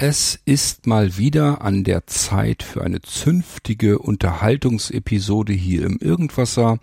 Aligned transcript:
Es 0.00 0.38
ist 0.44 0.86
mal 0.86 1.16
wieder 1.16 1.60
an 1.62 1.82
der 1.82 2.06
Zeit 2.06 2.62
für 2.62 2.84
eine 2.84 3.02
zünftige 3.02 3.98
Unterhaltungsepisode 3.98 5.52
hier 5.52 5.84
im 5.84 5.98
Irgendwasser. 5.98 6.78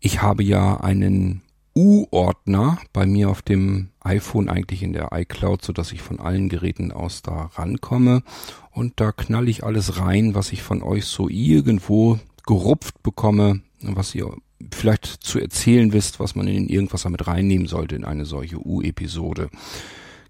Ich 0.00 0.22
habe 0.22 0.42
ja 0.42 0.80
einen 0.80 1.42
U-Ordner 1.76 2.78
bei 2.92 3.06
mir 3.06 3.30
auf 3.30 3.42
dem 3.42 3.90
iPhone, 4.00 4.48
eigentlich 4.48 4.82
in 4.82 4.92
der 4.92 5.10
iCloud, 5.12 5.64
so 5.64 5.72
dass 5.72 5.92
ich 5.92 6.02
von 6.02 6.18
allen 6.18 6.48
Geräten 6.48 6.90
aus 6.90 7.22
da 7.22 7.52
rankomme. 7.54 8.24
Und 8.72 8.94
da 8.96 9.12
knall 9.12 9.48
ich 9.48 9.62
alles 9.62 10.00
rein, 10.00 10.34
was 10.34 10.50
ich 10.50 10.64
von 10.64 10.82
euch 10.82 11.04
so 11.04 11.28
irgendwo 11.28 12.18
gerupft 12.44 13.04
bekomme, 13.04 13.60
was 13.82 14.16
ihr 14.16 14.34
vielleicht 14.72 15.06
zu 15.06 15.38
erzählen 15.38 15.92
wisst, 15.92 16.18
was 16.18 16.34
man 16.34 16.48
in 16.48 16.54
den 16.54 16.68
Irgendwasser 16.68 17.08
mit 17.08 17.24
reinnehmen 17.24 17.68
sollte 17.68 17.94
in 17.94 18.04
eine 18.04 18.24
solche 18.24 18.58
U-Episode. 18.58 19.48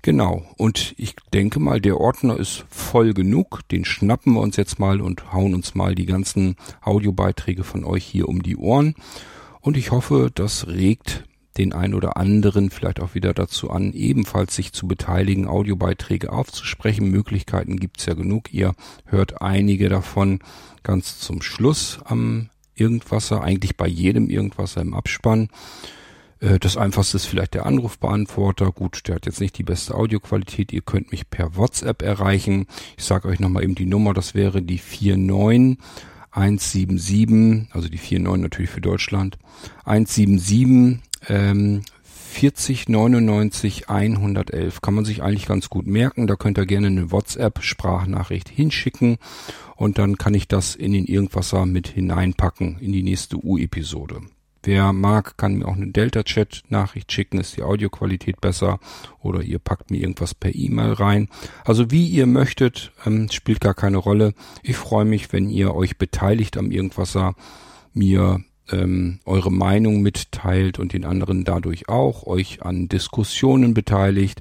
Genau. 0.03 0.45
Und 0.57 0.95
ich 0.99 1.15
denke 1.33 1.61
mal, 1.61 1.81
der 1.81 2.01
Ordner 2.01 2.37
ist 2.37 2.65
voll 2.69 3.15
genug. 3.15 3.61
Den 3.71 3.85
schnappen 3.85 4.35
wir 4.35 4.41
uns 4.41 4.57
jetzt 4.57 4.81
mal 4.81 5.01
und 5.01 5.33
hauen 5.33 5.55
uns 5.55 5.77
mal 5.77 5.95
die 5.95 6.07
ganzen 6.07 6.57
Audiobeiträge 6.83 7.63
von 7.63 7.85
euch 7.85 8.05
hier 8.05 8.29
um 8.29 8.43
die 8.43 8.57
Ohren. 8.57 8.97
Und 9.61 9.77
ich 9.77 9.93
hoffe, 9.93 10.31
das 10.35 10.67
regt 10.67 11.25
den 11.57 11.73
ein 11.73 11.95
oder 11.95 12.17
anderen 12.17 12.71
vielleicht 12.71 12.99
auch 13.01 13.15
wieder 13.15 13.35
dazu 13.35 13.71
an, 13.71 13.93
ebenfalls 13.93 14.57
sich 14.57 14.73
zu 14.73 14.89
beteiligen, 14.89 15.47
Audiobeiträge 15.47 16.33
aufzusprechen. 16.33 17.11
Möglichkeiten 17.11 17.79
gibt's 17.79 18.07
ja 18.07 18.15
genug. 18.15 18.53
Ihr 18.53 18.75
hört 19.05 19.41
einige 19.41 19.89
davon 19.89 20.41
ganz 20.83 21.21
zum 21.21 21.43
Schluss 21.43 22.01
am 22.05 22.49
Irgendwasser, 22.75 23.43
eigentlich 23.43 23.77
bei 23.77 23.87
jedem 23.87 24.31
Irgendwasser 24.31 24.81
im 24.81 24.95
Abspann. 24.95 25.51
Äh, 26.43 26.59
das 26.59 26.77
einfachste 26.77 27.17
ist 27.17 27.27
vielleicht 27.27 27.55
der 27.55 27.65
Anrufbeantworter. 27.65 28.73
Gut, 28.73 29.09
der 29.09 29.15
hat 29.15 29.25
jetzt 29.27 29.41
nicht 29.41 29.57
die 29.57 29.63
beste 29.63 29.95
Audioqualität. 29.95 30.73
Ihr 30.73 30.83
könnt 30.83 31.13
mich 31.13 31.31
per 31.31 31.57
WhatsApp 31.57 32.03
erreichen. 32.03 32.67
Ich 32.99 33.05
sage 33.05 33.29
euch 33.29 33.41
nochmal 33.41 33.65
eben 33.65 33.75
die 33.75 33.87
Nummer. 33.87 34.13
Das 34.13 34.35
wäre 34.35 34.61
die 34.63 34.79
49177, 34.79 37.75
also 37.75 37.89
die 37.89 37.97
49 37.97 38.43
natürlich 38.43 38.71
für 38.71 38.81
Deutschland. 38.81 39.39
177 39.85 41.01
ähm, 41.29 41.83
40 42.33 42.89
99 42.89 43.91
111 43.91 44.81
kann 44.81 44.95
man 44.95 45.05
sich 45.05 45.23
eigentlich 45.23 45.47
ganz 45.47 45.69
gut 45.69 45.87
merken. 45.87 46.27
Da 46.27 46.37
könnt 46.37 46.59
ihr 46.59 46.65
gerne 46.65 46.87
eine 46.87 47.13
WhatsApp-Sprachnachricht 47.13 48.49
hinschicken 48.49 49.19
und 49.77 49.99
dann 49.99 50.17
kann 50.17 50.33
ich 50.33 50.49
das 50.49 50.75
in 50.75 50.93
den 50.93 51.05
Irgendwasser 51.05 51.67
mit 51.67 51.89
hineinpacken 51.89 52.79
in 52.81 52.93
die 52.93 53.03
nächste 53.03 53.37
U-Episode. 53.37 54.23
Wer 54.65 54.93
mag, 54.93 55.37
kann 55.37 55.55
mir 55.55 55.67
auch 55.67 55.77
eine 55.77 55.89
Delta-Chat-Nachricht 55.89 57.11
schicken, 57.11 57.39
ist 57.39 57.57
die 57.57 57.63
Audioqualität 57.63 58.41
besser. 58.41 58.79
Oder 59.21 59.43
ihr 59.43 59.59
packt 59.59 59.91
mir 59.91 59.99
irgendwas 60.01 60.35
per 60.35 60.55
E-Mail 60.55 60.93
rein. 60.93 61.29
Also 61.65 61.91
wie 61.91 62.07
ihr 62.07 62.27
möchtet, 62.27 62.93
ähm, 63.05 63.29
spielt 63.31 63.61
gar 63.61 63.75
keine 63.75 63.97
Rolle. 63.97 64.35
Ich 64.63 64.77
freue 64.77 65.05
mich, 65.05 65.33
wenn 65.33 65.51
ihr 65.51 65.75
euch 65.75 65.99
beteiligt 65.99 66.57
am 66.57 66.71
Irgendwasser, 66.71 67.35
mir 67.93 68.41
ähm, 68.73 69.21
eure 69.25 69.53
Meinung 69.53 70.03
mitteilt 70.03 70.79
und 70.79 70.93
den 70.93 71.05
anderen 71.05 71.45
dadurch 71.45 71.89
auch, 71.89 72.27
euch 72.27 72.63
an 72.63 72.89
Diskussionen 72.89 73.75
beteiligt, 73.75 74.41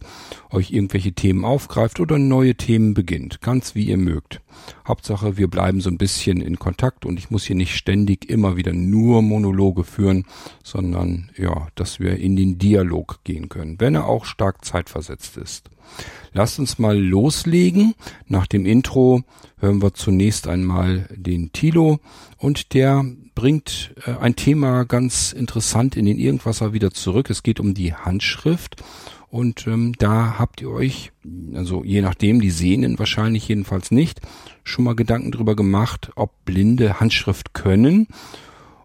euch 0.50 0.72
irgendwelche 0.72 1.14
Themen 1.14 1.46
aufgreift 1.46 2.00
oder 2.00 2.18
neue 2.18 2.56
Themen 2.56 2.94
beginnt, 2.94 3.42
ganz 3.42 3.76
wie 3.76 3.86
ihr 3.86 3.98
mögt. 3.98 4.42
Hauptsache, 4.88 5.38
wir 5.38 5.48
bleiben 5.48 5.82
so 5.82 5.90
ein 5.90 5.98
bisschen 5.98 6.42
in 6.42 6.60
Kontakt 6.60 7.06
und 7.06 7.18
ich 7.18 7.32
muss 7.32 7.46
hier 7.46 7.56
nicht 7.56 7.76
ständig 7.76 8.30
immer 8.30 8.58
wieder 8.58 8.74
nur 8.74 9.22
Monologe 9.22 9.84
führen, 9.84 10.26
sondern 10.64 11.30
ja, 11.38 11.68
dass 11.76 12.00
wir 12.00 12.18
in 12.18 12.36
den 12.36 12.58
Dialog 12.58 13.20
gehen 13.24 13.50
können, 13.50 13.80
wenn 13.80 13.96
er 13.96 14.08
auch 14.08 14.26
stark 14.26 14.66
zeitversetzt 14.66 15.38
ist. 15.38 15.70
Lasst 16.34 16.60
uns 16.60 16.80
mal 16.80 16.98
loslegen. 16.98 17.96
Nach 18.28 18.48
dem 18.48 18.66
Intro 18.66 19.24
hören 19.58 19.82
wir 19.82 19.94
zunächst 19.94 20.48
einmal 20.48 21.08
den 21.14 21.52
Tilo 21.52 22.00
und 22.38 22.74
der 22.74 23.06
bringt 23.36 23.94
äh, 24.06 24.12
ein 24.20 24.36
Thema 24.36 24.86
ganz 24.86 25.34
interessant 25.34 25.96
in 25.96 26.06
den 26.06 26.20
Irgendwasser 26.20 26.74
wieder 26.74 26.92
zurück. 26.92 27.30
Es 27.30 27.44
geht 27.44 27.60
um 27.60 27.74
die 27.74 27.94
Handschrift 27.94 28.82
und 29.32 29.66
ähm, 29.66 29.94
da 29.98 30.38
habt 30.38 30.60
ihr 30.62 30.70
euch, 30.70 31.14
also 31.54 31.86
je 31.86 32.02
nachdem, 32.02 32.42
die 32.42 32.52
Sehnen 32.52 33.00
wahrscheinlich 33.00 33.48
jedenfalls 33.48 33.90
nicht, 33.90 34.20
schon 34.66 34.84
mal 34.84 34.96
Gedanken 34.96 35.32
drüber 35.32 35.56
gemacht, 35.56 36.12
ob 36.16 36.44
Blinde 36.44 37.00
Handschrift 37.00 37.54
können. 37.54 38.08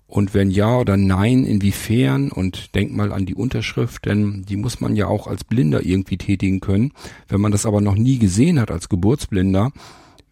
Und 0.07 0.35
wenn 0.35 0.53
ja 0.53 0.79
oder 0.79 0.97
nein, 0.97 1.45
inwiefern? 1.45 2.31
Und 2.31 2.77
denkt 2.77 2.95
mal 2.95 3.13
an 3.13 3.27
die 3.27 3.35
Unterschrift, 3.35 4.07
denn 4.07 4.45
die 4.49 4.57
muss 4.57 4.81
man 4.81 4.95
ja 4.95 5.09
auch 5.09 5.27
als 5.27 5.43
Blinder 5.43 5.85
irgendwie 5.85 6.17
tätigen 6.17 6.61
können. 6.61 6.93
Wenn 7.27 7.41
man 7.41 7.51
das 7.51 7.67
aber 7.67 7.81
noch 7.81 7.97
nie 7.97 8.21
gesehen 8.21 8.61
hat 8.61 8.71
als 8.71 8.89
Geburtsblinder, 8.89 9.73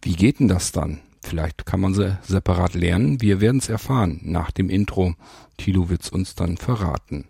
wie 0.01 0.13
geht 0.13 0.39
denn 0.39 0.47
das 0.47 0.71
dann? 0.71 0.99
Vielleicht 1.25 1.65
kann 1.65 1.79
man 1.79 1.95
sie 1.95 2.19
separat 2.21 2.75
lernen. 2.75 3.19
Wir 3.19 3.41
werden 3.41 3.57
es 3.57 3.67
erfahren 3.67 4.19
nach 4.21 4.51
dem 4.51 4.69
Intro. 4.69 5.15
Tilo 5.57 5.89
wird's 5.89 6.09
uns 6.09 6.35
dann 6.35 6.55
verraten. 6.55 7.25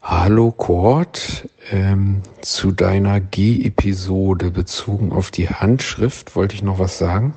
Hallo 0.00 0.50
Kurt, 0.50 1.46
ähm, 1.70 2.22
zu 2.40 2.72
deiner 2.72 3.20
G-Episode 3.20 4.50
bezogen 4.50 5.12
auf 5.12 5.30
die 5.30 5.48
Handschrift 5.48 6.36
wollte 6.36 6.54
ich 6.54 6.62
noch 6.62 6.78
was 6.78 6.98
sagen. 6.98 7.34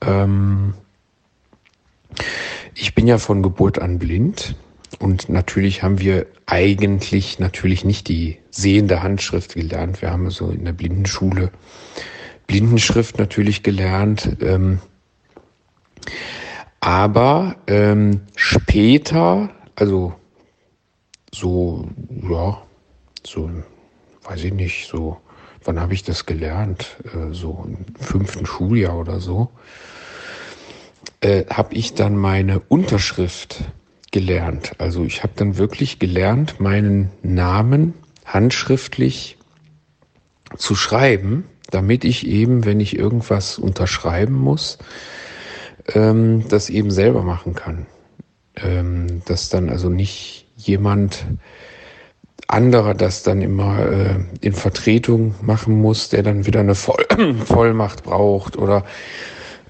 Ähm, 0.00 0.74
ich 2.74 2.94
bin 2.94 3.06
ja 3.06 3.18
von 3.18 3.42
Geburt 3.42 3.78
an 3.78 3.98
blind 3.98 4.56
und 4.98 5.28
natürlich 5.28 5.82
haben 5.82 6.00
wir 6.00 6.26
eigentlich 6.46 7.38
natürlich 7.38 7.84
nicht 7.84 8.08
die 8.08 8.38
sehende 8.50 9.02
Handschrift 9.02 9.54
gelernt. 9.54 10.02
Wir 10.02 10.10
haben 10.10 10.30
so 10.30 10.50
in 10.50 10.64
der 10.64 10.72
Blindenschule 10.72 11.50
Blindenschrift 12.46 13.18
natürlich 13.18 13.62
gelernt. 13.62 14.36
Ähm, 14.40 14.80
aber 16.80 17.56
ähm, 17.66 18.22
später, 18.34 19.50
also 19.76 20.14
so, 21.34 21.88
ja, 22.28 22.62
so, 23.24 23.50
weiß 24.24 24.44
ich 24.44 24.52
nicht, 24.52 24.88
so, 24.88 25.16
wann 25.64 25.80
habe 25.80 25.94
ich 25.94 26.02
das 26.02 26.26
gelernt? 26.26 26.96
Äh, 27.04 27.32
so 27.32 27.64
im 27.66 27.84
fünften 27.96 28.46
Schuljahr 28.46 28.98
oder 28.98 29.20
so. 29.20 29.50
Äh, 31.20 31.46
habe 31.46 31.74
ich 31.74 31.94
dann 31.94 32.16
meine 32.16 32.60
Unterschrift 32.60 33.64
gelernt. 34.10 34.72
Also 34.78 35.04
ich 35.04 35.22
habe 35.22 35.32
dann 35.36 35.56
wirklich 35.56 35.98
gelernt, 35.98 36.60
meinen 36.60 37.10
Namen 37.22 37.94
handschriftlich 38.24 39.38
zu 40.56 40.74
schreiben, 40.74 41.44
damit 41.70 42.04
ich 42.04 42.26
eben, 42.26 42.64
wenn 42.64 42.80
ich 42.80 42.96
irgendwas 42.96 43.58
unterschreiben 43.58 44.34
muss, 44.34 44.78
ähm, 45.94 46.46
das 46.48 46.68
eben 46.68 46.90
selber 46.90 47.22
machen 47.22 47.54
kann. 47.54 47.86
Ähm, 48.54 49.22
dass 49.24 49.48
dann 49.48 49.70
also 49.70 49.88
nicht 49.88 50.41
jemand 50.66 51.26
anderer 52.48 52.94
das 52.94 53.22
dann 53.22 53.40
immer 53.40 53.86
äh, 53.86 54.14
in 54.40 54.52
Vertretung 54.52 55.34
machen 55.42 55.80
muss, 55.80 56.10
der 56.10 56.22
dann 56.22 56.46
wieder 56.46 56.60
eine 56.60 56.74
Voll 56.74 57.04
Vollmacht 57.44 58.02
braucht 58.02 58.56
oder 58.56 58.84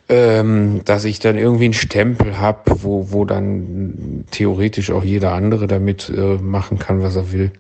ähm, 0.09 0.83
dass 0.85 1.05
ich 1.05 1.21
dann 1.21 1.39
irgendwie 1.39 1.67
einen 1.67 1.75
Stempel 1.75 2.39
habe, 2.39 2.83
wo, 2.83 3.13
wo 3.13 3.25
dann 3.25 4.25
theoretisch 4.31 4.91
auch 4.91 5.05
jeder 5.05 5.33
andere 5.33 5.67
damit 5.67 6.13
äh, 6.15 6.37
machen 6.37 6.79
kann, 6.79 7.03
was 7.03 7.17
er 7.17 7.33
will. 7.33 7.53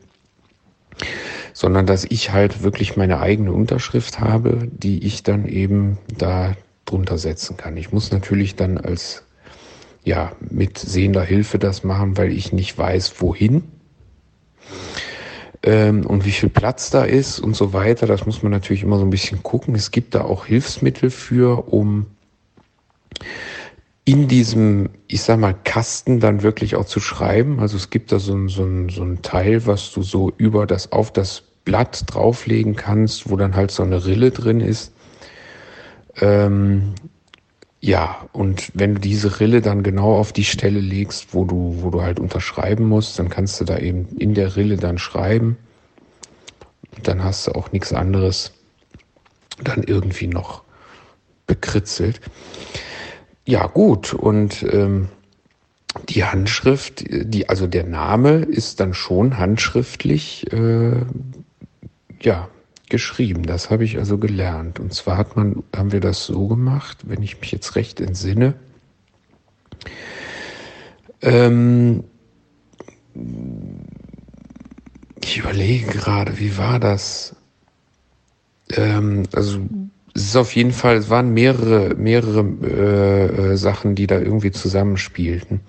Sondern 1.55 1.87
dass 1.87 2.05
ich 2.05 2.33
halt 2.33 2.63
wirklich 2.63 2.97
meine 2.97 3.21
eigene 3.21 3.53
Unterschrift 3.53 4.21
habe, 4.21 4.69
die 4.71 5.07
ich 5.07 5.23
dann 5.23 5.47
eben 5.47 5.99
da 6.19 6.55
drunter 6.85 7.17
setzen 7.17 7.57
kann. 7.57 7.77
Ich 7.77 7.93
muss 7.93 8.11
natürlich 8.11 8.57
dann 8.57 8.77
als 8.77 9.23
ja, 10.05 10.33
mit 10.41 10.79
sehender 10.79 11.23
Hilfe 11.23 11.59
das 11.59 11.85
machen, 11.85 12.17
weil 12.17 12.33
ich 12.33 12.53
nicht 12.53 12.77
weiß, 12.77 13.21
wohin 13.21 13.65
ähm, 15.63 16.05
und 16.07 16.25
wie 16.25 16.33
viel 16.33 16.49
Platz 16.49 16.91
da 16.91 17.05
ist 17.05 17.39
und 17.39 17.55
so 17.55 17.73
weiter. 17.73 18.07
Das 18.07 18.27
muss 18.27 18.43
man 18.43 18.53
natürlich 18.53 18.83
immer 18.83 18.99
so 18.99 19.05
ein 19.05 19.11
bisschen 19.11 19.43
gucken. 19.43 19.75
Es 19.75 19.91
gibt 19.91 20.15
da 20.15 20.23
auch 20.23 20.47
Hilfsmittel 20.47 21.11
für, 21.11 21.69
um 21.73 22.07
in 24.05 24.27
diesem, 24.27 24.91
ich 25.07 25.23
sag 25.23 25.39
mal, 25.39 25.55
Kasten 25.55 26.19
dann 26.19 26.43
wirklich 26.43 26.75
auch 26.75 26.87
zu 26.87 26.99
schreiben. 26.99 27.61
Also 27.61 27.77
es 27.77 27.91
gibt 27.91 28.11
da 28.11 28.19
so 28.19 28.35
ein, 28.35 28.49
so 28.49 28.65
ein, 28.65 28.89
so 28.89 29.05
ein 29.05 29.23
Teil, 29.23 29.67
was 29.67 29.93
du 29.93 30.03
so 30.03 30.33
über 30.37 30.67
das, 30.67 30.91
auf 30.91 31.13
das 31.13 31.45
Blatt 31.65 32.05
drauflegen 32.09 32.75
kannst, 32.75 33.31
wo 33.31 33.37
dann 33.37 33.55
halt 33.55 33.71
so 33.71 33.85
eine 33.85 34.05
Rille 34.05 34.33
drin 34.33 34.61
ist. 34.61 34.93
Ähm, 36.21 36.95
ja, 37.85 38.29
und 38.33 38.71
wenn 38.75 38.95
du 38.95 39.01
diese 39.01 39.41
Rille 39.41 39.61
dann 39.61 39.83
genau 39.83 40.17
auf 40.17 40.33
die 40.33 40.45
Stelle 40.45 40.79
legst, 40.79 41.35
wo 41.35 41.45
du, 41.45 41.79
wo 41.81 41.91
du 41.91 42.01
halt 42.01 42.21
unterschreiben 42.21 42.89
musst, 42.89 43.19
dann 43.19 43.29
kannst 43.29 43.61
du 43.61 43.65
da 43.65 43.77
eben 43.77 44.07
in 44.19 44.35
der 44.35 44.55
Rille 44.55 44.77
dann 44.77 44.99
schreiben. 44.99 45.59
Dann 47.03 47.25
hast 47.25 47.49
du 47.49 47.53
auch 47.57 47.73
nichts 47.73 47.93
anderes 47.93 48.53
dann 49.65 49.83
irgendwie 49.83 50.29
noch 50.29 50.63
bekritzelt. 51.49 52.21
Ja, 53.47 53.67
gut. 53.67 54.15
Und 54.15 54.63
ähm, 54.63 55.09
die 56.09 56.25
Handschrift, 56.25 57.03
die, 57.09 57.49
also 57.49 57.67
der 57.67 57.85
Name 57.85 58.43
ist 58.43 58.79
dann 58.79 58.95
schon 58.95 59.39
handschriftlich, 59.39 60.47
äh, 60.53 61.01
ja, 62.21 62.49
geschrieben. 62.93 63.43
Das 63.45 63.71
habe 63.71 63.85
ich 63.85 63.99
also 63.99 64.19
gelernt. 64.19 64.79
Und 64.79 64.95
zwar 64.95 65.17
hat 65.17 65.35
man, 65.37 65.65
haben 65.75 65.91
wir 65.91 66.01
das 66.01 66.27
so 66.27 66.47
gemacht, 66.47 66.99
wenn 67.09 67.23
ich 67.23 67.41
mich 67.41 67.51
jetzt 67.51 67.75
recht 67.75 68.01
entsinne. 68.01 68.55
Ähm, 71.23 72.05
ich 75.21 75.39
überlege 75.39 75.87
gerade, 75.87 76.39
wie 76.39 76.57
war 76.59 76.79
das? 76.79 77.35
Ähm, 78.71 79.25
also 79.33 79.61
es 80.15 80.25
ist 80.25 80.37
auf 80.37 80.55
jeden 80.55 80.73
Fall, 80.73 80.97
es 80.97 81.09
waren 81.09 81.33
mehrere, 81.33 81.95
mehrere 81.95 82.45
äh, 82.63 83.53
äh, 83.53 83.57
Sachen, 83.57 83.95
die 83.95 84.07
da 84.07 84.19
irgendwie 84.19 84.51
zusammenspielten. 84.51 85.61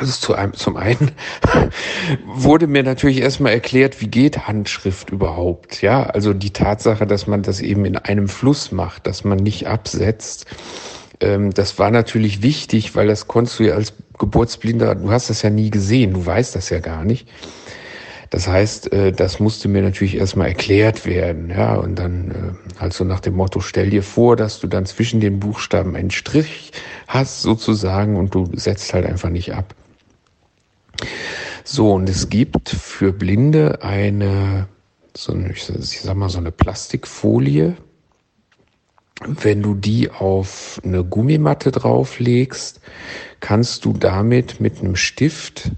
Also 0.00 0.12
zu 0.12 0.34
einem, 0.34 0.54
zum 0.54 0.78
einen 0.78 1.12
wurde 2.26 2.66
mir 2.66 2.82
natürlich 2.82 3.20
erstmal 3.20 3.52
erklärt, 3.52 4.00
wie 4.00 4.08
geht 4.08 4.48
Handschrift 4.48 5.10
überhaupt? 5.10 5.82
Ja, 5.82 6.04
also 6.04 6.32
die 6.32 6.54
Tatsache, 6.54 7.06
dass 7.06 7.26
man 7.26 7.42
das 7.42 7.60
eben 7.60 7.84
in 7.84 7.98
einem 7.98 8.26
Fluss 8.26 8.72
macht, 8.72 9.06
dass 9.06 9.24
man 9.24 9.38
nicht 9.38 9.68
absetzt. 9.68 10.46
Ähm, 11.20 11.52
das 11.52 11.78
war 11.78 11.90
natürlich 11.90 12.42
wichtig, 12.42 12.96
weil 12.96 13.08
das 13.08 13.28
konntest 13.28 13.58
du 13.58 13.64
ja 13.64 13.74
als 13.74 13.92
Geburtsblinder, 14.18 14.94
du 14.94 15.10
hast 15.10 15.28
das 15.28 15.42
ja 15.42 15.50
nie 15.50 15.68
gesehen, 15.68 16.14
du 16.14 16.24
weißt 16.24 16.56
das 16.56 16.70
ja 16.70 16.80
gar 16.80 17.04
nicht. 17.04 17.28
Das 18.30 18.48
heißt, 18.48 18.92
äh, 18.94 19.12
das 19.12 19.38
musste 19.38 19.68
mir 19.68 19.82
natürlich 19.82 20.16
erstmal 20.16 20.48
erklärt 20.48 21.04
werden, 21.04 21.50
ja, 21.50 21.74
und 21.74 21.96
dann 21.96 22.30
äh, 22.30 22.80
halt 22.80 22.94
so 22.94 23.04
nach 23.04 23.20
dem 23.20 23.34
Motto, 23.34 23.60
stell 23.60 23.90
dir 23.90 24.02
vor, 24.02 24.36
dass 24.36 24.60
du 24.60 24.66
dann 24.66 24.86
zwischen 24.86 25.20
den 25.20 25.40
Buchstaben 25.40 25.94
einen 25.94 26.10
Strich 26.10 26.72
hast 27.06 27.42
sozusagen 27.42 28.16
und 28.16 28.34
du 28.34 28.48
setzt 28.54 28.94
halt 28.94 29.04
einfach 29.04 29.28
nicht 29.28 29.52
ab. 29.52 29.74
So, 31.64 31.92
und 31.92 32.08
es 32.08 32.28
gibt 32.28 32.70
für 32.70 33.12
Blinde 33.12 33.82
eine, 33.82 34.68
so 35.16 35.32
eine, 35.32 35.52
ich 35.52 35.64
sag 35.64 36.16
mal, 36.16 36.28
so 36.28 36.38
eine 36.38 36.52
Plastikfolie. 36.52 37.76
Wenn 39.26 39.62
du 39.62 39.74
die 39.74 40.10
auf 40.10 40.80
eine 40.82 41.04
Gummimatte 41.04 41.70
drauflegst, 41.70 42.80
kannst 43.40 43.84
du 43.84 43.92
damit 43.92 44.60
mit 44.60 44.80
einem 44.80 44.96
Stift 44.96 45.72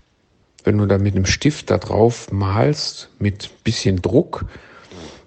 wenn 0.65 0.79
du 0.79 0.87
da 0.87 0.99
mit 0.99 1.15
einem 1.15 1.27
Stift 1.27 1.71
da 1.71 1.79
drauf 1.79 2.31
malst, 2.31 3.11
mit 3.19 3.65
bisschen 3.65 4.03
Druck, 4.03 4.47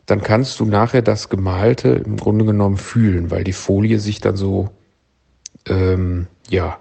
dann 0.06 0.22
kannst 0.22 0.60
du 0.60 0.66
nachher 0.66 1.02
das 1.02 1.30
Gemalte 1.30 1.90
im 1.90 2.18
Grunde 2.18 2.46
genommen 2.46 2.78
fühlen, 2.78 3.32
weil 3.32 3.44
die 3.44 3.54
Folie 3.54 4.00
sich 4.00 4.22
dann 4.22 4.38
so, 4.38 4.70
ähm, 5.68 6.28
ja, 6.50 6.80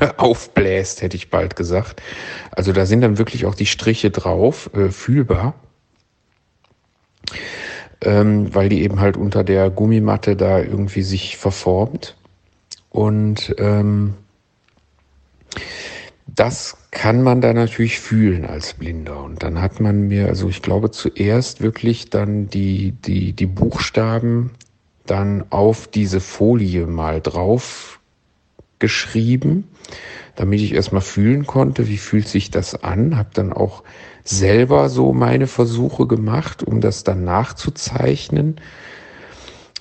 aufbläst, 0.16 1.02
hätte 1.02 1.16
ich 1.16 1.30
bald 1.30 1.56
gesagt. 1.56 2.02
Also 2.50 2.72
da 2.72 2.86
sind 2.86 3.00
dann 3.00 3.18
wirklich 3.18 3.46
auch 3.46 3.54
die 3.54 3.66
Striche 3.66 4.10
drauf, 4.10 4.70
äh, 4.74 4.90
fühlbar, 4.90 5.54
ähm, 8.00 8.54
weil 8.54 8.68
die 8.68 8.82
eben 8.82 9.00
halt 9.00 9.16
unter 9.16 9.44
der 9.44 9.70
Gummimatte 9.70 10.36
da 10.36 10.60
irgendwie 10.60 11.02
sich 11.02 11.36
verformt. 11.36 12.16
Und 12.90 13.54
ähm, 13.58 14.14
das 16.26 16.76
kann 16.90 17.22
man 17.22 17.40
da 17.40 17.52
natürlich 17.52 18.00
fühlen 18.00 18.44
als 18.44 18.74
Blinder. 18.74 19.22
Und 19.22 19.42
dann 19.42 19.60
hat 19.60 19.80
man 19.80 20.08
mir, 20.08 20.28
also 20.28 20.48
ich 20.48 20.62
glaube 20.62 20.90
zuerst 20.90 21.60
wirklich 21.60 22.10
dann 22.10 22.48
die, 22.48 22.92
die, 22.92 23.32
die 23.32 23.46
Buchstaben 23.46 24.50
dann 25.06 25.44
auf 25.50 25.88
diese 25.88 26.20
Folie 26.20 26.86
mal 26.86 27.20
drauf 27.20 27.98
geschrieben, 28.82 29.68
damit 30.36 30.60
ich 30.60 30.74
erstmal 30.74 31.00
fühlen 31.00 31.46
konnte, 31.46 31.88
wie 31.88 31.96
fühlt 31.96 32.28
sich 32.28 32.50
das 32.50 32.82
an. 32.82 33.16
Hab 33.16 33.32
dann 33.32 33.54
auch 33.54 33.82
selber 34.24 34.90
so 34.90 35.14
meine 35.14 35.46
Versuche 35.46 36.06
gemacht, 36.06 36.62
um 36.62 36.82
das 36.82 37.04
dann 37.04 37.24
nachzuzeichnen. 37.24 38.56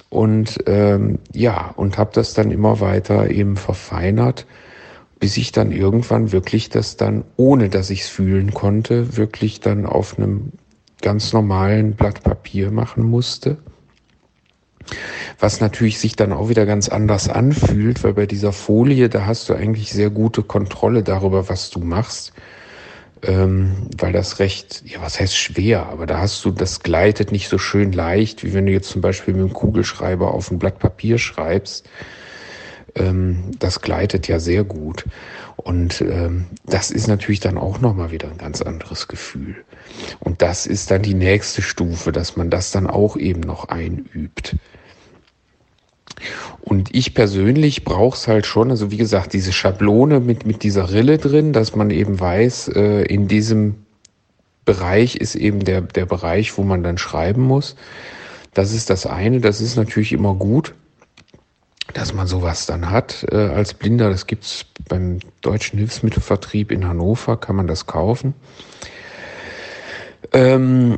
Und 0.09 0.63
ähm, 0.67 1.19
ja, 1.33 1.73
und 1.75 1.97
habe 1.97 2.11
das 2.13 2.33
dann 2.33 2.51
immer 2.51 2.79
weiter 2.79 3.29
eben 3.29 3.57
verfeinert 3.57 4.45
bis 5.21 5.37
ich 5.37 5.51
dann 5.51 5.71
irgendwann 5.71 6.31
wirklich 6.31 6.69
das 6.69 6.97
dann, 6.97 7.23
ohne 7.37 7.69
dass 7.69 7.91
ich 7.91 8.01
es 8.01 8.07
fühlen 8.09 8.55
konnte, 8.55 9.17
wirklich 9.17 9.59
dann 9.59 9.85
auf 9.85 10.17
einem 10.17 10.51
ganz 11.03 11.31
normalen 11.31 11.93
Blatt 11.93 12.23
Papier 12.23 12.71
machen 12.71 13.03
musste. 13.03 13.57
Was 15.39 15.61
natürlich 15.61 15.99
sich 15.99 16.15
dann 16.15 16.33
auch 16.33 16.49
wieder 16.49 16.65
ganz 16.65 16.89
anders 16.89 17.29
anfühlt, 17.29 18.03
weil 18.03 18.13
bei 18.13 18.25
dieser 18.25 18.53
Folie, 18.53 19.09
da 19.09 19.25
hast 19.25 19.49
du 19.49 19.53
eigentlich 19.53 19.91
sehr 19.91 20.09
gute 20.09 20.43
Kontrolle 20.43 21.03
darüber, 21.03 21.49
was 21.49 21.69
du 21.69 21.79
machst. 21.79 22.33
Ähm, 23.23 23.87
weil 23.99 24.13
das 24.13 24.39
recht, 24.39 24.81
ja, 24.83 24.99
was 25.01 25.19
heißt 25.19 25.37
schwer, 25.37 25.85
aber 25.85 26.07
da 26.07 26.17
hast 26.17 26.43
du, 26.43 26.49
das 26.49 26.79
gleitet 26.79 27.31
nicht 27.31 27.49
so 27.49 27.59
schön 27.59 27.91
leicht, 27.91 28.43
wie 28.43 28.55
wenn 28.55 28.65
du 28.65 28.71
jetzt 28.71 28.89
zum 28.89 29.01
Beispiel 29.01 29.35
mit 29.35 29.43
einem 29.43 29.53
Kugelschreiber 29.53 30.33
auf 30.33 30.49
ein 30.49 30.57
Blatt 30.57 30.79
Papier 30.79 31.19
schreibst 31.19 31.87
ähm, 32.95 33.51
das 33.59 33.81
gleitet 33.81 34.27
ja 34.27 34.39
sehr 34.39 34.63
gut. 34.63 35.05
Und 35.57 36.01
ähm, 36.01 36.47
das 36.65 36.91
ist 36.91 37.07
natürlich 37.07 37.39
dann 37.39 37.57
auch 37.57 37.79
nochmal 37.79 38.11
wieder 38.11 38.29
ein 38.29 38.37
ganz 38.37 38.61
anderes 38.61 39.07
Gefühl. 39.07 39.63
Und 40.19 40.41
das 40.41 40.65
ist 40.65 40.91
dann 40.91 41.01
die 41.01 41.13
nächste 41.13 41.61
Stufe, 41.61 42.11
dass 42.11 42.37
man 42.37 42.49
das 42.49 42.71
dann 42.71 42.87
auch 42.87 43.17
eben 43.17 43.41
noch 43.41 43.69
einübt. 43.69 44.55
Und 46.61 46.93
ich 46.93 47.13
persönlich 47.13 47.83
brauche 47.83 48.15
es 48.15 48.27
halt 48.27 48.45
schon, 48.45 48.69
also 48.69 48.91
wie 48.91 48.97
gesagt, 48.97 49.33
diese 49.33 49.51
Schablone 49.51 50.19
mit, 50.19 50.45
mit 50.45 50.63
dieser 50.63 50.91
Rille 50.91 51.17
drin, 51.17 51.53
dass 51.53 51.75
man 51.75 51.89
eben 51.89 52.19
weiß, 52.19 52.69
äh, 52.69 53.01
in 53.03 53.27
diesem 53.27 53.85
Bereich 54.65 55.15
ist 55.15 55.35
eben 55.35 55.61
der, 55.61 55.81
der 55.81 56.05
Bereich, 56.05 56.57
wo 56.57 56.63
man 56.63 56.83
dann 56.83 56.99
schreiben 56.99 57.41
muss. 57.41 57.75
Das 58.53 58.73
ist 58.73 58.89
das 58.89 59.07
eine, 59.07 59.39
das 59.39 59.61
ist 59.61 59.75
natürlich 59.75 60.13
immer 60.13 60.35
gut 60.35 60.75
dass 61.93 62.13
man 62.13 62.27
sowas 62.27 62.65
dann 62.65 62.89
hat 62.89 63.25
äh, 63.31 63.35
als 63.35 63.73
Blinder. 63.73 64.09
Das 64.09 64.27
gibt's 64.27 64.65
beim 64.87 65.19
Deutschen 65.41 65.79
Hilfsmittelvertrieb 65.79 66.71
in 66.71 66.87
Hannover, 66.87 67.37
kann 67.37 67.55
man 67.55 67.67
das 67.67 67.85
kaufen. 67.85 68.33
Ähm, 70.33 70.97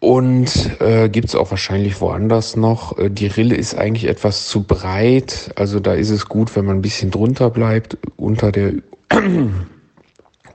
und 0.00 0.80
äh, 0.80 1.08
gibt 1.08 1.34
auch 1.36 1.50
wahrscheinlich 1.52 2.00
woanders 2.00 2.56
noch. 2.56 2.98
Äh, 2.98 3.08
die 3.08 3.28
Rille 3.28 3.54
ist 3.54 3.76
eigentlich 3.76 4.06
etwas 4.06 4.48
zu 4.48 4.64
breit. 4.64 5.52
Also 5.54 5.78
da 5.78 5.94
ist 5.94 6.10
es 6.10 6.26
gut, 6.26 6.56
wenn 6.56 6.64
man 6.64 6.78
ein 6.78 6.82
bisschen 6.82 7.12
drunter 7.12 7.50
bleibt, 7.50 7.96
unter 8.16 8.50
der 8.50 8.74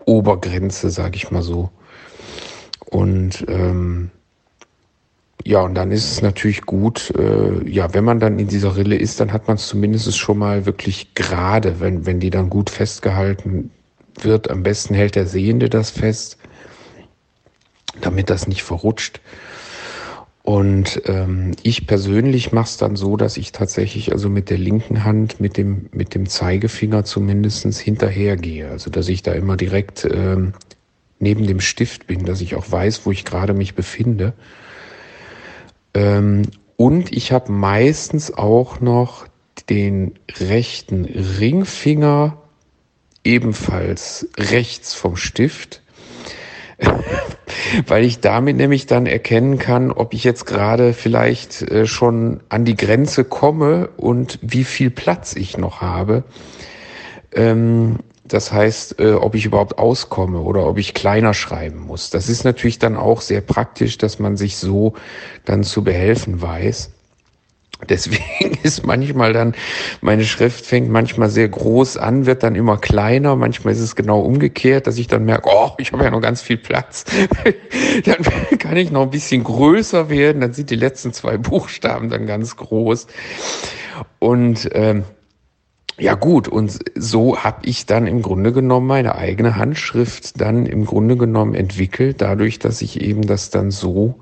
Obergrenze, 0.05 0.89
sage 0.89 1.15
ich 1.15 1.31
mal 1.31 1.43
so. 1.43 1.69
Und 2.89 3.45
ähm, 3.47 4.11
ja, 5.45 5.61
und 5.61 5.75
dann 5.75 5.91
ist 5.91 6.11
es 6.11 6.21
natürlich 6.21 6.63
gut, 6.63 7.13
äh, 7.17 7.69
ja, 7.69 7.93
wenn 7.93 8.03
man 8.03 8.19
dann 8.19 8.39
in 8.39 8.49
dieser 8.49 8.75
Rille 8.75 8.97
ist, 8.97 9.21
dann 9.21 9.31
hat 9.31 9.47
man 9.47 9.55
es 9.55 9.67
zumindest 9.67 10.17
schon 10.17 10.39
mal 10.39 10.65
wirklich 10.65 11.13
gerade, 11.15 11.79
wenn, 11.79 12.05
wenn 12.05 12.19
die 12.19 12.31
dann 12.31 12.49
gut 12.49 12.69
festgehalten 12.69 13.71
wird. 14.21 14.49
Am 14.49 14.63
besten 14.63 14.93
hält 14.93 15.15
der 15.15 15.25
Sehende 15.25 15.69
das 15.69 15.89
fest, 15.89 16.36
damit 18.01 18.29
das 18.29 18.47
nicht 18.47 18.63
verrutscht. 18.63 19.21
Und 20.43 21.01
ähm, 21.07 21.51
ich 21.63 21.87
persönlich 21.87 22.53
mache 22.53 22.67
es 22.67 22.77
dann 22.77 22.95
so, 22.95 23.17
dass 23.17 23.35
ich 23.35 23.51
tatsächlich 23.51 24.13
also 24.13 24.29
mit 24.29 24.49
der 24.49 24.57
linken 24.57 25.03
Hand, 25.03 25.41
mit 25.41 25.57
dem, 25.57 25.89
mit 25.91 26.15
dem 26.15 26.29
Zeigefinger 26.29 27.03
zumindestens 27.03 27.79
hinterhergehe. 27.79 28.69
Also 28.69 28.89
dass 28.89 29.09
ich 29.09 29.23
da 29.23 29.33
immer 29.33 29.57
direkt 29.57 30.07
ähm, 30.09 30.53
neben 31.19 31.45
dem 31.45 31.59
Stift 31.59 32.07
bin, 32.07 32.23
dass 32.23 32.39
ich 32.39 32.55
auch 32.55 32.71
weiß, 32.71 33.05
wo 33.05 33.11
ich 33.11 33.25
gerade 33.25 33.53
mich 33.53 33.75
befinde. 33.75 34.33
Ähm, 35.93 36.43
und 36.77 37.11
ich 37.11 37.33
habe 37.33 37.51
meistens 37.51 38.33
auch 38.33 38.79
noch 38.79 39.27
den 39.69 40.13
rechten 40.39 41.03
Ringfinger 41.03 42.37
ebenfalls 43.23 44.29
rechts 44.37 44.93
vom 44.93 45.17
Stift, 45.17 45.81
weil 47.87 48.03
ich 48.03 48.19
damit 48.19 48.57
nämlich 48.57 48.85
dann 48.85 49.05
erkennen 49.05 49.57
kann, 49.57 49.91
ob 49.91 50.13
ich 50.13 50.23
jetzt 50.23 50.45
gerade 50.45 50.93
vielleicht 50.93 51.61
äh, 51.61 51.85
schon 51.85 52.41
an 52.49 52.65
die 52.65 52.75
Grenze 52.75 53.23
komme 53.23 53.89
und 53.97 54.39
wie 54.41 54.63
viel 54.63 54.89
Platz 54.89 55.35
ich 55.35 55.57
noch 55.57 55.81
habe. 55.81 56.23
Ähm, 57.33 57.97
das 58.27 58.51
heißt, 58.51 58.99
äh, 58.99 59.13
ob 59.13 59.35
ich 59.35 59.45
überhaupt 59.45 59.77
auskomme 59.77 60.39
oder 60.39 60.67
ob 60.67 60.77
ich 60.77 60.93
kleiner 60.93 61.33
schreiben 61.33 61.79
muss. 61.79 62.09
Das 62.09 62.27
ist 62.27 62.43
natürlich 62.43 62.79
dann 62.79 62.97
auch 62.97 63.21
sehr 63.21 63.41
praktisch, 63.41 63.97
dass 63.97 64.19
man 64.19 64.35
sich 64.35 64.57
so 64.57 64.93
dann 65.45 65.63
zu 65.63 65.83
behelfen 65.83 66.41
weiß. 66.41 66.91
Deswegen 67.89 68.57
ist 68.63 68.85
manchmal 68.85 69.33
dann, 69.33 69.53
meine 70.01 70.25
Schrift 70.25 70.65
fängt 70.65 70.89
manchmal 70.89 71.29
sehr 71.29 71.47
groß 71.47 71.97
an, 71.97 72.25
wird 72.25 72.43
dann 72.43 72.55
immer 72.55 72.77
kleiner. 72.77 73.35
Manchmal 73.35 73.73
ist 73.73 73.81
es 73.81 73.95
genau 73.95 74.19
umgekehrt, 74.21 74.87
dass 74.87 74.97
ich 74.97 75.07
dann 75.07 75.25
merke, 75.25 75.49
oh, 75.51 75.71
ich 75.77 75.91
habe 75.91 76.03
ja 76.03 76.11
noch 76.11 76.21
ganz 76.21 76.41
viel 76.41 76.57
Platz. 76.57 77.05
dann 78.05 78.17
kann 78.59 78.77
ich 78.77 78.91
noch 78.91 79.03
ein 79.03 79.11
bisschen 79.11 79.43
größer 79.43 80.09
werden. 80.09 80.41
Dann 80.41 80.53
sind 80.53 80.69
die 80.69 80.75
letzten 80.75 81.13
zwei 81.13 81.37
Buchstaben 81.37 82.09
dann 82.09 82.25
ganz 82.25 82.55
groß. 82.55 83.07
Und 84.19 84.69
ähm, 84.73 85.03
ja 85.99 86.13
gut, 86.13 86.47
und 86.47 86.77
so 86.95 87.43
habe 87.43 87.61
ich 87.63 87.87
dann 87.87 88.05
im 88.05 88.21
Grunde 88.21 88.53
genommen 88.53 88.85
meine 88.85 89.15
eigene 89.15 89.55
Handschrift 89.55 90.39
dann 90.39 90.67
im 90.67 90.85
Grunde 90.85 91.17
genommen 91.17 91.55
entwickelt, 91.55 92.21
dadurch, 92.21 92.59
dass 92.59 92.83
ich 92.83 93.01
eben 93.01 93.23
das 93.23 93.49
dann 93.49 93.71
so 93.71 94.19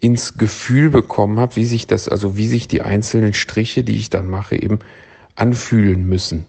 ins 0.00 0.38
Gefühl 0.38 0.90
bekommen 0.90 1.38
habe, 1.38 1.56
wie 1.56 1.64
sich 1.64 1.86
das, 1.86 2.08
also 2.08 2.36
wie 2.36 2.48
sich 2.48 2.68
die 2.68 2.82
einzelnen 2.82 3.34
Striche, 3.34 3.84
die 3.84 3.96
ich 3.96 4.10
dann 4.10 4.28
mache, 4.28 4.56
eben 4.56 4.78
anfühlen 5.36 6.08
müssen. 6.08 6.46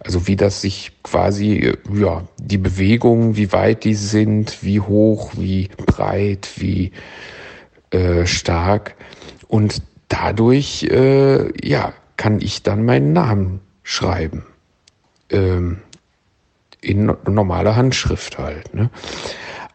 Also 0.00 0.26
wie 0.26 0.36
das 0.36 0.60
sich 0.60 0.92
quasi, 1.02 1.72
ja, 1.92 2.24
die 2.38 2.58
Bewegungen, 2.58 3.36
wie 3.36 3.52
weit 3.52 3.84
die 3.84 3.94
sind, 3.94 4.62
wie 4.62 4.80
hoch, 4.80 5.32
wie 5.36 5.70
breit, 5.86 6.50
wie 6.56 6.92
äh, 7.90 8.26
stark. 8.26 8.96
Und 9.48 9.82
dadurch, 10.08 10.84
äh, 10.84 11.66
ja, 11.66 11.94
kann 12.16 12.40
ich 12.40 12.62
dann 12.62 12.84
meinen 12.84 13.12
Namen 13.12 13.60
schreiben. 13.82 14.44
Ähm, 15.30 15.78
in 16.80 17.10
normaler 17.26 17.76
Handschrift 17.76 18.38
halt. 18.38 18.74
Ne? 18.74 18.90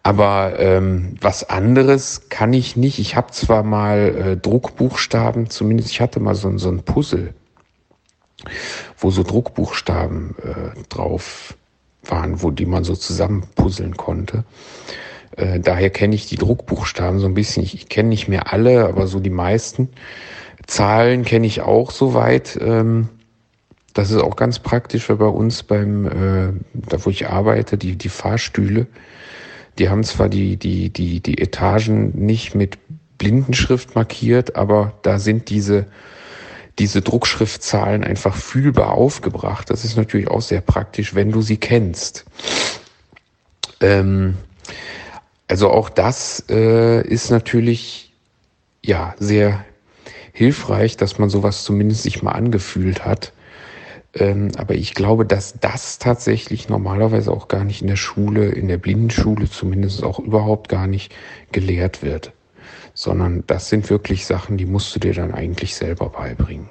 Aber 0.04 0.60
ähm, 0.60 1.16
was 1.20 1.50
anderes 1.50 2.30
kann 2.30 2.54
ich 2.54 2.76
nicht. 2.76 3.00
Ich 3.00 3.16
habe 3.16 3.32
zwar 3.32 3.64
mal 3.64 3.98
äh, 3.98 4.38
Druckbuchstaben, 4.38 5.50
zumindest 5.50 5.92
ich 5.92 6.02
hatte 6.02 6.20
mal 6.20 6.36
so, 6.36 6.58
so 6.58 6.70
ein 6.70 6.84
Puzzle, 6.84 7.34
wo 8.98 9.12
so 9.12 9.24
Druckbuchstaben 9.24 10.36
äh, 10.42 10.84
drauf 10.88 11.56
waren, 12.06 12.42
wo 12.42 12.50
die 12.52 12.66
man 12.66 12.84
so 12.84 12.96
zusammenpuzzeln 12.96 13.98
konnte. 13.98 14.46
Äh, 15.36 15.60
daher 15.60 15.90
kenne 15.90 16.16
ich 16.16 16.28
die 16.28 16.38
Druckbuchstaben 16.38 17.20
so 17.20 17.28
ein 17.28 17.34
bisschen. 17.34 17.64
Ich, 17.64 17.74
ich 17.74 17.90
kenne 17.90 18.10
nicht 18.10 18.28
mehr 18.28 18.52
alle, 18.54 18.86
aber 18.86 19.08
so 19.08 19.20
die 19.20 19.30
meisten. 19.30 19.90
Zahlen 20.66 21.26
kenne 21.26 21.48
ich 21.48 21.62
auch 21.62 21.92
soweit. 21.92 22.58
Ähm, 22.62 23.10
das 23.94 24.12
ist 24.12 24.22
auch 24.22 24.36
ganz 24.36 24.60
praktisch, 24.60 25.10
weil 25.10 25.18
bei 25.18 25.26
uns 25.26 25.64
beim, 25.64 26.06
äh, 26.06 26.54
da 26.74 27.06
wo 27.06 27.10
ich 27.10 27.28
arbeite, 27.28 27.78
die, 27.78 27.96
die 27.96 28.10
Fahrstühle, 28.10 28.88
die 29.80 29.90
haben 29.90 30.04
zwar 30.04 30.30
die, 30.30 30.58
die, 30.58 30.90
die, 30.90 31.22
die 31.22 31.38
Etagen 31.38 32.12
nicht 32.26 32.54
mit 32.54 32.78
Blindenschrift 33.18 33.96
markiert, 33.96 34.56
aber 34.56 34.94
da 35.02 35.20
sind 35.20 35.50
diese, 35.50 35.86
diese 36.78 37.02
Druckschriftzahlen 37.02 38.04
einfach 38.04 38.36
fühlbar 38.36 38.92
aufgebracht. 38.92 39.70
Das 39.70 39.86
ist 39.86 39.98
natürlich 39.98 40.30
auch 40.30 40.42
sehr 40.42 40.62
praktisch, 40.62 41.16
wenn 41.16 41.32
du 41.32 41.42
sie 41.42 41.58
kennst. 41.58 42.26
Ähm, 43.82 44.38
also 45.48 45.70
auch 45.70 45.90
das 45.90 46.44
äh, 46.50 47.02
ist 47.08 47.32
natürlich 47.32 48.14
ja 48.84 49.16
sehr 49.20 49.66
hilfreich, 50.32 50.96
dass 50.96 51.18
man 51.18 51.30
sowas 51.30 51.64
zumindest 51.64 52.04
sich 52.04 52.22
mal 52.22 52.34
angefühlt 52.34 53.06
hat. 53.06 53.34
Ähm, 54.16 54.50
aber 54.58 54.76
ich 54.76 54.96
glaube, 54.96 55.26
dass 55.26 55.60
das 55.60 56.00
tatsächlich 56.00 56.68
normalerweise 56.68 57.32
auch 57.32 57.48
gar 57.48 57.64
nicht 57.64 57.82
in 57.82 57.88
der 57.88 57.96
Schule, 57.96 58.50
in 58.50 58.68
der 58.68 58.78
Blindenschule 58.78 59.50
zumindest 59.50 60.04
auch 60.04 60.20
überhaupt 60.20 60.70
gar 60.70 60.88
nicht 60.88 61.14
gelehrt 61.52 62.02
wird. 62.02 62.32
Sondern 62.94 63.44
das 63.48 63.70
sind 63.70 63.90
wirklich 63.90 64.26
Sachen, 64.26 64.58
die 64.58 64.66
musst 64.66 64.96
du 64.96 65.00
dir 65.00 65.14
dann 65.14 65.34
eigentlich 65.34 65.76
selber 65.76 66.10
beibringen. 66.10 66.70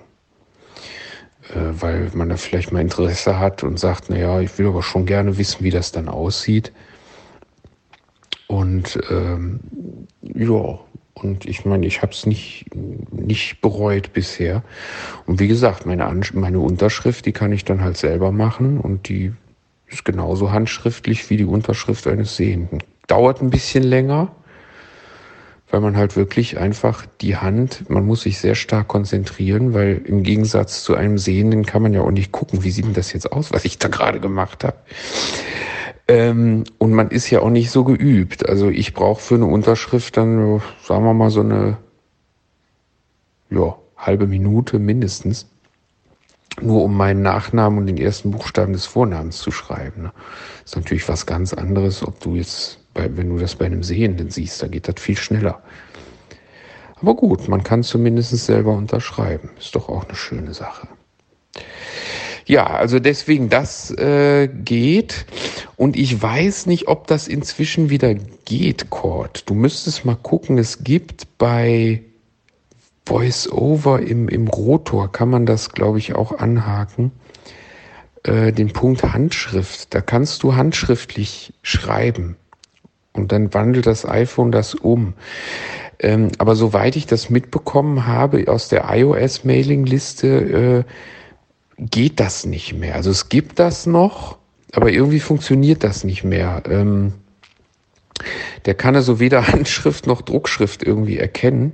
Äh, 1.55 1.81
weil 1.81 2.11
man 2.15 2.29
da 2.29 2.37
vielleicht 2.37 2.73
mal 2.73 2.81
Interesse 2.81 3.39
hat 3.39 3.63
und 3.63 3.79
sagt, 3.79 4.07
na 4.09 4.17
ja, 4.17 4.41
ich 4.41 4.59
will 4.59 4.67
aber 4.67 4.83
schon 4.83 5.07
gerne 5.07 5.39
wissen, 5.39 5.65
wie 5.65 5.71
das 5.71 5.93
dann 5.93 6.09
aussieht. 6.09 6.73
Und 8.49 8.99
ähm, 9.11 9.61
ja, 10.23 10.79
und 11.23 11.47
ich 11.47 11.65
meine, 11.65 11.87
ich 11.87 12.03
habe 12.03 12.13
es 12.13 12.27
nicht, 12.27 12.67
nicht 12.75 13.61
bereut 13.61 14.13
bisher. 14.13 14.63
Und 15.27 15.41
wie 15.41 15.49
gesagt, 15.49 15.87
meine, 15.87 16.09
meine 16.33 16.61
Unterschrift, 16.61 17.27
die 17.27 17.33
kann 17.33 17.53
ich 17.53 17.65
dann 17.65 17.83
halt 17.83 17.97
selber 17.97 18.33
machen 18.33 18.79
und 18.79 19.09
die 19.09 19.33
ist 19.87 20.05
genauso 20.05 20.53
handschriftlich 20.53 21.29
wie 21.31 21.37
die 21.37 21.45
Unterschrift 21.45 22.07
eines 22.07 22.37
Sehenden. 22.37 22.83
Dauert 23.07 23.41
ein 23.41 23.51
bisschen 23.51 23.83
länger, 23.83 24.31
weil 25.71 25.81
man 25.81 25.97
halt 25.97 26.17
wirklich 26.17 26.59
einfach 26.59 27.07
die 27.21 27.37
Hand, 27.37 27.89
man 27.89 28.07
muss 28.07 28.23
sich 28.23 28.39
sehr 28.39 28.55
stark 28.55 28.89
konzentrieren, 28.89 29.75
weil 29.75 30.03
im 30.05 30.23
Gegensatz 30.23 30.83
zu 30.83 30.95
einem 30.95 31.19
Sehenden 31.19 31.67
kann 31.67 31.83
man 31.83 31.93
ja 31.93 32.03
auch 32.03 32.11
nicht 32.11 32.33
gucken, 32.33 32.65
wie 32.65 32.71
sieht 32.71 32.87
denn 32.87 32.95
das 32.95 33.13
jetzt 33.13 33.33
aus, 33.33 33.53
was 33.53 33.65
ich 33.65 33.79
da 33.79 33.89
gerade 33.89 34.21
gemacht 34.21 34.65
habe. 34.65 34.77
Ähm, 36.09 36.65
und 36.79 36.93
man 36.93 37.11
ist 37.11 37.31
ja 37.31 37.41
auch 37.41 37.51
nicht 37.51 37.71
so 37.71 37.85
geübt. 37.85 38.49
Also 38.49 38.71
ich 38.71 38.95
brauche 38.95 39.21
für 39.21 39.35
eine 39.35 39.47
Unterschrift 39.47 40.17
dann, 40.17 40.63
sagen 40.83 41.05
wir 41.05 41.15
mal, 41.15 41.31
so 41.31 41.41
eine 41.41 41.77
ja, 43.51 43.77
halbe 43.97 44.27
Minute 44.27 44.79
mindestens. 44.79 45.47
Nur 46.61 46.83
um 46.83 46.97
meinen 46.97 47.23
Nachnamen 47.23 47.79
und 47.79 47.87
den 47.87 47.99
ersten 47.99 48.33
Buchstaben 48.33 48.73
des 48.73 48.87
Vornamens 48.87 49.39
zu 49.39 49.53
schreiben. 49.53 50.05
Ne? 50.05 50.13
ist 50.65 50.77
natürlich 50.77 51.09
was 51.09 51.25
ganz 51.25 51.53
anderes, 51.53 52.03
ob 52.03 52.19
du 52.21 52.35
jetzt, 52.35 52.81
bei, 52.95 53.17
wenn 53.17 53.29
du 53.29 53.39
das 53.39 53.55
bei 53.55 53.67
einem 53.67 53.83
Sehenden 53.83 54.31
siehst, 54.31 54.63
da 54.63 54.67
geht 54.67 54.89
das 54.89 54.97
viel 54.99 55.17
schneller. 55.17 55.63
Aber 57.01 57.15
gut, 57.15 57.47
man 57.49 57.63
kann 57.63 57.85
zumindest 57.85 58.37
selber 58.45 58.73
unterschreiben. 58.73 59.51
Ist 59.59 59.77
doch 59.77 59.89
auch 59.89 60.05
eine 60.05 60.17
schöne 60.17 60.53
Sache. 60.53 60.89
Ja, 62.49 62.67
also 62.67 62.99
deswegen, 62.99 63.51
das 63.51 63.91
äh, 63.91 64.49
geht. 64.49 65.27
Und 65.77 65.97
ich 65.97 66.21
weiß 66.21 66.65
nicht, 66.65 66.89
ob 66.89 67.07
das 67.07 67.29
inzwischen 67.29 67.91
wieder 67.91 68.15
geht, 68.47 68.89
Cord. 68.89 69.51
Du 69.51 69.55
müsstest 69.55 70.07
mal 70.07 70.17
gucken, 70.17 70.57
es 70.57 70.83
gibt 70.83 71.37
bei 71.37 72.03
VoiceOver 73.05 74.01
im, 74.01 74.31
im 74.31 74.49
Rotor, 74.49 75.13
kann 75.13 75.29
man 75.29 75.45
das, 75.45 75.73
glaube 75.73 75.99
ich, 75.99 76.15
auch 76.15 76.39
anhaken, 76.39 77.13
äh, 78.23 78.51
den 78.51 78.73
Punkt 78.73 79.03
Handschrift. 79.03 79.95
Da 79.95 80.01
kannst 80.01 80.43
du 80.43 80.57
handschriftlich 80.57 81.53
schreiben. 81.63 82.37
Und 83.13 83.31
dann 83.31 83.53
wandelt 83.53 83.87
das 83.87 84.07
iPhone 84.07 84.53
das 84.53 84.75
um. 84.75 85.13
Ähm, 85.99 86.31
aber 86.39 86.57
soweit 86.57 86.97
ich 86.97 87.05
das 87.05 87.29
mitbekommen 87.29 88.07
habe 88.07 88.47
aus 88.49 88.71
der 88.71 88.87
iOS-Mailing-Liste, 88.89 90.85
äh, 90.87 90.93
geht 91.79 92.21
das 92.21 92.45
nicht 92.45 92.75
mehr. 92.75 92.95
Also 92.97 93.11
es 93.11 93.29
gibt 93.29 93.59
das 93.59 93.87
noch, 93.87 94.39
aber 94.73 94.91
irgendwie 94.91 95.21
funktioniert 95.21 95.85
das 95.85 96.05
nicht 96.05 96.25
mehr. 96.25 96.63
Ähm, 96.69 97.15
der 98.67 98.75
kann 98.75 98.97
also 98.97 99.21
weder 99.21 99.47
Handschrift 99.49 100.07
noch 100.07 100.23
Druckschrift 100.23 100.83
irgendwie 100.83 101.19
erkennen, 101.19 101.73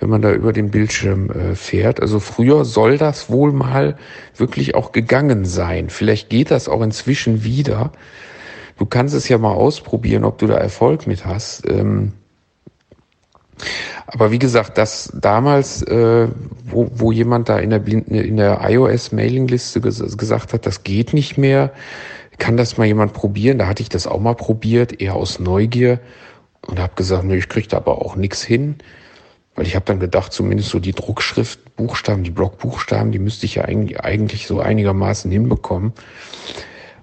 wenn 0.00 0.08
man 0.08 0.22
da 0.22 0.32
über 0.32 0.52
den 0.52 0.70
Bildschirm 0.70 1.30
äh, 1.30 1.54
fährt. 1.54 2.00
Also 2.00 2.18
früher 2.18 2.64
soll 2.64 2.98
das 2.98 3.30
wohl 3.30 3.52
mal 3.52 3.96
wirklich 4.36 4.74
auch 4.74 4.92
gegangen 4.92 5.44
sein. 5.44 5.90
Vielleicht 5.90 6.30
geht 6.30 6.50
das 6.50 6.68
auch 6.68 6.82
inzwischen 6.82 7.44
wieder. 7.44 7.92
Du 8.78 8.86
kannst 8.86 9.14
es 9.14 9.28
ja 9.28 9.38
mal 9.38 9.52
ausprobieren, 9.52 10.24
ob 10.24 10.38
du 10.38 10.46
da 10.46 10.54
Erfolg 10.54 11.06
mit 11.06 11.24
hast. 11.24 11.68
Ähm, 11.68 12.14
aber 14.06 14.30
wie 14.30 14.38
gesagt, 14.38 14.78
das 14.78 15.12
damals, 15.14 15.82
äh, 15.82 16.28
wo, 16.64 16.90
wo 16.94 17.12
jemand 17.12 17.48
da 17.48 17.58
in 17.58 17.70
der, 17.70 17.86
in 17.86 18.36
der 18.36 18.60
iOS-Mailingliste 18.62 19.80
ges 19.80 20.16
gesagt 20.16 20.52
hat, 20.52 20.66
das 20.66 20.82
geht 20.82 21.12
nicht 21.14 21.38
mehr, 21.38 21.72
kann 22.38 22.56
das 22.56 22.76
mal 22.76 22.86
jemand 22.86 23.12
probieren? 23.12 23.58
Da 23.58 23.66
hatte 23.66 23.82
ich 23.82 23.88
das 23.88 24.06
auch 24.06 24.20
mal 24.20 24.34
probiert, 24.34 25.00
eher 25.00 25.14
aus 25.14 25.38
Neugier 25.38 26.00
und 26.66 26.78
habe 26.78 26.94
gesagt, 26.96 27.24
nö, 27.24 27.36
ich 27.36 27.48
krieg 27.48 27.68
da 27.68 27.76
aber 27.76 28.02
auch 28.02 28.16
nichts 28.16 28.42
hin. 28.42 28.76
Weil 29.54 29.66
ich 29.66 29.74
habe 29.74 29.84
dann 29.84 30.00
gedacht, 30.00 30.32
zumindest 30.32 30.70
so 30.70 30.80
die 30.80 30.92
Druckschrift, 30.92 31.76
Buchstaben, 31.76 32.24
die 32.24 32.30
Blockbuchstaben, 32.30 33.12
die 33.12 33.18
müsste 33.18 33.44
ich 33.44 33.56
ja 33.56 33.64
eigentlich 33.64 34.46
so 34.46 34.60
einigermaßen 34.60 35.30
hinbekommen. 35.30 35.92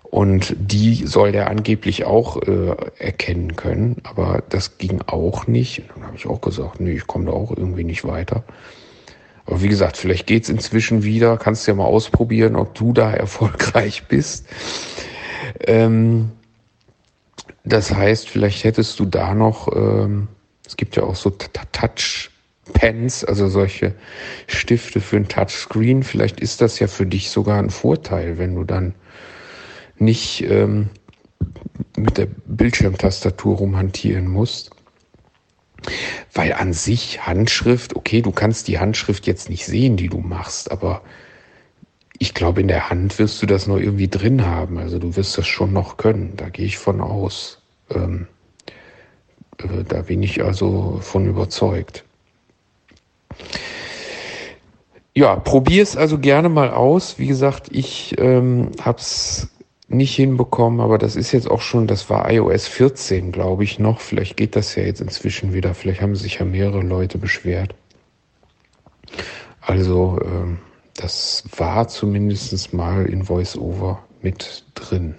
Und 0.10 0.56
die 0.58 1.06
soll 1.06 1.32
der 1.32 1.51
angeblich 1.51 2.06
auch 2.06 2.42
äh, 2.42 2.75
erkennen 2.98 3.56
können, 3.56 3.98
aber 4.04 4.42
das 4.50 4.80
ging 4.80 5.01
auch 5.06 5.46
nicht. 5.46 5.80
Und 5.80 5.89
dann 5.96 6.08
habe 6.08 6.18
ich 6.18 6.25
auch 6.25 6.42
gesagt, 6.42 6.80
nee, 6.80 6.94
ich 6.94 7.06
komme 7.06 7.25
da 7.25 7.32
auch 7.32 7.56
irgendwie 7.56 7.84
nicht 7.84 8.06
weiter. 8.06 8.44
Aber 9.46 9.62
wie 9.62 9.68
gesagt, 9.68 9.98
vielleicht 9.98 10.25
geht's 10.25 10.50
inzwischen 10.50 11.04
wieder. 11.04 11.38
Kannst 11.38 11.68
ja 11.68 11.75
mal 11.75 11.86
ausprobieren, 11.86 12.56
ob 12.56 12.74
du 12.74 12.92
da 12.92 13.12
erfolgreich 13.13 14.08
bist. 14.08 14.48
Ähm, 15.62 16.32
das 17.63 17.94
heißt, 17.94 18.30
vielleicht 18.30 18.63
hättest 18.63 19.00
du 19.00 19.06
da 19.06 19.36
noch, 19.36 19.75
ähm, 19.75 20.28
es 20.66 20.75
gibt 20.75 20.96
ja 20.96 21.04
auch 21.04 21.16
so 21.16 21.30
Touch 21.30 22.32
Pens, 22.74 23.24
also 23.24 23.48
solche 23.48 23.94
Stifte 24.48 25.01
für 25.01 25.18
ein 25.18 25.28
Touchscreen. 25.28 26.04
Vielleicht 26.04 26.39
ist 26.39 26.62
das 26.62 26.80
ja 26.80 26.88
für 26.88 27.06
dich 27.06 27.30
sogar 27.30 27.60
ein 27.60 27.70
Vorteil, 27.70 28.38
wenn 28.38 28.56
du 28.56 28.63
dann 28.63 28.94
nicht 30.01 30.44
ähm, 30.44 30.89
mit 31.98 32.18
der 32.18 32.27
Bildschirmtastatur 32.46 33.58
rumhantieren 33.58 34.27
musst. 34.27 34.72
Weil 36.34 36.53
an 36.53 36.74
sich 36.74 37.25
Handschrift, 37.25 37.96
okay, 37.96 38.22
du 38.22 38.32
kannst 38.32 38.68
die 38.68 38.79
Handschrift 38.79 39.27
jetzt 39.27 39.50
nicht 39.50 39.65
sehen, 39.65 39.96
die 39.96 40.10
du 40.10 40.20
machst, 40.20 40.72
aber 40.72 41.01
ich 42.20 42.34
glaube, 42.34 42.62
in 42.62 42.68
der 42.68 42.89
Hand 42.89 43.18
wirst 43.18 43.41
du 43.41 43.46
das 43.46 43.65
noch 43.65 43.77
irgendwie 43.77 44.10
drin 44.10 44.46
haben. 44.46 44.77
Also 44.77 45.00
du 45.00 45.15
wirst 45.15 45.38
das 45.38 45.48
schon 45.48 45.72
noch 45.72 45.96
können. 45.96 46.34
Da 46.36 46.50
gehe 46.50 46.65
ich 46.65 46.77
von 46.77 47.00
aus. 47.00 47.62
Ähm, 47.89 48.27
äh, 49.58 49.86
da 49.88 50.01
bin 50.01 50.22
ich 50.22 50.44
also 50.44 51.00
von 51.01 51.25
überzeugt. 51.25 52.03
Ja, 55.15 55.38
probier 55.38 55.82
es 55.82 55.96
also 55.96 56.20
gerne 56.20 56.50
mal 56.50 56.72
aus. 56.72 57.18
Wie 57.20 57.27
gesagt, 57.27 57.70
ich 57.72 58.15
ähm, 58.20 58.72
habe 58.82 59.00
es 59.00 59.48
nicht 59.89 60.15
hinbekommen, 60.15 60.79
aber 60.79 60.98
das 60.98 61.15
ist 61.15 61.31
jetzt 61.31 61.50
auch 61.50 61.62
schon, 61.62 61.88
das 61.88 62.10
war 62.10 62.31
iOS 62.31 62.67
14, 62.67 63.31
glaube 63.31 63.63
ich, 63.63 63.79
noch. 63.79 64.00
Vielleicht 64.00 64.38
geht 64.38 64.55
das 64.55 64.75
ja 64.75 64.84
jetzt 64.84 65.01
inzwischen 65.01 65.53
wieder. 65.53 65.74
Vielleicht 65.74 66.01
haben 66.01 66.15
sich 66.15 66.39
ja 66.39 66.46
mehrere 66.46 66.81
Leute 66.81 67.17
beschwert. 67.17 67.75
Also, 69.62 70.19
ähm, 70.24 70.60
das 70.96 71.43
war 71.58 71.88
zumindest 71.88 72.74
mal 72.74 73.05
in 73.05 73.27
VoiceOver 73.27 74.03
mit 74.22 74.65
drin. 74.75 75.15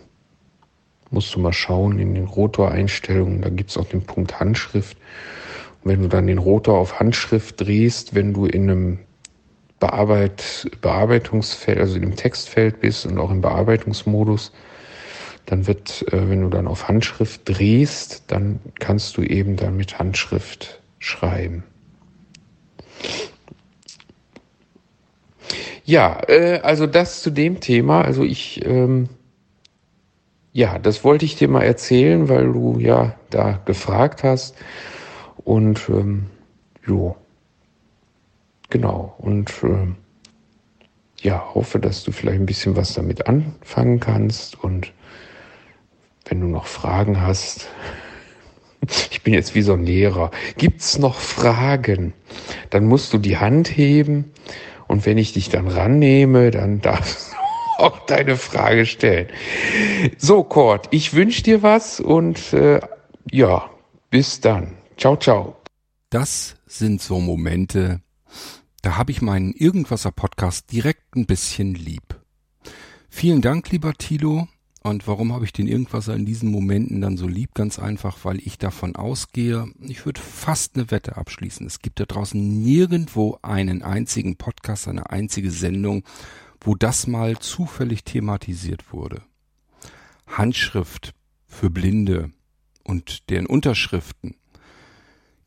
Musst 1.11 1.35
du 1.35 1.41
mal 1.41 1.53
schauen 1.53 1.99
in 1.99 2.15
den 2.15 2.27
Rotor-Einstellungen, 2.27 3.43
da 3.43 3.49
gibt 3.49 3.71
es 3.71 3.79
auch 3.79 3.87
den 3.87 4.03
Punkt 4.03 4.39
Handschrift. 4.39 4.97
Und 5.83 5.91
wenn 5.91 6.03
du 6.03 6.09
dann 6.09 6.27
den 6.27 6.39
Rotor 6.39 6.79
auf 6.79 7.01
Handschrift 7.01 7.61
drehst, 7.61 8.15
wenn 8.15 8.35
du 8.35 8.47
in 8.47 8.71
einem 8.71 8.99
Bearbeit, 9.81 10.71
Bearbeitungsfeld, 10.83 11.79
also 11.79 11.99
dem 11.99 12.15
Textfeld 12.15 12.81
bist 12.81 13.07
und 13.07 13.19
auch 13.19 13.31
im 13.31 13.41
Bearbeitungsmodus, 13.41 14.53
dann 15.47 15.67
wird, 15.67 16.05
äh, 16.13 16.29
wenn 16.29 16.43
du 16.43 16.49
dann 16.49 16.69
auf 16.69 16.87
Handschrift 16.87 17.43
drehst, 17.45 18.25
dann 18.29 18.61
kannst 18.79 19.17
du 19.17 19.23
eben 19.23 19.57
dann 19.57 19.77
mit 19.77 19.99
Handschrift 19.99 20.81
schreiben. 20.99 21.65
Ja, 25.85 26.21
äh, 26.29 26.61
also 26.63 26.87
das 26.87 27.23
zu 27.23 27.31
dem 27.31 27.61
Thema. 27.61 28.03
Also 28.03 28.23
ich, 28.23 28.65
ähm, 28.65 29.09
ja, 30.53 30.79
das 30.79 31.03
wollte 31.05 31.25
ich 31.25 31.37
dir 31.37 31.49
mal 31.49 31.63
erzählen, 31.63 32.29
weil 32.29 32.53
du 32.53 32.79
ja 32.79 33.17
da 33.31 33.61
gefragt 33.65 34.23
hast. 34.23 34.55
Und 35.39 35.89
ähm, 35.89 36.27
jo, 36.87 37.17
genau. 38.71 39.15
Und 39.19 39.53
ähm, 39.63 39.97
ja, 41.21 41.55
hoffe, 41.55 41.79
dass 41.79 42.03
du 42.03 42.13
vielleicht 42.13 42.41
ein 42.41 42.47
bisschen 42.47 42.77
was 42.77 42.95
damit 42.95 43.27
anfangen 43.27 44.01
kannst. 44.01 44.63
Und 44.63 44.93
wenn 46.27 46.41
du 46.41 46.47
noch 46.47 46.67
Fragen 46.67 47.21
hast, 47.21 47.69
ich 49.11 49.23
bin 49.23 49.35
jetzt 49.35 49.55
wie 49.55 49.63
so 49.63 49.75
ein 49.75 49.85
Lehrer, 49.85 50.31
gibt's 50.57 50.99
noch 50.99 51.17
Fragen? 51.17 52.15
Dann 52.71 52.87
musst 52.87 53.13
du 53.13 53.19
die 53.19 53.39
Hand 53.39 53.69
heben 53.69 54.33
und 54.89 55.07
wenn 55.07 55.19
ich 55.19 55.33
dich 55.33 55.49
dann 55.51 55.69
rannehme, 55.69 56.51
dann 56.51 56.81
darfst 56.83 57.33
du 57.33 57.85
auch 57.85 58.01
deine 58.07 58.37
Frage 58.37 58.87
stellen. 58.87 59.29
So, 60.19 60.43
Kurt, 60.45 60.89
ich 60.91 61.15
wünsche 61.15 61.43
dir 61.43 61.63
was 61.63 62.01
und 62.01 62.53
äh, 62.53 62.81
ja, 63.31 63.71
bis 64.11 64.41
dann. 64.41 64.77
Ciao, 64.97 65.17
ciao. 65.17 65.57
Das 66.11 66.57
sind 66.67 67.01
so 67.01 67.21
Momente, 67.21 68.01
da 68.83 68.97
habe 68.97 69.13
ich 69.13 69.21
meinen 69.21 69.53
Irgendwasser 69.53 70.11
Podcast 70.11 70.73
direkt 70.73 71.17
ein 71.17 71.27
bisschen 71.27 71.75
lieb. 71.75 72.21
Vielen 73.09 73.43
Dank, 73.43 73.71
lieber 73.71 73.95
Tilo. 73.95 74.49
Und 74.83 75.07
warum 75.07 75.35
habe 75.35 75.45
ich 75.45 75.53
den 75.53 75.67
Irgendwasser 75.67 76.15
in 76.15 76.25
diesen 76.25 76.51
Momenten 76.51 77.03
dann 77.03 77.19
so 77.19 77.29
lieb? 77.29 77.53
Ganz 77.53 77.79
einfach, 77.79 78.25
weil 78.25 78.39
ich 78.39 78.57
davon 78.57 78.97
ausgehe, 78.97 79.71
ich 79.81 80.07
würde 80.07 80.21
fast 80.21 80.77
eine 80.77 80.91
Wette 80.91 81.19
abschließen. 81.19 81.67
Es 81.67 81.81
gibt 81.81 82.01
da 82.01 82.07
draußen 82.07 82.63
nirgendwo 82.63 83.39
einen 83.43 83.83
einzigen 83.83 84.37
Podcast, 84.37 84.89
eine 84.89 85.11
einzige 85.11 85.51
Sendung, 85.51 86.05
wo 86.63 86.75
das 86.75 87.07
mal 87.07 87.39
zufällig 87.39 88.05
thematisiert 88.05 88.93
wurde. 88.93 89.23
Handschrift 90.27 91.13
für 91.47 91.69
Blinde 91.69 92.31
und 92.83 93.29
deren 93.29 93.47
Unterschriften. 93.47 94.37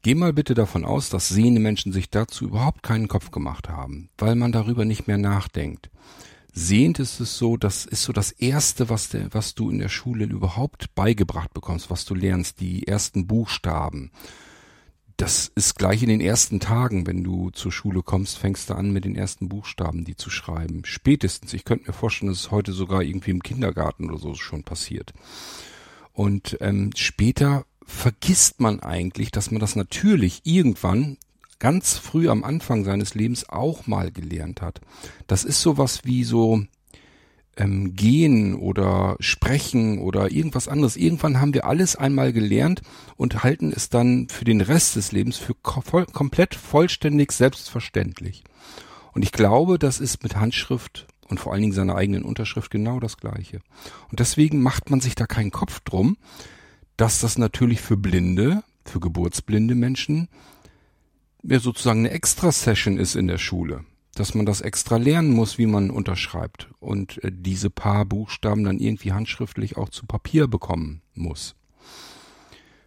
Geh 0.04 0.16
mal 0.16 0.34
bitte 0.34 0.54
davon 0.54 0.84
aus, 0.84 1.10
dass 1.10 1.30
sehende 1.30 1.62
Menschen 1.62 1.94
sich 1.94 2.10
dazu 2.10 2.44
überhaupt 2.44 2.84
keinen 2.84 3.08
Kopf 3.08 3.32
gemacht 3.32 3.70
haben, 3.70 4.10
weil 4.18 4.36
man 4.36 4.52
darüber 4.52 4.84
nicht 4.84 5.08
mehr 5.08 5.18
nachdenkt. 5.18 5.90
Sehend 6.52 7.00
ist 7.00 7.22
es 7.22 7.38
so, 7.38 7.56
das 7.56 7.86
ist 7.86 8.04
so 8.04 8.12
das 8.12 8.32
erste, 8.32 8.90
was, 8.90 9.08
der, 9.08 9.34
was 9.34 9.56
du 9.56 9.70
in 9.70 9.80
der 9.80 9.88
Schule 9.88 10.26
überhaupt 10.26 10.94
beigebracht 10.94 11.54
bekommst, 11.54 11.90
was 11.90 12.04
du 12.04 12.16
lernst, 12.16 12.60
die 12.60 12.86
ersten 12.86 13.28
Buchstaben. 13.28 14.12
Das 15.16 15.50
ist 15.56 15.76
gleich 15.76 16.04
in 16.04 16.10
den 16.10 16.22
ersten 16.22 16.60
Tagen, 16.60 17.08
wenn 17.08 17.24
du 17.24 17.50
zur 17.52 17.72
Schule 17.72 18.04
kommst, 18.04 18.38
fängst 18.38 18.70
du 18.70 18.74
an 18.74 18.92
mit 18.92 19.06
den 19.06 19.16
ersten 19.16 19.48
Buchstaben, 19.48 20.04
die 20.04 20.18
zu 20.18 20.30
schreiben. 20.30 20.82
Spätestens, 20.84 21.54
ich 21.54 21.64
könnte 21.64 21.88
mir 21.88 21.94
vorstellen, 21.94 22.30
dass 22.30 22.42
es 22.42 22.52
heute 22.52 22.74
sogar 22.74 23.04
irgendwie 23.04 23.32
im 23.32 23.42
Kindergarten 23.42 24.10
oder 24.10 24.20
so 24.20 24.36
schon 24.36 24.64
passiert. 24.64 25.14
Und 26.12 26.58
ähm, 26.60 26.92
später 26.96 27.66
vergisst 27.86 28.60
man 28.60 28.80
eigentlich, 28.80 29.32
dass 29.32 29.52
man 29.52 29.60
das 29.60 29.76
natürlich 29.76 30.42
irgendwann 30.44 31.18
ganz 31.60 31.98
früh 31.98 32.30
am 32.30 32.44
Anfang 32.44 32.84
seines 32.84 33.16
Lebens 33.16 33.48
auch 33.48 33.88
mal 33.88 34.12
gelernt 34.12 34.62
hat. 34.62 34.82
Das 35.28 35.44
ist 35.44 35.62
sowas 35.62 36.02
wie 36.04 36.24
so 36.24 36.64
ähm, 37.56 37.96
gehen 37.96 38.56
oder 38.56 39.16
sprechen 39.20 40.00
oder 40.00 40.32
irgendwas 40.32 40.68
anderes. 40.68 40.98
Irgendwann 40.98 41.40
haben 41.40 41.54
wir 41.54 41.66
alles 41.66 41.96
einmal 41.96 42.34
gelernt 42.34 42.82
und 43.16 43.44
halten 43.44 43.72
es 43.74 43.90
dann 43.90 44.28
für 44.30 44.46
den 44.46 44.62
Rest 44.62 44.96
des 44.96 45.12
Lebens 45.12 45.38
für 45.38 45.56
voll, 45.64 46.06
komplett 46.08 46.56
vollständig 46.56 47.32
selbstverständlich. 47.32 48.44
Und 49.14 49.24
ich 49.24 49.32
glaube, 49.32 49.78
das 49.78 50.00
ist 50.00 50.24
mit 50.24 50.36
Handschrift 50.36 51.08
und 51.30 51.40
vor 51.40 51.54
allen 51.54 51.62
Dingen 51.62 51.74
seiner 51.74 51.96
eigenen 51.96 52.24
Unterschrift 52.24 52.72
genau 52.72 53.00
das 53.00 53.18
Gleiche. 53.18 53.62
Und 54.10 54.20
deswegen 54.20 54.62
macht 54.62 54.90
man 54.90 55.00
sich 55.00 55.16
da 55.16 55.28
keinen 55.28 55.52
Kopf 55.52 55.80
drum, 55.82 56.18
dass 56.98 57.20
das 57.20 57.38
natürlich 57.38 57.82
für 57.82 57.98
Blinde, 57.98 58.64
für 58.86 59.00
geburtsblinde 59.00 59.76
Menschen 59.76 60.30
ja 61.44 61.60
sozusagen 61.60 62.00
eine 62.00 62.12
Extra-Session 62.12 62.98
ist 62.98 63.16
in 63.16 63.28
der 63.28 63.38
Schule. 63.38 63.86
Dass 64.16 64.36
man 64.36 64.46
das 64.46 64.62
extra 64.62 64.98
lernen 64.98 65.32
muss, 65.32 65.58
wie 65.58 65.66
man 65.66 65.90
unterschreibt 65.90 66.70
und 66.80 67.24
äh, 67.24 67.32
diese 67.34 67.70
paar 67.70 68.06
Buchstaben 68.06 68.64
dann 68.64 68.80
irgendwie 68.80 69.12
handschriftlich 69.12 69.76
auch 69.76 69.90
zu 69.90 70.06
Papier 70.06 70.48
bekommen 70.48 71.02
muss. 71.16 71.56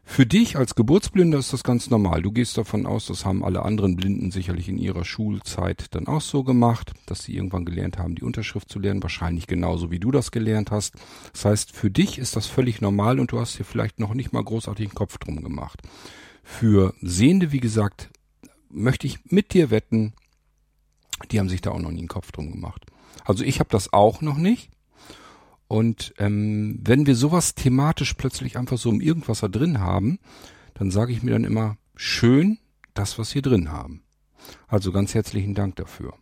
Für 0.08 0.24
dich 0.24 0.56
als 0.56 0.76
Geburtsblinder 0.76 1.36
ist 1.36 1.52
das 1.52 1.64
ganz 1.64 1.90
normal. 1.90 2.22
Du 2.22 2.30
gehst 2.32 2.56
davon 2.56 2.86
aus, 2.86 3.06
das 3.06 3.26
haben 3.26 3.44
alle 3.44 3.62
anderen 3.62 3.96
Blinden 3.96 4.30
sicherlich 4.30 4.68
in 4.68 4.78
ihrer 4.78 5.04
Schulzeit 5.04 5.94
dann 5.94 6.06
auch 6.06 6.22
so 6.22 6.42
gemacht, 6.42 6.92
dass 7.04 7.24
sie 7.24 7.34
irgendwann 7.34 7.66
gelernt 7.66 7.98
haben, 7.98 8.14
die 8.14 8.22
Unterschrift 8.22 8.70
zu 8.70 8.78
lernen, 8.78 9.02
wahrscheinlich 9.02 9.46
genauso 9.46 9.90
wie 9.90 9.98
du 9.98 10.12
das 10.12 10.30
gelernt 10.30 10.70
hast. 10.70 10.94
Das 11.32 11.44
heißt, 11.44 11.72
für 11.72 11.90
dich 11.90 12.18
ist 12.18 12.34
das 12.34 12.46
völlig 12.46 12.80
normal 12.80 13.20
und 13.20 13.32
du 13.32 13.40
hast 13.40 13.58
dir 13.58 13.64
vielleicht 13.64 13.98
noch 13.98 14.14
nicht 14.14 14.32
mal 14.32 14.44
großartig 14.44 14.86
einen 14.86 14.94
Kopf 14.94 15.18
drum 15.18 15.42
gemacht. 15.42 15.82
Für 16.42 16.94
Sehende, 17.02 17.52
wie 17.52 17.60
gesagt, 17.60 18.08
möchte 18.70 19.08
ich 19.08 19.18
mit 19.24 19.52
dir 19.52 19.70
wetten, 19.70 20.14
die 21.30 21.40
haben 21.40 21.50
sich 21.50 21.60
da 21.60 21.72
auch 21.72 21.80
noch 21.80 21.90
nie 21.90 21.98
einen 21.98 22.08
Kopf 22.08 22.32
drum 22.32 22.52
gemacht. 22.52 22.86
Also 23.24 23.44
ich 23.44 23.58
habe 23.58 23.70
das 23.70 23.92
auch 23.92 24.22
noch 24.22 24.38
nicht. 24.38 24.70
Und 25.68 26.14
ähm, 26.18 26.78
wenn 26.82 27.06
wir 27.06 27.16
sowas 27.16 27.54
thematisch 27.54 28.14
plötzlich 28.14 28.56
einfach 28.56 28.78
so 28.78 28.90
im 28.90 29.00
Irgendwasser 29.00 29.48
drin 29.48 29.80
haben, 29.80 30.18
dann 30.74 30.90
sage 30.90 31.12
ich 31.12 31.22
mir 31.22 31.32
dann 31.32 31.44
immer, 31.44 31.76
schön, 31.96 32.58
das, 32.94 33.18
was 33.18 33.34
wir 33.34 33.42
drin 33.42 33.70
haben. 33.70 34.02
Also 34.68 34.92
ganz 34.92 35.14
herzlichen 35.14 35.54
Dank 35.54 35.76
dafür. 35.76 36.14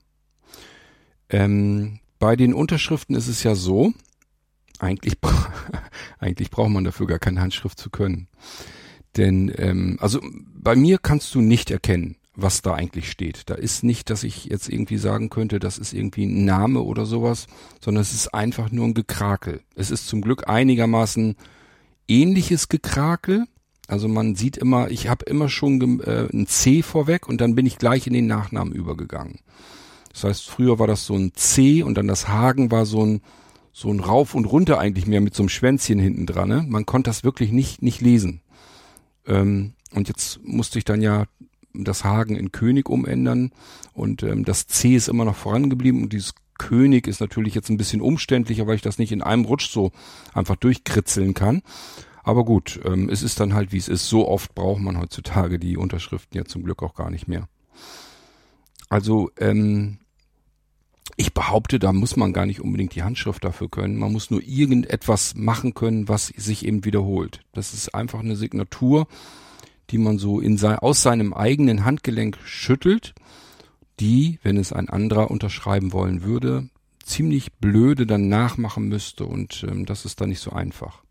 Ähm, 1.29 2.01
bei 2.19 2.37
den 2.37 2.55
Unterschriften 2.55 3.17
ist 3.17 3.29
es 3.29 3.43
ja 3.43 3.55
so, 3.55 3.93
eigentlich, 4.79 5.19
eigentlich 6.19 6.51
braucht 6.51 6.71
man 6.71 6.85
dafür 6.85 7.07
gar 7.07 7.19
keine 7.19 7.41
Handschrift 7.41 7.79
zu 7.79 7.91
können. 7.91 8.29
Denn, 9.17 9.53
ähm, 9.57 9.99
also 10.01 10.21
bei 10.55 10.75
mir 10.75 10.99
kannst 10.99 11.35
du 11.35 11.41
nicht 11.41 11.71
erkennen, 11.71 12.17
was 12.37 12.63
da 12.63 12.75
eigentlich 12.75 13.11
steht. 13.11 13.49
Da 13.49 13.55
ist 13.55 13.85
nicht, 13.85 14.11
dass 14.11 14.25
ich 14.25 14.47
jetzt 14.47 14.69
irgendwie 14.69 14.99
sagen 14.99 15.31
könnte, 15.31 15.61
das 15.61 15.79
ist 15.79 15.93
irgendwie 15.93 16.27
ein 16.27 16.45
Name 16.45 16.81
oder 16.81 17.07
sowas, 17.07 17.47
sondern 17.81 18.03
es 18.03 18.13
ist 18.13 18.35
einfach 18.35 18.71
nur 18.71 18.87
ein 18.87 18.95
Gekrakel. 18.95 19.61
Es 19.75 19.91
ist 19.91 20.09
zum 20.09 20.21
Glück 20.21 20.49
einigermaßen 20.49 21.37
ähnliches 22.09 22.69
Gekrakel. 22.69 23.47
Also 23.87 24.09
man 24.09 24.35
sieht 24.35 24.57
immer, 24.57 24.91
ich 24.91 25.09
habe 25.09 25.25
immer 25.27 25.49
schon 25.49 26.01
äh, 26.01 26.29
ein 26.33 26.47
C 26.47 26.83
vorweg 26.83 27.29
und 27.29 27.41
dann 27.41 27.55
bin 27.55 27.67
ich 27.67 27.79
gleich 27.79 28.07
in 28.07 28.15
den 28.15 28.27
Nachnamen 28.27 28.73
übergegangen. 28.73 29.41
Das 30.13 30.25
heißt, 30.25 30.49
früher 30.49 30.79
war 30.79 30.87
das 30.87 31.07
so 31.07 31.15
ein 31.15 31.33
C 31.35 31.83
und 31.83 31.97
dann 31.97 32.07
das 32.07 32.29
Hagen 32.29 32.71
war 32.71 32.87
so 32.87 33.05
ein 33.05 33.21
so 33.77 33.91
ein 33.93 33.99
Rauf 33.99 34.37
und 34.37 34.45
runter 34.45 34.79
eigentlich 34.79 35.09
mehr 35.09 35.21
mit 35.21 35.35
so 35.35 35.43
einem 35.43 35.49
Schwänzchen 35.49 35.99
hinten 35.99 36.27
dran. 36.27 36.49
Ne? 36.49 36.65
Man 36.69 36.87
konnte 36.87 37.11
das 37.11 37.25
wirklich 37.25 37.51
nicht 37.51 37.83
nicht 37.83 38.01
lesen. 38.01 38.41
Ähm, 39.27 39.73
und 39.93 40.09
jetzt 40.09 40.41
musste 40.45 40.79
ich 40.79 40.85
dann 40.85 41.03
ja 41.03 41.25
das 41.75 42.05
Hagen 42.05 42.37
in 42.37 42.53
König 42.53 42.89
umändern 42.89 43.53
und 43.93 44.23
ähm, 44.23 44.45
das 44.45 44.67
C 44.67 44.95
ist 44.95 45.09
immer 45.09 45.25
noch 45.25 45.37
vorangeblieben 45.37 46.03
und 46.03 46.13
dieses 46.13 46.35
König 46.59 47.07
ist 47.09 47.21
natürlich 47.21 47.55
jetzt 47.55 47.69
ein 47.69 47.77
bisschen 47.77 48.01
umständlicher, 48.01 48.67
weil 48.67 48.77
ich 48.77 48.83
das 48.83 48.99
nicht 48.99 49.13
in 49.13 49.23
einem 49.23 49.45
Rutsch 49.45 49.69
so 49.69 49.91
einfach 50.33 50.57
durchkritzeln 50.57 51.35
kann. 51.35 51.63
Aber 52.23 52.45
gut, 52.45 52.81
ähm, 52.85 53.11
es 53.11 53.23
ist 53.23 53.41
dann 53.41 53.55
halt, 53.55 53.73
wie 53.73 53.77
es 53.77 53.89
ist. 53.89 54.09
So 54.09 54.29
oft 54.29 54.55
braucht 54.55 54.81
man 54.81 54.99
heutzutage 54.99 55.59
die 55.59 55.77
Unterschriften 55.77 56.39
ja 56.39 56.45
zum 56.45 56.63
Glück 56.63 56.83
auch 56.83 56.95
gar 56.95 57.11
nicht 57.11 57.29
mehr. 57.29 57.49
Also, 58.89 59.31
ähm, 59.39 59.99
ich 61.17 61.35
behaupte, 61.35 61.79
da 61.79 61.93
muss 61.93 62.17
man 62.17 62.33
gar 62.33 62.47
nicht 62.47 62.61
unbedingt 62.61 62.95
die 62.95 63.03
Handschrift 63.03 63.45
dafür 63.45 63.69
können. 63.69 63.99
Man 63.99 64.13
muss 64.13 64.31
nur 64.31 64.43
irgendetwas 64.43 65.35
machen 65.37 65.75
können, 65.75 66.09
was 66.09 66.29
sich 66.29 66.65
eben 66.67 66.85
wiederholt. 66.85 67.41
Das 67.53 67.75
ist 67.75 67.95
einfach 67.95 68.21
eine 68.21 68.37
Signatur, 68.37 69.07
die 69.91 69.99
man 69.99 70.19
so 70.19 70.41
in 70.41 70.57
sein, 70.57 70.79
aus 70.79 71.03
seinem 71.03 71.33
eigenen 71.33 71.85
Handgelenk 71.85 72.39
schüttelt, 72.45 73.15
die, 74.01 74.39
wenn 74.43 74.57
es 74.57 74.73
ein 74.73 74.89
anderer 74.89 75.31
unterschreiben 75.31 75.93
wollen 75.93 76.23
würde, 76.23 76.69
ziemlich 77.05 77.53
blöde 77.55 78.07
dann 78.07 78.29
nachmachen 78.29 78.89
müsste 78.89 79.27
und 79.27 79.65
ähm, 79.69 79.87
das 79.87 80.05
ist 80.05 80.21
dann 80.21 80.31
nicht 80.31 80.41
so 80.41 80.53
einfach. 80.53 81.03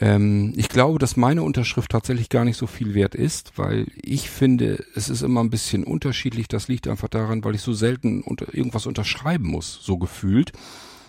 Ähm, 0.00 0.54
ich 0.56 0.68
glaube, 0.68 0.98
dass 0.98 1.16
meine 1.16 1.42
Unterschrift 1.42 1.90
tatsächlich 1.90 2.30
gar 2.30 2.44
nicht 2.44 2.56
so 2.56 2.66
viel 2.66 2.94
wert 2.94 3.14
ist, 3.14 3.58
weil 3.58 3.86
ich 4.02 4.30
finde, 4.30 4.84
es 4.94 5.08
ist 5.08 5.22
immer 5.22 5.42
ein 5.42 5.50
bisschen 5.50 5.84
unterschiedlich. 5.84 6.48
Das 6.48 6.68
liegt 6.68 6.88
einfach 6.88 7.08
daran, 7.08 7.44
weil 7.44 7.54
ich 7.54 7.60
so 7.60 7.74
selten 7.74 8.22
unter, 8.22 8.54
irgendwas 8.54 8.86
unterschreiben 8.86 9.46
muss, 9.46 9.78
so 9.82 9.98
gefühlt. 9.98 10.52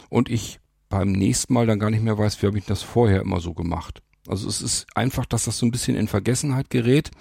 Und 0.09 0.29
ich 0.29 0.59
beim 0.89 1.13
nächsten 1.13 1.53
Mal 1.53 1.65
dann 1.65 1.79
gar 1.79 1.89
nicht 1.89 2.03
mehr 2.03 2.17
weiß, 2.17 2.41
wie 2.41 2.47
habe 2.47 2.57
ich 2.57 2.65
das 2.65 2.83
vorher 2.83 3.21
immer 3.21 3.39
so 3.39 3.53
gemacht. 3.53 4.01
Also 4.27 4.47
es 4.47 4.61
ist 4.61 4.85
einfach, 4.95 5.25
dass 5.25 5.45
das 5.45 5.57
so 5.57 5.65
ein 5.65 5.71
bisschen 5.71 5.95
in 5.95 6.07
Vergessenheit 6.07 6.69
gerät 6.69 7.11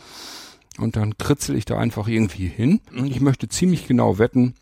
und 0.79 0.97
dann 0.97 1.17
kritzel 1.19 1.57
ich 1.57 1.65
da 1.65 1.79
einfach 1.79 2.09
irgendwie 2.09 2.47
hin. 2.47 2.81
Und 2.93 3.07
ich 3.07 3.21
möchte 3.21 3.49
ziemlich 3.49 3.87
genau 3.87 4.19
wetten, 4.19 4.55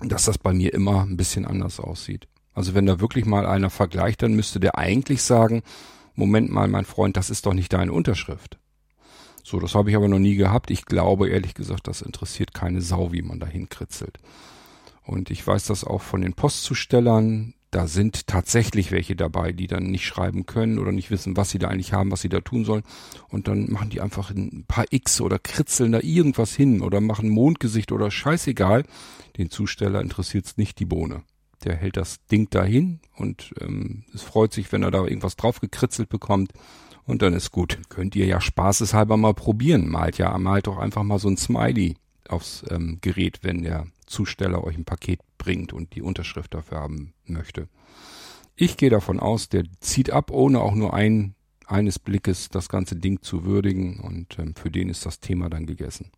dass 0.00 0.24
das 0.24 0.38
bei 0.38 0.52
mir 0.52 0.72
immer 0.72 1.02
ein 1.02 1.16
bisschen 1.16 1.44
anders 1.44 1.80
aussieht. 1.80 2.28
Also 2.54 2.74
wenn 2.74 2.86
da 2.86 3.00
wirklich 3.00 3.24
mal 3.24 3.46
einer 3.46 3.70
vergleicht, 3.70 4.22
dann 4.22 4.34
müsste 4.34 4.60
der 4.60 4.78
eigentlich 4.78 5.22
sagen, 5.22 5.62
Moment 6.14 6.50
mal, 6.50 6.66
mein 6.68 6.84
Freund, 6.84 7.16
das 7.16 7.30
ist 7.30 7.46
doch 7.46 7.54
nicht 7.54 7.72
deine 7.72 7.92
Unterschrift. 7.92 8.58
So, 9.44 9.60
das 9.60 9.74
habe 9.74 9.90
ich 9.90 9.96
aber 9.96 10.08
noch 10.08 10.18
nie 10.18 10.34
gehabt. 10.34 10.70
Ich 10.70 10.84
glaube 10.84 11.28
ehrlich 11.28 11.54
gesagt, 11.54 11.86
das 11.86 12.02
interessiert 12.02 12.52
keine 12.54 12.80
Sau, 12.82 13.12
wie 13.12 13.22
man 13.22 13.40
da 13.40 13.46
hinkritzelt. 13.46 14.18
Und 15.04 15.30
ich 15.30 15.46
weiß 15.46 15.66
das 15.66 15.84
auch 15.84 16.02
von 16.02 16.20
den 16.20 16.34
Postzustellern. 16.34 17.54
Da 17.70 17.86
sind 17.86 18.26
tatsächlich 18.26 18.92
welche 18.92 19.14
dabei, 19.14 19.52
die 19.52 19.66
dann 19.66 19.90
nicht 19.90 20.06
schreiben 20.06 20.46
können 20.46 20.78
oder 20.78 20.90
nicht 20.90 21.10
wissen, 21.10 21.36
was 21.36 21.50
sie 21.50 21.58
da 21.58 21.68
eigentlich 21.68 21.92
haben, 21.92 22.10
was 22.10 22.22
sie 22.22 22.30
da 22.30 22.40
tun 22.40 22.64
sollen. 22.64 22.82
Und 23.28 23.46
dann 23.46 23.70
machen 23.70 23.90
die 23.90 24.00
einfach 24.00 24.30
ein 24.30 24.64
paar 24.66 24.86
X 24.90 25.20
oder 25.20 25.38
kritzeln 25.38 25.92
da 25.92 26.00
irgendwas 26.00 26.54
hin 26.54 26.80
oder 26.80 27.00
machen 27.02 27.28
Mondgesicht 27.28 27.92
oder 27.92 28.10
scheißegal. 28.10 28.84
Den 29.36 29.50
Zusteller 29.50 30.00
interessiert 30.00 30.46
es 30.46 30.56
nicht 30.56 30.78
die 30.78 30.86
Bohne. 30.86 31.22
Der 31.64 31.76
hält 31.76 31.98
das 31.98 32.24
Ding 32.26 32.48
dahin 32.48 33.00
und 33.16 33.52
ähm, 33.60 34.04
es 34.14 34.22
freut 34.22 34.54
sich, 34.54 34.72
wenn 34.72 34.82
er 34.82 34.90
da 34.90 35.04
irgendwas 35.04 35.36
drauf 35.36 35.60
gekritzelt 35.60 36.08
bekommt. 36.08 36.52
Und 37.04 37.22
dann 37.22 37.32
ist 37.32 37.50
gut. 37.50 37.78
Könnt 37.88 38.16
ihr 38.16 38.26
ja 38.26 38.40
spaßeshalber 38.40 39.16
mal 39.16 39.34
probieren. 39.34 39.88
Malt 39.88 40.18
ja, 40.18 40.36
malt 40.38 40.66
doch 40.66 40.78
einfach 40.78 41.02
mal 41.02 41.18
so 41.18 41.28
ein 41.28 41.36
Smiley 41.36 41.96
aufs 42.28 42.64
ähm, 42.70 42.98
Gerät, 43.00 43.40
wenn 43.42 43.62
der 43.62 43.86
Zusteller 44.08 44.64
euch 44.64 44.76
ein 44.76 44.84
Paket 44.84 45.20
bringt 45.38 45.72
und 45.72 45.94
die 45.94 46.02
Unterschrift 46.02 46.54
dafür 46.54 46.78
haben 46.78 47.14
möchte. 47.24 47.68
Ich 48.56 48.76
gehe 48.76 48.90
davon 48.90 49.20
aus, 49.20 49.48
der 49.48 49.64
zieht 49.80 50.10
ab, 50.10 50.30
ohne 50.30 50.60
auch 50.60 50.74
nur 50.74 50.94
ein, 50.94 51.34
eines 51.66 51.98
Blickes 51.98 52.48
das 52.48 52.68
ganze 52.68 52.96
Ding 52.96 53.22
zu 53.22 53.44
würdigen 53.44 54.00
und 54.00 54.38
ähm, 54.38 54.54
für 54.56 54.70
den 54.70 54.88
ist 54.88 55.06
das 55.06 55.20
Thema 55.20 55.48
dann 55.48 55.66
gegessen. 55.66 56.10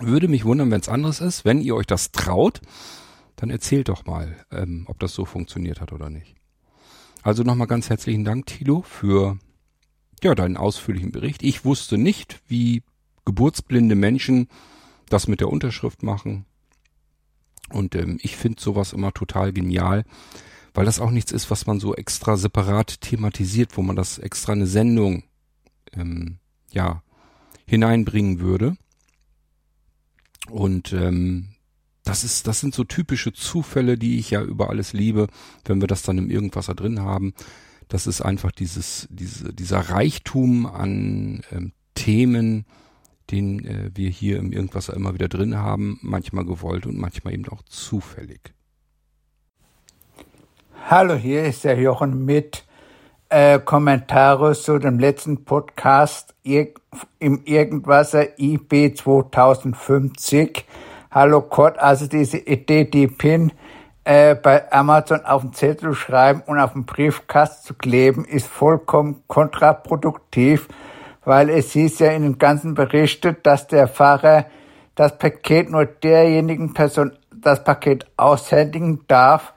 Würde 0.00 0.28
mich 0.28 0.44
wundern, 0.44 0.70
wenn 0.70 0.80
es 0.80 0.88
anderes 0.88 1.20
ist. 1.20 1.44
Wenn 1.44 1.60
ihr 1.60 1.74
euch 1.74 1.86
das 1.86 2.12
traut, 2.12 2.60
dann 3.36 3.50
erzählt 3.50 3.88
doch 3.88 4.06
mal, 4.06 4.36
ähm, 4.50 4.84
ob 4.88 4.98
das 4.98 5.12
so 5.12 5.24
funktioniert 5.24 5.80
hat 5.80 5.92
oder 5.92 6.10
nicht. 6.10 6.34
Also 7.22 7.42
nochmal 7.42 7.66
ganz 7.66 7.90
herzlichen 7.90 8.24
Dank, 8.24 8.46
Tilo, 8.46 8.82
für 8.82 9.38
ja, 10.22 10.34
deinen 10.34 10.56
ausführlichen 10.56 11.12
Bericht. 11.12 11.42
Ich 11.42 11.64
wusste 11.64 11.98
nicht, 11.98 12.40
wie 12.48 12.82
geburtsblinde 13.24 13.94
Menschen 13.94 14.48
das 15.08 15.28
mit 15.28 15.40
der 15.40 15.48
Unterschrift 15.48 16.02
machen. 16.02 16.44
Und 17.70 17.94
ähm, 17.94 18.18
ich 18.22 18.36
finde 18.36 18.60
sowas 18.60 18.92
immer 18.92 19.12
total 19.12 19.52
genial, 19.52 20.04
weil 20.74 20.84
das 20.84 21.00
auch 21.00 21.10
nichts 21.10 21.32
ist, 21.32 21.50
was 21.50 21.66
man 21.66 21.80
so 21.80 21.94
extra 21.94 22.36
separat 22.36 23.00
thematisiert, 23.00 23.76
wo 23.76 23.82
man 23.82 23.96
das 23.96 24.18
extra 24.18 24.52
eine 24.52 24.66
Sendung 24.66 25.24
ähm, 25.92 26.38
ja 26.70 27.02
hineinbringen 27.66 28.40
würde. 28.40 28.76
Und 30.48 30.92
ähm, 30.92 31.48
das 32.04 32.24
ist, 32.24 32.46
das 32.46 32.60
sind 32.60 32.74
so 32.74 32.84
typische 32.84 33.34
Zufälle, 33.34 33.98
die 33.98 34.18
ich 34.18 34.30
ja 34.30 34.42
über 34.42 34.70
alles 34.70 34.94
liebe, 34.94 35.26
wenn 35.66 35.80
wir 35.80 35.88
das 35.88 36.02
dann 36.02 36.16
im 36.16 36.30
Irgendwas 36.30 36.66
da 36.66 36.74
drin 36.74 37.00
haben. 37.00 37.34
Das 37.88 38.06
ist 38.06 38.22
einfach 38.22 38.52
dieses, 38.52 39.06
diese, 39.10 39.52
dieser 39.52 39.80
Reichtum 39.80 40.64
an 40.66 41.42
ähm, 41.50 41.72
Themen, 41.94 42.64
den 43.30 43.64
äh, 43.64 43.90
wir 43.94 44.10
hier 44.10 44.38
im 44.38 44.52
Irgendwas 44.52 44.88
immer 44.88 45.14
wieder 45.14 45.28
drin 45.28 45.58
haben, 45.58 45.98
manchmal 46.02 46.44
gewollt 46.44 46.86
und 46.86 46.98
manchmal 46.98 47.34
eben 47.34 47.48
auch 47.48 47.62
zufällig. 47.62 48.54
Hallo, 50.90 51.14
hier 51.14 51.44
ist 51.44 51.64
der 51.64 51.78
Jochen 51.78 52.24
mit 52.24 52.64
äh, 53.28 53.58
Kommentare 53.58 54.54
zu 54.54 54.78
dem 54.78 54.98
letzten 54.98 55.44
Podcast 55.44 56.34
im 56.42 57.42
Irgendwasser 57.44 58.38
IB 58.38 58.94
2050. 58.94 60.64
Hallo 61.10 61.42
Kurt, 61.42 61.78
also 61.78 62.06
diese 62.06 62.38
Idee, 62.38 62.84
die 62.84 63.06
PIN 63.06 63.52
äh, 64.04 64.34
bei 64.34 64.72
Amazon 64.72 65.26
auf 65.26 65.42
den 65.42 65.52
Zettel 65.52 65.94
schreiben 65.94 66.42
und 66.46 66.58
auf 66.58 66.72
den 66.72 66.86
Briefkasten 66.86 67.66
zu 67.66 67.74
kleben, 67.74 68.24
ist 68.24 68.46
vollkommen 68.46 69.22
kontraproduktiv, 69.26 70.68
weil 71.28 71.50
es 71.50 71.72
hieß 71.72 71.98
ja 71.98 72.12
in 72.12 72.22
dem 72.22 72.38
ganzen 72.38 72.72
berichtet, 72.72 73.44
dass 73.44 73.66
der 73.66 73.86
Fahrer 73.86 74.46
das 74.94 75.18
Paket 75.18 75.68
nur 75.70 75.84
derjenigen 75.84 76.72
Person 76.72 77.12
das 77.30 77.62
Paket 77.62 78.06
aushändigen 78.16 79.04
darf, 79.08 79.52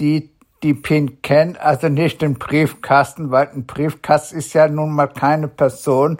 die 0.00 0.30
die 0.62 0.72
PIN 0.72 1.20
kennt, 1.20 1.60
also 1.60 1.90
nicht 1.90 2.22
den 2.22 2.36
Briefkasten, 2.36 3.30
weil 3.30 3.48
ein 3.48 3.66
Briefkasten 3.66 4.38
ist 4.38 4.54
ja 4.54 4.68
nun 4.68 4.92
mal 4.92 5.08
keine 5.08 5.48
Person, 5.48 6.16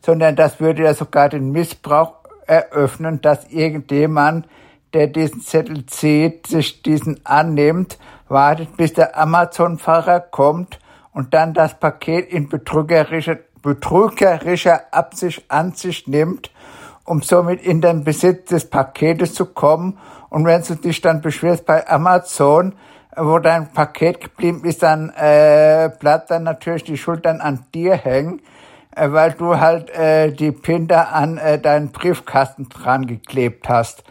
sondern 0.00 0.36
das 0.36 0.60
würde 0.60 0.84
ja 0.84 0.94
sogar 0.94 1.28
den 1.28 1.50
Missbrauch 1.50 2.12
eröffnen, 2.46 3.20
dass 3.20 3.50
irgendjemand, 3.50 4.46
der 4.94 5.08
diesen 5.08 5.40
Zettel 5.40 5.86
zieht, 5.86 6.46
sich 6.46 6.82
diesen 6.82 7.20
annimmt, 7.24 7.98
wartet, 8.28 8.76
bis 8.76 8.92
der 8.92 9.18
Amazon-Fahrer 9.18 10.20
kommt 10.20 10.78
und 11.12 11.34
dann 11.34 11.52
das 11.52 11.80
Paket 11.80 12.30
in 12.30 12.48
betrügerischer, 12.48 13.38
betrügerischer 13.66 14.82
Absicht 14.92 15.44
an 15.48 15.72
sich 15.72 16.06
nimmt, 16.06 16.52
um 17.04 17.20
somit 17.20 17.62
in 17.62 17.80
den 17.80 18.04
Besitz 18.04 18.50
des 18.50 18.70
Paketes 18.70 19.34
zu 19.34 19.46
kommen. 19.46 19.98
Und 20.30 20.46
wenn 20.46 20.62
du 20.62 20.76
dich 20.76 21.00
dann 21.00 21.20
beschwerst 21.20 21.66
bei 21.66 21.88
Amazon, 21.88 22.74
wo 23.16 23.40
dein 23.40 23.72
Paket 23.72 24.20
geblieben 24.20 24.62
ist, 24.64 24.84
dann 24.84 25.10
äh, 25.10 25.90
bleibt 25.98 26.30
dann 26.30 26.44
natürlich 26.44 26.84
die 26.84 26.96
Schuld 26.96 27.26
dann 27.26 27.40
an 27.40 27.64
dir 27.74 27.96
hängen, 27.96 28.40
äh, 28.94 29.10
weil 29.10 29.32
du 29.32 29.58
halt 29.58 29.90
äh, 29.90 30.30
die 30.30 30.52
Pinter 30.52 31.12
an 31.12 31.38
äh, 31.38 31.58
deinen 31.58 31.90
Briefkasten 31.90 32.68
dran 32.68 33.06
geklebt 33.06 33.68
hast. 33.68 34.04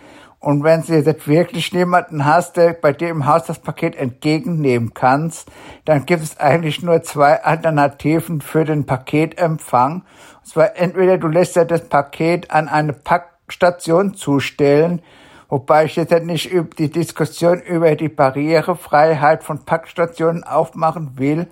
Und 0.45 0.63
wenn 0.63 0.83
du 0.83 0.93
jetzt 0.93 1.27
wirklich 1.27 1.73
niemanden 1.73 2.23
hast, 2.23 2.55
der 2.55 2.73
bei 2.73 2.93
dir 2.93 3.09
im 3.09 3.25
Haus 3.25 3.45
das 3.45 3.57
Paket 3.57 3.95
entgegennehmen 3.95 4.93
kannst, 4.93 5.49
dann 5.85 6.05
gibt 6.05 6.21
es 6.21 6.39
eigentlich 6.39 6.83
nur 6.83 7.01
zwei 7.01 7.43
Alternativen 7.43 8.41
für 8.41 8.63
den 8.63 8.85
Paketempfang. 8.85 10.03
Und 10.03 10.45
zwar 10.45 10.77
entweder 10.77 11.17
du 11.17 11.29
lässt 11.29 11.55
dir 11.55 11.65
das 11.65 11.89
Paket 11.89 12.51
an 12.51 12.67
eine 12.67 12.93
Packstation 12.93 14.13
zustellen, 14.13 15.01
Wobei 15.49 15.85
ich 15.85 15.95
jetzt 15.95 16.11
nicht 16.11 16.51
die 16.77 16.91
Diskussion 16.91 17.59
über 17.61 17.95
die 17.95 18.09
Barrierefreiheit 18.09 19.43
von 19.43 19.65
Packstationen 19.65 20.43
aufmachen 20.43 21.17
will. 21.17 21.47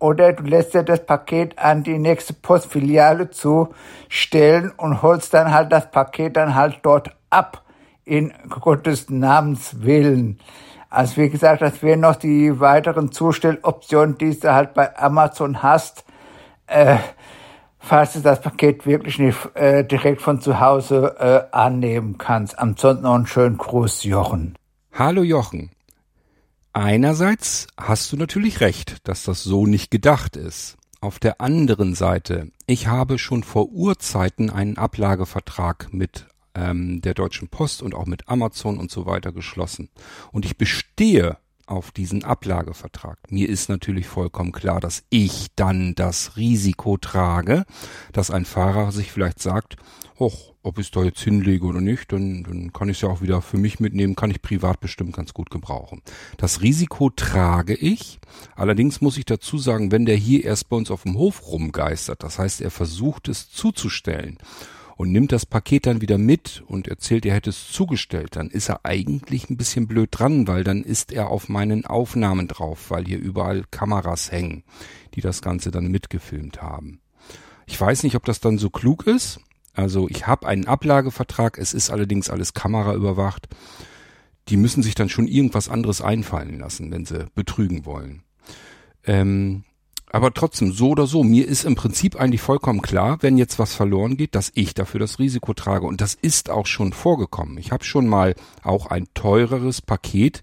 Oder 0.00 0.32
du 0.32 0.42
lässt 0.42 0.74
dir 0.74 0.82
das 0.82 1.06
Paket 1.06 1.60
an 1.60 1.84
die 1.84 1.98
nächste 1.98 2.34
Postfiliale 2.34 3.30
zustellen 3.30 4.72
und 4.76 5.02
holst 5.02 5.32
dann 5.32 5.52
halt 5.52 5.70
das 5.70 5.92
Paket 5.92 6.36
dann 6.36 6.56
halt 6.56 6.80
dort 6.82 7.14
ab. 7.30 7.62
In 8.04 8.32
Gottes 8.48 9.10
Namens 9.10 9.82
Willen. 9.82 10.38
Also 10.90 11.18
wie 11.18 11.30
gesagt, 11.30 11.62
das 11.62 11.82
wären 11.82 12.00
noch 12.00 12.16
die 12.16 12.60
weiteren 12.60 13.12
Zustelloptionen, 13.12 14.18
die 14.18 14.38
du 14.38 14.52
halt 14.52 14.74
bei 14.74 14.96
Amazon 14.98 15.62
hast. 15.62 16.04
Äh, 16.66 16.98
falls 17.82 18.12
du 18.14 18.20
das 18.20 18.40
Paket 18.40 18.86
wirklich 18.86 19.18
nicht 19.18 19.38
äh, 19.54 19.84
direkt 19.84 20.22
von 20.22 20.40
zu 20.40 20.60
Hause 20.60 21.16
äh, 21.18 21.56
annehmen 21.56 22.16
kannst. 22.16 22.58
Ansonsten 22.58 23.02
noch 23.02 23.14
einen 23.14 23.26
schönen 23.26 23.58
Gruß, 23.58 24.04
Jochen. 24.04 24.56
Hallo 24.92 25.22
Jochen. 25.22 25.70
Einerseits 26.72 27.66
hast 27.76 28.12
du 28.12 28.16
natürlich 28.16 28.60
recht, 28.60 29.06
dass 29.06 29.24
das 29.24 29.42
so 29.42 29.66
nicht 29.66 29.90
gedacht 29.90 30.36
ist. 30.36 30.76
Auf 31.00 31.18
der 31.18 31.40
anderen 31.40 31.94
Seite, 31.94 32.52
ich 32.66 32.86
habe 32.86 33.18
schon 33.18 33.42
vor 33.42 33.68
Urzeiten 33.70 34.50
einen 34.50 34.78
Ablagevertrag 34.78 35.88
mit 35.92 36.26
ähm, 36.54 37.00
der 37.00 37.14
Deutschen 37.14 37.48
Post 37.48 37.82
und 37.82 37.94
auch 37.94 38.06
mit 38.06 38.28
Amazon 38.28 38.78
und 38.78 38.90
so 38.90 39.06
weiter 39.06 39.32
geschlossen. 39.32 39.88
Und 40.32 40.44
ich 40.44 40.56
bestehe 40.56 41.38
auf 41.66 41.90
diesen 41.92 42.24
Ablagevertrag. 42.24 43.18
Mir 43.30 43.48
ist 43.48 43.68
natürlich 43.68 44.06
vollkommen 44.06 44.52
klar, 44.52 44.80
dass 44.80 45.04
ich 45.10 45.48
dann 45.56 45.94
das 45.94 46.36
Risiko 46.36 46.96
trage, 46.98 47.64
dass 48.12 48.30
ein 48.30 48.44
Fahrer 48.44 48.92
sich 48.92 49.12
vielleicht 49.12 49.40
sagt, 49.40 49.76
och, 50.18 50.52
ob 50.62 50.78
ich 50.78 50.86
es 50.86 50.90
da 50.90 51.02
jetzt 51.02 51.20
hinlege 51.20 51.64
oder 51.64 51.80
nicht, 51.80 52.12
dann, 52.12 52.44
dann 52.44 52.72
kann 52.72 52.88
ich 52.88 52.98
es 52.98 53.02
ja 53.02 53.08
auch 53.08 53.22
wieder 53.22 53.42
für 53.42 53.56
mich 53.56 53.80
mitnehmen, 53.80 54.14
kann 54.14 54.30
ich 54.30 54.42
privat 54.42 54.80
bestimmt 54.80 55.16
ganz 55.16 55.34
gut 55.34 55.50
gebrauchen. 55.50 56.02
Das 56.36 56.60
Risiko 56.60 57.10
trage 57.10 57.74
ich. 57.74 58.20
Allerdings 58.54 59.00
muss 59.00 59.16
ich 59.16 59.24
dazu 59.24 59.58
sagen, 59.58 59.90
wenn 59.90 60.06
der 60.06 60.16
hier 60.16 60.44
erst 60.44 60.68
bei 60.68 60.76
uns 60.76 60.90
auf 60.90 61.02
dem 61.02 61.16
Hof 61.16 61.46
rumgeistert, 61.46 62.22
das 62.22 62.38
heißt, 62.38 62.60
er 62.60 62.70
versucht 62.70 63.28
es 63.28 63.50
zuzustellen 63.50 64.38
und 64.96 65.12
nimmt 65.12 65.32
das 65.32 65.46
Paket 65.46 65.86
dann 65.86 66.00
wieder 66.00 66.18
mit 66.18 66.62
und 66.66 66.88
erzählt, 66.88 67.26
er 67.26 67.34
hätte 67.34 67.50
es 67.50 67.70
zugestellt, 67.70 68.36
dann 68.36 68.50
ist 68.50 68.68
er 68.68 68.80
eigentlich 68.84 69.50
ein 69.50 69.56
bisschen 69.56 69.86
blöd 69.86 70.08
dran, 70.12 70.46
weil 70.46 70.64
dann 70.64 70.82
ist 70.82 71.12
er 71.12 71.28
auf 71.28 71.48
meinen 71.48 71.86
Aufnahmen 71.86 72.48
drauf, 72.48 72.90
weil 72.90 73.04
hier 73.04 73.18
überall 73.18 73.64
Kameras 73.70 74.30
hängen, 74.30 74.64
die 75.14 75.20
das 75.20 75.42
Ganze 75.42 75.70
dann 75.70 75.88
mitgefilmt 75.88 76.62
haben. 76.62 77.00
Ich 77.66 77.80
weiß 77.80 78.02
nicht, 78.02 78.16
ob 78.16 78.24
das 78.24 78.40
dann 78.40 78.58
so 78.58 78.70
klug 78.70 79.06
ist. 79.06 79.40
Also 79.74 80.08
ich 80.08 80.26
habe 80.26 80.46
einen 80.46 80.66
Ablagevertrag, 80.66 81.58
es 81.58 81.72
ist 81.72 81.90
allerdings 81.90 82.28
alles 82.28 82.52
kameraüberwacht. 82.52 83.48
Die 84.48 84.56
müssen 84.56 84.82
sich 84.82 84.94
dann 84.94 85.08
schon 85.08 85.28
irgendwas 85.28 85.68
anderes 85.68 86.02
einfallen 86.02 86.58
lassen, 86.58 86.90
wenn 86.90 87.06
sie 87.06 87.26
betrügen 87.34 87.86
wollen. 87.86 88.22
Ähm, 89.04 89.64
aber 90.12 90.34
trotzdem, 90.34 90.72
so 90.72 90.90
oder 90.90 91.06
so, 91.06 91.24
mir 91.24 91.48
ist 91.48 91.64
im 91.64 91.74
Prinzip 91.74 92.16
eigentlich 92.16 92.42
vollkommen 92.42 92.82
klar, 92.82 93.16
wenn 93.22 93.38
jetzt 93.38 93.58
was 93.58 93.74
verloren 93.74 94.18
geht, 94.18 94.34
dass 94.34 94.52
ich 94.54 94.74
dafür 94.74 95.00
das 95.00 95.18
Risiko 95.18 95.54
trage. 95.54 95.86
Und 95.86 96.02
das 96.02 96.12
ist 96.12 96.50
auch 96.50 96.66
schon 96.66 96.92
vorgekommen. 96.92 97.56
Ich 97.56 97.72
habe 97.72 97.82
schon 97.82 98.06
mal 98.06 98.34
auch 98.62 98.86
ein 98.86 99.06
teureres 99.14 99.80
Paket 99.80 100.42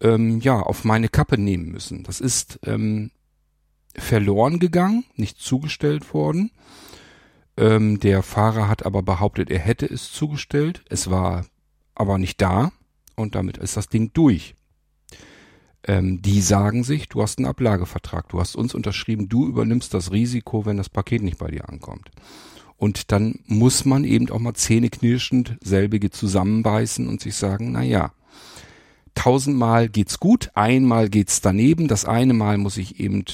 ähm, 0.00 0.40
ja 0.40 0.58
auf 0.58 0.82
meine 0.82 1.08
Kappe 1.08 1.38
nehmen 1.38 1.70
müssen. 1.70 2.02
Das 2.02 2.18
ist 2.18 2.58
ähm, 2.64 3.12
verloren 3.94 4.58
gegangen, 4.58 5.04
nicht 5.14 5.38
zugestellt 5.38 6.12
worden. 6.12 6.50
Ähm, 7.56 8.00
der 8.00 8.24
Fahrer 8.24 8.66
hat 8.66 8.84
aber 8.84 9.04
behauptet, 9.04 9.48
er 9.48 9.60
hätte 9.60 9.86
es 9.86 10.10
zugestellt. 10.10 10.82
Es 10.88 11.08
war 11.08 11.46
aber 11.94 12.18
nicht 12.18 12.42
da 12.42 12.72
und 13.14 13.36
damit 13.36 13.58
ist 13.58 13.76
das 13.76 13.88
Ding 13.88 14.12
durch 14.12 14.56
ähm, 15.86 16.22
die 16.22 16.40
sagen 16.40 16.84
sich, 16.84 17.08
du 17.08 17.22
hast 17.22 17.38
einen 17.38 17.46
Ablagevertrag, 17.46 18.28
du 18.28 18.40
hast 18.40 18.56
uns 18.56 18.74
unterschrieben, 18.74 19.28
du 19.28 19.46
übernimmst 19.46 19.94
das 19.94 20.12
Risiko, 20.12 20.64
wenn 20.66 20.76
das 20.76 20.88
Paket 20.88 21.22
nicht 21.22 21.38
bei 21.38 21.50
dir 21.50 21.68
ankommt. 21.68 22.10
Und 22.76 23.12
dann 23.12 23.38
muss 23.46 23.84
man 23.84 24.04
eben 24.04 24.30
auch 24.30 24.40
mal 24.40 24.54
zähneknirschend 24.54 25.56
selbige 25.60 26.10
zusammenbeißen 26.10 27.06
und 27.06 27.20
sich 27.20 27.36
sagen, 27.36 27.72
na 27.72 27.82
ja, 27.82 28.12
tausendmal 29.14 29.88
geht's 29.88 30.18
gut, 30.18 30.50
einmal 30.54 31.08
geht's 31.08 31.40
daneben, 31.40 31.86
das 31.88 32.04
eine 32.04 32.34
Mal 32.34 32.58
muss 32.58 32.76
ich 32.76 32.98
eben 32.98 33.24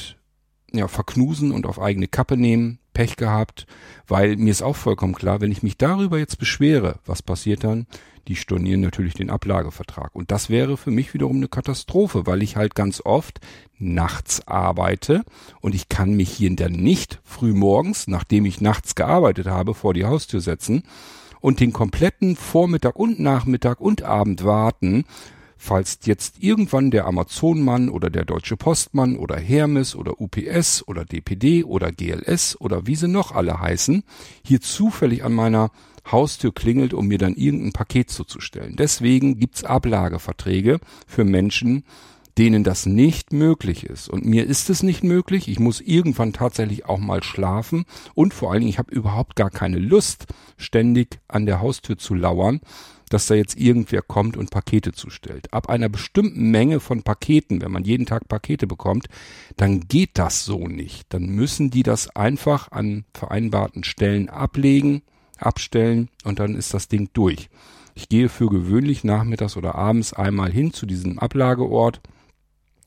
ja, 0.73 0.89
verknusen 0.89 1.53
und 1.53 1.67
auf 1.67 1.81
eigene 1.81 2.09
Kappe 2.09 2.37
nehmen, 2.37 2.79
Pech 2.93 3.17
gehabt, 3.17 3.67
weil 4.07 4.37
mir 4.37 4.51
ist 4.51 4.63
auch 4.63 4.77
vollkommen 4.77 5.15
klar, 5.15 5.41
wenn 5.41 5.53
ich 5.53 5.63
mich 5.63 5.77
darüber 5.77 6.19
jetzt 6.19 6.39
beschwere, 6.39 6.99
was 7.07 7.23
passiert 7.23 7.65
dann? 7.65 7.87
Die 8.29 8.37
stornieren 8.37 8.83
natürlich 8.83 9.15
den 9.15 9.31
Ablagevertrag. 9.31 10.15
Und 10.15 10.31
das 10.31 10.51
wäre 10.51 10.77
für 10.77 10.91
mich 10.91 11.15
wiederum 11.15 11.39
eine 11.39 11.49
Katastrophe, 11.49 12.27
weil 12.27 12.43
ich 12.43 12.57
halt 12.57 12.75
ganz 12.75 13.01
oft 13.05 13.41
nachts 13.79 14.47
arbeite 14.47 15.25
und 15.61 15.75
ich 15.75 15.89
kann 15.89 16.15
mich 16.15 16.31
hier 16.31 16.55
dann 16.55 16.73
nicht 16.73 17.21
früh 17.25 17.55
morgens, 17.55 18.07
nachdem 18.07 18.45
ich 18.45 18.61
nachts 18.61 18.95
gearbeitet 18.95 19.47
habe, 19.47 19.73
vor 19.73 19.95
die 19.95 20.05
Haustür 20.05 20.41
setzen 20.41 20.83
und 21.41 21.61
den 21.61 21.73
kompletten 21.73 22.37
Vormittag 22.37 22.97
und 22.97 23.19
Nachmittag 23.19 23.81
und 23.81 24.03
Abend 24.03 24.45
warten, 24.45 25.05
falls 25.57 25.99
jetzt 26.05 26.43
irgendwann 26.43 26.91
der 26.91 27.07
Amazonmann 27.07 27.89
oder 27.89 28.11
der 28.11 28.25
Deutsche 28.25 28.57
Postmann 28.57 29.17
oder 29.17 29.37
Hermes 29.37 29.97
oder 29.97 30.21
UPS 30.21 30.87
oder 30.87 31.05
DPD 31.05 31.65
oder 31.65 31.93
GLS 31.93 32.61
oder 32.61 32.87
wie 32.87 32.95
sie 32.95 33.09
noch 33.09 33.33
alle 33.33 33.61
heißen, 33.61 34.05
hier 34.45 34.61
zufällig 34.61 35.25
an 35.25 35.33
meiner 35.33 35.71
Haustür 36.13 36.53
klingelt, 36.53 36.95
um 36.95 37.07
mir 37.09 37.19
dann 37.19 37.35
irgendein 37.35 37.73
Paket 37.73 38.11
zuzustellen. 38.11 38.77
Deswegen 38.77 39.39
gibt's 39.39 39.65
Ablageverträge 39.65 40.81
für 41.07 41.25
Menschen, 41.25 41.85
denen 42.39 42.63
das 42.63 42.87
nicht 42.87 43.33
möglich 43.33 43.85
ist. 43.85 44.09
Und 44.09 44.25
mir 44.25 44.47
ist 44.47 44.71
es 44.71 44.83
nicht 44.83 45.03
möglich. 45.03 45.49
Ich 45.49 45.59
muss 45.59 45.81
irgendwann 45.81 46.33
tatsächlich 46.33 46.87
auch 46.87 46.99
mal 46.99 47.23
schlafen. 47.23 47.85
Und 48.15 48.33
vor 48.33 48.53
allen 48.53 48.61
Dingen, 48.61 48.71
ich 48.71 48.79
habe 48.79 48.95
überhaupt 48.95 49.35
gar 49.35 49.51
keine 49.51 49.79
Lust, 49.79 50.27
ständig 50.57 51.19
an 51.27 51.47
der 51.47 51.61
Haustür 51.61 51.99
zu 51.99 52.15
lauern 52.15 52.61
dass 53.11 53.27
da 53.27 53.35
jetzt 53.35 53.59
irgendwer 53.59 54.03
kommt 54.03 54.37
und 54.37 54.51
Pakete 54.51 54.93
zustellt. 54.93 55.53
Ab 55.53 55.69
einer 55.69 55.89
bestimmten 55.89 56.51
Menge 56.51 56.81
von 56.81 57.03
Paketen, 57.03 57.63
wenn 57.63 57.73
man 57.73 57.85
jeden 57.85 58.07
Tag 58.07 58.29
Pakete 58.29 58.67
bekommt, 58.67 59.07
dann 59.57 59.81
geht 59.89 60.11
das 60.15 60.45
so 60.45 60.69
nicht. 60.69 61.07
Dann 61.13 61.27
müssen 61.27 61.71
die 61.71 61.83
das 61.83 62.15
einfach 62.15 62.71
an 62.71 63.05
vereinbarten 63.15 63.85
Stellen 63.85 64.29
ablegen, 64.29 65.03
abstellen 65.39 66.09
und 66.25 66.39
dann 66.39 66.55
ist 66.55 66.75
das 66.75 66.89
Ding 66.89 67.11
durch. 67.13 67.49
Ich 67.95 68.09
gehe 68.09 68.29
für 68.29 68.49
gewöhnlich 68.49 69.03
nachmittags 69.05 69.57
oder 69.57 69.75
abends 69.75 70.13
einmal 70.13 70.53
hin 70.53 70.73
zu 70.73 70.87
diesem 70.87 71.19
Ablageort 71.19 72.01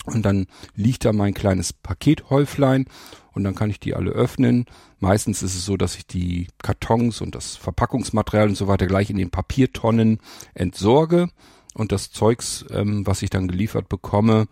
und 0.06 0.24
dann 0.24 0.48
liegt 0.76 1.06
da 1.06 1.14
mein 1.14 1.34
kleines 1.34 1.74
Pakethäuflein 1.74 2.86
und 3.34 3.44
dann 3.44 3.56
kann 3.56 3.70
ich 3.70 3.80
die 3.80 3.94
alle 3.94 4.12
öffnen. 4.12 4.66
Meistens 5.00 5.44
ist 5.44 5.56
es 5.56 5.66
so, 5.66 5.78
dass 5.78 5.96
ich 5.96 6.08
die 6.08 6.48
Kartons 6.60 7.22
und 7.22 7.36
das 7.36 7.56
Verpackungsmaterial 7.56 8.50
und 8.50 8.56
so 8.56 8.68
weiter 8.68 8.88
gleich 8.88 9.10
in 9.10 9.18
den 9.18 9.32
Papiertonnen 9.32 10.20
entsorge 10.54 11.30
und 11.74 11.92
das 11.92 12.12
Zeugs, 12.12 12.66
ähm, 12.72 13.06
was 13.06 13.22
ich 13.22 13.30
dann 13.30 13.48
geliefert 13.48 13.90
bekomme, 13.90 14.48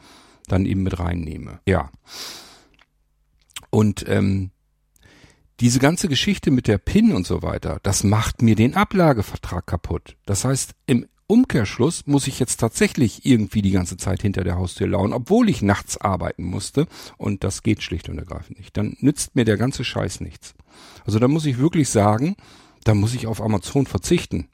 dann 0.47 0.65
eben 0.65 0.83
mit 0.83 0.99
reinnehme. 0.99 1.59
Ja. 1.65 1.89
Und 3.69 4.05
ähm, 4.07 4.51
diese 5.59 5.79
ganze 5.79 6.07
Geschichte 6.07 6.51
mit 6.51 6.67
der 6.67 6.77
PIN 6.77 7.11
und 7.11 7.27
so 7.27 7.41
weiter, 7.41 7.79
das 7.83 8.03
macht 8.03 8.41
mir 8.41 8.55
den 8.55 8.75
Ablagevertrag 8.75 9.65
kaputt. 9.65 10.15
Das 10.25 10.45
heißt, 10.45 10.73
im 10.85 11.05
Umkehrschluss 11.27 12.07
muss 12.07 12.25
ich 12.25 12.39
jetzt 12.39 12.59
tatsächlich 12.59 13.23
irgendwie 13.23 13.61
die 13.61 13.71
ganze 13.71 13.97
Zeit 13.97 14.23
hinter 14.23 14.43
der 14.43 14.55
Haustür 14.55 14.87
lauern, 14.87 15.13
obwohl 15.13 15.47
ich 15.47 15.61
nachts 15.61 15.95
arbeiten 15.97 16.43
musste. 16.43 16.87
Und 17.17 17.43
das 17.43 17.61
geht 17.61 17.83
schlicht 17.83 18.09
und 18.09 18.17
ergreifend 18.17 18.57
nicht. 18.57 18.75
Dann 18.75 18.97
nützt 18.99 19.35
mir 19.35 19.45
der 19.45 19.57
ganze 19.57 19.83
Scheiß 19.83 20.21
nichts. 20.21 20.55
Also 21.05 21.19
da 21.19 21.27
muss 21.27 21.45
ich 21.45 21.59
wirklich 21.59 21.89
sagen, 21.89 22.35
da 22.83 22.95
muss 22.95 23.13
ich 23.13 23.27
auf 23.27 23.41
Amazon 23.41 23.85
verzichten, 23.85 24.49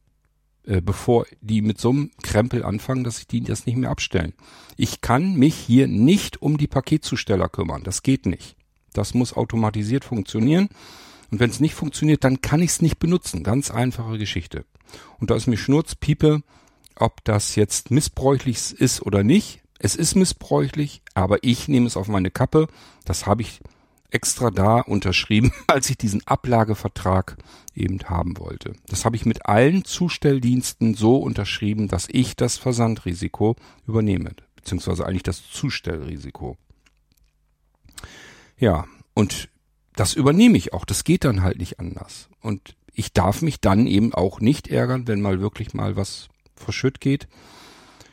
äh, 0.66 0.82
bevor 0.82 1.26
die 1.40 1.62
mit 1.62 1.80
so 1.80 1.92
einem 1.92 2.12
Krempel 2.22 2.66
anfangen, 2.66 3.06
dass 3.06 3.20
ich 3.20 3.28
die 3.28 3.42
das 3.42 3.66
nicht 3.66 3.78
mehr 3.78 3.90
abstellen. 3.90 4.34
Ich 4.76 5.00
kann 5.00 5.36
mich 5.36 5.56
hier 5.56 5.88
nicht 5.88 6.42
um 6.42 6.58
die 6.58 6.68
Paketzusteller 6.68 7.48
kümmern. 7.48 7.84
Das 7.84 8.04
geht 8.04 8.26
nicht. 8.26 8.58
Das 8.98 9.14
muss 9.14 9.34
automatisiert 9.34 10.06
funktionieren. 10.06 10.70
Und 11.32 11.40
wenn 11.40 11.50
es 11.50 11.60
nicht 11.60 11.74
funktioniert, 11.74 12.24
dann 12.24 12.42
kann 12.42 12.62
ich 12.62 12.72
es 12.72 12.82
nicht 12.82 13.00
benutzen. 13.00 13.44
Ganz 13.44 13.72
einfache 13.72 14.18
Geschichte. 14.18 14.66
Und 15.20 15.32
da 15.32 15.36
ist 15.36 15.48
mir 15.48 15.58
Schnurzpiepe, 15.58 16.42
ob 16.96 17.24
das 17.24 17.56
jetzt 17.56 17.92
missbräuchlich 17.92 18.74
ist 18.74 19.02
oder 19.02 19.24
nicht. 19.24 19.62
Es 19.80 19.96
ist 19.96 20.16
missbräuchlich, 20.16 21.02
aber 21.14 21.44
ich 21.44 21.68
nehme 21.68 21.88
es 21.88 21.98
auf 21.98 22.08
meine 22.08 22.32
Kappe. 22.32 22.68
Das 23.04 23.26
habe 23.26 23.42
ich 23.42 23.60
extra 24.10 24.50
da 24.50 24.80
unterschrieben, 24.80 25.52
als 25.68 25.90
ich 25.90 25.98
diesen 25.98 26.26
Ablagevertrag 26.26 27.38
eben 27.76 28.00
haben 28.06 28.38
wollte. 28.38 28.74
Das 28.88 29.04
habe 29.04 29.18
ich 29.18 29.26
mit 29.26 29.46
allen 29.46 29.84
Zustelldiensten 29.84 30.96
so 30.96 31.18
unterschrieben, 31.18 31.90
dass 31.90 32.08
ich 32.10 32.36
das 32.36 32.58
Versandrisiko 32.58 33.56
übernehme, 33.86 34.32
beziehungsweise 34.56 35.06
eigentlich 35.06 35.24
das 35.24 35.44
Zustellrisiko. 35.50 36.58
Ja, 38.58 38.86
und 39.14 39.50
das 39.96 40.14
übernehme 40.14 40.58
ich 40.58 40.74
auch. 40.74 40.86
Das 40.86 41.04
geht 41.04 41.24
dann 41.24 41.42
halt 41.42 41.58
nicht 41.58 41.80
anders. 41.80 42.30
Und 42.42 42.76
ich 42.94 43.14
darf 43.14 43.42
mich 43.42 43.60
dann 43.60 43.88
eben 43.88 44.14
auch 44.14 44.40
nicht 44.40 44.68
ärgern, 44.68 45.08
wenn 45.08 45.22
mal 45.22 45.42
wirklich 45.42 45.74
mal 45.74 45.96
was 45.96 46.30
verschütt 46.56 47.02
geht. 47.02 47.28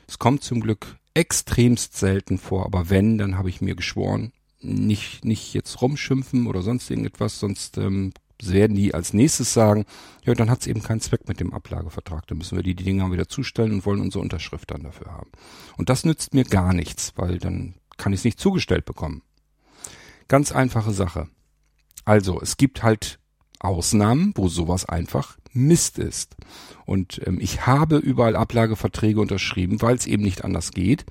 Es 0.09 0.19
kommt 0.19 0.43
zum 0.43 0.61
Glück 0.61 0.99
extremst 1.15 1.97
selten 1.97 2.39
vor, 2.39 2.67
aber 2.67 2.91
wenn, 2.91 3.19
dann 3.19 3.37
habe 3.37 3.49
ich 3.49 3.61
mir 3.61 3.75
geschworen, 3.75 4.33
nicht, 4.61 5.25
nicht 5.25 5.55
jetzt 5.55 5.83
rumschimpfen 5.83 6.47
oder 6.47 6.63
sonst 6.63 6.91
irgendetwas, 6.91 7.39
sonst 7.39 7.79
ähm, 7.79 8.13
werden 8.43 8.77
die 8.77 8.95
als 8.95 9.13
nächstes 9.13 9.53
sagen, 9.53 9.85
ja, 10.25 10.35
dann 10.35 10.51
hat 10.51 10.63
es 10.63 10.67
eben 10.67 10.83
keinen 10.83 11.01
Zweck 11.01 11.29
mit 11.29 11.41
dem 11.41 11.53
Ablagevertrag. 11.53 12.27
Dann 12.27 12.39
müssen 12.39 12.57
wir 12.57 12.63
die, 12.63 12.75
die 12.75 12.85
Dinger 12.85 13.13
wieder 13.13 13.29
zustellen 13.29 13.73
und 13.73 13.87
wollen 13.87 14.01
unsere 14.01 14.23
Unterschrift 14.23 14.71
dann 14.71 14.83
dafür 14.83 15.13
haben. 15.13 15.31
Und 15.77 15.89
das 15.89 16.05
nützt 16.05 16.35
mir 16.35 16.45
gar 16.45 16.73
nichts, 16.73 17.13
weil 17.17 17.39
dann 17.39 17.75
kann 17.97 18.13
ich 18.13 18.21
es 18.21 18.25
nicht 18.25 18.41
zugestellt 18.41 18.85
bekommen. 18.85 19.23
Ganz 20.33 20.51
einfache 20.51 20.93
Sache. 20.93 21.29
Also, 22.07 22.41
es 22.41 22.57
gibt 22.57 22.83
halt 22.83 23.19
Ausnahmen, 23.59 24.33
wo 24.35 24.49
sowas 24.49 24.87
einfach 24.87 25.37
Mist 25.53 25.99
ist. 25.99 26.37
Und 26.87 27.21
ähm, 27.27 27.39
ich 27.39 27.67
habe 27.67 27.99
überall 27.99 28.35
Ablageverträge 28.35 29.21
unterschrieben, 29.21 29.83
weil 29.83 29.95
es 29.95 30.07
eben 30.07 30.23
nicht 30.23 30.43
anders 30.43 30.71
geht. 30.71 31.05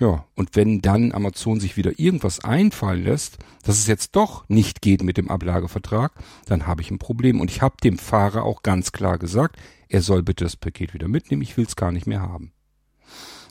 Ja, 0.00 0.24
und 0.34 0.56
wenn 0.56 0.80
dann 0.80 1.12
Amazon 1.12 1.60
sich 1.60 1.76
wieder 1.76 1.98
irgendwas 1.98 2.42
einfallen 2.42 3.04
lässt, 3.04 3.36
dass 3.64 3.76
es 3.76 3.86
jetzt 3.86 4.16
doch 4.16 4.48
nicht 4.48 4.80
geht 4.80 5.02
mit 5.02 5.18
dem 5.18 5.30
Ablagevertrag, 5.30 6.12
dann 6.46 6.66
habe 6.66 6.80
ich 6.80 6.90
ein 6.90 6.98
Problem. 6.98 7.42
Und 7.42 7.50
ich 7.50 7.60
habe 7.60 7.76
dem 7.84 7.98
Fahrer 7.98 8.44
auch 8.44 8.62
ganz 8.62 8.92
klar 8.92 9.18
gesagt, 9.18 9.56
er 9.90 10.00
soll 10.00 10.22
bitte 10.22 10.44
das 10.44 10.56
Paket 10.56 10.94
wieder 10.94 11.06
mitnehmen, 11.06 11.42
ich 11.42 11.58
will 11.58 11.66
es 11.66 11.76
gar 11.76 11.92
nicht 11.92 12.06
mehr 12.06 12.22
haben. 12.22 12.54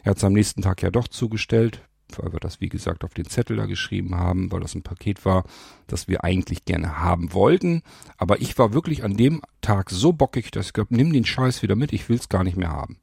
Er 0.02 0.10
hat 0.10 0.18
es 0.18 0.24
am 0.24 0.34
nächsten 0.34 0.64
Tag 0.64 0.82
ja 0.82 0.90
doch 0.90 1.08
zugestellt, 1.08 1.88
weil 2.18 2.34
wir 2.34 2.40
das, 2.40 2.62
wie 2.62 2.70
gesagt, 2.70 3.04
auf 3.04 3.14
den 3.14 3.26
Zettel 3.26 3.58
da 3.58 3.66
geschrieben 3.66 4.16
haben, 4.16 4.52
weil 4.52 4.60
das 4.60 4.76
ein 4.76 4.84
Paket 4.84 5.26
war, 5.26 5.44
das 5.88 6.08
wir 6.08 6.24
eigentlich 6.24 6.66
gerne 6.66 7.00
haben 7.00 7.34
wollten. 7.34 7.82
Aber 8.18 8.42
ich 8.42 8.58
war 8.58 8.74
wirklich 8.74 9.04
an 9.04 9.18
dem 9.18 9.42
Tag 9.62 9.90
so 9.90 10.14
bockig, 10.14 10.52
dass 10.52 10.68
ich 10.68 10.74
glaube, 10.74 10.96
nimm 10.96 11.14
den 11.14 11.26
Scheiß 11.26 11.62
wieder 11.62 11.76
mit, 11.76 11.94
ich 11.94 12.10
will 12.10 12.18
es 12.18 12.30
gar 12.30 12.44
nicht 12.44 12.58
mehr 12.58 12.72
haben. 12.72 12.98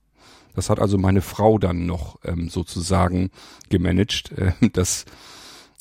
Das 0.55 0.71
hat 0.71 0.81
also 0.81 0.99
meine 0.99 1.23
Frau 1.23 1.59
dann 1.59 1.87
noch 1.87 2.19
ähm, 2.25 2.49
sozusagen 2.49 3.31
gemanagt, 3.69 4.33
äh, 4.37 4.53
dass 4.73 5.05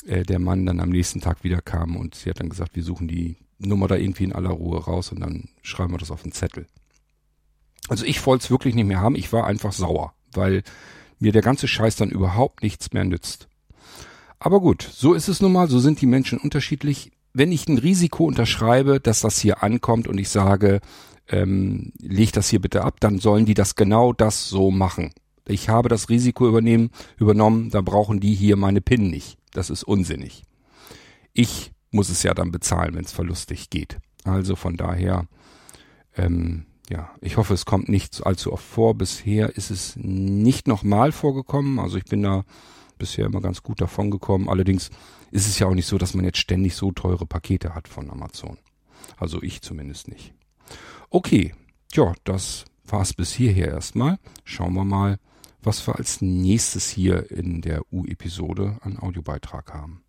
äh, 0.05 0.23
der 0.23 0.39
Mann 0.39 0.65
dann 0.65 0.79
am 0.79 0.89
nächsten 0.89 1.21
Tag 1.21 1.43
wieder 1.43 1.61
kam 1.61 1.95
und 1.95 2.15
sie 2.15 2.29
hat 2.29 2.39
dann 2.39 2.49
gesagt, 2.49 2.75
wir 2.75 2.83
suchen 2.83 3.07
die 3.07 3.37
Nummer 3.57 3.87
da 3.87 3.95
irgendwie 3.95 4.23
in 4.23 4.33
aller 4.33 4.51
Ruhe 4.51 4.83
raus 4.83 5.11
und 5.11 5.19
dann 5.19 5.49
schreiben 5.61 5.93
wir 5.93 5.97
das 5.97 6.11
auf 6.11 6.23
den 6.23 6.31
Zettel. 6.31 6.67
Also 7.89 8.05
ich 8.05 8.25
wollte 8.25 8.45
es 8.45 8.51
wirklich 8.51 8.75
nicht 8.75 8.85
mehr 8.85 9.01
haben, 9.01 9.15
ich 9.15 9.33
war 9.33 9.45
einfach 9.45 9.73
sauer, 9.73 10.13
weil 10.31 10.63
mir 11.19 11.31
der 11.31 11.41
ganze 11.41 11.67
Scheiß 11.67 11.95
dann 11.97 12.09
überhaupt 12.09 12.63
nichts 12.63 12.93
mehr 12.93 13.03
nützt. 13.03 13.47
Aber 14.39 14.61
gut, 14.61 14.81
so 14.81 15.13
ist 15.13 15.27
es 15.27 15.41
nun 15.41 15.51
mal, 15.51 15.67
so 15.67 15.79
sind 15.79 16.01
die 16.01 16.05
Menschen 16.05 16.39
unterschiedlich. 16.39 17.11
Wenn 17.33 17.51
ich 17.51 17.67
ein 17.67 17.77
Risiko 17.77 18.25
unterschreibe, 18.25 18.99
dass 18.99 19.19
das 19.19 19.39
hier 19.39 19.61
ankommt 19.61 20.07
und 20.07 20.17
ich 20.17 20.29
sage, 20.29 20.79
ähm, 21.27 21.91
leg 21.99 22.31
das 22.31 22.49
hier 22.49 22.61
bitte 22.61 22.83
ab, 22.83 22.99
dann 22.99 23.19
sollen 23.19 23.45
die 23.45 23.53
das 23.53 23.75
genau 23.75 24.13
das 24.13 24.49
so 24.49 24.71
machen. 24.71 25.11
Ich 25.47 25.67
habe 25.67 25.89
das 25.89 26.09
Risiko 26.09 26.47
übernehmen, 26.47 26.91
übernommen, 27.17 27.69
da 27.69 27.81
brauchen 27.81 28.19
die 28.19 28.33
hier 28.33 28.55
meine 28.55 28.81
PIN 28.81 29.09
nicht. 29.09 29.37
Das 29.51 29.69
ist 29.69 29.83
unsinnig. 29.83 30.43
Ich 31.33 31.71
muss 31.91 32.09
es 32.09 32.23
ja 32.23 32.33
dann 32.33 32.51
bezahlen, 32.51 32.95
wenn 32.95 33.05
es 33.05 33.11
verlustig 33.11 33.69
geht. 33.69 33.97
Also 34.23 34.55
von 34.55 34.77
daher, 34.77 35.27
ähm, 36.15 36.65
ja, 36.89 37.11
ich 37.21 37.37
hoffe, 37.37 37.53
es 37.53 37.65
kommt 37.65 37.87
nicht 37.87 38.25
allzu 38.25 38.51
oft 38.51 38.65
vor. 38.65 38.95
Bisher 38.95 39.55
ist 39.55 39.69
es 39.69 39.95
nicht 39.95 40.67
nochmal 40.67 41.11
vorgekommen. 41.11 41.79
Also 41.79 41.97
ich 41.97 42.05
bin 42.05 42.23
da 42.23 42.43
bisher 42.97 43.27
immer 43.27 43.41
ganz 43.41 43.61
gut 43.61 43.79
davon 43.79 44.09
gekommen. 44.09 44.49
Allerdings 44.49 44.89
ist 45.31 45.47
es 45.47 45.59
ja 45.59 45.67
auch 45.67 45.75
nicht 45.75 45.85
so, 45.85 45.99
dass 45.99 46.15
man 46.15 46.25
jetzt 46.25 46.39
ständig 46.39 46.75
so 46.75 46.91
teure 46.91 47.27
Pakete 47.27 47.75
hat 47.75 47.87
von 47.87 48.09
Amazon. 48.09 48.57
Also 49.17 49.41
ich 49.43 49.61
zumindest 49.61 50.07
nicht. 50.07 50.33
Okay, 51.11 51.53
ja, 51.93 52.13
das 52.23 52.65
war's 52.85 53.13
bis 53.13 53.31
hierher 53.31 53.67
erstmal. 53.67 54.17
Schauen 54.43 54.73
wir 54.73 54.83
mal, 54.83 55.19
was 55.61 55.85
wir 55.87 55.95
als 55.95 56.21
nächstes 56.21 56.89
hier 56.89 57.29
in 57.31 57.61
der 57.61 57.81
U-Episode 57.91 58.77
an 58.81 58.97
Audiobeitrag 58.97 59.73
haben. 59.73 60.03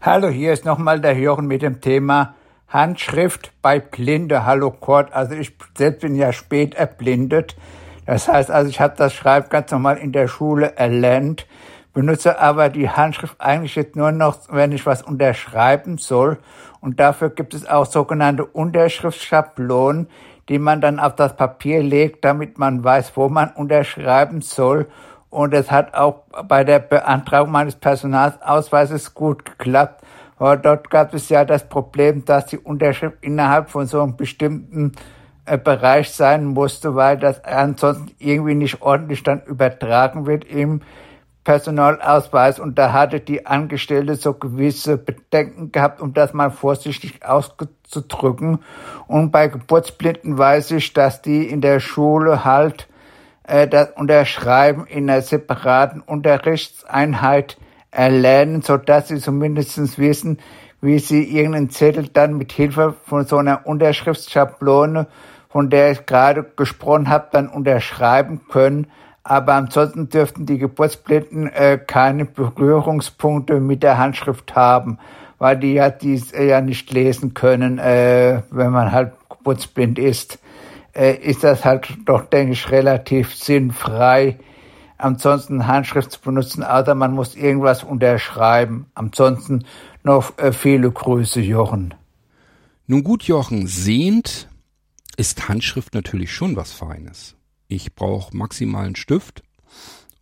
Hallo, 0.00 0.28
hier 0.28 0.52
ist 0.52 0.64
nochmal 0.64 1.00
der 1.00 1.16
Hören 1.16 1.46
mit 1.46 1.62
dem 1.62 1.80
Thema 1.80 2.34
Handschrift 2.72 3.52
bei 3.60 3.80
Blinde. 3.80 4.46
Hallo 4.46 4.70
Kurt, 4.70 5.12
also 5.12 5.34
ich 5.34 5.54
selbst 5.76 6.00
bin 6.00 6.14
ja 6.14 6.32
spät 6.32 6.74
erblindet. 6.74 7.54
Das 8.06 8.28
heißt 8.28 8.50
also, 8.50 8.70
ich 8.70 8.80
habe 8.80 8.94
das 8.96 9.12
Schreiben 9.12 9.50
ganz 9.50 9.70
normal 9.70 9.98
in 9.98 10.12
der 10.12 10.26
Schule 10.26 10.74
erlernt, 10.76 11.46
benutze 11.92 12.40
aber 12.40 12.70
die 12.70 12.88
Handschrift 12.88 13.36
eigentlich 13.38 13.76
jetzt 13.76 13.94
nur 13.94 14.10
noch, 14.10 14.38
wenn 14.48 14.72
ich 14.72 14.86
was 14.86 15.02
unterschreiben 15.02 15.98
soll. 15.98 16.38
Und 16.80 16.98
dafür 16.98 17.28
gibt 17.28 17.52
es 17.52 17.66
auch 17.66 17.84
sogenannte 17.84 18.46
Unterschriftsschablonen, 18.46 20.08
die 20.48 20.58
man 20.58 20.80
dann 20.80 20.98
auf 20.98 21.14
das 21.14 21.36
Papier 21.36 21.82
legt, 21.82 22.24
damit 22.24 22.58
man 22.58 22.82
weiß, 22.82 23.12
wo 23.16 23.28
man 23.28 23.50
unterschreiben 23.50 24.40
soll. 24.40 24.88
Und 25.28 25.52
es 25.52 25.70
hat 25.70 25.94
auch 25.94 26.22
bei 26.48 26.64
der 26.64 26.78
Beantragung 26.78 27.50
meines 27.52 27.76
Personalausweises 27.76 29.12
gut 29.12 29.44
geklappt. 29.44 30.01
Aber 30.42 30.56
dort 30.56 30.90
gab 30.90 31.14
es 31.14 31.28
ja 31.28 31.44
das 31.44 31.68
Problem, 31.68 32.24
dass 32.24 32.46
die 32.46 32.58
Unterschrift 32.58 33.18
innerhalb 33.20 33.70
von 33.70 33.86
so 33.86 34.02
einem 34.02 34.16
bestimmten 34.16 34.90
äh, 35.44 35.56
Bereich 35.56 36.10
sein 36.10 36.46
musste, 36.46 36.96
weil 36.96 37.16
das 37.16 37.44
ansonsten 37.44 38.10
irgendwie 38.18 38.56
nicht 38.56 38.82
ordentlich 38.82 39.22
dann 39.22 39.42
übertragen 39.44 40.26
wird 40.26 40.44
im 40.44 40.80
Personalausweis. 41.44 42.58
Und 42.58 42.76
da 42.76 42.92
hatte 42.92 43.20
die 43.20 43.46
Angestellte 43.46 44.16
so 44.16 44.34
gewisse 44.34 44.96
Bedenken 44.96 45.70
gehabt, 45.70 46.00
um 46.00 46.12
das 46.12 46.32
mal 46.32 46.50
vorsichtig 46.50 47.24
auszudrücken. 47.24 48.64
Und 49.06 49.30
bei 49.30 49.46
Geburtsblinden 49.46 50.38
weiß 50.38 50.72
ich, 50.72 50.92
dass 50.92 51.22
die 51.22 51.48
in 51.48 51.60
der 51.60 51.78
Schule 51.78 52.44
halt 52.44 52.88
äh, 53.44 53.68
das 53.68 53.90
Unterschreiben 53.92 54.86
in 54.88 55.08
einer 55.08 55.22
separaten 55.22 56.00
Unterrichtseinheit 56.00 57.58
erlernen, 57.92 58.62
so 58.62 58.76
dass 58.76 59.08
sie 59.08 59.18
zumindest 59.18 59.98
wissen, 59.98 60.38
wie 60.80 60.98
sie 60.98 61.22
irgendeinen 61.22 61.70
Zettel 61.70 62.08
dann 62.12 62.36
mit 62.36 62.50
Hilfe 62.50 62.96
von 63.04 63.24
so 63.24 63.36
einer 63.36 63.66
Unterschriftsschablone, 63.66 65.06
von 65.48 65.70
der 65.70 65.92
ich 65.92 66.06
gerade 66.06 66.44
gesprochen 66.56 67.08
habe, 67.08 67.28
dann 67.30 67.48
unterschreiben 67.48 68.40
können. 68.50 68.88
Aber 69.22 69.54
ansonsten 69.54 70.08
dürften 70.08 70.46
die 70.46 70.58
Geburtsblinden 70.58 71.46
äh, 71.46 71.78
keine 71.78 72.24
Berührungspunkte 72.24 73.60
mit 73.60 73.84
der 73.84 73.98
Handschrift 73.98 74.56
haben, 74.56 74.98
weil 75.38 75.56
die 75.56 75.74
ja 75.74 75.90
dies 75.90 76.32
äh, 76.32 76.48
ja 76.48 76.60
nicht 76.60 76.90
lesen 76.90 77.32
können, 77.32 77.78
äh, 77.78 78.42
wenn 78.50 78.72
man 78.72 78.90
halt 78.90 79.12
geburtsblind 79.28 80.00
ist. 80.00 80.40
Äh, 80.94 81.14
ist 81.14 81.44
das 81.44 81.64
halt 81.64 81.88
doch, 82.06 82.24
denke 82.24 82.54
ich, 82.54 82.70
relativ 82.72 83.34
sinnfrei, 83.36 84.38
ansonsten 85.02 85.66
Handschrift 85.66 86.12
zu 86.12 86.20
benutzen, 86.20 86.62
außer 86.62 86.94
man 86.94 87.12
muss 87.12 87.34
irgendwas 87.34 87.84
unterschreiben. 87.84 88.86
Ansonsten 88.94 89.64
noch 90.02 90.38
äh, 90.38 90.52
viele 90.52 90.90
Grüße, 90.90 91.40
Jochen. 91.40 91.94
Nun 92.86 93.04
gut, 93.04 93.24
Jochen, 93.24 93.66
sehend 93.66 94.48
ist 95.16 95.48
Handschrift 95.48 95.94
natürlich 95.94 96.32
schon 96.32 96.56
was 96.56 96.72
Feines. 96.72 97.36
Ich 97.68 97.94
brauche 97.94 98.36
maximal 98.36 98.86
einen 98.86 98.96
Stift 98.96 99.42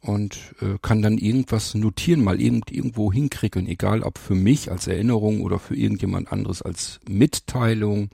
und 0.00 0.54
äh, 0.60 0.78
kann 0.80 1.02
dann 1.02 1.18
irgendwas 1.18 1.74
notieren, 1.74 2.24
mal 2.24 2.40
irgend, 2.40 2.70
irgendwo 2.70 3.12
hinkrickeln, 3.12 3.66
egal 3.66 4.02
ob 4.02 4.18
für 4.18 4.34
mich 4.34 4.70
als 4.70 4.86
Erinnerung 4.86 5.42
oder 5.42 5.58
für 5.58 5.76
irgendjemand 5.76 6.32
anderes 6.32 6.62
als 6.62 7.00
Mitteilung. 7.08 8.10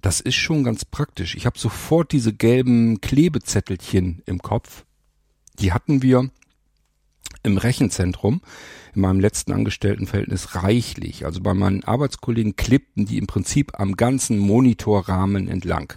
Das 0.00 0.20
ist 0.20 0.34
schon 0.34 0.64
ganz 0.64 0.84
praktisch. 0.84 1.36
Ich 1.36 1.46
habe 1.46 1.58
sofort 1.58 2.12
diese 2.12 2.32
gelben 2.32 3.00
Klebezettelchen 3.00 4.22
im 4.26 4.40
Kopf, 4.40 4.84
die 5.58 5.72
hatten 5.72 6.02
wir 6.02 6.30
im 7.42 7.58
Rechenzentrum 7.58 8.40
in 8.94 9.00
meinem 9.00 9.20
letzten 9.20 9.52
Angestelltenverhältnis 9.52 10.54
reichlich. 10.54 11.24
Also 11.24 11.40
bei 11.40 11.54
meinen 11.54 11.84
Arbeitskollegen 11.84 12.56
klippten 12.56 13.06
die 13.06 13.18
im 13.18 13.26
Prinzip 13.26 13.78
am 13.78 13.96
ganzen 13.96 14.38
Monitorrahmen 14.38 15.48
entlang. 15.48 15.94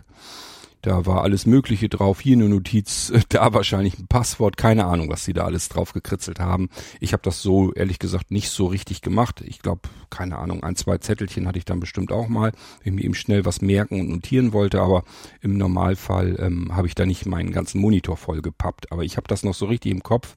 Da 0.86 1.08
war 1.08 1.24
alles 1.24 1.48
Mögliche 1.48 1.90
drauf, 1.90 2.22
hier 2.22 2.36
eine 2.36 2.48
Notiz, 2.48 3.12
da 3.30 3.56
wahrscheinlich 3.56 3.98
ein 3.98 4.06
Passwort, 4.06 4.56
keine 4.56 4.86
Ahnung, 4.86 5.10
was 5.10 5.26
sie 5.26 5.34
da 5.34 5.44
alles 5.44 5.68
drauf 5.68 5.94
gekritzelt 5.94 6.40
haben. 6.40 6.70
Ich 7.00 7.12
habe 7.12 7.24
das 7.24 7.42
so 7.42 7.74
ehrlich 7.74 7.98
gesagt 7.98 8.30
nicht 8.30 8.52
so 8.52 8.68
richtig 8.68 9.02
gemacht. 9.02 9.42
Ich 9.42 9.64
glaube, 9.64 9.90
keine 10.12 10.38
Ahnung, 10.38 10.62
ein, 10.62 10.76
zwei 10.76 11.00
Zettelchen 11.00 11.48
hatte 11.48 11.58
ich 11.58 11.66
dann 11.66 11.80
bestimmt 11.80 12.12
auch 12.12 12.28
mal, 12.28 12.52
wenn 12.84 12.94
ich 12.94 13.00
mir 13.00 13.04
eben 13.04 13.16
schnell 13.16 13.46
was 13.46 13.64
merken 13.64 14.00
und 14.00 14.12
notieren 14.12 14.54
wollte, 14.54 14.80
aber 14.80 15.06
im 15.42 15.58
Normalfall 15.58 16.36
ähm, 16.38 16.76
habe 16.76 16.86
ich 16.86 16.94
da 16.94 17.08
nicht 17.08 17.26
meinen 17.26 17.52
ganzen 17.52 17.82
Monitor 17.82 18.16
voll 18.16 18.44
gepappt. 18.44 18.92
Aber 18.92 19.04
ich 19.04 19.18
habe 19.18 19.28
das 19.28 19.42
noch 19.42 19.56
so 19.56 19.66
richtig 19.66 19.92
im 19.92 20.04
Kopf, 20.04 20.36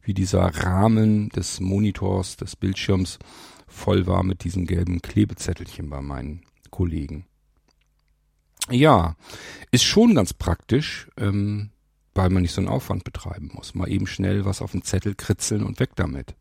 wie 0.00 0.14
dieser 0.14 0.46
Rahmen 0.46 1.28
des 1.28 1.60
Monitors, 1.60 2.38
des 2.38 2.56
Bildschirms 2.56 3.18
voll 3.68 4.06
war 4.06 4.22
mit 4.22 4.44
diesen 4.44 4.64
gelben 4.64 5.02
Klebezettelchen 5.02 5.90
bei 5.90 6.00
meinen 6.00 6.40
Kollegen. 6.70 7.26
Ja, 8.70 9.16
ist 9.72 9.84
schon 9.84 10.14
ganz 10.14 10.32
praktisch, 10.32 11.08
ähm, 11.16 11.70
weil 12.14 12.30
man 12.30 12.42
nicht 12.42 12.52
so 12.52 12.60
einen 12.60 12.68
Aufwand 12.68 13.04
betreiben 13.04 13.50
muss. 13.54 13.74
Mal 13.74 13.90
eben 13.90 14.06
schnell 14.06 14.44
was 14.44 14.62
auf 14.62 14.72
den 14.72 14.82
Zettel 14.82 15.14
kritzeln 15.14 15.64
und 15.64 15.80
weg 15.80 15.90
damit. 15.96 16.34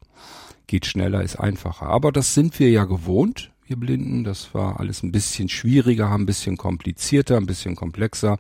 Geht 0.68 0.86
schneller, 0.86 1.24
ist 1.24 1.40
einfacher. 1.40 1.88
Aber 1.88 2.12
das 2.12 2.34
sind 2.34 2.60
wir 2.60 2.70
ja 2.70 2.86
gewohnt, 2.86 3.52
wir 3.66 3.78
Blinden. 3.78 4.24
Das 4.24 4.54
war 4.54 4.80
alles 4.80 5.04
ein 5.04 5.12
bisschen 5.12 5.50
schwieriger, 5.50 6.12
ein 6.12 6.26
bisschen 6.26 6.58
komplizierter, 6.58 7.38
ein 7.38 7.46
bisschen 7.46 7.76
komplexer. 7.76 8.38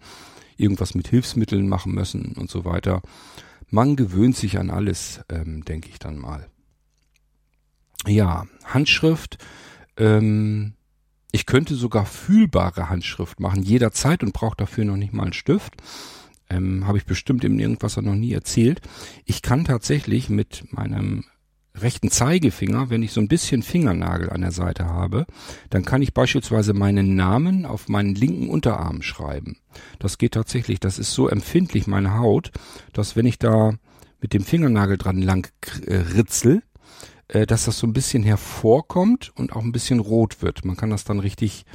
Irgendwas 0.57 0.93
mit 0.93 1.07
Hilfsmitteln 1.07 1.67
machen 1.67 1.93
müssen 1.93 2.33
und 2.33 2.49
so 2.49 2.65
weiter. 2.65 3.01
Man 3.69 3.95
gewöhnt 3.95 4.35
sich 4.35 4.59
an 4.59 4.69
alles, 4.69 5.21
ähm, 5.29 5.63
denke 5.63 5.89
ich 5.89 5.99
dann 5.99 6.17
mal. 6.17 6.47
Ja, 8.07 8.47
Handschrift. 8.65 9.37
Ähm, 9.97 10.73
ich 11.31 11.45
könnte 11.45 11.75
sogar 11.75 12.05
fühlbare 12.05 12.89
Handschrift 12.89 13.39
machen, 13.39 13.63
jederzeit 13.63 14.23
und 14.23 14.33
brauche 14.33 14.57
dafür 14.57 14.85
noch 14.85 14.97
nicht 14.97 15.13
mal 15.13 15.23
einen 15.23 15.33
Stift. 15.33 15.75
Ähm, 16.49 16.87
Habe 16.87 16.97
ich 16.97 17.05
bestimmt 17.05 17.43
im 17.43 17.59
Irgendwas 17.59 17.97
noch 17.97 18.15
nie 18.15 18.33
erzählt. 18.33 18.81
Ich 19.25 19.41
kann 19.41 19.65
tatsächlich 19.65 20.29
mit 20.29 20.65
meinem 20.71 21.25
rechten 21.75 22.09
Zeigefinger, 22.09 22.89
wenn 22.89 23.03
ich 23.03 23.11
so 23.11 23.21
ein 23.21 23.27
bisschen 23.27 23.63
Fingernagel 23.63 24.29
an 24.31 24.41
der 24.41 24.51
Seite 24.51 24.85
habe, 24.85 25.25
dann 25.69 25.85
kann 25.85 26.01
ich 26.01 26.13
beispielsweise 26.13 26.73
meinen 26.73 27.15
Namen 27.15 27.65
auf 27.65 27.87
meinen 27.87 28.15
linken 28.15 28.49
Unterarm 28.49 29.01
schreiben. 29.01 29.57
Das 29.99 30.17
geht 30.17 30.33
tatsächlich, 30.33 30.79
das 30.79 30.99
ist 30.99 31.13
so 31.13 31.29
empfindlich, 31.29 31.87
meine 31.87 32.17
Haut, 32.17 32.51
dass 32.91 33.15
wenn 33.15 33.25
ich 33.25 33.39
da 33.39 33.73
mit 34.19 34.33
dem 34.33 34.43
Fingernagel 34.43 34.97
dran 34.97 35.21
lang 35.21 35.49
äh, 35.85 35.95
ritzel, 35.95 36.63
äh, 37.29 37.45
dass 37.45 37.65
das 37.65 37.79
so 37.79 37.87
ein 37.87 37.93
bisschen 37.93 38.23
hervorkommt 38.23 39.31
und 39.35 39.53
auch 39.53 39.63
ein 39.63 39.71
bisschen 39.71 39.99
rot 39.99 40.41
wird. 40.41 40.65
Man 40.65 40.75
kann 40.75 40.89
das 40.89 41.03
dann 41.05 41.19
richtig 41.19 41.65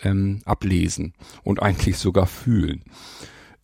ähm, 0.00 0.40
ablesen 0.44 1.14
und 1.44 1.62
eigentlich 1.62 1.98
sogar 1.98 2.26
fühlen. 2.26 2.82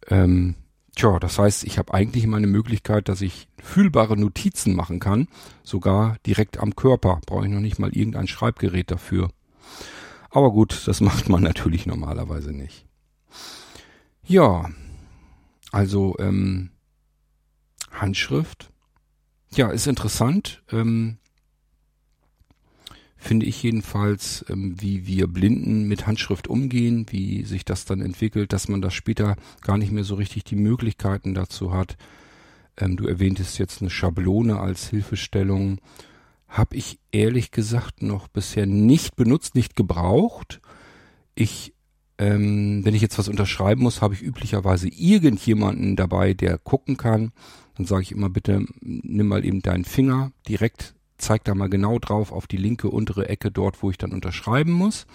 Ähm, 0.08 0.54
tja, 0.94 1.18
das 1.18 1.38
heißt, 1.38 1.64
ich 1.64 1.78
habe 1.78 1.94
eigentlich 1.94 2.24
immer 2.24 2.36
eine 2.36 2.46
Möglichkeit, 2.46 3.08
dass 3.08 3.20
ich 3.20 3.48
fühlbare 3.62 4.16
Notizen 4.16 4.74
machen 4.76 5.00
kann, 5.00 5.28
sogar 5.62 6.16
direkt 6.26 6.58
am 6.58 6.76
Körper. 6.76 7.20
Brauche 7.26 7.46
ich 7.46 7.52
noch 7.52 7.60
nicht 7.60 7.78
mal 7.78 7.96
irgendein 7.96 8.28
Schreibgerät 8.28 8.90
dafür. 8.90 9.30
Aber 10.30 10.52
gut, 10.52 10.86
das 10.86 11.00
macht 11.02 11.28
man 11.28 11.42
natürlich 11.42 11.86
normalerweise 11.86 12.52
nicht. 12.52 12.86
Ja, 14.22 14.68
also 15.72 16.14
ähm, 16.18 16.70
Handschrift. 17.90 18.70
Ja, 19.54 19.70
ist 19.70 19.86
interessant. 19.86 20.62
Ähm, 20.70 21.16
finde 23.28 23.44
ich 23.44 23.62
jedenfalls, 23.62 24.42
ähm, 24.48 24.80
wie 24.80 25.06
wir 25.06 25.26
Blinden 25.26 25.86
mit 25.86 26.06
Handschrift 26.06 26.48
umgehen, 26.48 27.04
wie 27.10 27.44
sich 27.44 27.62
das 27.66 27.84
dann 27.84 28.00
entwickelt, 28.00 28.54
dass 28.54 28.68
man 28.68 28.80
da 28.80 28.90
später 28.90 29.36
gar 29.60 29.76
nicht 29.76 29.92
mehr 29.92 30.04
so 30.04 30.14
richtig 30.14 30.44
die 30.44 30.56
Möglichkeiten 30.56 31.34
dazu 31.34 31.74
hat. 31.74 31.98
Ähm, 32.78 32.96
du 32.96 33.06
erwähntest 33.06 33.58
jetzt 33.58 33.82
eine 33.82 33.90
Schablone 33.90 34.58
als 34.58 34.88
Hilfestellung. 34.88 35.78
Habe 36.48 36.76
ich 36.76 37.00
ehrlich 37.12 37.50
gesagt 37.50 38.00
noch 38.00 38.28
bisher 38.28 38.64
nicht 38.64 39.14
benutzt, 39.14 39.54
nicht 39.54 39.76
gebraucht. 39.76 40.62
Ich, 41.34 41.74
ähm, 42.16 42.82
wenn 42.86 42.94
ich 42.94 43.02
jetzt 43.02 43.18
was 43.18 43.28
unterschreiben 43.28 43.82
muss, 43.82 44.00
habe 44.00 44.14
ich 44.14 44.22
üblicherweise 44.22 44.88
irgendjemanden 44.88 45.96
dabei, 45.96 46.32
der 46.32 46.56
gucken 46.56 46.96
kann. 46.96 47.32
Dann 47.76 47.84
sage 47.84 48.04
ich 48.04 48.12
immer 48.12 48.30
bitte, 48.30 48.64
nimm 48.80 49.28
mal 49.28 49.44
eben 49.44 49.60
deinen 49.60 49.84
Finger 49.84 50.32
direkt, 50.48 50.94
zeig 51.18 51.44
da 51.44 51.54
mal 51.54 51.68
genau 51.68 51.98
drauf 51.98 52.32
auf 52.32 52.46
die 52.46 52.56
linke 52.56 52.88
untere 52.88 53.28
Ecke 53.28 53.50
dort, 53.50 53.82
wo 53.82 53.90
ich 53.90 53.98
dann 53.98 54.12
unterschreiben 54.12 54.72
muss. 54.72 55.06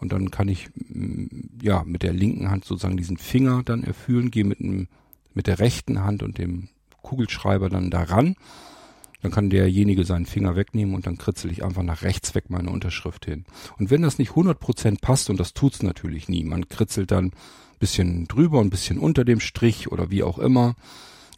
Und 0.00 0.12
dann 0.12 0.30
kann 0.30 0.48
ich 0.48 0.70
mm, 0.74 1.26
ja 1.62 1.82
mit 1.84 2.02
der 2.02 2.12
linken 2.12 2.50
Hand 2.50 2.64
sozusagen 2.64 2.96
diesen 2.96 3.18
Finger 3.18 3.62
dann 3.64 3.82
erfüllen, 3.82 4.30
gehe 4.30 4.44
mit, 4.44 4.60
mit 4.60 5.46
der 5.46 5.58
rechten 5.58 6.02
Hand 6.04 6.22
und 6.22 6.38
dem 6.38 6.68
Kugelschreiber 7.02 7.68
dann 7.68 7.90
daran. 7.90 8.36
Dann 9.20 9.32
kann 9.32 9.50
derjenige 9.50 10.04
seinen 10.04 10.26
Finger 10.26 10.54
wegnehmen 10.54 10.94
und 10.94 11.06
dann 11.06 11.18
kritzel 11.18 11.50
ich 11.50 11.64
einfach 11.64 11.82
nach 11.82 12.02
rechts 12.02 12.36
weg 12.36 12.50
meine 12.50 12.70
Unterschrift 12.70 13.24
hin. 13.24 13.44
Und 13.76 13.90
wenn 13.90 14.02
das 14.02 14.18
nicht 14.18 14.30
100% 14.30 15.00
passt, 15.00 15.28
und 15.28 15.40
das 15.40 15.54
tut's 15.54 15.82
natürlich 15.82 16.28
nie, 16.28 16.44
man 16.44 16.68
kritzelt 16.68 17.10
dann 17.10 17.32
bisschen 17.80 18.26
drüber 18.26 18.60
und 18.60 18.70
bisschen 18.70 18.98
unter 18.98 19.24
dem 19.24 19.40
Strich 19.40 19.90
oder 19.90 20.10
wie 20.10 20.22
auch 20.22 20.38
immer, 20.38 20.76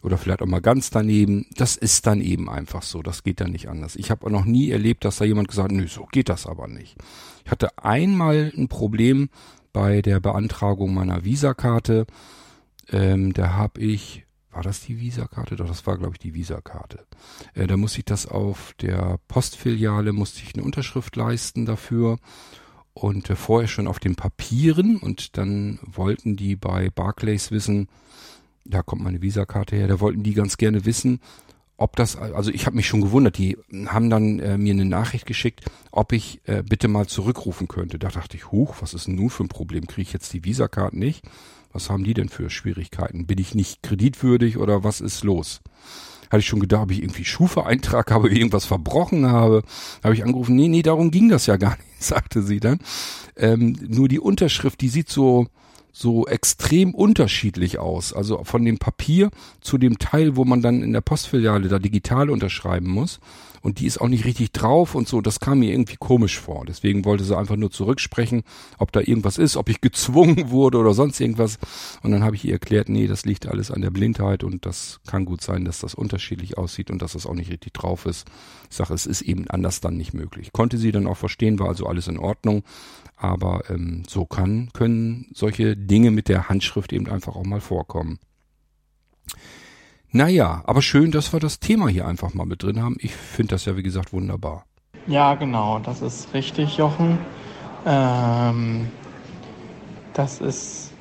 oder 0.02 0.18
vielleicht 0.18 0.42
auch 0.42 0.46
mal 0.46 0.60
ganz 0.60 0.90
daneben, 0.90 1.46
das 1.56 1.76
ist 1.76 2.06
dann 2.06 2.20
eben 2.20 2.48
einfach 2.48 2.82
so, 2.82 3.02
das 3.02 3.22
geht 3.22 3.40
dann 3.40 3.52
nicht 3.52 3.68
anders. 3.68 3.96
Ich 3.96 4.10
habe 4.10 4.30
noch 4.30 4.44
nie 4.44 4.70
erlebt, 4.70 5.04
dass 5.04 5.18
da 5.18 5.24
jemand 5.24 5.48
gesagt 5.48 5.72
nö, 5.72 5.86
so 5.86 6.06
geht 6.10 6.28
das 6.28 6.46
aber 6.46 6.68
nicht. 6.68 6.96
Ich 7.44 7.50
hatte 7.50 7.76
einmal 7.78 8.52
ein 8.56 8.68
Problem 8.68 9.28
bei 9.72 10.02
der 10.02 10.20
Beantragung 10.20 10.94
meiner 10.94 11.24
Visakarte, 11.24 12.06
ähm, 12.90 13.32
da 13.32 13.54
habe 13.54 13.80
ich 13.80 14.24
war 14.52 14.62
das 14.62 14.80
die 14.80 14.98
Visakarte? 14.98 15.56
Doch, 15.56 15.68
das 15.68 15.86
war, 15.86 15.96
glaube 15.96 16.14
ich, 16.14 16.18
die 16.18 16.34
Visakarte. 16.34 17.06
Äh, 17.54 17.66
da 17.66 17.76
musste 17.76 18.00
ich 18.00 18.04
das 18.04 18.26
auf 18.26 18.74
der 18.80 19.18
Postfiliale, 19.28 20.12
musste 20.12 20.42
ich 20.42 20.54
eine 20.54 20.64
Unterschrift 20.64 21.14
leisten 21.16 21.66
dafür. 21.66 22.18
Und 22.92 23.30
äh, 23.30 23.36
vorher 23.36 23.68
schon 23.68 23.86
auf 23.86 24.00
den 24.00 24.16
Papieren. 24.16 24.96
Und 24.96 25.38
dann 25.38 25.78
wollten 25.82 26.36
die 26.36 26.56
bei 26.56 26.90
Barclays 26.90 27.52
wissen, 27.52 27.88
da 28.70 28.82
kommt 28.82 29.02
meine 29.02 29.22
Visakarte 29.22 29.76
her, 29.76 29.88
da 29.88 30.00
wollten 30.00 30.22
die 30.22 30.34
ganz 30.34 30.56
gerne 30.56 30.84
wissen, 30.84 31.20
ob 31.80 31.96
das, 31.96 32.16
also 32.16 32.50
ich 32.50 32.66
habe 32.66 32.76
mich 32.76 32.86
schon 32.86 33.00
gewundert, 33.00 33.38
die 33.38 33.56
haben 33.86 34.10
dann 34.10 34.38
äh, 34.38 34.58
mir 34.58 34.74
eine 34.74 34.84
Nachricht 34.84 35.24
geschickt, 35.24 35.64
ob 35.90 36.12
ich 36.12 36.42
äh, 36.44 36.62
bitte 36.62 36.88
mal 36.88 37.06
zurückrufen 37.06 37.68
könnte. 37.68 37.98
Da 37.98 38.08
dachte 38.08 38.36
ich, 38.36 38.52
huch, 38.52 38.76
was 38.80 38.92
ist 38.92 39.06
denn 39.06 39.14
nun 39.14 39.30
für 39.30 39.44
ein 39.44 39.48
Problem? 39.48 39.86
Kriege 39.86 40.02
ich 40.02 40.12
jetzt 40.12 40.32
die 40.34 40.44
Visakarten 40.44 40.98
nicht? 40.98 41.24
Was 41.72 41.88
haben 41.88 42.04
die 42.04 42.12
denn 42.12 42.28
für 42.28 42.50
Schwierigkeiten? 42.50 43.26
Bin 43.26 43.38
ich 43.38 43.54
nicht 43.54 43.82
kreditwürdig 43.82 44.58
oder 44.58 44.84
was 44.84 45.00
ist 45.00 45.24
los? 45.24 45.62
Hatte 46.28 46.40
ich 46.40 46.46
schon 46.46 46.60
gedacht, 46.60 46.82
ob 46.82 46.90
ich 46.90 47.02
irgendwie 47.02 47.24
Schufa-Eintrag 47.24 48.10
habe, 48.10 48.28
irgendwas 48.28 48.66
verbrochen 48.66 49.26
habe. 49.26 49.62
Habe 50.04 50.12
ich 50.12 50.22
angerufen, 50.22 50.56
nee, 50.56 50.68
nee, 50.68 50.82
darum 50.82 51.10
ging 51.10 51.30
das 51.30 51.46
ja 51.46 51.56
gar 51.56 51.78
nicht, 51.78 51.84
sagte 52.02 52.42
sie 52.42 52.60
dann. 52.60 52.78
Ähm, 53.36 53.74
nur 53.88 54.08
die 54.08 54.20
Unterschrift, 54.20 54.82
die 54.82 54.90
sieht 54.90 55.08
so, 55.08 55.46
so 56.00 56.26
extrem 56.26 56.94
unterschiedlich 56.94 57.78
aus. 57.78 58.14
Also 58.14 58.42
von 58.44 58.64
dem 58.64 58.78
Papier 58.78 59.30
zu 59.60 59.76
dem 59.76 59.98
Teil, 59.98 60.34
wo 60.34 60.46
man 60.46 60.62
dann 60.62 60.82
in 60.82 60.94
der 60.94 61.02
Postfiliale 61.02 61.68
da 61.68 61.78
digital 61.78 62.30
unterschreiben 62.30 62.88
muss 62.88 63.20
und 63.62 63.80
die 63.80 63.86
ist 63.86 64.00
auch 64.00 64.08
nicht 64.08 64.24
richtig 64.24 64.52
drauf 64.52 64.94
und 64.94 65.06
so. 65.06 65.20
Das 65.20 65.40
kam 65.40 65.58
mir 65.58 65.72
irgendwie 65.72 65.96
komisch 65.96 66.38
vor. 66.38 66.64
Deswegen 66.66 67.04
wollte 67.04 67.24
sie 67.24 67.36
einfach 67.36 67.56
nur 67.56 67.70
zurücksprechen, 67.70 68.42
ob 68.78 68.92
da 68.92 69.00
irgendwas 69.00 69.36
ist, 69.38 69.56
ob 69.56 69.68
ich 69.68 69.80
gezwungen 69.80 70.50
wurde 70.50 70.78
oder 70.78 70.94
sonst 70.94 71.20
irgendwas. 71.20 71.58
Und 72.02 72.12
dann 72.12 72.24
habe 72.24 72.36
ich 72.36 72.44
ihr 72.44 72.52
erklärt, 72.52 72.88
nee, 72.88 73.06
das 73.06 73.26
liegt 73.26 73.46
alles 73.46 73.70
an 73.70 73.82
der 73.82 73.90
Blindheit 73.90 74.44
und 74.44 74.64
das 74.64 75.00
kann 75.06 75.26
gut 75.26 75.42
sein, 75.42 75.64
dass 75.64 75.80
das 75.80 75.94
unterschiedlich 75.94 76.56
aussieht 76.56 76.90
und 76.90 77.02
dass 77.02 77.12
das 77.12 77.26
auch 77.26 77.34
nicht 77.34 77.50
richtig 77.50 77.74
drauf 77.74 78.06
ist. 78.06 78.26
Ich 78.70 78.76
sage, 78.76 78.94
es 78.94 79.04
ist 79.04 79.22
eben 79.22 79.48
anders 79.50 79.80
dann 79.80 79.96
nicht 79.96 80.14
möglich. 80.14 80.52
Konnte 80.52 80.78
sie 80.78 80.92
dann 80.92 81.06
auch 81.06 81.18
verstehen, 81.18 81.58
war 81.58 81.68
also 81.68 81.86
alles 81.86 82.08
in 82.08 82.18
Ordnung. 82.18 82.62
Aber 83.20 83.64
ähm, 83.68 84.02
so 84.08 84.24
kann, 84.24 84.70
können 84.72 85.26
solche 85.34 85.76
Dinge 85.76 86.10
mit 86.10 86.28
der 86.28 86.48
Handschrift 86.48 86.90
eben 86.92 87.06
einfach 87.06 87.36
auch 87.36 87.44
mal 87.44 87.60
vorkommen. 87.60 88.18
Naja, 90.10 90.62
aber 90.64 90.80
schön, 90.80 91.10
dass 91.10 91.32
wir 91.34 91.38
das 91.38 91.60
Thema 91.60 91.88
hier 91.88 92.08
einfach 92.08 92.32
mal 92.32 92.46
mit 92.46 92.62
drin 92.62 92.82
haben. 92.82 92.96
Ich 92.98 93.14
finde 93.14 93.54
das 93.54 93.66
ja, 93.66 93.76
wie 93.76 93.82
gesagt, 93.82 94.14
wunderbar. 94.14 94.64
Ja, 95.06 95.34
genau, 95.34 95.80
das 95.80 96.00
ist 96.00 96.32
richtig, 96.32 96.78
Jochen. 96.78 97.18
Ähm, 97.84 98.88
das 100.14 100.40
ist 100.40 100.92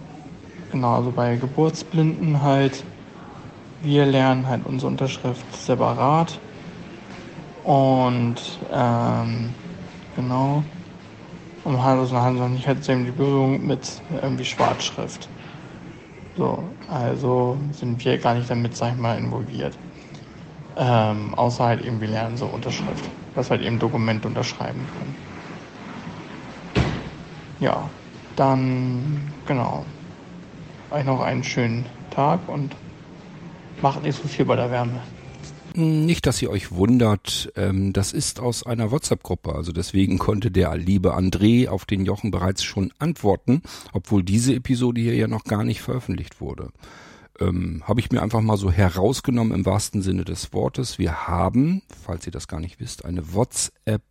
genau, 0.72 0.96
also 0.96 1.12
bei 1.12 1.38
Geburtsblinden 1.38 2.42
halt, 2.42 2.84
wir 3.82 4.06
lernen 4.06 4.46
halt 4.46 4.66
unsere 4.66 4.92
Unterschrift 4.92 5.56
separat. 5.56 6.38
Und 7.64 8.60
ähm, 8.74 9.50
genau, 10.18 10.64
und 11.70 11.84
halt, 11.84 12.00
also 12.00 12.18
haben 12.18 12.38
sie 12.38 12.50
nicht 12.50 12.68
halt 12.68 12.88
eben 12.90 13.06
die 13.06 13.12
Berührung 13.12 13.66
mit 13.66 14.04
irgendwie 14.10 14.44
Schwarzschrift. 14.46 15.30
So, 16.36 16.76
also 16.88 17.60
sind 17.72 18.04
wir 18.04 18.18
gar 18.18 18.34
nicht 18.34 18.50
damit, 18.50 18.76
sag 18.76 18.94
ich 18.94 18.98
mal, 19.00 19.18
involviert. 19.18 19.80
Ähm, 20.76 21.36
außer 21.36 21.66
halt 21.66 21.82
eben, 21.84 22.02
wir 22.02 22.08
lernen 22.08 22.38
so 22.38 22.48
Unterschrift, 22.48 23.12
dass 23.34 23.52
halt 23.52 23.62
eben 23.62 23.80
Dokumente 23.80 24.28
unterschreiben 24.28 24.88
können. 24.88 25.18
Ja, 27.60 27.92
dann, 28.36 29.36
genau. 29.46 29.86
Euch 30.92 31.04
noch 31.06 31.22
einen 31.22 31.44
schönen 31.44 31.90
Tag 32.12 32.48
und 32.48 32.78
macht 33.82 34.04
nicht 34.04 34.16
so 34.22 34.28
viel 34.30 34.46
bei 34.46 34.56
der 34.56 34.72
Wärme. 34.72 35.04
Nicht, 35.76 36.26
dass 36.26 36.42
ihr 36.42 36.50
euch 36.50 36.72
wundert, 36.72 37.52
ähm, 37.56 37.94
das 37.94 38.12
ist 38.12 38.40
aus 38.40 38.66
einer 38.66 38.92
WhatsApp-Gruppe, 38.92 39.54
also 39.54 39.72
deswegen 39.72 40.18
konnte 40.18 40.52
der 40.52 40.76
liebe 40.76 41.16
André 41.16 41.68
auf 41.68 41.86
den 41.86 42.06
Jochen 42.06 42.32
bereits 42.32 42.64
schon 42.64 42.92
antworten, 42.98 43.62
obwohl 43.94 44.24
diese 44.24 44.56
Episode 44.56 45.02
hier 45.02 45.16
ja 45.16 45.28
noch 45.28 45.44
gar 45.44 45.64
nicht 45.64 45.82
veröffentlicht 45.82 46.42
wurde. 46.42 46.72
Ähm, 47.40 47.84
Habe 47.86 48.00
ich 48.00 48.12
mir 48.12 48.22
einfach 48.22 48.42
mal 48.42 48.58
so 48.58 48.72
herausgenommen 48.72 49.54
im 49.54 49.66
wahrsten 49.66 50.02
Sinne 50.02 50.26
des 50.26 50.54
Wortes. 50.54 51.00
Wir 51.00 51.28
haben, 51.28 51.82
falls 52.04 52.26
ihr 52.26 52.32
das 52.32 52.48
gar 52.48 52.60
nicht 52.60 52.80
wisst, 52.80 53.06
eine 53.06 53.34
WhatsApp 53.34 54.04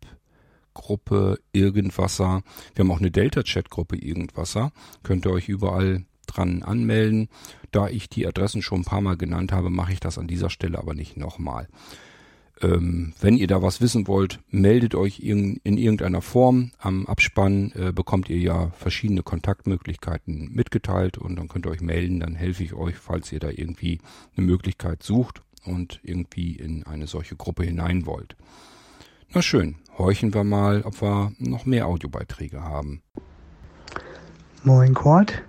Gruppe 0.73 1.39
Irgendwasser. 1.51 2.41
Wir 2.73 2.83
haben 2.83 2.91
auch 2.91 2.99
eine 2.99 3.11
Delta-Chat-Gruppe 3.11 3.97
Irgendwasser. 3.97 4.71
Könnt 5.03 5.25
ihr 5.25 5.31
euch 5.31 5.49
überall 5.49 6.05
dran 6.25 6.63
anmelden. 6.63 7.27
Da 7.71 7.87
ich 7.87 8.09
die 8.09 8.25
Adressen 8.27 8.61
schon 8.61 8.81
ein 8.81 8.85
paar 8.85 9.01
Mal 9.01 9.17
genannt 9.17 9.51
habe, 9.51 9.69
mache 9.69 9.93
ich 9.93 9.99
das 9.99 10.17
an 10.17 10.27
dieser 10.27 10.49
Stelle 10.49 10.77
aber 10.77 10.93
nicht 10.93 11.17
nochmal. 11.17 11.67
Ähm, 12.61 13.13
wenn 13.21 13.37
ihr 13.37 13.47
da 13.47 13.61
was 13.61 13.79
wissen 13.79 14.07
wollt, 14.07 14.39
meldet 14.49 14.93
euch 14.93 15.19
in, 15.19 15.61
in 15.63 15.77
irgendeiner 15.77 16.21
Form. 16.21 16.71
Am 16.77 17.05
Abspann 17.05 17.71
äh, 17.73 17.93
bekommt 17.93 18.29
ihr 18.29 18.37
ja 18.37 18.71
verschiedene 18.71 19.23
Kontaktmöglichkeiten 19.23 20.49
mitgeteilt 20.51 21.17
und 21.17 21.37
dann 21.37 21.47
könnt 21.47 21.65
ihr 21.65 21.71
euch 21.71 21.81
melden. 21.81 22.19
Dann 22.19 22.35
helfe 22.35 22.63
ich 22.63 22.73
euch, 22.73 22.95
falls 22.95 23.31
ihr 23.31 23.39
da 23.39 23.49
irgendwie 23.49 23.99
eine 24.35 24.45
Möglichkeit 24.45 25.03
sucht 25.03 25.41
und 25.63 25.99
irgendwie 26.03 26.53
in 26.55 26.83
eine 26.85 27.07
solche 27.07 27.35
Gruppe 27.35 27.63
hinein 27.63 28.05
wollt. 28.05 28.35
Na 29.31 29.41
schön, 29.41 29.75
horchen 29.97 30.33
wir 30.33 30.43
mal, 30.43 30.81
ob 30.81 31.01
wir 31.01 31.31
noch 31.39 31.65
mehr 31.65 31.87
Audiobeiträge 31.87 32.61
haben. 32.61 33.01
Moin 34.63 34.93
Kurt. 34.93 35.43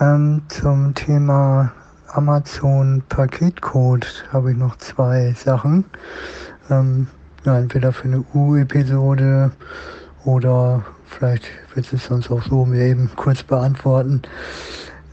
Ähm, 0.00 0.42
zum 0.46 0.94
Thema 0.94 1.72
Amazon 2.06 3.02
Paketcode 3.08 4.26
habe 4.32 4.52
ich 4.52 4.56
noch 4.56 4.76
zwei 4.76 5.34
Sachen. 5.36 5.84
Ähm, 6.70 7.08
ja, 7.44 7.58
entweder 7.58 7.92
für 7.92 8.04
eine 8.04 8.24
U-Episode 8.32 9.50
oder 10.24 10.84
vielleicht 11.04 11.46
wird 11.74 11.92
es 11.92 12.04
sonst 12.04 12.30
auch 12.30 12.42
so 12.42 12.64
mir 12.64 12.82
eben 12.82 13.10
kurz 13.16 13.42
beantworten. 13.42 14.22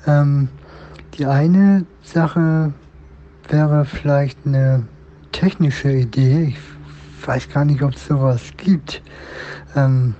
Ähm, 0.06 0.50
die 1.16 1.26
eine 1.26 1.88
Sache 2.04 2.72
wäre 3.50 3.86
vielleicht 3.86 4.38
eine 4.46 4.84
technische 5.32 5.92
Idee. 5.94 6.54
Ich 6.56 7.28
weiß 7.28 7.50
gar 7.50 7.66
nicht, 7.66 7.82
ob 7.82 7.96
es 7.96 8.06
sowas 8.06 8.42
gibt. 8.58 9.02
Ähm, 9.76 10.14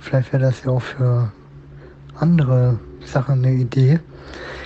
vielleicht 0.00 0.32
wäre 0.32 0.42
das 0.42 0.64
ja 0.64 0.72
auch 0.72 0.82
für 0.82 1.30
andere 2.16 2.80
Sache 3.04 3.32
eine 3.32 3.52
Idee. 3.52 4.00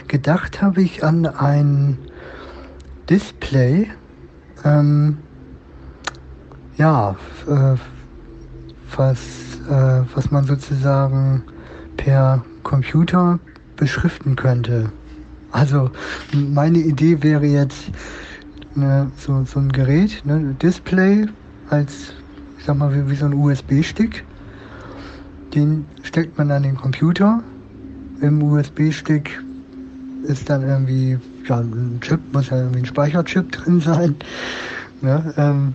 Gedacht 0.08 0.60
habe 0.60 0.82
ich 0.82 1.04
an 1.04 1.26
ein 1.26 1.98
Display, 3.08 3.90
ähm, 4.64 5.18
ja, 6.76 7.16
äh, 7.46 7.76
was, 8.96 9.18
äh, 9.68 10.02
was 10.14 10.30
man 10.30 10.44
sozusagen 10.44 11.42
per 11.96 12.44
Computer 12.62 13.38
beschriften 13.76 14.36
könnte. 14.36 14.90
Also 15.52 15.90
meine 16.32 16.78
Idee 16.78 17.22
wäre 17.22 17.46
jetzt 17.46 17.90
ne, 18.74 19.10
so, 19.16 19.44
so 19.44 19.60
ein 19.60 19.70
Gerät, 19.70 20.22
ne, 20.24 20.54
Display 20.60 21.26
als, 21.70 22.12
ich 22.58 22.64
sag 22.64 22.76
mal, 22.76 22.92
wie, 22.94 23.08
wie 23.10 23.16
so 23.16 23.26
ein 23.26 23.34
USB-Stick. 23.34 24.24
Den 25.54 25.86
steckt 26.02 26.36
man 26.36 26.50
an 26.50 26.64
den 26.64 26.76
Computer. 26.76 27.42
Im 28.24 28.42
USB-Stick 28.42 29.44
ist 30.22 30.48
dann 30.48 30.66
irgendwie, 30.66 31.18
ja, 31.46 31.58
ein 31.58 31.98
Chip, 32.00 32.20
muss 32.32 32.48
ja 32.48 32.56
irgendwie 32.56 32.78
ein 32.78 32.86
Speicherchip 32.86 33.52
drin 33.52 33.80
sein. 33.80 34.16
Ne, 35.02 35.34
ähm, 35.36 35.74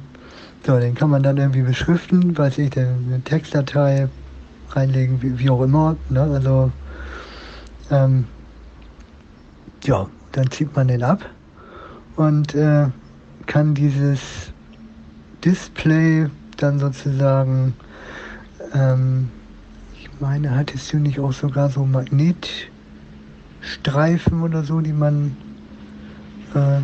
so, 0.66 0.80
den 0.80 0.96
kann 0.96 1.12
man 1.12 1.22
dann 1.22 1.38
irgendwie 1.38 1.62
beschriften, 1.62 2.36
weiß 2.36 2.58
ich, 2.58 2.76
eine 2.76 3.22
Textdatei 3.24 4.10
reinlegen, 4.72 5.22
wie, 5.22 5.38
wie 5.38 5.50
auch 5.52 5.62
immer. 5.62 5.96
Ne? 6.10 6.22
Also, 6.22 6.72
ähm, 7.92 8.26
ja, 9.84 10.08
dann 10.32 10.50
zieht 10.50 10.76
man 10.76 10.88
den 10.88 11.04
ab 11.04 11.24
und 12.16 12.56
äh, 12.56 12.88
kann 13.46 13.76
dieses 13.76 14.52
Display 15.46 16.28
dann 16.58 16.80
sozusagen, 16.80 17.76
ähm, 18.74 19.30
meine, 20.20 20.56
hattest 20.56 20.94
du 20.94 20.98
nicht 20.98 21.20
auch 21.20 21.34
sogar 21.34 21.70
so 21.70 21.86
Magnetstreifen 21.86 24.42
oder 24.42 24.64
so, 24.64 24.82
die 24.82 24.94
man 24.94 25.38
äh, 26.54 26.80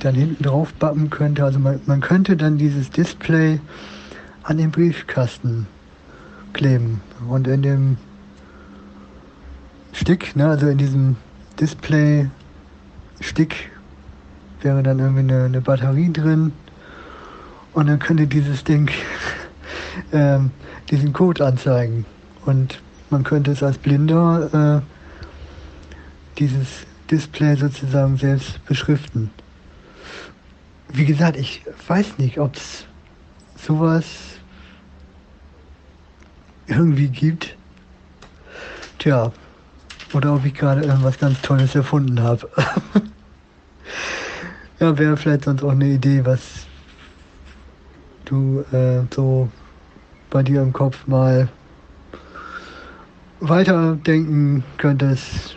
dann 0.00 0.14
hinten 0.14 0.42
drauf 0.42 0.72
bappen 0.74 1.10
könnte. 1.10 1.44
Also 1.44 1.58
man, 1.58 1.80
man 1.86 2.00
könnte 2.00 2.36
dann 2.36 2.58
dieses 2.58 2.90
Display 2.90 3.60
an 4.42 4.58
den 4.58 4.70
Briefkasten 4.70 5.66
kleben. 6.52 7.00
Und 7.28 7.48
in 7.48 7.62
dem 7.62 7.96
Stick, 9.92 10.36
ne, 10.36 10.48
also 10.48 10.68
in 10.68 10.78
diesem 10.78 11.16
Display-Stick 11.60 13.70
wäre 14.62 14.82
dann 14.82 14.98
irgendwie 14.98 15.20
eine, 15.20 15.44
eine, 15.44 15.60
Batterie 15.60 16.12
drin. 16.12 16.52
Und 17.72 17.88
dann 17.88 17.98
könnte 17.98 18.26
dieses 18.26 18.64
Ding 18.64 18.90
ähm, 20.12 20.50
diesen 20.90 21.12
Code 21.12 21.44
anzeigen 21.44 22.06
und 22.48 22.82
man 23.10 23.22
könnte 23.22 23.52
es 23.52 23.62
als 23.62 23.78
Blinder 23.78 24.82
äh, 24.82 26.38
dieses 26.38 26.86
Display 27.10 27.56
sozusagen 27.56 28.16
selbst 28.16 28.64
beschriften 28.66 29.30
wie 30.88 31.04
gesagt, 31.04 31.36
ich 31.36 31.62
weiß 31.86 32.18
nicht, 32.18 32.38
ob 32.38 32.56
es 32.56 32.86
sowas 33.56 34.04
irgendwie 36.66 37.08
gibt. 37.08 37.56
Tja, 38.98 39.32
oder 40.12 40.34
ob 40.34 40.44
ich 40.44 40.54
gerade 40.54 40.82
irgendwas 40.82 41.18
ganz 41.18 41.40
Tolles 41.42 41.74
erfunden 41.74 42.20
habe. 42.22 42.48
ja, 44.80 44.98
wäre 44.98 45.16
vielleicht 45.16 45.44
sonst 45.44 45.62
auch 45.62 45.72
eine 45.72 45.88
Idee, 45.88 46.24
was 46.24 46.40
du 48.24 48.64
äh, 48.72 49.02
so 49.14 49.48
bei 50.30 50.42
dir 50.42 50.62
im 50.62 50.72
Kopf 50.72 51.06
mal 51.06 51.48
weiterdenken 53.40 54.64
könntest. 54.76 55.56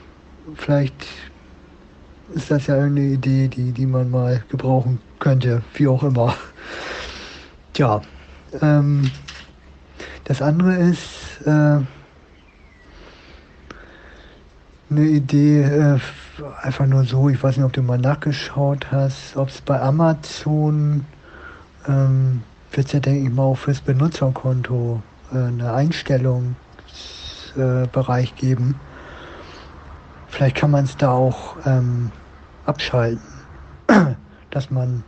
Vielleicht 0.55 1.07
ist 2.34 2.51
das 2.51 2.67
ja 2.67 2.75
eine 2.75 3.01
Idee, 3.01 3.47
die, 3.47 3.71
die 3.71 3.86
man 3.86 4.09
mal 4.09 4.43
gebrauchen 4.49 4.99
könnte, 5.19 5.61
wie 5.73 5.88
auch 5.88 6.03
immer. 6.03 6.36
Tja, 7.73 8.01
ähm, 8.61 9.09
das 10.25 10.41
andere 10.41 10.75
ist 10.75 11.41
äh, 11.45 11.79
eine 14.89 15.05
Idee, 15.05 15.61
äh, 15.61 15.99
einfach 16.61 16.86
nur 16.86 17.05
so, 17.05 17.29
ich 17.29 17.41
weiß 17.41 17.57
nicht, 17.57 17.65
ob 17.65 17.73
du 17.73 17.82
mal 17.82 17.97
nachgeschaut 17.97 18.91
hast, 18.91 19.36
ob 19.36 19.49
es 19.49 19.61
bei 19.61 19.79
Amazon 19.79 21.05
ähm, 21.88 22.43
wird 22.71 22.93
ja, 22.93 22.99
denke 22.99 23.27
ich 23.27 23.34
mal, 23.34 23.43
auch 23.43 23.57
fürs 23.57 23.82
Benutzerkonto 23.82 25.01
äh, 25.34 25.38
eine 25.38 25.73
Einstellungsbereich 27.56 28.36
geben. 28.36 28.76
Vielleicht 30.28 30.56
kann 30.56 30.72
man 30.72 30.86
es 30.86 30.95
da 30.97 31.12
auch 31.12 31.58
ähm, 31.66 32.12
abschalten, 32.66 33.22
dass 34.49 34.72
man 34.72 35.04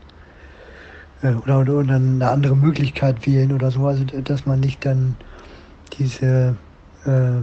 äh, 1.22 1.34
oder, 1.34 1.60
oder, 1.60 1.74
oder 1.76 1.96
eine 1.96 2.30
andere 2.30 2.56
Möglichkeit 2.56 3.26
wählen 3.26 3.54
oder 3.54 3.72
so, 3.72 3.88
also 3.88 4.04
dass 4.04 4.46
man 4.46 4.60
nicht 4.60 4.86
dann 4.86 5.16
diese 5.98 6.56
äh, 7.06 7.42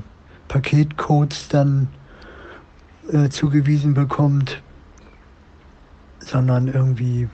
Paketcodes 0.49 1.49
dann 1.49 1.89
äh, 3.11 3.29
zugewiesen 3.31 3.95
bekommt, 3.95 4.63
sondern 6.19 6.69
irgendwie 6.69 7.29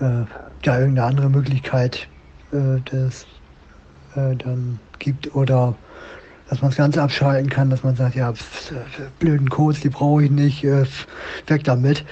äh, 0.00 0.24
ja 0.64 0.78
irgendeine 0.78 1.04
andere 1.04 1.30
Möglichkeit 1.30 2.08
äh, 2.52 2.80
das 2.90 3.26
äh, 4.16 4.34
dann 4.34 4.80
gibt 4.98 5.34
oder 5.36 5.76
dass 6.48 6.60
man 6.60 6.70
das 6.70 6.76
Ganze 6.76 7.02
abschalten 7.02 7.48
kann, 7.48 7.70
dass 7.70 7.82
man 7.82 7.96
sagt, 7.96 8.14
ja, 8.14 8.32
pf, 8.32 8.72
blöden 9.18 9.48
Codes, 9.48 9.80
die 9.80 9.88
brauche 9.88 10.24
ich 10.24 10.30
nicht, 10.30 10.64
äh, 10.64 10.84
weg 11.46 11.64
damit. 11.64 12.04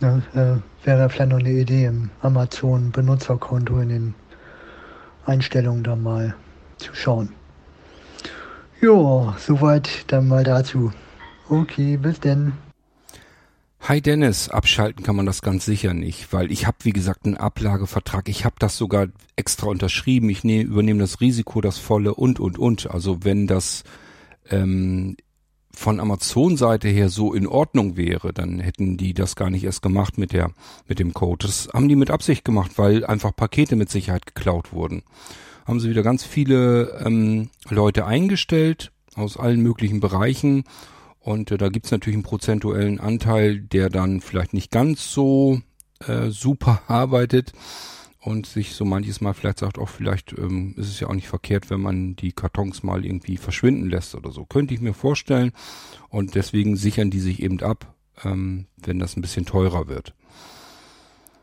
Ja, 0.00 0.18
äh, 0.34 0.56
wäre 0.84 1.08
vielleicht 1.08 1.30
noch 1.30 1.38
eine 1.38 1.50
Idee 1.50 1.86
im 1.86 2.10
Amazon-Benutzerkonto 2.22 3.78
in 3.80 3.88
den 3.88 4.14
Einstellungen 5.26 5.84
da 5.84 5.96
mal 5.96 6.34
zu 6.78 6.94
schauen. 6.94 7.30
Ja, 8.80 9.36
soweit 9.38 10.10
dann 10.10 10.26
mal 10.26 10.42
dazu. 10.42 10.92
Okay, 11.48 11.96
bis 11.96 12.18
denn. 12.18 12.52
Hi 13.88 14.00
Dennis, 14.00 14.48
abschalten 14.48 15.02
kann 15.02 15.16
man 15.16 15.26
das 15.26 15.42
ganz 15.42 15.64
sicher 15.64 15.92
nicht, 15.92 16.32
weil 16.32 16.52
ich 16.52 16.68
habe 16.68 16.76
wie 16.82 16.92
gesagt 16.92 17.26
einen 17.26 17.36
Ablagevertrag, 17.36 18.28
ich 18.28 18.44
habe 18.44 18.54
das 18.60 18.76
sogar 18.76 19.08
extra 19.34 19.66
unterschrieben, 19.66 20.30
ich 20.30 20.44
ne, 20.44 20.60
übernehme 20.60 21.00
das 21.00 21.20
Risiko, 21.20 21.60
das 21.60 21.78
volle 21.78 22.14
und 22.14 22.38
und 22.38 22.60
und. 22.60 22.88
Also 22.92 23.24
wenn 23.24 23.48
das 23.48 23.82
ähm, 24.50 25.16
von 25.74 25.98
Amazon-Seite 25.98 26.86
her 26.86 27.08
so 27.08 27.34
in 27.34 27.48
Ordnung 27.48 27.96
wäre, 27.96 28.32
dann 28.32 28.60
hätten 28.60 28.98
die 28.98 29.14
das 29.14 29.34
gar 29.34 29.50
nicht 29.50 29.64
erst 29.64 29.82
gemacht 29.82 30.16
mit 30.16 30.32
der 30.32 30.52
mit 30.86 31.00
dem 31.00 31.12
Code. 31.12 31.48
Das 31.48 31.68
haben 31.74 31.88
die 31.88 31.96
mit 31.96 32.12
Absicht 32.12 32.44
gemacht, 32.44 32.78
weil 32.78 33.04
einfach 33.04 33.34
Pakete 33.34 33.74
mit 33.74 33.90
Sicherheit 33.90 34.26
geklaut 34.26 34.72
wurden. 34.72 35.02
Haben 35.66 35.80
sie 35.80 35.90
wieder 35.90 36.04
ganz 36.04 36.22
viele 36.22 37.02
ähm, 37.04 37.48
Leute 37.68 38.06
eingestellt 38.06 38.92
aus 39.16 39.36
allen 39.36 39.60
möglichen 39.60 39.98
Bereichen 39.98 40.62
und 41.22 41.50
äh, 41.50 41.58
da 41.58 41.68
gibt's 41.68 41.90
natürlich 41.90 42.16
einen 42.16 42.24
prozentuellen 42.24 43.00
Anteil, 43.00 43.60
der 43.60 43.88
dann 43.88 44.20
vielleicht 44.20 44.54
nicht 44.54 44.70
ganz 44.70 45.12
so 45.12 45.60
äh, 46.06 46.28
super 46.30 46.82
arbeitet 46.88 47.52
und 48.20 48.46
sich 48.46 48.74
so 48.74 48.84
manches 48.84 49.20
Mal 49.20 49.34
vielleicht 49.34 49.58
sagt, 49.58 49.78
auch 49.78 49.88
vielleicht 49.88 50.32
ähm, 50.32 50.74
ist 50.76 50.88
es 50.88 51.00
ja 51.00 51.08
auch 51.08 51.14
nicht 51.14 51.28
verkehrt, 51.28 51.70
wenn 51.70 51.80
man 51.80 52.14
die 52.16 52.32
Kartons 52.32 52.82
mal 52.82 53.04
irgendwie 53.04 53.36
verschwinden 53.36 53.88
lässt 53.90 54.14
oder 54.14 54.30
so. 54.30 54.44
Könnte 54.44 54.74
ich 54.74 54.80
mir 54.80 54.94
vorstellen. 54.94 55.52
Und 56.08 56.34
deswegen 56.34 56.76
sichern 56.76 57.10
die 57.10 57.20
sich 57.20 57.42
eben 57.42 57.60
ab, 57.60 57.94
ähm, 58.24 58.66
wenn 58.76 58.98
das 58.98 59.16
ein 59.16 59.22
bisschen 59.22 59.44
teurer 59.44 59.88
wird. 59.88 60.14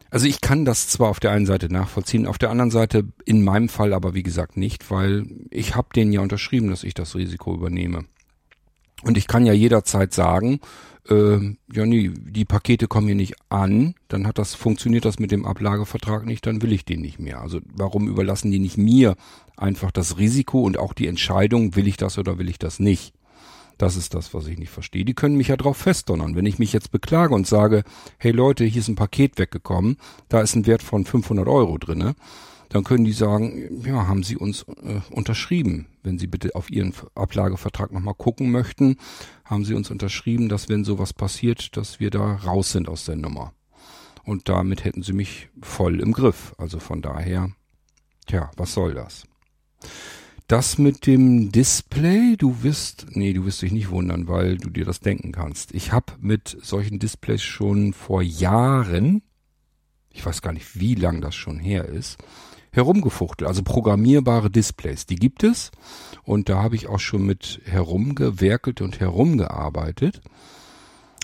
Also 0.09 0.25
ich 0.25 0.41
kann 0.41 0.65
das 0.65 0.87
zwar 0.87 1.09
auf 1.09 1.19
der 1.19 1.31
einen 1.31 1.45
Seite 1.45 1.71
nachvollziehen, 1.71 2.25
auf 2.25 2.37
der 2.37 2.49
anderen 2.49 2.71
Seite 2.71 3.07
in 3.25 3.43
meinem 3.43 3.69
Fall 3.69 3.93
aber 3.93 4.15
wie 4.15 4.23
gesagt 4.23 4.57
nicht, 4.57 4.89
weil 4.89 5.27
ich 5.51 5.75
habe 5.75 5.89
denen 5.95 6.11
ja 6.11 6.21
unterschrieben, 6.21 6.69
dass 6.69 6.83
ich 6.83 6.95
das 6.95 7.15
Risiko 7.15 7.53
übernehme. 7.53 8.05
Und 9.03 9.17
ich 9.17 9.27
kann 9.27 9.45
ja 9.45 9.53
jederzeit 9.53 10.13
sagen, 10.13 10.59
äh, 11.09 11.55
ja 11.73 11.85
nee, 11.85 12.11
die 12.13 12.45
Pakete 12.45 12.87
kommen 12.87 13.07
hier 13.07 13.15
nicht 13.15 13.35
an, 13.49 13.95
dann 14.07 14.27
hat 14.27 14.37
das, 14.37 14.55
funktioniert 14.55 15.05
das 15.05 15.19
mit 15.19 15.31
dem 15.31 15.45
Ablagevertrag 15.45 16.25
nicht, 16.25 16.45
dann 16.45 16.61
will 16.61 16.73
ich 16.73 16.85
den 16.85 17.01
nicht 17.01 17.19
mehr. 17.19 17.41
Also 17.41 17.59
warum 17.73 18.07
überlassen 18.07 18.51
die 18.51 18.59
nicht 18.59 18.77
mir 18.77 19.15
einfach 19.57 19.91
das 19.91 20.17
Risiko 20.17 20.61
und 20.61 20.77
auch 20.77 20.93
die 20.93 21.07
Entscheidung, 21.07 21.75
will 21.75 21.87
ich 21.87 21.97
das 21.97 22.17
oder 22.17 22.37
will 22.37 22.49
ich 22.49 22.59
das 22.59 22.79
nicht? 22.79 23.13
Das 23.77 23.95
ist 23.95 24.13
das, 24.13 24.33
was 24.33 24.45
ich 24.47 24.59
nicht 24.59 24.71
verstehe. 24.71 25.05
Die 25.05 25.13
können 25.13 25.37
mich 25.37 25.47
ja 25.47 25.55
drauf 25.55 25.77
festdonnern. 25.77 26.35
Wenn 26.35 26.45
ich 26.45 26.59
mich 26.59 26.73
jetzt 26.73 26.91
beklage 26.91 27.33
und 27.33 27.47
sage, 27.47 27.85
hey 28.17 28.31
Leute, 28.31 28.65
hier 28.65 28.81
ist 28.81 28.89
ein 28.89 28.95
Paket 28.95 29.39
weggekommen, 29.39 29.95
da 30.27 30.41
ist 30.41 30.53
ein 30.55 30.67
Wert 30.67 30.83
von 30.83 31.05
500 31.05 31.47
Euro 31.47 31.77
drinne, 31.77 32.15
dann 32.69 32.83
können 32.83 33.03
die 33.03 33.13
sagen, 33.13 33.83
ja, 33.83 34.07
haben 34.07 34.23
Sie 34.23 34.37
uns 34.37 34.63
äh, 34.83 35.01
unterschrieben. 35.11 35.87
Wenn 36.03 36.19
Sie 36.19 36.27
bitte 36.27 36.55
auf 36.55 36.69
Ihren 36.69 36.93
Ablagevertrag 37.15 37.91
nochmal 37.91 38.13
gucken 38.13 38.51
möchten, 38.51 38.97
haben 39.43 39.65
Sie 39.65 39.73
uns 39.73 39.89
unterschrieben, 39.89 40.49
dass 40.49 40.69
wenn 40.69 40.85
sowas 40.85 41.13
passiert, 41.13 41.75
dass 41.77 41.99
wir 41.99 42.11
da 42.11 42.35
raus 42.35 42.71
sind 42.71 42.87
aus 42.87 43.05
der 43.05 43.15
Nummer. 43.15 43.53
Und 44.23 44.49
damit 44.49 44.85
hätten 44.85 45.01
Sie 45.01 45.13
mich 45.13 45.49
voll 45.61 45.99
im 45.99 46.11
Griff. 46.11 46.53
Also 46.57 46.79
von 46.79 47.01
daher, 47.01 47.49
tja, 48.27 48.51
was 48.55 48.73
soll 48.73 48.93
das? 48.93 49.23
Das 50.45 50.77
mit 50.77 51.05
dem 51.07 51.51
Display, 51.51 52.35
du 52.37 52.63
wirst, 52.63 53.07
nee, 53.11 53.33
du 53.33 53.45
wirst 53.45 53.61
dich 53.61 53.71
nicht 53.71 53.89
wundern, 53.89 54.27
weil 54.27 54.57
du 54.57 54.69
dir 54.69 54.85
das 54.85 54.99
denken 54.99 55.31
kannst. 55.31 55.73
Ich 55.73 55.91
habe 55.91 56.13
mit 56.19 56.57
solchen 56.61 56.99
Displays 56.99 57.41
schon 57.41 57.93
vor 57.93 58.21
Jahren 58.21 59.23
ich 60.11 60.25
weiß 60.25 60.41
gar 60.41 60.53
nicht, 60.53 60.79
wie 60.79 60.95
lang 60.95 61.21
das 61.21 61.35
schon 61.35 61.59
her 61.59 61.85
ist, 61.85 62.17
herumgefuchtelt. 62.71 63.47
Also 63.47 63.63
programmierbare 63.63 64.49
Displays, 64.49 65.05
die 65.05 65.15
gibt 65.15 65.43
es. 65.43 65.71
Und 66.23 66.49
da 66.49 66.61
habe 66.61 66.75
ich 66.75 66.87
auch 66.87 66.99
schon 66.99 67.25
mit 67.25 67.61
herumgewerkelt 67.65 68.81
und 68.81 68.99
herumgearbeitet. 68.99 70.21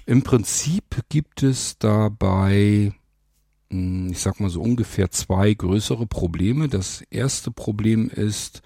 Im 0.06 0.24
Prinzip 0.24 1.04
gibt 1.10 1.44
es 1.44 1.78
dabei, 1.80 2.94
hm, 3.72 4.10
ich 4.12 4.20
sag 4.20 4.40
mal 4.40 4.50
so 4.50 4.62
ungefähr 4.62 5.10
zwei 5.12 5.54
größere 5.54 6.06
Probleme. 6.06 6.68
Das 6.68 7.02
erste 7.10 7.52
Problem 7.52 8.10
ist, 8.10 8.62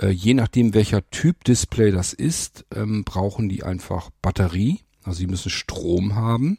äh, 0.00 0.08
je 0.08 0.34
nachdem 0.34 0.74
welcher 0.74 1.08
Typ 1.10 1.44
Display 1.44 1.90
das 1.90 2.12
ist, 2.12 2.64
ähm, 2.74 3.04
brauchen 3.04 3.48
die 3.48 3.64
einfach 3.64 4.10
Batterie. 4.22 4.80
Also 5.04 5.18
sie 5.18 5.26
müssen 5.26 5.50
Strom 5.50 6.14
haben. 6.14 6.58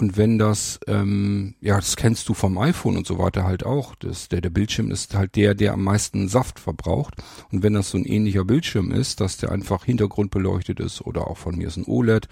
Und 0.00 0.16
wenn 0.16 0.38
das, 0.38 0.78
ähm, 0.86 1.56
ja, 1.60 1.74
das 1.74 1.96
kennst 1.96 2.28
du 2.28 2.34
vom 2.34 2.56
iPhone 2.56 2.96
und 2.96 3.04
so 3.04 3.18
weiter 3.18 3.42
halt 3.42 3.66
auch, 3.66 3.96
das, 3.96 4.28
der, 4.28 4.40
der 4.40 4.50
Bildschirm 4.50 4.92
ist 4.92 5.14
halt 5.14 5.34
der, 5.34 5.56
der 5.56 5.72
am 5.72 5.82
meisten 5.82 6.28
Saft 6.28 6.60
verbraucht. 6.60 7.14
Und 7.50 7.64
wenn 7.64 7.74
das 7.74 7.90
so 7.90 7.98
ein 7.98 8.04
ähnlicher 8.04 8.44
Bildschirm 8.44 8.92
ist, 8.92 9.20
dass 9.20 9.38
der 9.38 9.50
einfach 9.50 9.84
hintergrundbeleuchtet 9.84 10.78
ist 10.78 11.00
oder 11.00 11.26
auch 11.26 11.36
von 11.36 11.56
mir 11.56 11.66
ist 11.66 11.78
ein 11.78 11.84
OLED, 11.84 12.28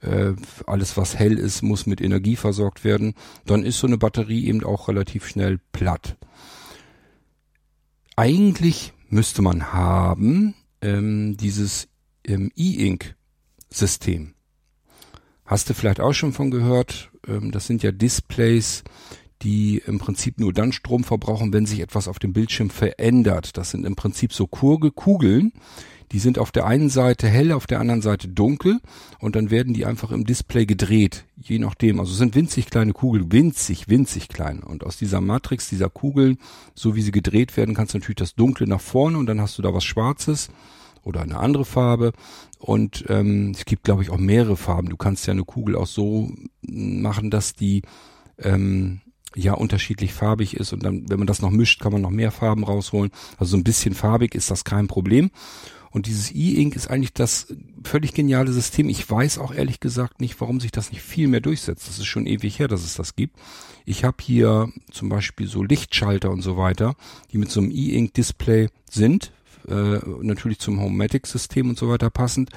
äh, 0.00 0.34
alles 0.66 0.98
was 0.98 1.18
hell 1.18 1.38
ist, 1.38 1.62
muss 1.62 1.86
mit 1.86 2.02
Energie 2.02 2.36
versorgt 2.36 2.84
werden, 2.84 3.14
dann 3.46 3.64
ist 3.64 3.78
so 3.78 3.86
eine 3.86 3.96
Batterie 3.96 4.46
eben 4.46 4.62
auch 4.62 4.88
relativ 4.88 5.26
schnell 5.26 5.58
platt. 5.72 6.18
Eigentlich 8.16 8.92
müsste 9.08 9.40
man 9.40 9.72
haben 9.72 10.54
ähm, 10.82 11.38
dieses 11.38 11.88
ähm, 12.24 12.52
E-Ink-System. 12.54 14.34
Hast 15.48 15.70
du 15.70 15.72
vielleicht 15.72 15.98
auch 15.98 16.12
schon 16.12 16.34
von 16.34 16.50
gehört? 16.50 17.10
Ähm, 17.26 17.52
das 17.52 17.66
sind 17.66 17.82
ja 17.82 17.90
Displays, 17.90 18.84
die 19.40 19.82
im 19.86 19.98
Prinzip 19.98 20.38
nur 20.38 20.52
dann 20.52 20.72
Strom 20.72 21.04
verbrauchen, 21.04 21.54
wenn 21.54 21.64
sich 21.64 21.80
etwas 21.80 22.06
auf 22.06 22.18
dem 22.18 22.34
Bildschirm 22.34 22.68
verändert. 22.68 23.56
Das 23.56 23.70
sind 23.70 23.86
im 23.86 23.96
Prinzip 23.96 24.34
so 24.34 24.46
Kurgekugeln. 24.46 25.54
Die 26.12 26.18
sind 26.18 26.38
auf 26.38 26.52
der 26.52 26.66
einen 26.66 26.90
Seite 26.90 27.28
hell, 27.28 27.52
auf 27.52 27.66
der 27.66 27.80
anderen 27.80 28.02
Seite 28.02 28.28
dunkel 28.28 28.80
und 29.20 29.36
dann 29.36 29.50
werden 29.50 29.72
die 29.72 29.86
einfach 29.86 30.10
im 30.10 30.24
Display 30.24 30.66
gedreht, 30.66 31.24
je 31.36 31.58
nachdem. 31.58 31.98
Also 31.98 32.12
sind 32.12 32.34
winzig 32.34 32.66
kleine 32.66 32.92
Kugeln, 32.92 33.32
winzig, 33.32 33.88
winzig 33.88 34.28
klein. 34.28 34.60
Und 34.62 34.84
aus 34.84 34.98
dieser 34.98 35.22
Matrix, 35.22 35.70
dieser 35.70 35.88
Kugeln, 35.88 36.36
so 36.74 36.94
wie 36.94 37.02
sie 37.02 37.10
gedreht 37.10 37.56
werden, 37.56 37.74
kannst 37.74 37.94
du 37.94 37.98
natürlich 37.98 38.16
das 38.16 38.34
Dunkle 38.34 38.66
nach 38.66 38.82
vorne 38.82 39.16
und 39.16 39.26
dann 39.26 39.40
hast 39.40 39.56
du 39.56 39.62
da 39.62 39.72
was 39.72 39.84
Schwarzes 39.84 40.48
oder 41.02 41.22
eine 41.22 41.38
andere 41.38 41.64
Farbe. 41.64 42.12
Und 42.58 43.04
ähm, 43.08 43.52
es 43.54 43.64
gibt, 43.64 43.84
glaube 43.84 44.02
ich, 44.02 44.10
auch 44.10 44.18
mehrere 44.18 44.56
Farben. 44.56 44.88
Du 44.88 44.96
kannst 44.96 45.26
ja 45.26 45.32
eine 45.32 45.44
Kugel 45.44 45.76
auch 45.76 45.86
so 45.86 46.30
machen, 46.62 47.30
dass 47.30 47.54
die 47.54 47.82
ähm, 48.38 49.00
ja 49.34 49.54
unterschiedlich 49.54 50.12
farbig 50.12 50.54
ist. 50.54 50.72
Und 50.72 50.82
dann, 50.82 51.08
wenn 51.08 51.18
man 51.18 51.26
das 51.26 51.42
noch 51.42 51.50
mischt, 51.50 51.80
kann 51.80 51.92
man 51.92 52.02
noch 52.02 52.10
mehr 52.10 52.30
Farben 52.30 52.64
rausholen. 52.64 53.10
Also 53.38 53.52
so 53.52 53.56
ein 53.56 53.64
bisschen 53.64 53.94
farbig 53.94 54.34
ist 54.34 54.50
das 54.50 54.64
kein 54.64 54.88
Problem. 54.88 55.30
Und 55.90 56.06
dieses 56.06 56.30
E-Ink 56.30 56.76
ist 56.76 56.88
eigentlich 56.88 57.14
das 57.14 57.54
völlig 57.82 58.12
geniale 58.12 58.52
System. 58.52 58.88
Ich 58.88 59.08
weiß 59.08 59.38
auch 59.38 59.54
ehrlich 59.54 59.80
gesagt 59.80 60.20
nicht, 60.20 60.38
warum 60.40 60.60
sich 60.60 60.70
das 60.70 60.92
nicht 60.92 61.02
viel 61.02 61.28
mehr 61.28 61.40
durchsetzt. 61.40 61.88
Das 61.88 61.98
ist 61.98 62.06
schon 62.06 62.26
ewig 62.26 62.58
her, 62.58 62.68
dass 62.68 62.84
es 62.84 62.94
das 62.94 63.16
gibt. 63.16 63.36
Ich 63.86 64.04
habe 64.04 64.18
hier 64.20 64.68
zum 64.90 65.08
Beispiel 65.08 65.46
so 65.46 65.62
Lichtschalter 65.62 66.30
und 66.30 66.42
so 66.42 66.56
weiter, 66.58 66.94
die 67.32 67.38
mit 67.38 67.50
so 67.50 67.60
einem 67.60 67.70
E-Ink-Display 67.70 68.68
sind, 68.90 69.32
äh, 69.68 70.00
natürlich 70.22 70.58
zum 70.58 70.80
Homematic-System 70.80 71.70
und 71.70 71.78
so 71.78 71.88
weiter 71.88 72.10
passend. 72.10 72.50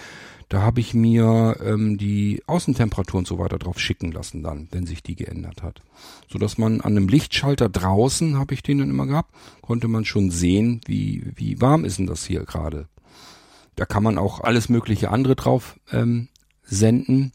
Da 0.49 0.62
habe 0.62 0.82
ich 0.82 0.93
mir 0.93 1.55
ähm, 1.64 1.97
die 1.97 2.43
Außentemperatur 2.45 3.20
und 3.20 3.28
so 3.28 3.39
weiter 3.39 3.57
drauf 3.57 3.80
schicken 3.80 4.12
lassen 4.12 4.43
dann, 4.43 4.68
wenn 4.72 4.86
sich 4.86 5.01
die 5.01 5.16
geändert 5.16 5.64
hat. 5.64 5.82
So 6.30 6.39
dass 6.39 6.57
man 6.57 6.82
an 6.82 6.97
einem 6.97 7.07
Lichtschalter 7.07 7.70
draußen, 7.70 8.38
habe 8.38 8.53
ich 8.53 8.62
den 8.62 8.80
dann 8.80 8.89
immer 8.89 9.05
gehabt, 9.05 9.34
konnte 9.62 9.88
man 9.88 10.03
schon 10.03 10.30
sehen, 10.30 10.82
wie, 10.86 11.32
wie 11.36 11.62
warm 11.62 11.86
ist 11.86 11.99
denn 11.99 12.07
das 12.07 12.26
hier 12.26 12.43
gerade. 12.43 12.89
Da 13.76 13.86
kann 13.86 14.03
man 14.03 14.18
auch 14.18 14.41
alles 14.41 14.68
mögliche 14.68 15.09
andere 15.09 15.38
drauf 15.38 15.80
ähm, 15.91 16.28
senden. 16.64 17.32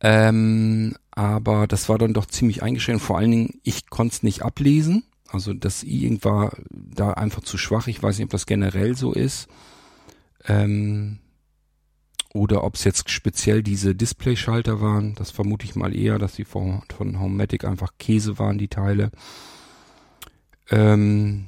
Ähm, 0.00 0.96
aber 1.10 1.66
das 1.66 1.88
war 1.88 1.98
dann 1.98 2.14
doch 2.14 2.26
ziemlich 2.26 2.62
eingeschränkt. 2.62 3.02
Vor 3.02 3.18
allen 3.18 3.30
Dingen, 3.30 3.60
ich 3.62 3.90
konnte 3.90 4.14
es 4.14 4.22
nicht 4.22 4.42
ablesen. 4.42 5.04
Also 5.34 5.52
das 5.52 5.82
E-Ink 5.82 6.24
war 6.24 6.56
da 6.70 7.12
einfach 7.12 7.42
zu 7.42 7.58
schwach. 7.58 7.88
Ich 7.88 8.02
weiß 8.02 8.18
nicht, 8.18 8.26
ob 8.26 8.30
das 8.30 8.46
generell 8.46 8.96
so 8.96 9.12
ist. 9.12 9.48
Ähm, 10.46 11.18
oder 12.32 12.64
ob 12.64 12.76
es 12.76 12.84
jetzt 12.84 13.10
speziell 13.10 13.62
diese 13.62 13.94
Display-Schalter 13.94 14.80
waren. 14.80 15.14
Das 15.16 15.30
vermute 15.30 15.64
ich 15.64 15.76
mal 15.76 15.94
eher, 15.94 16.18
dass 16.18 16.34
die 16.34 16.44
von, 16.44 16.82
von 16.96 17.20
Homematic 17.20 17.64
einfach 17.64 17.92
Käse 17.98 18.38
waren, 18.38 18.58
die 18.58 18.68
Teile. 18.68 19.10
Ähm, 20.70 21.46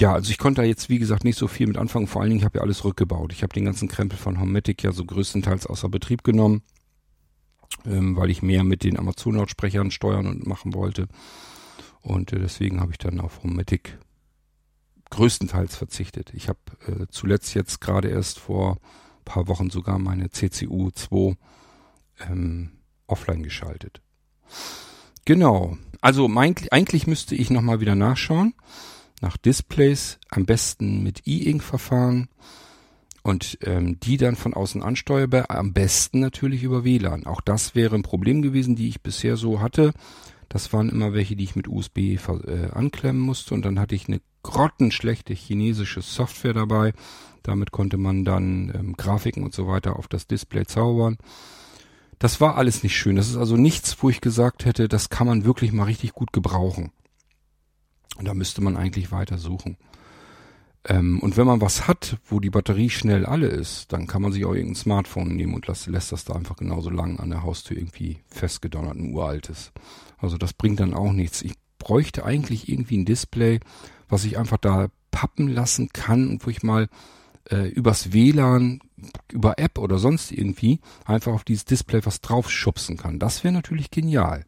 ja, 0.00 0.14
also 0.14 0.30
ich 0.30 0.38
konnte 0.38 0.62
da 0.62 0.66
jetzt, 0.66 0.88
wie 0.88 0.98
gesagt, 0.98 1.24
nicht 1.24 1.38
so 1.38 1.48
viel 1.48 1.66
mit 1.66 1.78
anfangen. 1.78 2.06
Vor 2.06 2.22
allen 2.22 2.30
Dingen, 2.30 2.40
ich 2.40 2.44
habe 2.44 2.58
ja 2.58 2.64
alles 2.64 2.84
rückgebaut. 2.84 3.32
Ich 3.32 3.42
habe 3.42 3.54
den 3.54 3.64
ganzen 3.66 3.88
Krempel 3.88 4.18
von 4.18 4.40
Homematic 4.40 4.82
ja 4.82 4.92
so 4.92 5.04
größtenteils 5.04 5.66
außer 5.66 5.88
Betrieb 5.88 6.24
genommen, 6.24 6.62
ähm, 7.86 8.16
weil 8.16 8.30
ich 8.30 8.42
mehr 8.42 8.64
mit 8.64 8.82
den 8.82 8.98
Amazon-Lautsprechern 8.98 9.90
steuern 9.90 10.26
und 10.26 10.46
machen 10.46 10.74
wollte. 10.74 11.08
Und 12.02 12.32
äh, 12.32 12.38
deswegen 12.38 12.80
habe 12.80 12.92
ich 12.92 12.98
dann 12.98 13.20
auf 13.20 13.42
Homematic 13.42 13.98
größtenteils 15.10 15.76
verzichtet. 15.76 16.32
Ich 16.34 16.48
habe 16.48 16.58
äh, 16.86 17.06
zuletzt 17.10 17.54
jetzt 17.54 17.80
gerade 17.80 18.08
erst 18.08 18.38
vor 18.38 18.78
paar 19.24 19.48
Wochen 19.48 19.70
sogar 19.70 19.98
meine 19.98 20.30
CCU 20.30 20.90
2 20.90 21.36
ähm, 22.28 22.72
offline 23.06 23.42
geschaltet. 23.42 24.00
Genau. 25.24 25.76
Also 26.00 26.28
mein, 26.28 26.54
eigentlich 26.70 27.06
müsste 27.06 27.34
ich 27.34 27.50
nochmal 27.50 27.80
wieder 27.80 27.94
nachschauen. 27.94 28.54
Nach 29.20 29.36
Displays 29.36 30.18
am 30.30 30.46
besten 30.46 31.02
mit 31.02 31.26
E-Ink-Verfahren 31.26 32.28
und 33.22 33.58
ähm, 33.62 34.00
die 34.00 34.16
dann 34.16 34.34
von 34.34 34.52
außen 34.52 34.82
ansteuerbar, 34.82 35.50
am 35.50 35.72
besten 35.72 36.18
natürlich 36.18 36.64
über 36.64 36.82
WLAN. 36.82 37.24
Auch 37.26 37.40
das 37.40 37.76
wäre 37.76 37.94
ein 37.94 38.02
Problem 38.02 38.42
gewesen, 38.42 38.74
die 38.74 38.88
ich 38.88 39.00
bisher 39.00 39.36
so 39.36 39.60
hatte. 39.60 39.92
Das 40.52 40.70
waren 40.74 40.90
immer 40.90 41.14
welche, 41.14 41.34
die 41.34 41.44
ich 41.44 41.56
mit 41.56 41.66
USB 41.66 41.98
äh, 41.98 42.18
anklemmen 42.74 43.22
musste 43.22 43.54
und 43.54 43.64
dann 43.64 43.80
hatte 43.80 43.94
ich 43.94 44.06
eine 44.06 44.20
grottenschlechte 44.42 45.32
chinesische 45.32 46.02
Software 46.02 46.52
dabei. 46.52 46.92
Damit 47.42 47.70
konnte 47.70 47.96
man 47.96 48.26
dann 48.26 48.70
ähm, 48.74 48.92
Grafiken 48.94 49.44
und 49.44 49.54
so 49.54 49.66
weiter 49.66 49.96
auf 49.96 50.08
das 50.08 50.26
Display 50.26 50.66
zaubern. 50.66 51.16
Das 52.18 52.38
war 52.42 52.58
alles 52.58 52.82
nicht 52.82 52.94
schön. 52.94 53.16
Das 53.16 53.30
ist 53.30 53.38
also 53.38 53.56
nichts, 53.56 53.96
wo 54.02 54.10
ich 54.10 54.20
gesagt 54.20 54.66
hätte, 54.66 54.88
das 54.88 55.08
kann 55.08 55.26
man 55.26 55.46
wirklich 55.46 55.72
mal 55.72 55.84
richtig 55.84 56.12
gut 56.12 56.34
gebrauchen. 56.34 56.92
Und 58.18 58.28
da 58.28 58.34
müsste 58.34 58.60
man 58.60 58.76
eigentlich 58.76 59.10
weiter 59.10 59.38
suchen. 59.38 59.78
Ähm, 60.86 61.18
und 61.20 61.38
wenn 61.38 61.46
man 61.46 61.62
was 61.62 61.88
hat, 61.88 62.18
wo 62.26 62.40
die 62.40 62.50
Batterie 62.50 62.90
schnell 62.90 63.24
alle 63.24 63.46
ist, 63.46 63.90
dann 63.94 64.06
kann 64.06 64.20
man 64.20 64.32
sich 64.32 64.44
auch 64.44 64.52
irgendein 64.52 64.74
Smartphone 64.74 65.34
nehmen 65.34 65.54
und 65.54 65.66
lässt, 65.66 65.86
lässt 65.86 66.12
das 66.12 66.26
da 66.26 66.34
einfach 66.34 66.56
genauso 66.56 66.90
lang 66.90 67.18
an 67.20 67.30
der 67.30 67.42
Haustür 67.42 67.78
irgendwie 67.78 68.18
festgedonnert, 68.28 68.96
ein 68.96 69.14
uraltes. 69.14 69.72
Also 70.22 70.38
das 70.38 70.52
bringt 70.52 70.80
dann 70.80 70.94
auch 70.94 71.12
nichts. 71.12 71.42
Ich 71.42 71.54
bräuchte 71.78 72.24
eigentlich 72.24 72.68
irgendwie 72.68 72.98
ein 72.98 73.04
Display, 73.04 73.60
was 74.08 74.24
ich 74.24 74.38
einfach 74.38 74.58
da 74.58 74.88
pappen 75.10 75.48
lassen 75.48 75.90
kann 75.92 76.28
und 76.28 76.46
wo 76.46 76.50
ich 76.50 76.62
mal 76.62 76.88
äh, 77.50 77.68
übers 77.68 78.12
WLAN, 78.12 78.80
über 79.32 79.58
App 79.58 79.78
oder 79.78 79.98
sonst 79.98 80.32
irgendwie 80.32 80.80
einfach 81.04 81.32
auf 81.32 81.44
dieses 81.44 81.64
Display 81.64 82.00
was 82.04 82.20
draufschubsen 82.20 82.96
kann. 82.96 83.18
Das 83.18 83.42
wäre 83.42 83.52
natürlich 83.52 83.90
genial. 83.90 84.46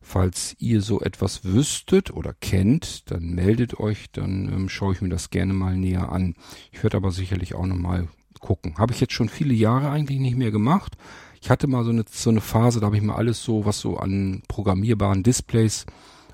Falls 0.00 0.54
ihr 0.58 0.82
so 0.82 1.00
etwas 1.00 1.44
wüsstet 1.44 2.10
oder 2.10 2.34
kennt, 2.34 3.10
dann 3.10 3.34
meldet 3.34 3.80
euch, 3.80 4.10
dann 4.12 4.52
ähm, 4.52 4.68
schaue 4.68 4.92
ich 4.92 5.00
mir 5.00 5.08
das 5.08 5.30
gerne 5.30 5.54
mal 5.54 5.76
näher 5.76 6.12
an. 6.12 6.34
Ich 6.72 6.82
werde 6.82 6.98
aber 6.98 7.10
sicherlich 7.10 7.54
auch 7.54 7.66
nochmal 7.66 8.08
gucken. 8.38 8.76
Habe 8.76 8.92
ich 8.92 9.00
jetzt 9.00 9.14
schon 9.14 9.30
viele 9.30 9.54
Jahre 9.54 9.90
eigentlich 9.90 10.18
nicht 10.18 10.36
mehr 10.36 10.50
gemacht. 10.50 10.96
Ich 11.44 11.50
hatte 11.50 11.66
mal 11.66 11.84
so 11.84 11.90
eine, 11.90 12.06
so 12.10 12.30
eine 12.30 12.40
Phase, 12.40 12.80
da 12.80 12.86
habe 12.86 12.96
ich 12.96 13.02
mir 13.02 13.16
alles 13.16 13.42
so, 13.42 13.66
was 13.66 13.78
so 13.78 13.98
an 13.98 14.42
programmierbaren 14.48 15.22
Displays 15.22 15.84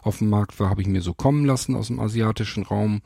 auf 0.03 0.19
dem 0.19 0.31
Markt 0.31 0.61
war, 0.61 0.71
habe 0.71 0.83
ich 0.83 0.87
mir 0.87 1.03
so 1.03 1.15
kommen 1.15 1.45
lassen 1.45 1.75
aus 1.75 1.89
dem 1.89 1.99
asiatischen 1.99 2.63
Raum. 2.63 3.01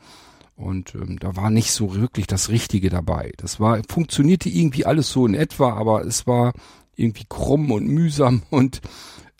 Und 0.55 0.93
ähm, 0.93 1.17
da 1.17 1.35
war 1.35 1.49
nicht 1.49 1.71
so 1.71 1.95
wirklich 1.95 2.27
das 2.27 2.49
Richtige 2.49 2.91
dabei. 2.91 3.31
Das 3.37 3.59
war, 3.59 3.81
funktionierte 3.89 4.49
irgendwie 4.49 4.85
alles 4.85 5.09
so 5.09 5.25
in 5.25 5.33
etwa, 5.33 5.73
aber 5.73 6.05
es 6.05 6.27
war 6.27 6.53
irgendwie 6.95 7.25
krumm 7.27 7.71
und 7.71 7.87
mühsam 7.87 8.43
und 8.51 8.81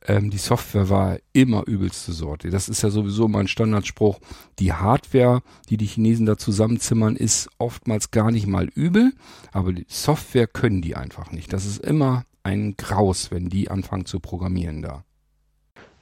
ähm, 0.07 0.31
die 0.31 0.39
Software 0.39 0.89
war 0.89 1.17
immer 1.33 1.67
übelste 1.67 2.13
Sorte. 2.13 2.49
Das 2.49 2.67
ist 2.67 2.81
ja 2.81 2.89
sowieso 2.89 3.27
mein 3.27 3.47
Standardspruch. 3.47 4.19
Die 4.57 4.73
Hardware, 4.73 5.43
die 5.69 5.77
die 5.77 5.85
Chinesen 5.85 6.25
da 6.25 6.35
zusammenzimmern, 6.35 7.15
ist 7.15 7.47
oftmals 7.59 8.09
gar 8.09 8.31
nicht 8.31 8.47
mal 8.47 8.65
übel, 8.73 9.13
aber 9.51 9.71
die 9.71 9.85
Software 9.87 10.47
können 10.47 10.81
die 10.81 10.95
einfach 10.95 11.31
nicht. 11.31 11.53
Das 11.53 11.67
ist 11.67 11.85
immer 11.85 12.25
ein 12.45 12.75
Graus, 12.77 13.31
wenn 13.31 13.49
die 13.49 13.71
anfangen 13.71 14.05
zu 14.05 14.19
programmieren 14.19 14.83
da. 14.83 15.03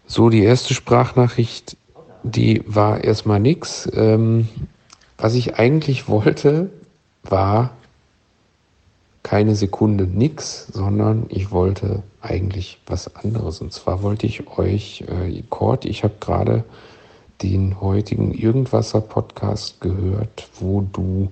So, 0.06 0.30
die 0.30 0.44
erste 0.44 0.74
Sprachnachricht, 0.74 1.78
die 2.24 2.62
war 2.68 3.04
erstmal 3.04 3.40
nix. 3.40 3.90
Ähm, 3.94 4.50
was 5.18 5.36
ich 5.36 5.56
eigentlich 5.56 6.10
wollte, 6.10 6.70
war 7.24 7.72
keine 9.24 9.56
Sekunde 9.56 10.06
nix, 10.06 10.68
sondern 10.68 11.28
ich 11.30 11.52
wollte 11.52 12.04
eigentlich 12.22 12.80
was 12.88 13.16
anderes. 13.16 13.62
Und 13.62 13.72
zwar 13.72 14.04
wollte 14.04 14.28
ich 14.28 14.46
euch, 14.58 15.06
äh, 15.08 15.42
Kurt, 15.50 15.86
ich 15.86 16.04
habe 16.04 16.16
gerade 16.20 16.66
den 17.42 17.80
heutigen 17.80 18.34
Irgendwasser 18.34 19.00
Podcast 19.00 19.80
gehört, 19.80 20.50
wo 20.60 20.82
du 20.82 21.32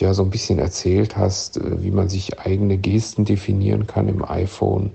ja 0.00 0.14
so 0.14 0.22
ein 0.22 0.30
bisschen 0.30 0.58
erzählt 0.58 1.16
hast, 1.16 1.56
äh, 1.56 1.82
wie 1.82 1.90
man 1.90 2.08
sich 2.08 2.40
eigene 2.40 2.76
Gesten 2.78 3.24
definieren 3.24 3.86
kann 3.86 4.08
im 4.08 4.24
iPhone 4.24 4.92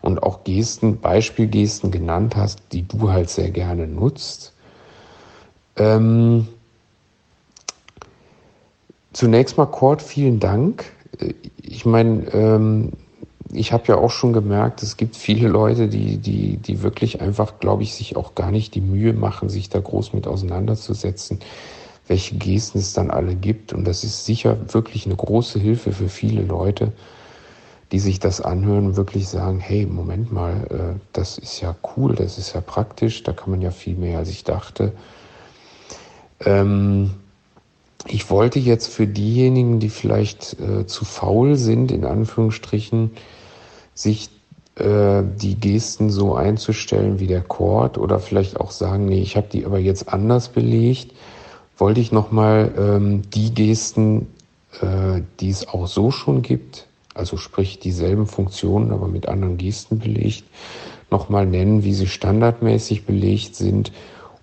und 0.00 0.22
auch 0.22 0.44
Gesten, 0.44 1.00
Beispielgesten 1.00 1.90
genannt 1.90 2.36
hast, 2.36 2.60
die 2.72 2.86
du 2.86 3.10
halt 3.10 3.30
sehr 3.30 3.50
gerne 3.50 3.86
nutzt. 3.86 4.52
Ähm, 5.76 6.48
zunächst 9.12 9.56
mal, 9.56 9.66
Kurt, 9.66 10.02
vielen 10.02 10.40
Dank. 10.40 10.84
Äh, 11.18 11.34
ich 11.60 11.84
meine, 11.84 12.26
ähm, 12.32 12.92
ich 13.52 13.72
habe 13.72 13.84
ja 13.86 13.96
auch 13.96 14.10
schon 14.10 14.32
gemerkt, 14.32 14.82
es 14.82 14.96
gibt 14.96 15.16
viele 15.16 15.48
Leute, 15.48 15.88
die, 15.88 16.18
die, 16.18 16.58
die 16.58 16.82
wirklich 16.82 17.20
einfach, 17.20 17.58
glaube 17.60 17.82
ich, 17.82 17.94
sich 17.94 18.16
auch 18.16 18.34
gar 18.34 18.50
nicht 18.50 18.74
die 18.74 18.80
Mühe 18.80 19.12
machen, 19.12 19.48
sich 19.48 19.70
da 19.70 19.80
groß 19.80 20.12
mit 20.12 20.26
auseinanderzusetzen, 20.26 21.40
welche 22.08 22.36
Gesten 22.36 22.78
es 22.78 22.92
dann 22.92 23.10
alle 23.10 23.34
gibt. 23.34 23.72
Und 23.72 23.86
das 23.86 24.02
ist 24.02 24.24
sicher 24.24 24.56
wirklich 24.72 25.06
eine 25.06 25.16
große 25.16 25.58
Hilfe 25.58 25.92
für 25.92 26.08
viele 26.08 26.42
Leute, 26.42 26.92
die 27.92 28.00
sich 28.00 28.18
das 28.18 28.40
anhören 28.40 28.86
und 28.86 28.96
wirklich 28.96 29.28
sagen, 29.28 29.60
hey, 29.60 29.86
Moment 29.86 30.32
mal, 30.32 30.66
äh, 30.70 31.00
das 31.12 31.38
ist 31.38 31.60
ja 31.60 31.76
cool, 31.96 32.14
das 32.14 32.38
ist 32.38 32.54
ja 32.54 32.60
praktisch, 32.60 33.22
da 33.22 33.32
kann 33.32 33.50
man 33.50 33.62
ja 33.62 33.70
viel 33.70 33.94
mehr, 33.94 34.18
als 34.18 34.30
ich 34.30 34.44
dachte. 34.44 34.92
Ähm, 36.44 37.12
ich 38.06 38.30
wollte 38.30 38.58
jetzt 38.58 38.88
für 38.88 39.06
diejenigen, 39.06 39.80
die 39.80 39.88
vielleicht 39.88 40.58
äh, 40.60 40.86
zu 40.86 41.04
faul 41.04 41.56
sind, 41.56 41.90
in 41.90 42.04
Anführungsstrichen, 42.04 43.10
sich 43.94 44.30
äh, 44.76 45.22
die 45.36 45.56
Gesten 45.56 46.10
so 46.10 46.34
einzustellen 46.34 47.18
wie 47.18 47.26
der 47.26 47.42
Chord 47.42 47.98
oder 47.98 48.20
vielleicht 48.20 48.60
auch 48.60 48.70
sagen, 48.70 49.06
nee, 49.06 49.20
ich 49.20 49.36
habe 49.36 49.48
die 49.50 49.66
aber 49.66 49.78
jetzt 49.78 50.08
anders 50.08 50.48
belegt, 50.48 51.12
wollte 51.78 52.00
ich 52.00 52.12
nochmal 52.12 52.72
ähm, 52.76 53.22
die 53.30 53.54
Gesten, 53.54 54.26
äh, 54.80 55.22
die 55.40 55.50
es 55.50 55.66
auch 55.68 55.86
so 55.86 56.10
schon 56.10 56.42
gibt, 56.42 56.86
also 57.14 57.36
sprich 57.36 57.78
dieselben 57.78 58.26
Funktionen, 58.26 58.92
aber 58.92 59.06
mit 59.06 59.28
anderen 59.28 59.56
Gesten 59.56 59.98
belegt, 59.98 60.44
nochmal 61.10 61.46
nennen, 61.46 61.84
wie 61.84 61.94
sie 61.94 62.08
standardmäßig 62.08 63.06
belegt 63.06 63.54
sind 63.54 63.92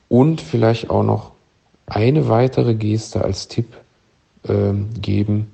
und 0.10 0.42
vielleicht 0.42 0.90
auch 0.90 1.04
noch 1.04 1.32
eine 1.86 2.30
weitere 2.30 2.74
Geste 2.74 3.24
als 3.24 3.48
Tipp 3.48 3.68
äh, 4.44 4.74
geben 5.00 5.54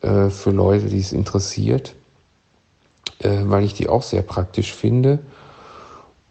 äh, 0.00 0.30
für 0.30 0.52
Leute, 0.52 0.86
die 0.86 1.00
es 1.00 1.12
interessiert, 1.12 1.94
äh, 3.18 3.40
weil 3.44 3.64
ich 3.64 3.74
die 3.74 3.88
auch 3.88 4.02
sehr 4.02 4.22
praktisch 4.22 4.72
finde. 4.72 5.18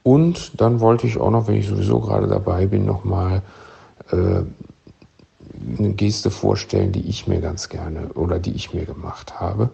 Und 0.03 0.59
dann 0.59 0.79
wollte 0.79 1.05
ich 1.05 1.17
auch 1.17 1.31
noch, 1.31 1.47
wenn 1.47 1.55
ich 1.55 1.67
sowieso 1.67 1.99
gerade 1.99 2.27
dabei 2.27 2.65
bin, 2.65 2.85
nochmal 2.85 3.37
äh, 3.37 3.41
eine 4.11 5.93
Geste 5.93 6.31
vorstellen, 6.31 6.91
die 6.91 7.07
ich 7.07 7.27
mir 7.27 7.41
ganz 7.41 7.69
gerne 7.69 8.13
oder 8.13 8.39
die 8.39 8.51
ich 8.51 8.73
mir 8.73 8.85
gemacht 8.85 9.39
habe. 9.39 9.69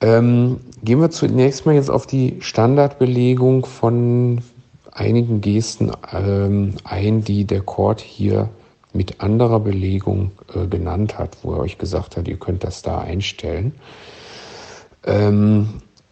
Ähm, 0.00 0.60
gehen 0.82 1.00
wir 1.00 1.10
zunächst 1.10 1.66
mal 1.66 1.74
jetzt 1.74 1.90
auf 1.90 2.06
die 2.06 2.36
Standardbelegung 2.40 3.64
von 3.64 4.42
einigen 4.92 5.40
Gesten 5.40 5.92
ähm, 6.12 6.74
ein, 6.84 7.24
die 7.24 7.44
der 7.44 7.62
Chord 7.62 8.00
hier 8.00 8.48
mit 8.92 9.20
anderer 9.20 9.60
Belegung 9.60 10.30
äh, 10.54 10.66
genannt 10.66 11.18
hat, 11.18 11.38
wo 11.42 11.52
er 11.54 11.60
euch 11.60 11.78
gesagt 11.78 12.16
hat, 12.16 12.28
ihr 12.28 12.36
könnt 12.36 12.64
das 12.64 12.82
da 12.82 13.00
einstellen. 13.00 13.74
Ähm, 15.04 15.68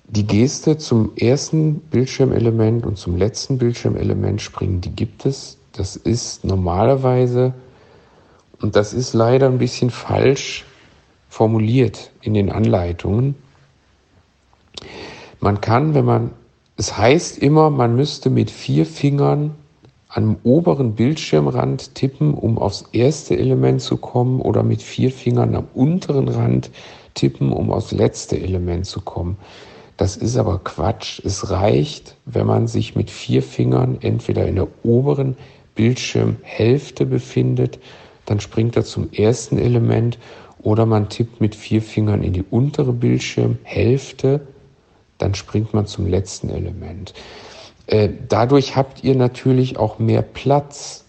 die 0.07 0.27
Geste 0.27 0.77
zum 0.77 1.13
ersten 1.17 1.77
Bildschirmelement 1.77 2.85
und 2.85 2.99
zum 2.99 3.17
letzten 3.17 3.57
Bildschirmelement 3.57 4.43
springen, 4.43 4.81
die 4.81 4.91
gibt 4.91 5.25
es. 5.25 5.59
Das 5.73 5.97
ist 5.97 6.45
normalerweise, 6.45 7.55
und 8.61 8.77
das 8.77 8.93
ist 8.93 9.15
leider 9.15 9.47
ein 9.47 9.59
bisschen 9.59 9.91
falsch 9.91 10.65
formuliert 11.29 12.13
in 12.21 12.35
den 12.35 12.51
Anleitungen. 12.51 13.35
Man 15.41 15.61
kann, 15.61 15.95
wenn 15.95 16.05
man 16.05 16.31
es 16.77 16.97
heißt 16.97 17.39
immer, 17.39 17.71
man 17.71 17.97
müsste 17.97 18.31
mit 18.31 18.51
vier 18.51 18.87
Fingern 18.87 19.55
am 20.09 20.37
oberen 20.43 20.95
Bildschirmrand 20.95 21.95
tippen, 21.95 22.35
um 22.35 22.59
aufs 22.59 22.85
erste 22.93 23.37
Element 23.39 23.81
zu 23.81 23.97
kommen, 23.97 24.41
oder 24.41 24.63
mit 24.63 24.83
vier 24.83 25.11
Fingern 25.11 25.55
am 25.55 25.69
unteren 25.75 26.29
Rand 26.29 26.71
tippen, 27.15 27.53
um 27.53 27.71
aufs 27.71 27.93
letzte 27.93 28.39
Element 28.39 28.87
zu 28.87 29.01
kommen. 29.01 29.37
Das 29.97 30.17
ist 30.17 30.37
aber 30.37 30.59
Quatsch. 30.59 31.21
Es 31.25 31.51
reicht, 31.51 32.17
wenn 32.25 32.47
man 32.47 32.67
sich 32.67 32.97
mit 32.97 33.11
vier 33.11 33.43
Fingern 33.43 33.99
entweder 34.01 34.47
in 34.47 34.57
der 34.57 34.69
oberen 34.83 35.37
Bildschirmhälfte 35.75 37.07
befindet, 37.07 37.79
dann 38.27 38.41
springt 38.41 38.77
er 38.77 38.85
zum 38.85 39.13
ersten 39.13 39.59
Element, 39.59 40.19
oder 40.63 40.87
man 40.87 41.09
tippt 41.09 41.41
mit 41.41 41.55
vier 41.55 41.83
Fingern 41.83 42.23
in 42.23 42.33
die 42.33 42.45
untere 42.49 42.93
Bildschirmhälfte, 42.93 44.41
dann 45.19 45.35
springt 45.35 45.75
man 45.75 45.87
zum 45.87 46.07
letzten 46.07 46.51
Element. 46.51 47.15
Äh, 47.87 48.11
dadurch 48.29 48.77
habt 48.77 49.03
ihr 49.03 49.17
natürlich 49.17 49.77
auch 49.77 49.99
mehr 49.99 50.23
Platz 50.23 51.05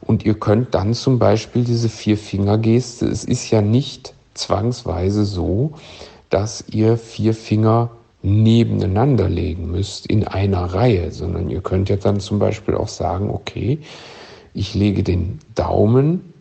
und 0.00 0.24
ihr 0.24 0.34
könnt 0.34 0.74
dann 0.74 0.94
zum 0.94 1.18
Beispiel 1.18 1.64
diese 1.64 1.88
Vier-Finger-Geste, 1.88 3.06
es 3.06 3.24
ist 3.24 3.50
ja 3.50 3.60
nicht 3.60 4.14
zwangsweise 4.34 5.24
so, 5.24 5.72
dass 6.30 6.64
ihr 6.68 6.96
vier 6.96 7.34
Finger 7.34 7.90
nebeneinander 8.26 9.28
legen 9.28 9.70
müsst 9.70 10.06
in 10.06 10.26
einer 10.26 10.64
Reihe, 10.64 11.12
sondern 11.12 11.48
ihr 11.48 11.60
könnt 11.60 11.88
ja 11.88 11.96
dann 11.96 12.18
zum 12.20 12.38
Beispiel 12.38 12.74
auch 12.74 12.88
sagen, 12.88 13.30
okay, 13.30 13.78
ich 14.52 14.74
lege 14.74 15.02
den 15.02 15.38
Daumen, 15.54 16.32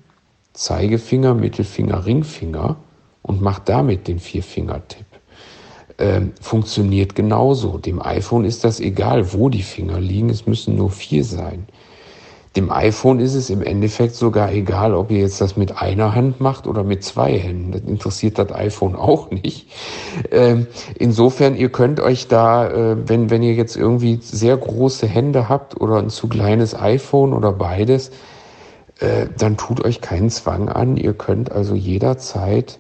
Zeigefinger, 0.54 1.34
Mittelfinger, 1.34 2.06
Ringfinger 2.06 2.78
und 3.22 3.42
mache 3.42 3.62
damit 3.66 4.08
den 4.08 4.20
Vierfingertipp 4.20 5.06
äh, 5.98 6.22
funktioniert 6.42 7.16
genauso. 7.16 7.78
Dem 7.78 8.02
iPhone 8.02 8.46
ist 8.46 8.64
das 8.64 8.80
egal, 8.80 9.34
wo 9.34 9.50
die 9.50 9.62
Finger 9.62 10.00
liegen, 10.00 10.30
es 10.30 10.48
müssen 10.48 10.76
nur 10.76 10.92
vier 10.92 11.24
sein. 11.24 11.68
Dem 12.56 12.72
iPhone 12.72 13.20
ist 13.20 13.36
es 13.36 13.50
im 13.50 13.62
Endeffekt 13.62 14.16
sogar 14.16 14.52
egal, 14.54 14.94
ob 14.94 15.12
ihr 15.12 15.20
jetzt 15.20 15.42
das 15.42 15.58
mit 15.58 15.82
einer 15.82 16.16
Hand 16.16 16.40
macht 16.40 16.68
oder 16.68 16.84
mit 16.84 17.04
zwei 17.04 17.38
Händen. 17.38 17.72
Das 17.72 17.82
interessiert 17.82 18.40
das 18.40 18.52
iPhone 18.54 18.96
auch 18.96 19.30
nicht. 19.30 19.68
Ähm, 20.32 20.68
insofern, 20.98 21.58
ihr 21.58 21.70
könnt 21.70 22.00
euch 22.00 22.30
da, 22.30 22.70
äh, 22.70 23.10
wenn, 23.10 23.30
wenn 23.30 23.44
ihr 23.44 23.54
jetzt 23.54 23.76
irgendwie 23.76 24.20
sehr 24.22 24.56
große 24.56 25.06
Hände 25.06 25.50
habt 25.50 25.80
oder 25.82 25.98
ein 25.98 26.10
zu 26.10 26.30
kleines 26.30 26.80
iPhone 26.80 27.34
oder 27.34 27.52
beides, 27.52 28.12
äh, 29.00 29.28
dann 29.38 29.58
tut 29.58 29.84
euch 29.84 30.00
keinen 30.00 30.30
Zwang 30.30 30.70
an. 30.70 30.96
Ihr 30.96 31.14
könnt 31.14 31.52
also 31.52 31.76
jederzeit 31.76 32.80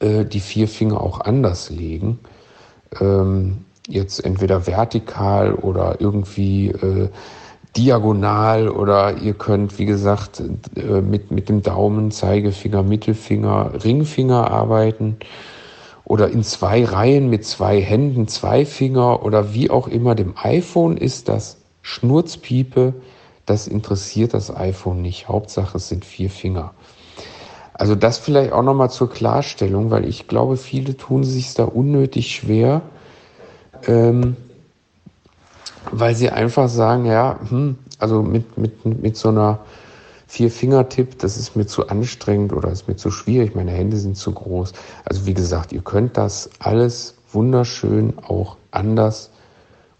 äh, 0.00 0.26
die 0.26 0.40
vier 0.40 0.68
Finger 0.68 1.00
auch 1.00 1.20
anders 1.20 1.70
legen. 1.70 2.18
Ähm, 3.00 3.64
jetzt 3.88 4.22
entweder 4.22 4.66
vertikal 4.66 5.54
oder 5.54 5.96
irgendwie 6.00 6.68
äh, 6.68 7.08
diagonal 7.76 8.68
oder 8.68 9.18
ihr 9.18 9.34
könnt, 9.34 9.78
wie 9.78 9.84
gesagt, 9.84 10.42
äh, 10.76 11.00
mit, 11.00 11.30
mit 11.30 11.48
dem 11.48 11.62
Daumen, 11.62 12.10
Zeigefinger, 12.10 12.82
Mittelfinger, 12.82 13.84
Ringfinger 13.84 14.50
arbeiten 14.50 15.16
oder 16.04 16.30
in 16.30 16.42
zwei 16.42 16.84
Reihen 16.84 17.28
mit 17.28 17.44
zwei 17.44 17.80
Händen, 17.80 18.28
zwei 18.28 18.64
Finger 18.64 19.24
oder 19.24 19.52
wie 19.54 19.70
auch 19.70 19.88
immer. 19.88 20.14
Dem 20.14 20.34
iPhone 20.42 20.96
ist 20.96 21.28
das 21.28 21.58
Schnurzpiepe, 21.82 22.94
das 23.46 23.66
interessiert 23.66 24.34
das 24.34 24.54
iPhone 24.54 25.02
nicht. 25.02 25.28
Hauptsache 25.28 25.76
es 25.76 25.88
sind 25.88 26.04
vier 26.04 26.30
Finger. 26.30 26.72
Also 27.74 27.94
das 27.94 28.18
vielleicht 28.18 28.52
auch 28.52 28.62
nochmal 28.62 28.90
zur 28.90 29.08
Klarstellung, 29.08 29.90
weil 29.90 30.04
ich 30.06 30.26
glaube, 30.26 30.56
viele 30.56 30.96
tun 30.96 31.22
sich 31.22 31.54
da 31.54 31.64
unnötig 31.64 32.34
schwer, 32.34 32.82
ähm, 33.86 34.36
weil 35.90 36.14
sie 36.14 36.30
einfach 36.30 36.68
sagen, 36.68 37.06
ja, 37.06 37.38
hm, 37.48 37.76
also 37.98 38.22
mit, 38.22 38.58
mit, 38.58 38.84
mit 38.84 39.16
so 39.16 39.28
einer 39.28 39.60
Vier-Finger-Tipp, 40.26 41.18
das 41.18 41.36
ist 41.36 41.56
mir 41.56 41.66
zu 41.66 41.88
anstrengend 41.88 42.52
oder 42.52 42.70
ist 42.70 42.86
mir 42.86 42.96
zu 42.96 43.10
schwierig, 43.10 43.54
meine 43.54 43.70
Hände 43.70 43.96
sind 43.96 44.16
zu 44.16 44.32
groß. 44.32 44.72
Also 45.04 45.26
wie 45.26 45.34
gesagt, 45.34 45.72
ihr 45.72 45.80
könnt 45.80 46.16
das 46.16 46.50
alles 46.58 47.14
wunderschön 47.32 48.14
auch 48.18 48.56
anders 48.70 49.30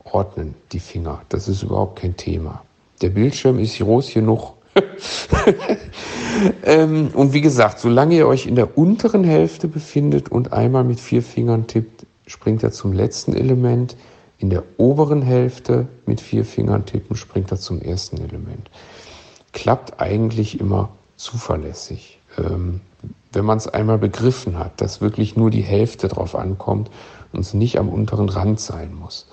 ordnen, 0.05 0.55
die 0.73 0.81
Finger. 0.81 1.23
Das 1.29 1.49
ist 1.49 1.63
überhaupt 1.63 2.01
kein 2.01 2.17
Thema. 2.17 2.63
Der 3.01 3.11
Bildschirm 3.11 3.59
ist 3.59 3.79
groß 3.79 4.13
genug, 4.13 4.55
ähm, 6.65 7.11
und 7.15 7.33
wie 7.33 7.41
gesagt, 7.41 7.81
solange 7.81 8.15
ihr 8.17 8.29
euch 8.29 8.47
in 8.47 8.55
der 8.55 8.79
unteren 8.79 9.25
Hälfte 9.25 9.69
befindet 9.69 10.31
und 10.31 10.53
einmal 10.53 10.85
mit 10.85 11.01
vier 11.01 11.23
Fingern 11.23 11.67
tippt, 11.67 12.07
springt 12.27 12.63
er 12.63 12.73
zum 12.73 12.93
letzten 12.93 13.35
Element. 13.35 13.97
In 14.39 14.51
der 14.51 14.63
oberen 14.77 15.23
Hälfte 15.23 15.89
mit 16.07 16.21
vier 16.21 16.45
Fingern 16.45 16.87
tippen, 16.87 17.17
springt 17.17 17.51
er 17.51 17.59
zum 17.59 17.83
ersten 17.83 18.19
Element. 18.19 18.71
Klappt 19.53 20.01
eigentlich 20.01 20.61
immer 20.61 20.91
zuverlässig. 21.17 22.19
Ähm, 22.39 22.81
wenn 23.33 23.45
man 23.45 23.59
es 23.59 23.67
einmal 23.67 23.99
begriffen 23.99 24.59
hat, 24.59 24.81
dass 24.81 25.01
wirklich 25.01 25.37
nur 25.37 25.51
die 25.51 25.63
Hälfte 25.63 26.09
drauf 26.09 26.35
ankommt 26.35 26.91
und 27.33 27.41
es 27.41 27.55
nicht 27.55 27.79
am 27.79 27.89
unteren 27.89 28.29
Rand 28.29 28.61
sein 28.61 28.95
muss. 28.95 29.27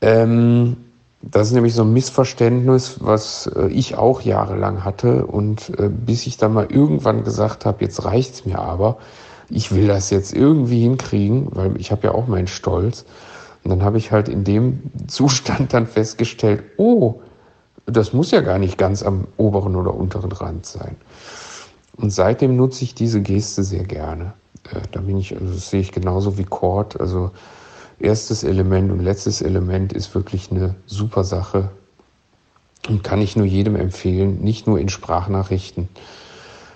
Ähm, 0.00 0.76
das 1.20 1.48
ist 1.48 1.52
nämlich 1.52 1.74
so 1.74 1.82
ein 1.82 1.92
Missverständnis, 1.92 2.96
was 3.00 3.46
äh, 3.46 3.68
ich 3.68 3.96
auch 3.96 4.22
jahrelang 4.22 4.84
hatte 4.84 5.26
und 5.26 5.70
äh, 5.78 5.88
bis 5.88 6.26
ich 6.26 6.36
dann 6.36 6.52
mal 6.52 6.66
irgendwann 6.70 7.24
gesagt 7.24 7.64
habe, 7.64 7.84
jetzt 7.84 8.04
reicht's 8.04 8.44
mir 8.44 8.58
aber, 8.58 8.98
ich 9.48 9.72
will 9.72 9.86
das 9.86 10.10
jetzt 10.10 10.32
irgendwie 10.32 10.80
hinkriegen, 10.80 11.48
weil 11.50 11.80
ich 11.80 11.92
habe 11.92 12.08
ja 12.08 12.14
auch 12.14 12.26
meinen 12.26 12.46
Stolz. 12.48 13.04
Und 13.64 13.70
dann 13.70 13.82
habe 13.82 13.98
ich 13.98 14.10
halt 14.10 14.28
in 14.28 14.44
dem 14.44 14.90
Zustand 15.06 15.72
dann 15.72 15.86
festgestellt, 15.86 16.62
oh, 16.76 17.20
das 17.86 18.12
muss 18.12 18.30
ja 18.30 18.40
gar 18.40 18.58
nicht 18.58 18.78
ganz 18.78 19.02
am 19.02 19.26
oberen 19.36 19.76
oder 19.76 19.94
unteren 19.94 20.32
Rand 20.32 20.66
sein. 20.66 20.96
Und 21.96 22.10
seitdem 22.10 22.56
nutze 22.56 22.84
ich 22.84 22.94
diese 22.94 23.20
Geste 23.20 23.64
sehr 23.64 23.84
gerne. 23.84 24.32
Äh, 24.70 24.80
da 24.92 25.00
bin 25.00 25.18
ich, 25.18 25.34
also 25.34 25.52
das 25.52 25.70
sehe 25.70 25.80
ich 25.80 25.92
genauso 25.92 26.38
wie 26.38 26.44
Chord. 26.44 27.00
Also 27.00 27.30
erstes 27.98 28.44
Element 28.44 28.90
und 28.90 29.00
letztes 29.00 29.42
Element 29.42 29.92
ist 29.92 30.14
wirklich 30.14 30.50
eine 30.50 30.74
super 30.86 31.24
Sache 31.24 31.70
und 32.88 33.04
kann 33.04 33.20
ich 33.20 33.36
nur 33.36 33.46
jedem 33.46 33.76
empfehlen, 33.76 34.40
nicht 34.40 34.66
nur 34.66 34.78
in 34.78 34.88
Sprachnachrichten, 34.88 35.88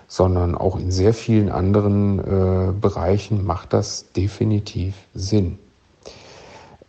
sondern 0.07 0.55
auch 0.55 0.78
in 0.78 0.93
sehr 0.93 1.14
vielen 1.14 1.51
anderen 1.51 2.18
äh, 2.20 2.72
Bereichen 2.72 3.45
macht 3.45 3.72
das 3.72 4.12
definitiv 4.12 4.95
Sinn. 5.14 5.59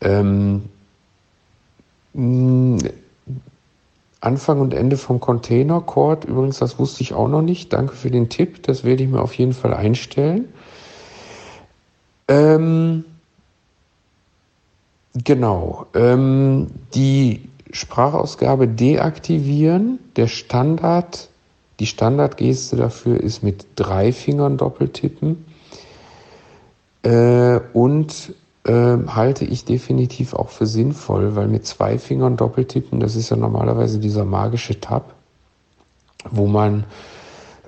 Ähm, 0.02 0.64
Anfang 4.20 4.60
und 4.60 4.74
Ende 4.74 4.98
vom 4.98 5.20
Container 5.20 5.82
Cord, 5.82 6.26
übrigens, 6.26 6.60
das 6.60 6.80
wusste 6.80 7.04
ich 7.04 7.14
auch 7.14 7.28
noch 7.28 7.42
nicht. 7.42 7.74
Danke 7.74 7.96
für 7.96 8.10
den 8.10 8.30
Tipp, 8.30 8.64
das 8.64 8.84
werde 8.84 9.04
ich 9.04 9.10
mir 9.10 9.22
auf 9.22 9.34
jeden 9.36 9.54
Fall 9.54 9.74
einstellen. 9.74 10.46
Ähm, 12.28 13.06
genau. 15.24 15.86
Ähm, 15.94 16.68
die 16.94 17.48
Sprachausgabe 17.72 18.68
deaktivieren. 18.68 20.00
Der 20.16 20.28
Standard, 20.28 21.30
die 21.80 21.86
Standardgeste 21.86 22.76
dafür 22.76 23.20
ist 23.22 23.44
mit 23.44 23.66
drei 23.76 24.12
Fingern 24.12 24.58
doppeltippen. 24.58 25.46
Äh, 27.04 27.60
und 27.74 28.34
halte 28.74 29.46
ich 29.46 29.66
definitiv 29.66 30.34
auch 30.34 30.50
für 30.50 30.66
sinnvoll, 30.66 31.36
weil 31.36 31.48
mit 31.48 31.66
zwei 31.66 31.98
Fingern 31.98 32.38
doppeltippen, 32.38 33.00
das 33.00 33.16
ist 33.16 33.30
ja 33.30 33.38
normalerweise 33.38 34.00
dieser 34.00 34.26
magische 34.26 34.80
Tab, 34.80 35.14
wo 36.30 36.48
man 36.48 36.86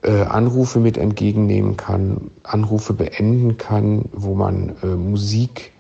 äh, 0.04 0.24
Anrufe 0.24 0.80
mit 0.80 0.98
entgegennehmen 0.98 1.78
kann, 1.78 2.32
Anrufe 2.44 2.94
beenden 2.94 3.58
kann, 3.58 4.06
wo 4.14 4.34
man 4.36 4.76
äh, 4.84 4.88
Musik 4.88 5.72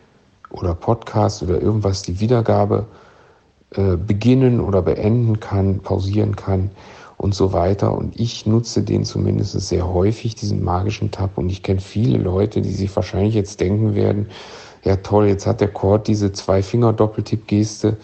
oder 0.49 0.75
Podcast 0.75 1.43
oder 1.43 1.61
irgendwas 1.61 2.01
die 2.01 2.19
Wiedergabe 2.19 2.85
äh, 3.75 3.95
beginnen 3.95 4.59
oder 4.59 4.81
beenden 4.81 5.39
kann, 5.39 5.79
pausieren 5.79 6.35
kann 6.35 6.71
und 7.17 7.35
so 7.35 7.53
weiter. 7.53 7.93
Und 7.93 8.19
ich 8.19 8.45
nutze 8.45 8.81
den 8.81 9.03
zumindest 9.03 9.59
sehr 9.59 9.87
häufig, 9.87 10.35
diesen 10.35 10.63
magischen 10.63 11.11
Tab. 11.11 11.37
Und 11.37 11.49
ich 11.49 11.63
kenne 11.63 11.81
viele 11.81 12.17
Leute, 12.17 12.61
die 12.61 12.71
sich 12.71 12.95
wahrscheinlich 12.95 13.35
jetzt 13.35 13.59
denken 13.59 13.93
werden, 13.93 14.27
ja 14.83 14.97
toll, 14.97 15.27
jetzt 15.27 15.45
hat 15.47 15.61
der 15.61 15.69
Chord 15.69 16.07
diese 16.07 16.31
Zwei-Finger-Doppeltipp-Geste 16.31 17.97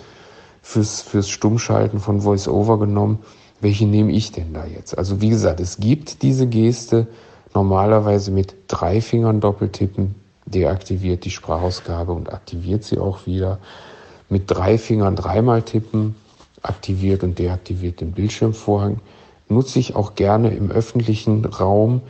fürs, 0.62 1.02
fürs 1.02 1.30
Stummschalten 1.30 2.00
von 2.00 2.24
VoiceOver 2.24 2.80
genommen 2.80 3.20
welche 3.62 3.86
nehme 3.86 4.12
ich 4.12 4.32
denn 4.32 4.54
da 4.54 4.66
jetzt? 4.66 4.98
Also 4.98 5.22
wie 5.22 5.30
gesagt, 5.30 5.60
es 5.60 5.78
gibt 5.78 6.22
diese 6.22 6.48
Geste 6.48 7.08
normalerweise 7.54 8.32
mit 8.32 8.56
drei 8.68 9.02
Fingern 9.02 9.40
doppeltippen, 9.40 10.16
deaktiviert 10.46 11.26
die 11.26 11.32
Sprachausgabe 11.32 12.12
und 12.12 12.32
aktiviert 12.32 12.84
sie 12.84 13.00
auch 13.00 13.26
wieder. 13.26 13.60
Mit 14.30 14.44
drei 14.52 14.78
Fingern 14.78 15.16
dreimal 15.16 15.62
tippen, 15.62 16.16
aktiviert 16.62 17.24
und 17.24 17.40
deaktiviert 17.40 18.02
den 18.02 18.12
Bildschirmvorhang. 18.12 19.00
Nutze 19.48 19.80
ich 19.80 19.96
auch 19.96 20.16
gerne 20.16 20.54
im 20.54 20.72
öffentlichen 20.72 21.46
Raum, 21.46 22.02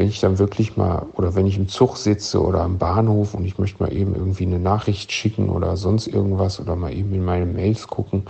wenn 0.00 0.08
ich 0.08 0.20
dann 0.20 0.38
wirklich 0.38 0.78
mal 0.78 1.04
oder 1.12 1.34
wenn 1.34 1.46
ich 1.46 1.58
im 1.58 1.68
Zug 1.68 1.98
sitze 1.98 2.42
oder 2.42 2.62
am 2.62 2.78
Bahnhof 2.78 3.34
und 3.34 3.44
ich 3.44 3.58
möchte 3.58 3.82
mal 3.82 3.92
eben 3.92 4.14
irgendwie 4.14 4.46
eine 4.46 4.58
Nachricht 4.58 5.12
schicken 5.12 5.50
oder 5.50 5.76
sonst 5.76 6.06
irgendwas 6.06 6.58
oder 6.58 6.74
mal 6.74 6.90
eben 6.90 7.12
in 7.12 7.22
meine 7.22 7.44
Mails 7.44 7.86
gucken, 7.86 8.22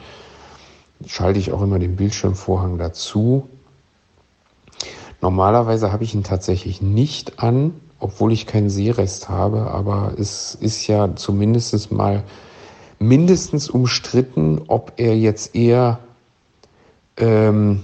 schalte 1.07 1.39
ich 1.39 1.53
auch 1.53 1.63
immer 1.63 1.79
den 1.79 1.95
Bildschirmvorhang 1.95 2.77
dazu. 2.77 3.49
Normalerweise 5.21 5.93
habe 5.93 6.03
ich 6.03 6.13
ihn 6.13 6.25
tatsächlich 6.25 6.83
nicht 6.83 7.41
an, 7.41 7.75
obwohl 8.01 8.33
ich 8.33 8.49
keinen 8.49 8.69
Sehrest 8.69 9.29
habe, 9.29 9.71
aber 9.71 10.15
es 10.19 10.57
ist 10.57 10.89
ja 10.89 11.15
zumindest 11.15 11.93
mal 11.93 12.25
mindestens 12.99 13.71
umstritten, 13.71 14.63
ob 14.67 14.95
er 14.97 15.17
jetzt 15.17 15.55
eher 15.55 16.01
ähm, 17.17 17.83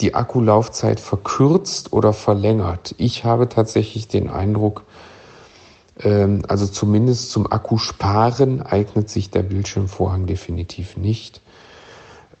die 0.00 0.14
Akkulaufzeit 0.14 1.00
verkürzt 1.00 1.92
oder 1.92 2.12
verlängert. 2.12 2.94
Ich 2.98 3.24
habe 3.24 3.48
tatsächlich 3.48 4.08
den 4.08 4.28
Eindruck, 4.28 4.84
ähm, 6.00 6.42
also 6.48 6.66
zumindest 6.66 7.30
zum 7.30 7.50
Akkusparen 7.50 8.62
eignet 8.62 9.08
sich 9.08 9.30
der 9.30 9.42
Bildschirmvorhang 9.42 10.26
definitiv 10.26 10.96
nicht. 10.96 11.40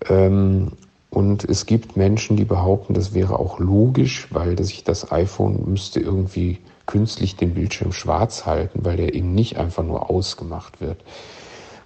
Ähm, 0.08 0.72
und 1.08 1.44
es 1.44 1.64
gibt 1.64 1.96
Menschen, 1.96 2.36
die 2.36 2.44
behaupten, 2.44 2.92
das 2.92 3.14
wäre 3.14 3.38
auch 3.38 3.58
logisch, 3.58 4.28
weil 4.32 4.62
sich 4.62 4.84
das 4.84 5.10
iPhone 5.12 5.64
müsste 5.66 6.00
irgendwie 6.00 6.58
künstlich 6.84 7.36
den 7.36 7.54
Bildschirm 7.54 7.92
schwarz 7.92 8.44
halten, 8.44 8.84
weil 8.84 8.96
der 8.96 9.14
eben 9.14 9.34
nicht 9.34 9.56
einfach 9.56 9.82
nur 9.82 10.10
ausgemacht 10.10 10.80
wird. 10.80 10.98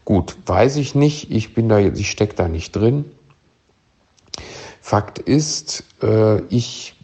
Gut, 0.04 0.36
weiß 0.46 0.76
ich 0.76 0.94
nicht. 0.94 1.30
Ich 1.30 1.54
bin 1.54 1.68
da, 1.68 1.78
ich 1.78 2.10
stecke 2.10 2.34
da 2.34 2.48
nicht 2.48 2.72
drin. 2.74 3.04
Fakt 4.90 5.18
ist, 5.18 5.84
äh, 6.02 6.40
ich 6.46 6.96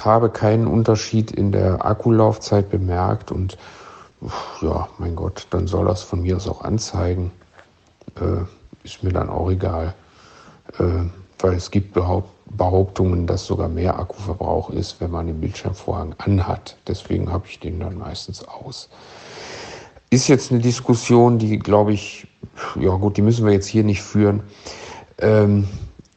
habe 0.00 0.30
keinen 0.30 0.66
Unterschied 0.66 1.30
in 1.30 1.52
der 1.52 1.84
Akkulaufzeit 1.84 2.70
bemerkt 2.70 3.30
und 3.30 3.58
ja, 4.60 4.88
mein 4.98 5.16
Gott, 5.16 5.46
dann 5.50 5.66
soll 5.66 5.86
das 5.86 6.02
von 6.02 6.22
mir 6.22 6.36
aus 6.36 6.48
auch 6.48 6.62
anzeigen. 6.62 7.30
Äh, 8.20 8.44
ist 8.84 9.02
mir 9.02 9.12
dann 9.12 9.28
auch 9.28 9.50
egal 9.50 9.94
äh, 10.78 11.04
weil 11.38 11.54
es 11.54 11.70
gibt 11.70 11.92
Behauptungen, 11.94 13.26
dass 13.26 13.46
sogar 13.46 13.68
mehr 13.68 13.98
Akkuverbrauch 13.98 14.70
ist, 14.70 15.00
wenn 15.00 15.10
man 15.10 15.26
den 15.26 15.40
Bildschirmvorhang 15.40 16.14
anhat. 16.18 16.76
Deswegen 16.86 17.32
habe 17.32 17.46
ich 17.48 17.58
den 17.58 17.80
dann 17.80 17.98
meistens 17.98 18.44
aus. 18.44 18.88
Ist 20.10 20.28
jetzt 20.28 20.52
eine 20.52 20.60
Diskussion, 20.60 21.38
die, 21.38 21.58
glaube 21.58 21.92
ich, 21.92 22.26
ja 22.78 22.90
gut, 22.90 23.16
die 23.16 23.22
müssen 23.22 23.44
wir 23.44 23.52
jetzt 23.52 23.66
hier 23.66 23.82
nicht 23.82 24.02
führen. 24.02 24.42
Ähm, 25.18 25.66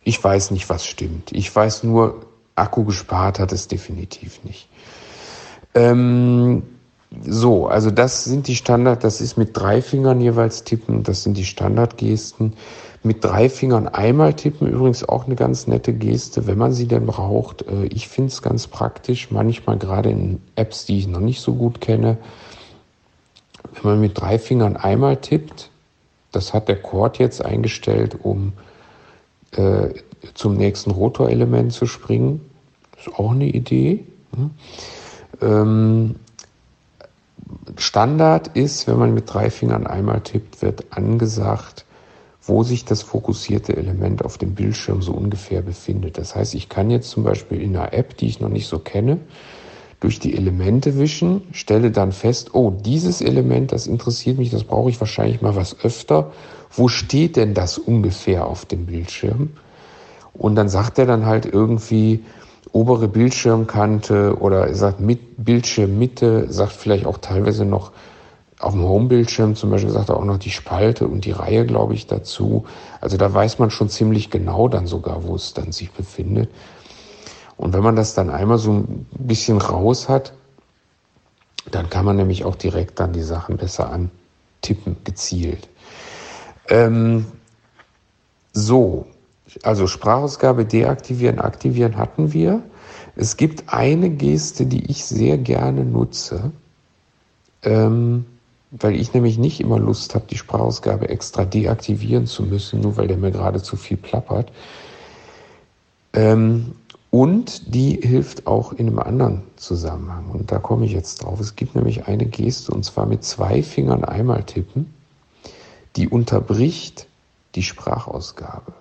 ich 0.06 0.24
weiß 0.24 0.52
nicht, 0.52 0.70
was 0.70 0.86
stimmt. 0.86 1.32
Ich 1.34 1.54
weiß 1.54 1.84
nur, 1.84 2.22
Akku 2.54 2.86
gespart 2.86 3.40
hat 3.40 3.52
es 3.52 3.68
definitiv 3.68 4.44
nicht. 4.44 4.70
Ähm, 5.74 6.64
so, 7.22 7.68
also 7.68 7.92
das 7.92 8.24
sind 8.24 8.48
die 8.48 8.56
Standard, 8.56 9.04
das 9.04 9.20
ist 9.20 9.36
mit 9.36 9.58
drei 9.58 9.82
Fingern 9.82 10.22
jeweils 10.22 10.64
tippen, 10.64 11.04
das 11.04 11.24
sind 11.24 11.36
die 11.36 11.44
Standardgesten. 11.44 12.54
Mit 13.04 13.24
drei 13.24 13.50
Fingern 13.50 13.88
einmal 13.88 14.34
tippen, 14.34 14.68
übrigens 14.68 15.08
auch 15.08 15.26
eine 15.26 15.36
ganz 15.36 15.68
nette 15.68 15.94
Geste, 15.94 16.48
wenn 16.48 16.58
man 16.58 16.72
sie 16.72 16.88
denn 16.88 17.06
braucht. 17.06 17.64
Äh, 17.64 17.86
ich 17.86 18.08
finde 18.08 18.30
es 18.30 18.42
ganz 18.42 18.68
praktisch, 18.68 19.32
manchmal 19.32 19.78
gerade 19.78 20.12
in 20.12 20.40
Apps, 20.56 20.86
die 20.86 21.00
ich 21.00 21.08
noch 21.08 21.20
nicht 21.20 21.42
so 21.42 21.56
gut 21.56 21.82
kenne. 21.82 22.18
Wenn 23.74 23.92
man 23.92 24.02
mit 24.02 24.20
drei 24.20 24.38
Fingern 24.38 24.78
einmal 24.78 25.18
tippt, 25.18 25.72
das 26.32 26.54
hat 26.54 26.68
der 26.68 26.82
Chord 26.82 27.18
jetzt 27.18 27.44
eingestellt, 27.44 28.18
um 28.22 28.54
äh, 29.58 29.94
zum 30.34 30.56
nächsten 30.56 30.92
Rotorelement 30.92 31.74
zu 31.74 31.86
springen. 31.86 32.42
Ist 32.98 33.14
auch 33.16 33.32
eine 33.32 33.48
Idee. 33.48 34.06
Hm? 34.36 34.52
Ähm, 35.42 36.16
Standard 37.78 38.50
ist, 38.56 38.88
wenn 38.88 38.98
man 38.98 39.14
mit 39.14 39.32
drei 39.32 39.50
Fingern 39.50 39.86
einmal 39.88 40.22
tippt, 40.22 40.62
wird 40.62 40.86
angesagt, 40.92 41.86
wo 42.42 42.64
sich 42.64 42.86
das 42.86 43.02
fokussierte 43.02 43.76
Element 43.76 44.24
auf 44.24 44.38
dem 44.38 44.56
Bildschirm 44.56 45.02
so 45.02 45.14
ungefähr 45.14 45.62
befindet. 45.62 46.18
Das 46.18 46.36
heißt, 46.36 46.56
ich 46.56 46.70
kann 46.70 46.90
jetzt 46.90 47.10
zum 47.10 47.24
Beispiel 47.24 47.62
in 47.62 47.76
einer 47.76 47.94
App, 47.94 48.18
die 48.18 48.28
ich 48.28 48.40
noch 48.40 48.50
nicht 48.50 48.68
so 48.68 48.80
kenne, 48.80 49.20
durch 50.06 50.20
die 50.20 50.38
Elemente 50.38 51.00
wischen, 51.00 51.42
stelle 51.52 51.90
dann 51.90 52.12
fest, 52.12 52.54
oh, 52.54 52.70
dieses 52.70 53.22
Element, 53.22 53.72
das 53.72 53.88
interessiert 53.88 54.38
mich, 54.38 54.52
das 54.52 54.64
brauche 54.64 54.92
ich 54.92 55.00
wahrscheinlich 55.00 55.42
mal 55.42 55.56
was 55.56 55.84
öfter. 55.84 56.32
Wo 56.70 56.90
steht 56.90 57.38
denn 57.38 57.56
das 57.56 57.80
ungefähr 57.80 58.46
auf 58.46 58.66
dem 58.66 58.86
Bildschirm? 58.86 59.54
Und 60.34 60.54
dann 60.54 60.70
sagt 60.70 61.00
er 61.00 61.08
dann 61.08 61.26
halt 61.26 61.48
irgendwie 61.48 62.24
obere 62.72 63.08
Bildschirmkante 63.08 64.38
oder 64.40 64.68
er 64.68 64.76
sagt 64.76 65.00
mit 65.00 65.44
Bildschirmmitte, 65.44 66.54
sagt 66.54 66.74
vielleicht 66.74 67.08
auch 67.08 67.18
teilweise 67.18 67.66
noch 67.66 67.92
auf 68.60 68.74
dem 68.74 68.84
Homebildschirm 68.84 69.56
zum 69.56 69.72
Beispiel 69.72 69.90
sagt 69.90 70.10
er 70.10 70.18
auch 70.18 70.24
noch 70.24 70.38
die 70.38 70.52
Spalte 70.52 71.08
und 71.08 71.26
die 71.26 71.32
Reihe, 71.32 71.66
glaube 71.66 71.96
ich, 71.96 72.06
dazu. 72.06 72.66
Also 73.02 73.18
da 73.18 73.34
weiß 73.34 73.58
man 73.58 73.72
schon 73.72 73.90
ziemlich 73.90 74.30
genau 74.30 74.68
dann 74.68 74.86
sogar, 74.86 75.24
wo 75.24 75.34
es 75.34 75.56
dann 75.56 75.72
sich 75.72 75.92
befindet. 75.92 76.52
Und 77.58 77.74
wenn 77.74 77.84
man 77.84 77.96
das 77.96 78.14
dann 78.14 78.30
einmal 78.30 78.58
so 78.58 78.74
ein 78.74 79.06
bisschen 79.18 79.58
raus 79.58 80.10
hat, 80.10 80.34
dann 81.72 81.90
kann 81.90 82.06
man 82.06 82.18
nämlich 82.18 82.46
auch 82.46 82.56
direkt 82.56 83.00
dann 83.00 83.14
die 83.14 83.24
Sachen 83.24 83.58
besser 83.58 83.90
antippen, 83.92 84.98
gezielt. 85.04 85.68
Ähm, 86.68 87.26
so, 88.54 89.08
also 89.64 89.88
Sprachausgabe 89.88 90.66
deaktivieren, 90.66 91.40
aktivieren 91.40 91.98
hatten 91.98 92.34
wir. 92.34 92.62
Es 93.16 93.38
gibt 93.38 93.74
eine 93.74 94.10
Geste, 94.10 94.66
die 94.66 94.90
ich 94.92 95.06
sehr 95.06 95.38
gerne 95.38 95.86
nutze, 95.86 96.52
ähm, 97.64 98.26
weil 98.72 98.96
ich 98.96 99.14
nämlich 99.14 99.38
nicht 99.38 99.62
immer 99.62 99.80
Lust 99.80 100.16
habe, 100.16 100.26
die 100.30 100.38
Sprachausgabe 100.38 101.10
extra 101.10 101.46
deaktivieren 101.46 102.28
zu 102.28 102.44
müssen, 102.44 102.82
nur 102.82 102.98
weil 102.98 103.08
der 103.08 103.18
mir 103.18 103.32
gerade 103.32 103.62
zu 103.62 103.78
viel 103.78 103.98
plappert. 103.98 104.52
Ähm, 106.14 106.76
und 107.16 107.74
die 107.74 108.02
hilft 108.02 108.46
auch 108.46 108.74
in 108.74 108.88
einem 108.88 109.00
anderen 109.00 109.44
Zusammenhang. 109.56 110.32
Und 110.32 110.52
da 110.52 110.60
komme 110.60 110.86
ich 110.86 110.92
jetzt 110.92 111.24
drauf. 111.24 111.40
Es 111.40 111.56
gibt 111.56 111.74
nämlich 111.74 112.08
eine 112.08 112.26
Geste, 112.26 112.74
und 112.74 112.84
zwar 112.84 113.06
mit 113.06 113.24
zwei 113.24 113.64
Fingern 113.64 114.04
einmal 114.04 114.44
tippen, 114.44 114.94
die 115.96 116.10
unterbricht 116.10 117.08
die 117.56 117.64
Sprachausgabe. 117.64 118.74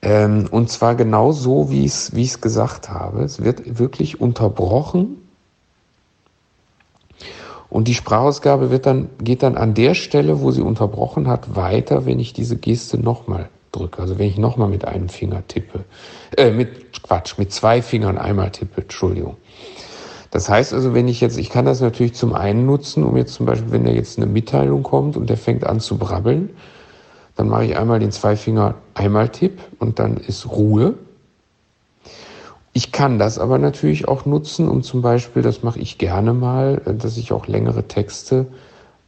Ähm, 0.00 0.48
und 0.50 0.70
zwar 0.70 0.94
genau 0.94 1.32
so, 1.32 1.70
wie 1.70 1.84
ich 1.84 2.08
es 2.16 2.40
gesagt 2.40 2.88
habe. 2.88 3.22
Es 3.22 3.44
wird 3.44 3.78
wirklich 3.78 4.22
unterbrochen 4.22 5.18
und 7.68 7.86
die 7.86 7.94
Sprachausgabe 7.94 8.70
wird 8.70 8.86
dann, 8.86 9.10
geht 9.18 9.42
dann 9.42 9.58
an 9.58 9.74
der 9.74 9.92
Stelle, 9.92 10.40
wo 10.40 10.50
sie 10.52 10.62
unterbrochen 10.62 11.28
hat, 11.28 11.54
weiter, 11.54 12.06
wenn 12.06 12.18
ich 12.18 12.32
diese 12.32 12.56
Geste 12.56 12.96
nochmal 12.96 13.50
drücke. 13.72 14.00
Also 14.00 14.18
wenn 14.18 14.28
ich 14.28 14.38
nochmal 14.38 14.68
mit 14.68 14.84
einem 14.84 15.08
Finger 15.08 15.42
tippe. 15.48 15.80
Äh, 16.36 16.50
mit 16.50 17.02
Quatsch, 17.02 17.38
mit 17.38 17.52
zwei 17.52 17.82
Fingern 17.82 18.18
einmal 18.18 18.50
tippe, 18.50 18.82
Entschuldigung. 18.82 19.36
Das 20.30 20.48
heißt 20.48 20.72
also, 20.72 20.94
wenn 20.94 21.08
ich 21.08 21.20
jetzt, 21.20 21.36
ich 21.36 21.50
kann 21.50 21.66
das 21.66 21.80
natürlich 21.80 22.14
zum 22.14 22.34
einen 22.34 22.64
nutzen, 22.64 23.04
um 23.04 23.16
jetzt 23.16 23.34
zum 23.34 23.44
Beispiel, 23.44 23.70
wenn 23.70 23.84
da 23.84 23.90
jetzt 23.90 24.16
eine 24.16 24.26
Mitteilung 24.26 24.82
kommt 24.82 25.16
und 25.16 25.28
der 25.28 25.36
fängt 25.36 25.64
an 25.64 25.78
zu 25.78 25.98
brabbeln, 25.98 26.50
dann 27.36 27.48
mache 27.48 27.66
ich 27.66 27.76
einmal 27.76 27.98
den 27.98 28.12
Zweifinger 28.12 28.76
einmal 28.94 29.28
Tipp 29.28 29.60
und 29.78 29.98
dann 29.98 30.16
ist 30.16 30.48
Ruhe. 30.48 30.94
Ich 32.72 32.92
kann 32.92 33.18
das 33.18 33.38
aber 33.38 33.58
natürlich 33.58 34.08
auch 34.08 34.24
nutzen, 34.24 34.68
um 34.68 34.82
zum 34.82 35.02
Beispiel, 35.02 35.42
das 35.42 35.62
mache 35.62 35.78
ich 35.78 35.98
gerne 35.98 36.32
mal, 36.32 36.80
dass 36.98 37.18
ich 37.18 37.32
auch 37.32 37.46
längere 37.46 37.86
Texte, 37.86 38.46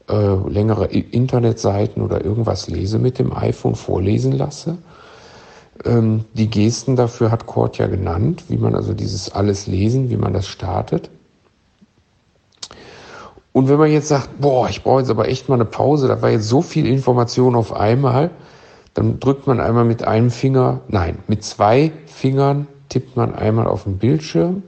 äh, 0.09 0.49
längere 0.49 0.87
Internetseiten 0.87 2.03
oder 2.03 2.25
irgendwas 2.25 2.69
lese 2.69 2.99
mit 2.99 3.19
dem 3.19 3.33
iPhone 3.33 3.75
vorlesen 3.75 4.33
lasse. 4.33 4.79
Ähm, 5.85 6.25
die 6.35 6.49
Gesten 6.49 6.97
dafür 6.97 7.31
hat 7.31 7.47
Kurt 7.47 7.79
ja 7.79 7.87
genannt, 7.87 8.45
wie 8.49 8.57
man 8.57 8.75
also 8.75 8.95
dieses 8.95 9.33
alles 9.33 9.67
lesen, 9.67 10.11
wie 10.11 10.17
man 10.17 10.33
das 10.33 10.47
startet. 10.47 11.11
Und 13.53 13.69
wenn 13.69 13.79
man 13.79 13.91
jetzt 13.91 14.09
sagt, 14.09 14.41
boah, 14.41 14.69
ich 14.69 14.83
brauche 14.83 15.01
jetzt 15.01 15.11
aber 15.11 15.29
echt 15.29 15.49
mal 15.49 15.55
eine 15.55 15.65
Pause, 15.65 16.09
da 16.09 16.21
war 16.21 16.31
jetzt 16.31 16.49
so 16.49 16.61
viel 16.61 16.87
Information 16.87 17.55
auf 17.55 17.73
einmal, 17.73 18.31
dann 18.95 19.21
drückt 19.21 19.47
man 19.47 19.61
einmal 19.61 19.85
mit 19.85 20.05
einem 20.05 20.31
Finger, 20.31 20.81
nein, 20.89 21.19
mit 21.29 21.45
zwei 21.45 21.93
Fingern 22.07 22.67
tippt 22.89 23.17
man 23.17 23.35
einmal 23.35 23.67
auf 23.67 23.85
den 23.85 23.99
Bildschirm, 23.99 24.65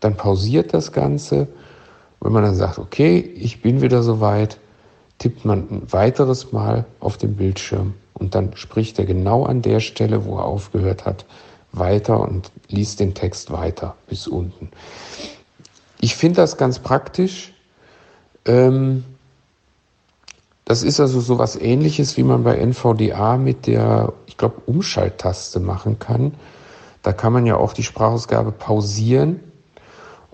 dann 0.00 0.16
pausiert 0.16 0.74
das 0.74 0.92
Ganze. 0.92 1.48
Wenn 2.20 2.32
man 2.32 2.42
dann 2.42 2.54
sagt, 2.54 2.78
okay, 2.78 3.18
ich 3.18 3.62
bin 3.62 3.82
wieder 3.82 4.02
soweit, 4.02 4.58
tippt 5.18 5.44
man 5.44 5.58
ein 5.70 5.92
weiteres 5.92 6.52
Mal 6.52 6.84
auf 7.00 7.16
den 7.16 7.36
Bildschirm 7.36 7.94
und 8.14 8.34
dann 8.34 8.56
spricht 8.56 8.98
er 8.98 9.06
genau 9.06 9.44
an 9.44 9.62
der 9.62 9.80
Stelle, 9.80 10.24
wo 10.24 10.38
er 10.38 10.44
aufgehört 10.44 11.04
hat, 11.04 11.24
weiter 11.72 12.20
und 12.20 12.50
liest 12.68 13.00
den 13.00 13.14
Text 13.14 13.50
weiter 13.50 13.96
bis 14.08 14.26
unten. 14.26 14.70
Ich 16.00 16.16
finde 16.16 16.36
das 16.36 16.56
ganz 16.56 16.78
praktisch, 16.78 17.52
ähm, 18.44 19.04
das 20.64 20.82
ist 20.82 20.98
also 20.98 21.20
so 21.20 21.38
was 21.38 21.56
ähnliches, 21.56 22.16
wie 22.16 22.24
man 22.24 22.42
bei 22.42 22.56
NVDA 22.56 23.36
mit 23.36 23.66
der, 23.66 24.12
ich 24.26 24.36
glaube, 24.36 24.62
Umschalttaste 24.66 25.60
machen 25.60 25.98
kann. 25.98 26.34
Da 27.02 27.12
kann 27.12 27.32
man 27.32 27.46
ja 27.46 27.56
auch 27.56 27.72
die 27.72 27.84
Sprachausgabe 27.84 28.50
pausieren, 28.50 29.40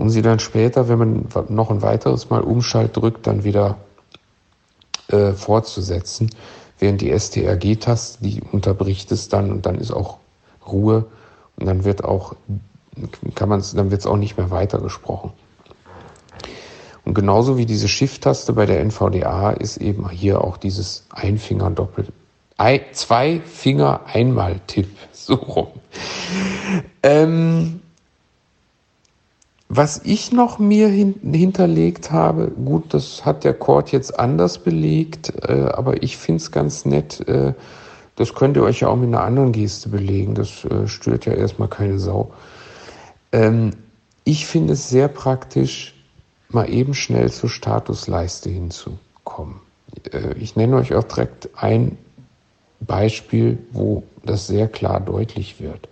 um 0.03 0.11
sie 0.11 0.21
dann 0.21 0.41
später, 0.41 0.89
wenn 0.89 0.99
man 0.99 1.29
noch 1.49 1.71
ein 1.71 1.81
weiteres 1.81 2.29
Mal 2.29 2.41
Umschalt 2.41 2.97
drückt, 2.97 3.29
dann 3.29 3.45
wieder 3.45 3.77
äh, 5.07 5.31
fortzusetzen. 5.31 6.29
Während 6.81 7.01
die 7.01 7.17
STRG-Taste, 7.17 8.19
die 8.21 8.43
unterbricht 8.51 9.13
es 9.13 9.29
dann 9.29 9.53
und 9.53 9.65
dann 9.65 9.77
ist 9.77 9.93
auch 9.93 10.19
Ruhe 10.67 11.05
und 11.57 11.67
dann 11.67 11.85
wird 11.85 12.03
auch, 12.03 12.35
kann 13.37 13.49
man 13.49 13.63
dann 13.77 13.93
wird 13.93 14.01
es 14.01 14.07
auch 14.09 14.17
nicht 14.17 14.37
mehr 14.37 14.51
weitergesprochen. 14.51 15.33
Und 17.05 17.15
genauso 17.15 17.57
wie 17.57 17.67
diese 17.67 17.87
Shift-Taste 17.87 18.55
bei 18.55 18.67
der 18.67 18.81
NVDA 18.81 19.53
ist 19.53 19.77
eben 19.77 20.11
hier 20.11 20.43
auch 20.43 20.57
dieses 20.57 21.07
Einfinger 21.11 21.71
doppelt, 21.71 22.13
zwei 22.93 23.41
Finger 23.45 24.01
einmal 24.07 24.59
Tipp, 24.67 24.89
so 25.13 25.35
rum. 25.35 25.69
Ähm, 27.05 27.82
was 29.75 30.03
ich 30.05 30.33
noch 30.33 30.59
mir 30.59 30.89
hin, 30.89 31.15
hinterlegt 31.23 32.13
habe, 32.13 32.49
gut, 32.49 32.93
das 32.93 33.25
hat 33.25 33.43
der 33.43 33.55
Cord 33.55 33.91
jetzt 33.91 34.19
anders 34.21 34.59
belegt, 34.59 35.33
äh, 35.49 35.63
aber 35.73 36.03
ich 36.03 36.19
finde 36.19 36.43
es 36.43 36.51
ganz 36.51 36.85
nett. 36.85 37.27
Äh, 37.27 37.55
das 38.17 38.35
könnt 38.35 38.59
ihr 38.59 38.65
euch 38.65 38.81
ja 38.81 38.89
auch 38.89 38.97
mit 38.97 39.09
einer 39.09 39.23
anderen 39.23 39.53
Geste 39.53 39.89
belegen. 39.89 40.35
Das 40.35 40.67
äh, 40.67 40.87
stört 40.87 41.25
ja 41.25 41.33
erstmal 41.33 41.69
keine 41.69 41.99
Sau. 41.99 42.35
Ähm, 43.33 43.71
ich 44.25 44.47
finde 44.47 44.75
es 44.75 44.91
sehr 44.91 45.09
praktisch, 45.09 45.95
mal 46.51 46.69
eben 46.69 46.93
schnell 46.93 47.33
zur 47.33 47.49
Statusleiste 47.49 48.51
hinzukommen. 48.51 49.61
Äh, 50.13 50.35
ich 50.39 50.55
nenne 50.55 50.77
euch 50.77 50.95
auch 50.95 51.05
direkt 51.05 51.49
ein 51.57 51.97
Beispiel, 52.81 53.57
wo 53.73 54.03
das 54.23 54.49
sehr 54.49 54.69
klar 54.69 55.01
deutlich 55.01 55.63
wird. 55.63 55.89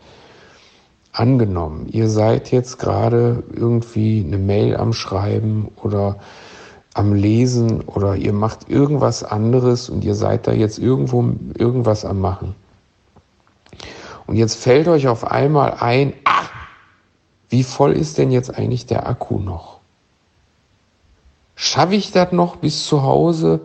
Angenommen, 1.21 1.87
ihr 1.93 2.09
seid 2.09 2.51
jetzt 2.51 2.79
gerade 2.79 3.43
irgendwie 3.53 4.25
eine 4.27 4.39
Mail 4.39 4.75
am 4.75 4.95
Schreiben 4.95 5.71
oder 5.83 6.17
am 6.95 7.13
Lesen 7.13 7.83
oder 7.83 8.17
ihr 8.17 8.33
macht 8.33 8.71
irgendwas 8.71 9.23
anderes 9.23 9.91
und 9.91 10.03
ihr 10.03 10.15
seid 10.15 10.47
da 10.47 10.53
jetzt 10.53 10.79
irgendwo 10.79 11.23
irgendwas 11.59 12.07
am 12.07 12.23
Machen. 12.23 12.55
Und 14.27 14.37
jetzt 14.37 14.55
fällt 14.55 14.89
euch 14.89 15.09
auf 15.09 15.31
einmal 15.31 15.75
ein, 15.81 16.15
ach, 16.25 16.49
wie 17.51 17.65
voll 17.65 17.93
ist 17.93 18.17
denn 18.17 18.31
jetzt 18.31 18.57
eigentlich 18.57 18.87
der 18.87 19.07
Akku 19.07 19.39
noch? 19.39 19.81
Schaffe 21.55 21.97
ich 21.97 22.13
das 22.13 22.33
noch 22.33 22.57
bis 22.57 22.87
zu 22.87 23.03
Hause? 23.03 23.61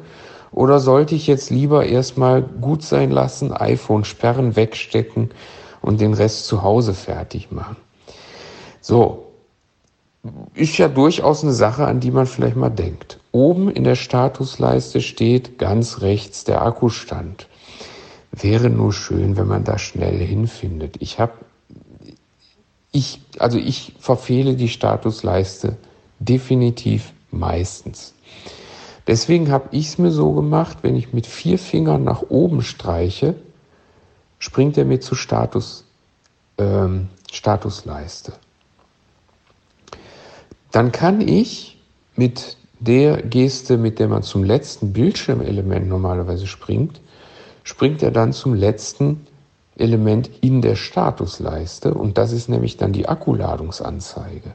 Oder 0.51 0.81
sollte 0.81 1.15
ich 1.15 1.25
jetzt 1.25 1.51
lieber 1.51 1.85
erstmal 1.85 2.41
gut 2.41 2.83
sein 2.83 3.11
lassen, 3.11 3.53
iPhone 3.53 4.03
sperren, 4.03 4.57
wegstecken 4.57 5.29
und 5.85 6.01
den 6.01 6.13
Rest 6.13 6.47
zu 6.47 6.63
Hause 6.63 6.93
fertig 6.93 7.51
machen? 7.51 7.77
So, 8.81 9.27
ist 10.55 10.77
ja 10.77 10.87
durchaus 10.87 11.43
eine 11.43 11.53
Sache, 11.53 11.85
an 11.85 11.99
die 11.99 12.11
man 12.11 12.25
vielleicht 12.25 12.55
mal 12.55 12.69
denkt. 12.69 13.19
Oben 13.31 13.69
in 13.69 13.83
der 13.83 13.95
Statusleiste 13.95 15.01
steht 15.01 15.59
ganz 15.59 16.01
rechts 16.01 16.43
der 16.43 16.63
Akkustand. 16.63 17.47
Wäre 18.31 18.69
nur 18.69 18.91
schön, 18.91 19.37
wenn 19.37 19.47
man 19.47 19.63
da 19.63 19.77
schnell 19.77 20.17
hinfindet. 20.17 20.95
Ich 20.99 21.19
habe, 21.19 21.33
ich, 22.91 23.21
also 23.37 23.57
ich 23.59 23.93
verfehle 23.99 24.55
die 24.55 24.69
Statusleiste 24.69 25.77
definitiv 26.19 27.13
meistens. 27.29 28.13
Deswegen 29.07 29.51
habe 29.51 29.69
ich 29.71 29.89
es 29.89 29.97
mir 29.99 30.11
so 30.11 30.31
gemacht, 30.31 30.79
wenn 30.81 30.95
ich 30.95 31.13
mit 31.13 31.27
vier 31.27 31.59
Fingern 31.59 32.03
nach 32.03 32.23
oben 32.29 32.63
streiche, 32.63 33.35
springt 34.45 34.77
er 34.77 34.85
mir 34.85 35.01
zu 35.01 35.15
Status, 35.15 35.85
ähm, 36.59 37.09
Statusleiste. 37.31 38.33
Dann 40.71 40.91
kann 40.91 41.19
ich 41.19 41.81
mit 42.15 42.55
der 42.79 43.23
Geste, 43.23 43.77
mit 43.77 43.97
der 43.97 44.07
man 44.07 44.21
zum 44.21 44.43
letzten 44.43 44.93
Bildschirmelement 44.93 45.87
normalerweise 45.87 46.45
springt, 46.45 47.01
springt 47.63 48.03
er 48.03 48.11
dann 48.11 48.33
zum 48.33 48.53
letzten 48.53 49.25
Element 49.77 50.29
in 50.41 50.61
der 50.61 50.75
Statusleiste 50.75 51.95
und 51.95 52.19
das 52.19 52.31
ist 52.31 52.47
nämlich 52.47 52.77
dann 52.77 52.93
die 52.93 53.09
Akkuladungsanzeige. 53.09 54.53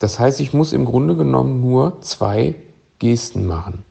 Das 0.00 0.18
heißt, 0.18 0.40
ich 0.40 0.52
muss 0.52 0.72
im 0.72 0.84
Grunde 0.84 1.14
genommen 1.14 1.60
nur 1.60 2.00
zwei 2.00 2.56
Gesten 2.98 3.46
machen. 3.46 3.84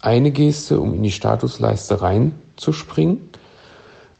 Eine 0.00 0.32
Geste, 0.32 0.80
um 0.80 0.92
in 0.92 1.04
die 1.04 1.12
Statusleiste 1.12 2.02
reinzuspringen, 2.02 3.28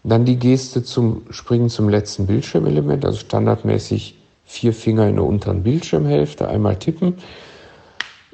dann 0.09 0.25
die 0.25 0.39
Geste 0.39 0.83
zum 0.85 1.23
Springen 1.31 1.69
zum 1.69 1.89
letzten 1.89 2.27
Bildschirmelement, 2.27 3.05
also 3.05 3.19
standardmäßig 3.19 4.17
vier 4.45 4.73
Finger 4.73 5.09
in 5.09 5.17
der 5.17 5.25
unteren 5.25 5.65
Bildschirmhälfte, 5.65 6.49
einmal 6.49 6.77
tippen. 6.77 7.15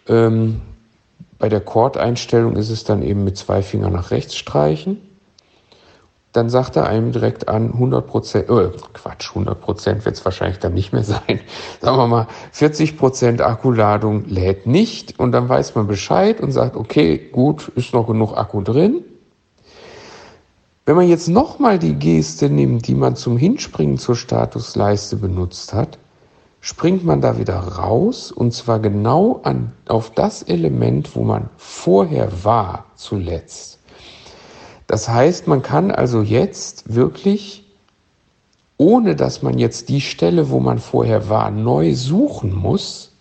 Ähm, 0.07 0.61
bei 1.39 1.49
der 1.49 1.61
Chord-Einstellung 1.61 2.57
ist 2.57 2.71
es 2.71 2.85
dann 2.85 3.03
eben 3.03 3.25
mit 3.25 3.37
zwei 3.37 3.63
Fingern 3.63 3.93
nach 3.93 4.11
rechts 4.11 4.37
streichen. 4.37 4.99
dann 6.33 6.49
sagt 6.49 6.77
er 6.77 6.87
einem 6.87 7.13
direkt 7.13 7.49
an 7.49 7.73
100 7.75 8.07
Prozent, 8.07 8.49
äh, 8.49 8.71
Quatsch, 8.95 9.31
100 9.31 9.61
Prozent 9.61 10.05
wird 10.07 10.17
es 10.17 10.25
wahrscheinlich 10.25 10.59
dann 10.59 10.73
nicht 10.73 10.93
mehr 10.93 11.05
sein. 11.05 11.41
Sagen 11.81 11.99
wir 11.99 12.07
mal, 12.07 12.27
40 12.53 12.97
Prozent 12.97 13.43
Akkuladung 13.43 14.25
lädt 14.27 14.67
nicht 14.67 15.19
und 15.19 15.33
dann 15.33 15.49
weiß 15.49 15.75
man 15.75 15.87
Bescheid 15.87 16.41
und 16.41 16.53
sagt, 16.53 16.77
okay, 16.77 17.19
gut, 17.19 17.69
ist 17.75 17.93
noch 17.93 18.07
genug 18.07 18.35
Akku 18.35 18.63
drin. 18.63 19.05
Wenn 20.85 20.97
man 20.97 21.09
jetzt 21.09 21.29
nochmal 21.29 21.79
die 21.79 21.95
Geste 21.95 22.51
nimmt, 22.51 22.89
die 22.89 22.97
man 22.97 23.15
zum 23.15 23.37
Hinspringen 23.37 23.99
zur 23.99 24.17
Statusleiste 24.17 25.17
benutzt 25.17 25.73
hat, 25.73 25.99
springt 26.61 27.05
man 27.05 27.21
da 27.21 27.39
wieder 27.39 27.57
raus 27.57 28.33
und 28.33 28.53
zwar 28.53 28.81
genau 28.81 29.41
an, 29.45 29.73
auf 29.87 30.11
das 30.11 30.43
Element, 30.43 31.15
wo 31.15 31.23
man 31.23 31.51
vorher 31.57 32.45
war 32.45 32.87
zuletzt. 32.97 33.79
Das 34.89 35.09
heißt, 35.09 35.47
man 35.47 35.63
kann 35.63 35.93
also 35.93 36.21
jetzt 36.21 36.93
wirklich, 36.93 37.65
ohne 38.77 39.15
dass 39.15 39.41
man 39.43 39.59
jetzt 39.59 39.89
die 39.89 40.01
Stelle, 40.01 40.51
wo 40.51 40.59
man 40.59 40.81
vorher 40.81 41.29
war, 41.29 41.53
neu 41.53 41.95
suchen 41.95 42.53
muss, 42.53 43.13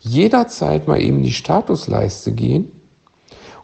jederzeit 0.00 0.88
mal 0.88 1.02
eben 1.02 1.22
die 1.22 1.32
Statusleiste 1.32 2.32
gehen 2.32 2.72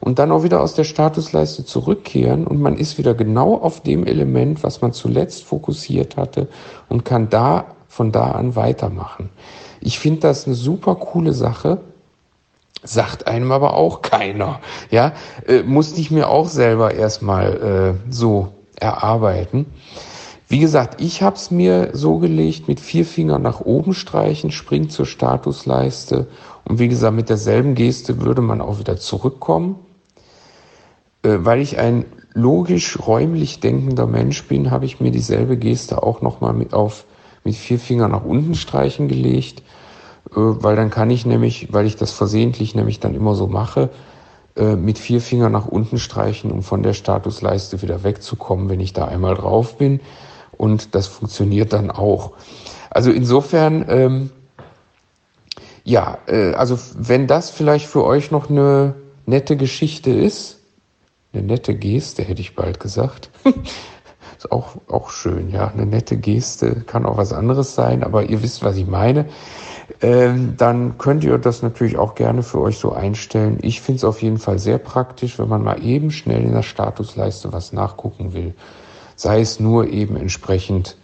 und 0.00 0.18
dann 0.18 0.32
auch 0.32 0.42
wieder 0.42 0.60
aus 0.60 0.74
der 0.74 0.84
Statusleiste 0.84 1.64
zurückkehren 1.64 2.46
und 2.46 2.60
man 2.60 2.76
ist 2.76 2.98
wieder 2.98 3.14
genau 3.14 3.54
auf 3.54 3.82
dem 3.82 4.06
Element, 4.06 4.62
was 4.62 4.80
man 4.80 4.92
zuletzt 4.92 5.44
fokussiert 5.44 6.16
hatte 6.16 6.48
und 6.88 7.04
kann 7.04 7.28
da 7.28 7.66
von 7.88 8.12
da 8.12 8.32
an 8.32 8.56
weitermachen. 8.56 9.30
Ich 9.80 9.98
finde 9.98 10.20
das 10.20 10.46
eine 10.46 10.54
super 10.54 10.94
coole 10.96 11.32
Sache 11.32 11.80
Sagt 12.82 13.26
einem 13.26 13.50
aber 13.52 13.74
auch 13.74 14.02
keiner. 14.02 14.60
Ja, 14.90 15.12
äh, 15.46 15.62
musste 15.62 16.00
ich 16.00 16.10
mir 16.10 16.28
auch 16.28 16.48
selber 16.48 16.94
erstmal 16.94 17.96
äh, 18.08 18.12
so 18.12 18.48
erarbeiten. 18.76 19.66
Wie 20.48 20.60
gesagt, 20.60 21.00
ich 21.00 21.22
habe 21.22 21.36
es 21.36 21.50
mir 21.50 21.90
so 21.92 22.18
gelegt, 22.18 22.68
mit 22.68 22.80
vier 22.80 23.04
Fingern 23.04 23.42
nach 23.42 23.60
oben 23.60 23.92
streichen, 23.92 24.50
springt 24.50 24.92
zur 24.92 25.04
Statusleiste 25.04 26.26
und 26.64 26.78
wie 26.78 26.88
gesagt, 26.88 27.14
mit 27.14 27.28
derselben 27.28 27.74
Geste 27.74 28.22
würde 28.22 28.40
man 28.40 28.62
auch 28.62 28.78
wieder 28.78 28.96
zurückkommen. 28.96 29.76
Äh, 31.22 31.38
weil 31.40 31.60
ich 31.60 31.78
ein 31.78 32.04
logisch 32.34 32.98
räumlich 33.06 33.60
denkender 33.60 34.06
Mensch 34.06 34.46
bin, 34.46 34.70
habe 34.70 34.84
ich 34.84 35.00
mir 35.00 35.10
dieselbe 35.10 35.56
Geste 35.56 36.02
auch 36.02 36.22
nochmal 36.22 36.52
mit 36.52 36.74
auf 36.74 37.04
mit 37.44 37.54
vier 37.54 37.78
Fingern 37.78 38.10
nach 38.10 38.24
unten 38.24 38.54
streichen 38.54 39.08
gelegt 39.08 39.62
äh, 40.30 40.34
weil 40.36 40.76
dann 40.76 40.90
kann 40.90 41.10
ich 41.10 41.26
nämlich, 41.26 41.72
weil 41.72 41.86
ich 41.86 41.96
das 41.96 42.12
versehentlich 42.12 42.74
nämlich 42.74 43.00
dann 43.00 43.14
immer 43.14 43.34
so 43.34 43.46
mache, 43.46 43.90
äh, 44.56 44.76
mit 44.76 44.98
vier 44.98 45.20
Fingern 45.20 45.52
nach 45.52 45.66
unten 45.66 45.98
streichen, 45.98 46.50
um 46.50 46.62
von 46.62 46.82
der 46.82 46.94
Statusleiste 46.94 47.82
wieder 47.82 48.02
wegzukommen, 48.04 48.68
wenn 48.68 48.80
ich 48.80 48.92
da 48.92 49.06
einmal 49.06 49.34
drauf 49.34 49.78
bin. 49.78 50.00
Und 50.56 50.94
das 50.94 51.06
funktioniert 51.06 51.72
dann 51.72 51.90
auch. 51.90 52.32
Also 52.90 53.10
insofern, 53.10 53.84
ähm, 53.88 54.30
ja, 55.84 56.18
äh, 56.26 56.52
also 56.54 56.78
wenn 56.96 57.26
das 57.26 57.50
vielleicht 57.50 57.86
für 57.86 58.04
euch 58.04 58.30
noch 58.30 58.50
eine 58.50 58.94
nette 59.26 59.56
Geschichte 59.56 60.10
ist, 60.10 60.57
eine 61.38 61.46
nette 61.46 61.74
Geste, 61.74 62.22
hätte 62.22 62.40
ich 62.40 62.54
bald 62.54 62.80
gesagt. 62.80 63.30
ist 64.36 64.52
auch, 64.52 64.76
auch 64.88 65.10
schön, 65.10 65.50
ja. 65.50 65.68
Eine 65.68 65.86
nette 65.86 66.16
Geste 66.16 66.82
kann 66.82 67.06
auch 67.06 67.16
was 67.16 67.32
anderes 67.32 67.74
sein, 67.74 68.02
aber 68.02 68.24
ihr 68.24 68.42
wisst, 68.42 68.62
was 68.62 68.76
ich 68.76 68.86
meine 68.86 69.26
ähm, 70.00 70.54
dann 70.56 70.98
könnt 70.98 71.24
ihr 71.24 71.38
das 71.38 71.62
natürlich 71.62 71.96
auch 71.96 72.14
gerne 72.14 72.42
für 72.42 72.60
euch 72.60 72.78
so 72.78 72.92
einstellen. 72.92 73.58
Ich 73.62 73.80
finde 73.80 73.98
es 73.98 74.04
auf 74.04 74.22
jeden 74.22 74.38
Fall 74.38 74.58
sehr 74.58 74.78
praktisch, 74.78 75.38
wenn 75.38 75.48
man 75.48 75.62
mal 75.62 75.82
eben 75.82 76.10
schnell 76.10 76.42
in 76.44 76.52
der 76.52 76.62
Statusleiste 76.62 77.52
was 77.52 77.72
nachgucken 77.72 78.32
will. 78.32 78.54
Sei 79.16 79.40
es 79.40 79.58
nur 79.58 79.88
eben 79.88 80.16
entsprechend, 80.16 80.96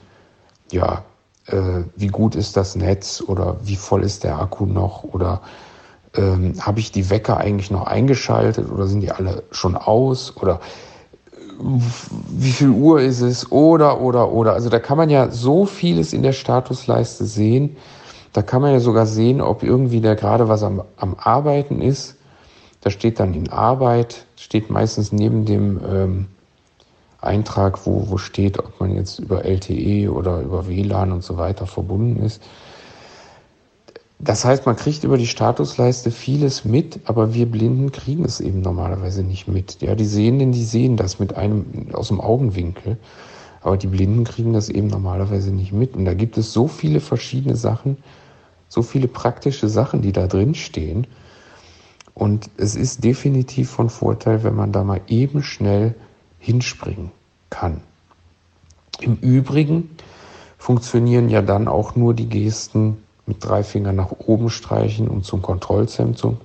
ja, 0.71 1.05
äh, 1.47 1.83
wie 1.97 2.09
gut 2.09 2.37
ist 2.37 2.57
das 2.57 2.77
Netz 2.77 3.23
oder 3.27 3.57
wie 3.63 3.77
voll 3.77 4.05
ist 4.05 4.23
der 4.23 4.39
Akku 4.39 4.67
noch 4.67 5.03
oder 5.03 5.43
ähm, 6.17 6.55
habe 6.61 6.81
ich 6.81 6.93
die 6.93 7.11
Wecker 7.11 7.39
eigentlich 7.39 7.71
noch 7.71 7.87
eingeschaltet 7.87 8.71
oder 8.71 8.87
sind 8.87 9.01
die 9.01 9.11
alle 9.11 9.43
schon 9.51 9.77
aus 9.77 10.37
oder 10.37 10.61
äh, 11.33 11.63
wie 12.31 12.53
viel 12.53 12.71
Uhr 12.71 13.01
ist 13.01 13.21
es 13.21 13.51
oder 13.51 14.01
oder 14.01 14.31
oder. 14.33 14.53
Also 14.53 14.69
da 14.69 14.79
kann 14.79 14.97
man 14.97 15.11
ja 15.11 15.31
so 15.31 15.67
vieles 15.67 16.13
in 16.13 16.23
der 16.23 16.33
Statusleiste 16.33 17.25
sehen. 17.25 17.77
Da 18.33 18.43
kann 18.43 18.63
man 18.63 18.73
ja 18.73 18.81
sogar 18.81 19.07
sehen, 19.07 19.41
ob 19.41 19.63
irgendwie 19.63 20.01
der 20.01 20.17
gerade 20.17 20.49
was 20.49 20.63
am, 20.63 20.83
am 20.97 21.15
Arbeiten 21.19 21.81
ist. 21.81 22.17
Da 22.81 22.91
steht 22.91 23.21
dann 23.21 23.33
in 23.33 23.51
Arbeit, 23.51 24.27
steht 24.37 24.71
meistens 24.71 25.13
neben 25.13 25.45
dem 25.47 25.81
ähm, 25.89 26.27
Eintrag, 27.21 27.87
wo, 27.87 28.11
wo 28.11 28.19
steht, 28.19 28.59
ob 28.59 28.79
man 28.81 28.95
jetzt 28.95 29.19
über 29.19 29.45
LTE 29.45 30.13
oder 30.13 30.41
über 30.41 30.69
WLAN 30.69 31.13
und 31.13 31.25
so 31.25 31.39
weiter 31.39 31.67
verbunden 31.67 32.23
ist. 32.23 32.43
Das 34.19 34.45
heißt, 34.45 34.65
man 34.65 34.77
kriegt 34.77 35.05
über 35.05 35.19
die 35.19 35.27
Statusleiste 35.27 36.11
vieles 36.11 36.65
mit, 36.65 37.01
aber 37.05 37.35
wir 37.35 37.47
Blinden 37.47 37.93
kriegen 37.93 38.25
es 38.25 38.41
eben 38.41 38.61
normalerweise 38.61 39.23
nicht 39.23 39.49
mit. 39.49 39.83
Ja, 39.83 39.95
die 39.95 40.07
Sehenden, 40.07 40.53
die 40.53 40.65
sehen 40.65 40.97
das 40.97 41.19
mit 41.19 41.37
einem 41.37 41.89
aus 41.93 42.09
dem 42.09 42.21
Augenwinkel, 42.21 42.97
aber 43.61 43.77
die 43.77 43.87
Blinden 43.87 44.25
kriegen 44.25 44.53
das 44.53 44.69
eben 44.69 44.87
normalerweise 44.87 45.51
nicht 45.51 45.73
mit. 45.73 45.97
Und 45.97 46.05
da 46.05 46.15
gibt 46.15 46.39
es 46.39 46.53
so 46.53 46.69
viele 46.69 47.01
verschiedene 47.01 47.57
Sachen, 47.57 47.99
so 48.69 48.83
viele 48.83 49.09
praktische 49.09 49.69
Sachen, 49.69 50.01
die 50.01 50.13
da 50.13 50.27
drin 50.27 50.55
stehen. 50.55 51.07
Und 52.15 52.49
es 52.57 52.77
ist 52.77 53.03
definitiv 53.03 53.71
von 53.71 53.91
Vorteil, 53.91 54.45
wenn 54.45 54.55
man 54.55 54.71
da 54.71 54.85
mal 54.85 55.01
eben 55.09 55.43
schnell 55.43 55.95
hinspringen 56.39 57.11
kann. 57.51 57.81
Im 59.01 59.17
Übrigen 59.17 59.91
funktionieren 60.57 61.29
ja 61.29 61.43
dann 61.43 61.67
auch 61.67 61.97
nur 61.97 62.15
die 62.15 62.29
Gesten 62.29 62.99
mit 63.27 63.45
drei 63.45 63.63
Fingern 63.63 63.97
nach 63.97 64.13
oben 64.27 64.51
streichen, 64.51 65.09
um 65.09 65.23
zum 65.23 65.43
Kontrollzentrum 65.43 66.39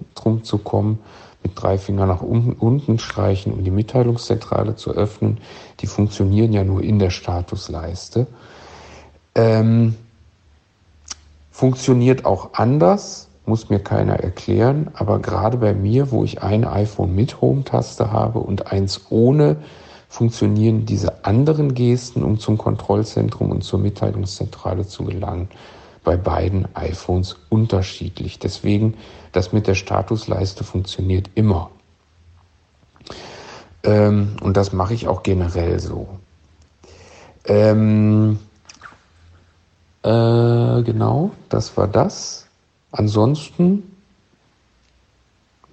zu 0.43 0.57
kommen, 0.59 0.99
mit 1.43 1.53
drei 1.61 1.77
Fingern 1.77 2.07
nach 2.07 2.21
unten, 2.21 2.99
streichen, 2.99 3.53
um 3.53 3.63
die 3.63 3.71
Mitteilungszentrale 3.71 4.75
zu 4.75 4.91
öffnen. 4.91 5.39
Die 5.79 5.87
funktionieren 5.87 6.53
ja 6.53 6.63
nur 6.63 6.83
in 6.83 6.99
der 6.99 7.09
Statusleiste. 7.09 8.27
Ähm, 9.35 9.95
Funktioniert 11.59 12.23
auch 12.23 12.53
anders, 12.53 13.27
muss 13.45 13.69
mir 13.69 13.79
keiner 13.79 14.17
erklären, 14.17 14.91
aber 14.93 15.19
gerade 15.19 15.57
bei 15.57 15.73
mir, 15.73 16.09
wo 16.09 16.23
ich 16.23 16.41
ein 16.41 16.63
iPhone 16.63 17.13
mit 17.13 17.41
Home-Taste 17.41 18.13
habe 18.13 18.39
und 18.39 18.71
eins 18.71 19.07
ohne, 19.09 19.57
funktionieren 20.07 20.85
diese 20.85 21.25
anderen 21.25 21.73
Gesten, 21.73 22.23
um 22.23 22.39
zum 22.39 22.57
Kontrollzentrum 22.57 23.51
und 23.51 23.65
zur 23.65 23.79
Mitteilungszentrale 23.79 24.87
zu 24.87 25.03
gelangen, 25.03 25.49
bei 26.03 26.17
beiden 26.17 26.67
iPhones 26.75 27.37
unterschiedlich. 27.49 28.39
Deswegen, 28.39 28.95
das 29.31 29.51
mit 29.53 29.67
der 29.67 29.75
Statusleiste 29.75 30.63
funktioniert 30.63 31.29
immer. 31.35 31.69
Ähm, 33.83 34.35
und 34.41 34.57
das 34.57 34.73
mache 34.73 34.93
ich 34.93 35.07
auch 35.07 35.23
generell 35.23 35.79
so. 35.79 36.07
Ähm, 37.45 38.39
äh, 40.03 40.83
genau, 40.83 41.31
das 41.49 41.75
war 41.77 41.87
das. 41.87 42.47
Ansonsten, 42.91 43.83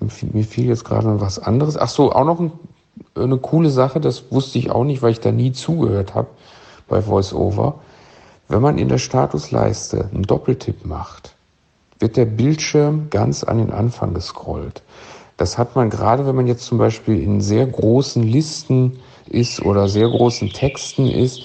mir 0.00 0.44
fiel 0.44 0.66
jetzt 0.66 0.84
gerade 0.84 1.08
noch 1.08 1.20
was 1.20 1.38
anderes. 1.38 1.76
Ach 1.76 1.88
so, 1.88 2.12
auch 2.12 2.24
noch 2.24 2.40
ein, 2.40 2.52
eine 3.14 3.38
coole 3.38 3.70
Sache, 3.70 4.00
das 4.00 4.30
wusste 4.30 4.58
ich 4.58 4.70
auch 4.70 4.84
nicht, 4.84 5.02
weil 5.02 5.12
ich 5.12 5.20
da 5.20 5.32
nie 5.32 5.52
zugehört 5.52 6.14
habe 6.14 6.28
bei 6.88 7.06
VoiceOver. 7.06 7.80
Wenn 8.48 8.62
man 8.62 8.78
in 8.78 8.88
der 8.88 8.98
Statusleiste 8.98 10.08
einen 10.12 10.22
Doppeltipp 10.22 10.86
macht, 10.86 11.34
wird 11.98 12.16
der 12.16 12.26
Bildschirm 12.26 13.08
ganz 13.10 13.42
an 13.42 13.58
den 13.58 13.72
Anfang 13.72 14.14
gescrollt. 14.14 14.82
Das 15.36 15.58
hat 15.58 15.74
man 15.74 15.90
gerade, 15.90 16.26
wenn 16.26 16.36
man 16.36 16.46
jetzt 16.46 16.64
zum 16.64 16.78
Beispiel 16.78 17.20
in 17.20 17.40
sehr 17.40 17.66
großen 17.66 18.22
Listen 18.22 19.00
ist 19.28 19.60
oder 19.62 19.88
sehr 19.88 20.08
großen 20.08 20.50
Texten 20.50 21.08
ist, 21.08 21.42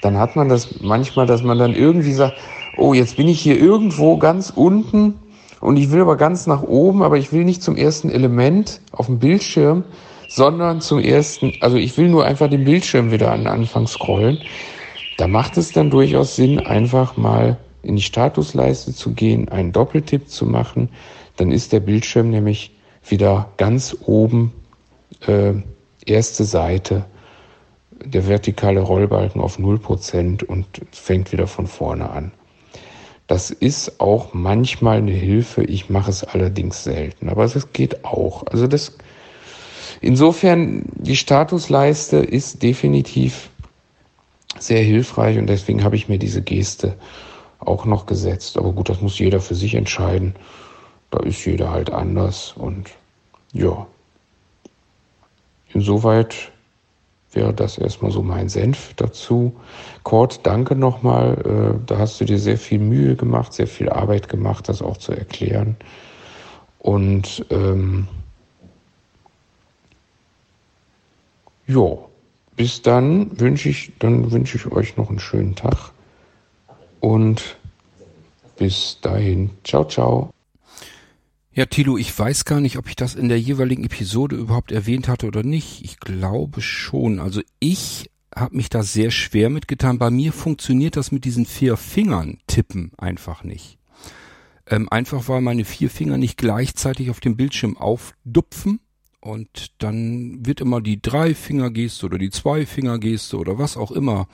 dann 0.00 0.18
hat 0.18 0.36
man 0.36 0.48
das 0.48 0.80
manchmal, 0.80 1.26
dass 1.26 1.42
man 1.42 1.58
dann 1.58 1.74
irgendwie 1.74 2.12
sagt, 2.12 2.36
oh, 2.76 2.94
jetzt 2.94 3.16
bin 3.16 3.26
ich 3.26 3.40
hier 3.40 3.58
irgendwo 3.58 4.18
ganz 4.18 4.50
unten 4.54 5.14
und 5.60 5.76
ich 5.76 5.90
will 5.90 6.02
aber 6.02 6.16
ganz 6.16 6.46
nach 6.46 6.62
oben, 6.62 7.02
aber 7.02 7.16
ich 7.16 7.32
will 7.32 7.44
nicht 7.44 7.62
zum 7.62 7.76
ersten 7.76 8.10
Element 8.10 8.80
auf 8.92 9.06
dem 9.06 9.18
Bildschirm, 9.18 9.84
sondern 10.28 10.80
zum 10.80 11.00
ersten, 11.00 11.52
also 11.60 11.76
ich 11.76 11.96
will 11.96 12.08
nur 12.08 12.24
einfach 12.24 12.48
den 12.48 12.64
Bildschirm 12.64 13.10
wieder 13.10 13.32
an 13.32 13.40
den 13.40 13.48
Anfang 13.48 13.86
scrollen. 13.86 14.38
Da 15.16 15.28
macht 15.28 15.56
es 15.56 15.72
dann 15.72 15.90
durchaus 15.90 16.36
Sinn, 16.36 16.58
einfach 16.60 17.16
mal 17.16 17.58
in 17.82 17.96
die 17.96 18.02
Statusleiste 18.02 18.94
zu 18.94 19.12
gehen, 19.12 19.48
einen 19.48 19.72
Doppeltipp 19.72 20.28
zu 20.28 20.46
machen. 20.46 20.88
Dann 21.36 21.52
ist 21.52 21.72
der 21.72 21.80
Bildschirm 21.80 22.30
nämlich 22.30 22.72
wieder 23.06 23.50
ganz 23.56 23.96
oben, 24.06 24.52
äh, 25.26 25.52
erste 26.06 26.44
Seite 26.44 27.04
der 28.04 28.26
vertikale 28.28 28.80
Rollbalken 28.80 29.40
auf 29.40 29.58
0% 29.58 30.42
und 30.42 30.66
fängt 30.92 31.32
wieder 31.32 31.46
von 31.46 31.66
vorne 31.66 32.10
an. 32.10 32.32
Das 33.26 33.50
ist 33.50 34.00
auch 34.00 34.34
manchmal 34.34 34.98
eine 34.98 35.12
Hilfe. 35.12 35.64
Ich 35.64 35.88
mache 35.88 36.10
es 36.10 36.24
allerdings 36.24 36.84
selten, 36.84 37.28
aber 37.28 37.44
es 37.44 37.72
geht 37.72 38.04
auch. 38.04 38.46
Also 38.46 38.66
das 38.66 38.96
insofern, 40.00 40.84
die 40.94 41.16
Statusleiste 41.16 42.18
ist 42.18 42.62
definitiv 42.62 43.50
sehr 44.66 44.82
hilfreich 44.82 45.38
und 45.38 45.46
deswegen 45.46 45.84
habe 45.84 45.96
ich 45.96 46.08
mir 46.08 46.18
diese 46.18 46.42
Geste 46.42 46.96
auch 47.60 47.84
noch 47.84 48.06
gesetzt. 48.06 48.58
Aber 48.58 48.72
gut, 48.72 48.88
das 48.88 49.00
muss 49.00 49.18
jeder 49.18 49.40
für 49.40 49.54
sich 49.54 49.74
entscheiden. 49.74 50.34
Da 51.10 51.20
ist 51.20 51.44
jeder 51.44 51.70
halt 51.70 51.90
anders 51.90 52.54
und 52.56 52.90
ja. 53.52 53.86
Insoweit 55.72 56.52
wäre 57.32 57.52
das 57.52 57.78
erstmal 57.78 58.10
so 58.10 58.22
mein 58.22 58.48
Senf 58.48 58.94
dazu. 58.94 59.54
Kurt, 60.02 60.46
danke 60.46 60.76
nochmal. 60.76 61.76
Äh, 61.78 61.86
da 61.86 61.98
hast 61.98 62.20
du 62.20 62.24
dir 62.24 62.38
sehr 62.38 62.58
viel 62.58 62.78
Mühe 62.78 63.16
gemacht, 63.16 63.52
sehr 63.52 63.66
viel 63.66 63.88
Arbeit 63.88 64.28
gemacht, 64.28 64.68
das 64.68 64.82
auch 64.82 64.96
zu 64.96 65.12
erklären. 65.12 65.76
Und 66.78 67.44
ähm, 67.50 68.08
ja, 71.66 71.96
bis 72.56 72.82
dann 72.82 73.38
wünsche 73.38 73.68
ich, 73.68 73.92
dann 73.98 74.30
wünsche 74.30 74.56
ich 74.56 74.66
euch 74.66 74.96
noch 74.96 75.10
einen 75.10 75.18
schönen 75.18 75.54
Tag. 75.54 75.92
Und 77.00 77.56
bis 78.56 78.98
dahin. 79.02 79.50
Ciao, 79.64 79.84
ciao. 79.86 80.30
Ja, 81.52 81.66
Tilo, 81.66 81.96
ich 81.96 82.16
weiß 82.18 82.44
gar 82.44 82.60
nicht, 82.60 82.78
ob 82.78 82.88
ich 82.88 82.96
das 82.96 83.14
in 83.14 83.28
der 83.28 83.38
jeweiligen 83.38 83.84
Episode 83.84 84.36
überhaupt 84.36 84.72
erwähnt 84.72 85.06
hatte 85.06 85.26
oder 85.26 85.42
nicht. 85.42 85.84
Ich 85.84 86.00
glaube 86.00 86.60
schon. 86.60 87.20
Also 87.20 87.42
ich 87.60 88.10
habe 88.34 88.56
mich 88.56 88.70
da 88.70 88.82
sehr 88.82 89.10
schwer 89.10 89.50
mitgetan. 89.50 89.98
Bei 89.98 90.10
mir 90.10 90.32
funktioniert 90.32 90.96
das 90.96 91.12
mit 91.12 91.24
diesen 91.24 91.46
vier 91.46 91.76
Fingern 91.76 92.38
tippen 92.46 92.90
einfach 92.98 93.44
nicht. 93.44 93.78
Ähm, 94.66 94.88
einfach 94.88 95.28
weil 95.28 95.42
meine 95.42 95.64
vier 95.64 95.90
Finger 95.90 96.16
nicht 96.16 96.38
gleichzeitig 96.38 97.10
auf 97.10 97.20
dem 97.20 97.36
Bildschirm 97.36 97.76
aufdupfen 97.76 98.80
und 99.24 99.72
dann 99.78 100.44
wird 100.44 100.60
immer 100.60 100.82
die 100.82 101.00
Drei-Finger-Geste 101.00 102.04
oder 102.06 102.18
die 102.18 102.30
Zwei-Finger-Geste 102.30 103.38
oder 103.38 103.58
was 103.58 103.76
auch 103.76 103.90
immer 103.90 104.28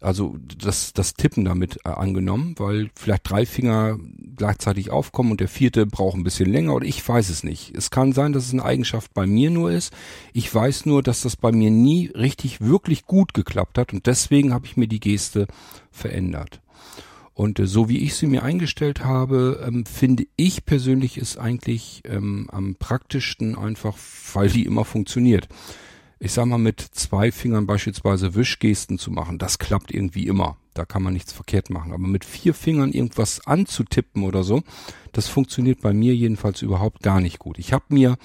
also 0.00 0.36
das, 0.58 0.92
das 0.92 1.14
Tippen 1.14 1.44
damit 1.44 1.78
äh, 1.84 1.88
angenommen, 1.88 2.54
weil 2.58 2.90
vielleicht 2.94 3.28
drei 3.28 3.46
Finger 3.46 3.98
gleichzeitig 4.36 4.90
aufkommen 4.90 5.32
und 5.32 5.40
der 5.40 5.48
vierte 5.48 5.86
braucht 5.86 6.16
ein 6.16 6.22
bisschen 6.22 6.52
länger 6.52 6.74
oder 6.74 6.86
ich 6.86 7.06
weiß 7.06 7.30
es 7.30 7.42
nicht. 7.42 7.74
Es 7.74 7.90
kann 7.90 8.12
sein, 8.12 8.32
dass 8.32 8.46
es 8.46 8.52
eine 8.52 8.64
Eigenschaft 8.64 9.14
bei 9.14 9.26
mir 9.26 9.50
nur 9.50 9.72
ist. 9.72 9.92
Ich 10.32 10.54
weiß 10.54 10.86
nur, 10.86 11.02
dass 11.02 11.22
das 11.22 11.34
bei 11.34 11.50
mir 11.50 11.70
nie 11.70 12.08
richtig 12.14 12.60
wirklich 12.60 13.06
gut 13.06 13.34
geklappt 13.34 13.78
hat 13.78 13.92
und 13.92 14.06
deswegen 14.06 14.52
habe 14.52 14.66
ich 14.66 14.76
mir 14.76 14.86
die 14.86 15.00
Geste 15.00 15.46
verändert. 15.90 16.60
Und 17.36 17.60
äh, 17.60 17.66
so 17.66 17.88
wie 17.88 17.98
ich 17.98 18.16
sie 18.16 18.26
mir 18.26 18.42
eingestellt 18.42 19.04
habe, 19.04 19.62
ähm, 19.64 19.86
finde 19.86 20.26
ich 20.36 20.64
persönlich 20.64 21.18
ist 21.18 21.36
eigentlich 21.36 22.02
ähm, 22.04 22.48
am 22.50 22.74
praktischsten 22.74 23.56
einfach, 23.56 23.96
weil 24.32 24.48
die 24.48 24.64
immer 24.64 24.84
funktioniert 24.84 25.46
ich 26.18 26.32
sag 26.32 26.46
mal, 26.46 26.58
mit 26.58 26.80
zwei 26.80 27.30
Fingern 27.30 27.66
beispielsweise 27.66 28.34
Wischgesten 28.34 28.98
zu 28.98 29.10
machen, 29.10 29.38
das 29.38 29.58
klappt 29.58 29.92
irgendwie 29.92 30.26
immer. 30.26 30.56
Da 30.72 30.84
kann 30.84 31.02
man 31.02 31.12
nichts 31.12 31.32
verkehrt 31.32 31.70
machen. 31.70 31.92
Aber 31.92 32.06
mit 32.06 32.24
vier 32.24 32.52
Fingern 32.54 32.92
irgendwas 32.92 33.46
anzutippen 33.46 34.24
oder 34.24 34.42
so, 34.42 34.62
das 35.12 35.28
funktioniert 35.28 35.80
bei 35.80 35.92
mir 35.92 36.14
jedenfalls 36.14 36.62
überhaupt 36.62 37.02
gar 37.02 37.20
nicht 37.20 37.38
gut. 37.38 37.58
Ich 37.58 37.72
habe 37.72 37.84
mir 37.88 38.16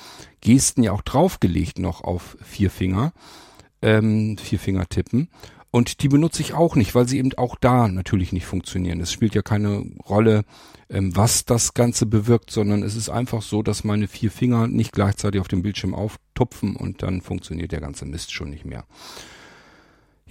Gesten 0.41 0.83
ja 0.83 0.91
auch 0.91 1.01
draufgelegt 1.01 1.79
noch 1.79 2.01
auf 2.01 2.37
vier 2.41 2.69
Finger, 2.69 3.13
ähm, 3.81 4.37
vier 4.37 4.59
Finger 4.59 4.87
tippen. 4.87 5.29
Und 5.71 6.03
die 6.03 6.09
benutze 6.09 6.41
ich 6.41 6.53
auch 6.53 6.75
nicht, 6.75 6.93
weil 6.95 7.07
sie 7.07 7.17
eben 7.17 7.33
auch 7.37 7.55
da 7.55 7.87
natürlich 7.87 8.33
nicht 8.33 8.45
funktionieren. 8.45 8.99
Es 8.99 9.11
spielt 9.11 9.35
ja 9.35 9.41
keine 9.41 9.85
Rolle, 10.07 10.43
ähm, 10.89 11.15
was 11.15 11.45
das 11.45 11.73
Ganze 11.73 12.05
bewirkt, 12.05 12.51
sondern 12.51 12.83
es 12.83 12.97
ist 12.97 13.09
einfach 13.09 13.41
so, 13.41 13.63
dass 13.63 13.85
meine 13.85 14.09
vier 14.09 14.31
Finger 14.31 14.67
nicht 14.67 14.91
gleichzeitig 14.91 15.39
auf 15.39 15.47
dem 15.47 15.61
Bildschirm 15.61 15.95
auftupfen 15.95 16.75
und 16.75 17.03
dann 17.03 17.21
funktioniert 17.21 17.71
der 17.71 17.79
ganze 17.79 18.05
Mist 18.05 18.33
schon 18.33 18.49
nicht 18.49 18.65
mehr. 18.65 18.85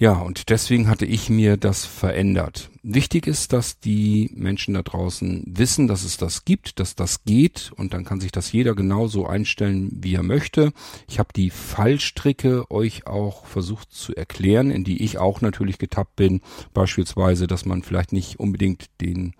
Ja, 0.00 0.14
und 0.14 0.48
deswegen 0.48 0.88
hatte 0.88 1.04
ich 1.04 1.28
mir 1.28 1.58
das 1.58 1.84
verändert. 1.84 2.70
Wichtig 2.82 3.26
ist, 3.26 3.52
dass 3.52 3.80
die 3.80 4.30
Menschen 4.34 4.72
da 4.72 4.80
draußen 4.80 5.44
wissen, 5.46 5.88
dass 5.88 6.04
es 6.04 6.16
das 6.16 6.46
gibt, 6.46 6.80
dass 6.80 6.94
das 6.94 7.24
geht 7.24 7.70
und 7.76 7.92
dann 7.92 8.06
kann 8.06 8.18
sich 8.18 8.32
das 8.32 8.50
jeder 8.50 8.74
genauso 8.74 9.26
einstellen, 9.26 9.90
wie 9.92 10.14
er 10.14 10.22
möchte. 10.22 10.72
Ich 11.06 11.18
habe 11.18 11.34
die 11.36 11.50
Fallstricke 11.50 12.70
euch 12.70 13.06
auch 13.06 13.44
versucht 13.44 13.92
zu 13.92 14.16
erklären, 14.16 14.70
in 14.70 14.84
die 14.84 15.02
ich 15.04 15.18
auch 15.18 15.42
natürlich 15.42 15.76
getappt 15.76 16.16
bin. 16.16 16.40
Beispielsweise, 16.72 17.46
dass 17.46 17.66
man 17.66 17.82
vielleicht 17.82 18.14
nicht 18.14 18.40
unbedingt 18.40 18.86
den 19.02 19.34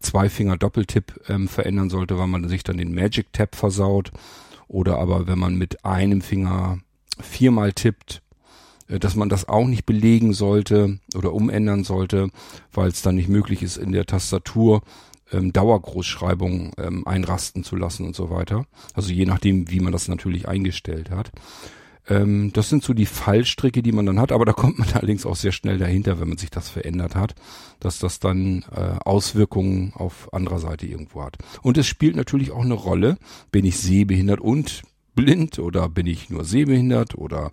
Zweifinger 0.00 0.56
Doppeltipp 0.56 1.20
ähm, 1.28 1.46
verändern 1.46 1.90
sollte, 1.90 2.18
weil 2.18 2.26
man 2.26 2.48
sich 2.48 2.64
dann 2.64 2.76
den 2.76 2.92
Magic 2.92 3.32
Tab 3.32 3.54
versaut. 3.54 4.10
Oder 4.66 4.98
aber 4.98 5.28
wenn 5.28 5.38
man 5.38 5.54
mit 5.54 5.84
einem 5.84 6.22
Finger 6.22 6.80
viermal 7.20 7.72
tippt, 7.72 8.20
dass 8.88 9.16
man 9.16 9.28
das 9.28 9.48
auch 9.48 9.66
nicht 9.66 9.86
belegen 9.86 10.32
sollte 10.32 10.98
oder 11.16 11.32
umändern 11.32 11.84
sollte, 11.84 12.30
weil 12.72 12.88
es 12.88 13.02
dann 13.02 13.16
nicht 13.16 13.28
möglich 13.28 13.62
ist, 13.62 13.76
in 13.76 13.92
der 13.92 14.06
Tastatur 14.06 14.82
ähm, 15.32 15.52
Dauergroßschreibungen 15.52 16.72
ähm, 16.78 17.06
einrasten 17.06 17.64
zu 17.64 17.76
lassen 17.76 18.06
und 18.06 18.14
so 18.14 18.30
weiter. 18.30 18.66
Also 18.94 19.12
je 19.12 19.26
nachdem, 19.26 19.70
wie 19.70 19.80
man 19.80 19.92
das 19.92 20.08
natürlich 20.08 20.48
eingestellt 20.48 21.10
hat. 21.10 21.32
Ähm, 22.08 22.52
das 22.52 22.68
sind 22.68 22.82
so 22.82 22.94
die 22.94 23.06
Fallstricke, 23.06 23.82
die 23.82 23.92
man 23.92 24.06
dann 24.06 24.20
hat, 24.20 24.32
aber 24.32 24.44
da 24.44 24.52
kommt 24.52 24.78
man 24.78 24.88
allerdings 24.94 25.26
auch 25.26 25.36
sehr 25.36 25.52
schnell 25.52 25.78
dahinter, 25.78 26.20
wenn 26.20 26.28
man 26.28 26.38
sich 26.38 26.50
das 26.50 26.68
verändert 26.68 27.14
hat, 27.14 27.34
dass 27.80 27.98
das 27.98 28.18
dann 28.18 28.64
äh, 28.74 28.98
Auswirkungen 29.04 29.92
auf 29.94 30.32
anderer 30.32 30.58
Seite 30.58 30.86
irgendwo 30.86 31.22
hat. 31.22 31.38
Und 31.62 31.78
es 31.78 31.86
spielt 31.86 32.16
natürlich 32.16 32.50
auch 32.50 32.64
eine 32.64 32.74
Rolle, 32.74 33.18
bin 33.50 33.64
ich 33.64 33.78
sehbehindert 33.78 34.40
und 34.40 34.82
blind 35.14 35.58
oder 35.58 35.88
bin 35.88 36.06
ich 36.06 36.30
nur 36.30 36.44
sehbehindert 36.44 37.16
oder 37.16 37.50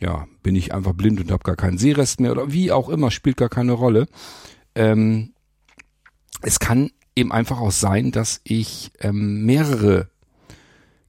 ja, 0.00 0.26
bin 0.42 0.56
ich 0.56 0.74
einfach 0.74 0.92
blind 0.92 1.20
und 1.20 1.30
habe 1.30 1.44
gar 1.44 1.56
keinen 1.56 1.78
Sehrest 1.78 2.20
mehr 2.20 2.32
oder 2.32 2.52
wie 2.52 2.72
auch 2.72 2.88
immer, 2.88 3.10
spielt 3.10 3.36
gar 3.36 3.48
keine 3.48 3.72
Rolle. 3.72 4.06
Ähm, 4.74 5.32
es 6.42 6.60
kann 6.60 6.90
eben 7.16 7.32
einfach 7.32 7.60
auch 7.60 7.72
sein, 7.72 8.12
dass 8.12 8.40
ich 8.44 8.92
ähm, 9.00 9.44
mehrere 9.44 10.08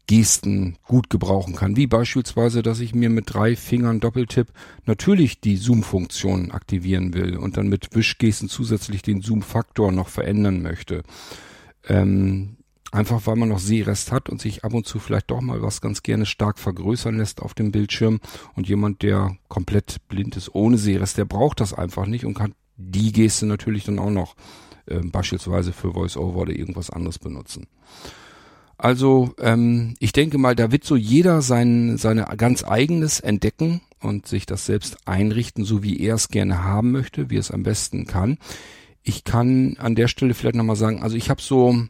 Gesten 0.07 0.78
gut 0.88 1.11
gebrauchen 1.11 1.56
kann, 1.56 1.76
wie 1.76 1.86
beispielsweise, 1.86 2.64
dass 2.64 2.80
ich 2.80 2.95
mir 2.95 3.11
mit 3.11 3.32
drei 3.32 3.56
Fingern 3.56 3.99
Doppeltipp 3.99 4.48
natürlich 4.88 5.40
die 5.40 5.56
Zoom-Funktion 5.56 6.49
aktivieren 6.49 7.14
will 7.14 7.38
und 7.38 7.57
dann 7.57 7.68
mit 7.68 7.95
Wischgesten 7.95 8.49
zusätzlich 8.49 9.03
den 9.03 9.22
Zoom-Faktor 9.22 9.91
noch 9.91 10.07
verändern 10.07 10.64
möchte. 10.64 11.03
Ähm, 11.88 12.57
Einfach 12.91 13.28
weil 13.28 13.36
man 13.36 13.49
noch 13.49 13.60
Sehrest 13.60 14.11
hat 14.11 14.30
und 14.30 14.41
sich 14.41 14.64
ab 14.64 14.74
und 14.74 14.88
zu 14.88 14.98
vielleicht 14.99 15.30
doch 15.30 15.41
mal 15.41 15.61
was 15.61 15.80
ganz 15.80 16.02
gerne 16.02 16.26
stark 16.26 16.57
vergrößern 16.57 17.18
lässt 17.18 17.41
auf 17.41 17.53
dem 17.53 17.72
Bildschirm. 17.72 18.20
Und 18.56 18.68
jemand, 18.68 19.03
der 19.03 19.38
komplett 19.48 20.07
blind 20.07 20.36
ist 20.36 20.53
ohne 20.56 20.78
Sehrest, 20.78 21.18
der 21.18 21.26
braucht 21.26 21.60
das 21.60 21.74
einfach 21.74 22.07
nicht 22.07 22.26
und 22.26 22.34
kann 22.34 22.56
die 22.78 23.11
Geste 23.11 23.45
natürlich 23.45 23.84
dann 23.84 23.99
auch 23.99 24.10
noch 24.10 24.36
äh, 24.88 24.99
beispielsweise 24.99 25.72
für 25.72 25.94
VoiceOver 25.94 26.40
oder 26.40 26.53
irgendwas 26.53 26.90
anderes 26.90 27.20
benutzen. 27.20 27.68
Also 28.78 29.36
ähm, 29.40 29.95
ich 29.99 30.14
denke 30.14 30.38
mal, 30.38 30.56
da 30.56 30.72
wird 30.72 30.86
so 30.86 30.95
jeder 30.95 31.41
sein 31.41 31.98
seine 31.98 32.24
ganz 32.38 32.64
eigenes 32.64 33.20
entdecken 33.20 33.82
und 33.99 34.26
sich 34.26 34.45
das 34.45 34.66
selbst 34.66 35.06
einrichten, 35.06 35.66
so 35.66 35.84
wie 35.84 35.99
er 35.99 36.16
es 36.16 36.30
gerne 36.30 36.64
haben 36.64 36.91
möchte, 36.91 37.30
wie 37.30 37.36
es 37.36 37.52
am 37.52 37.64
besten 37.64 38.07
kann. 38.07 38.38
Ich 39.03 39.26
kann 39.26 39.76
an 39.80 39.95
der 39.95 40.07
Stelle 40.07 40.34
vielleicht 40.34 40.56
nochmal 40.56 40.78
sagen, 40.78 41.03
also 41.03 41.18
ich 41.18 41.30
habe 41.30 41.41
so 41.41 41.88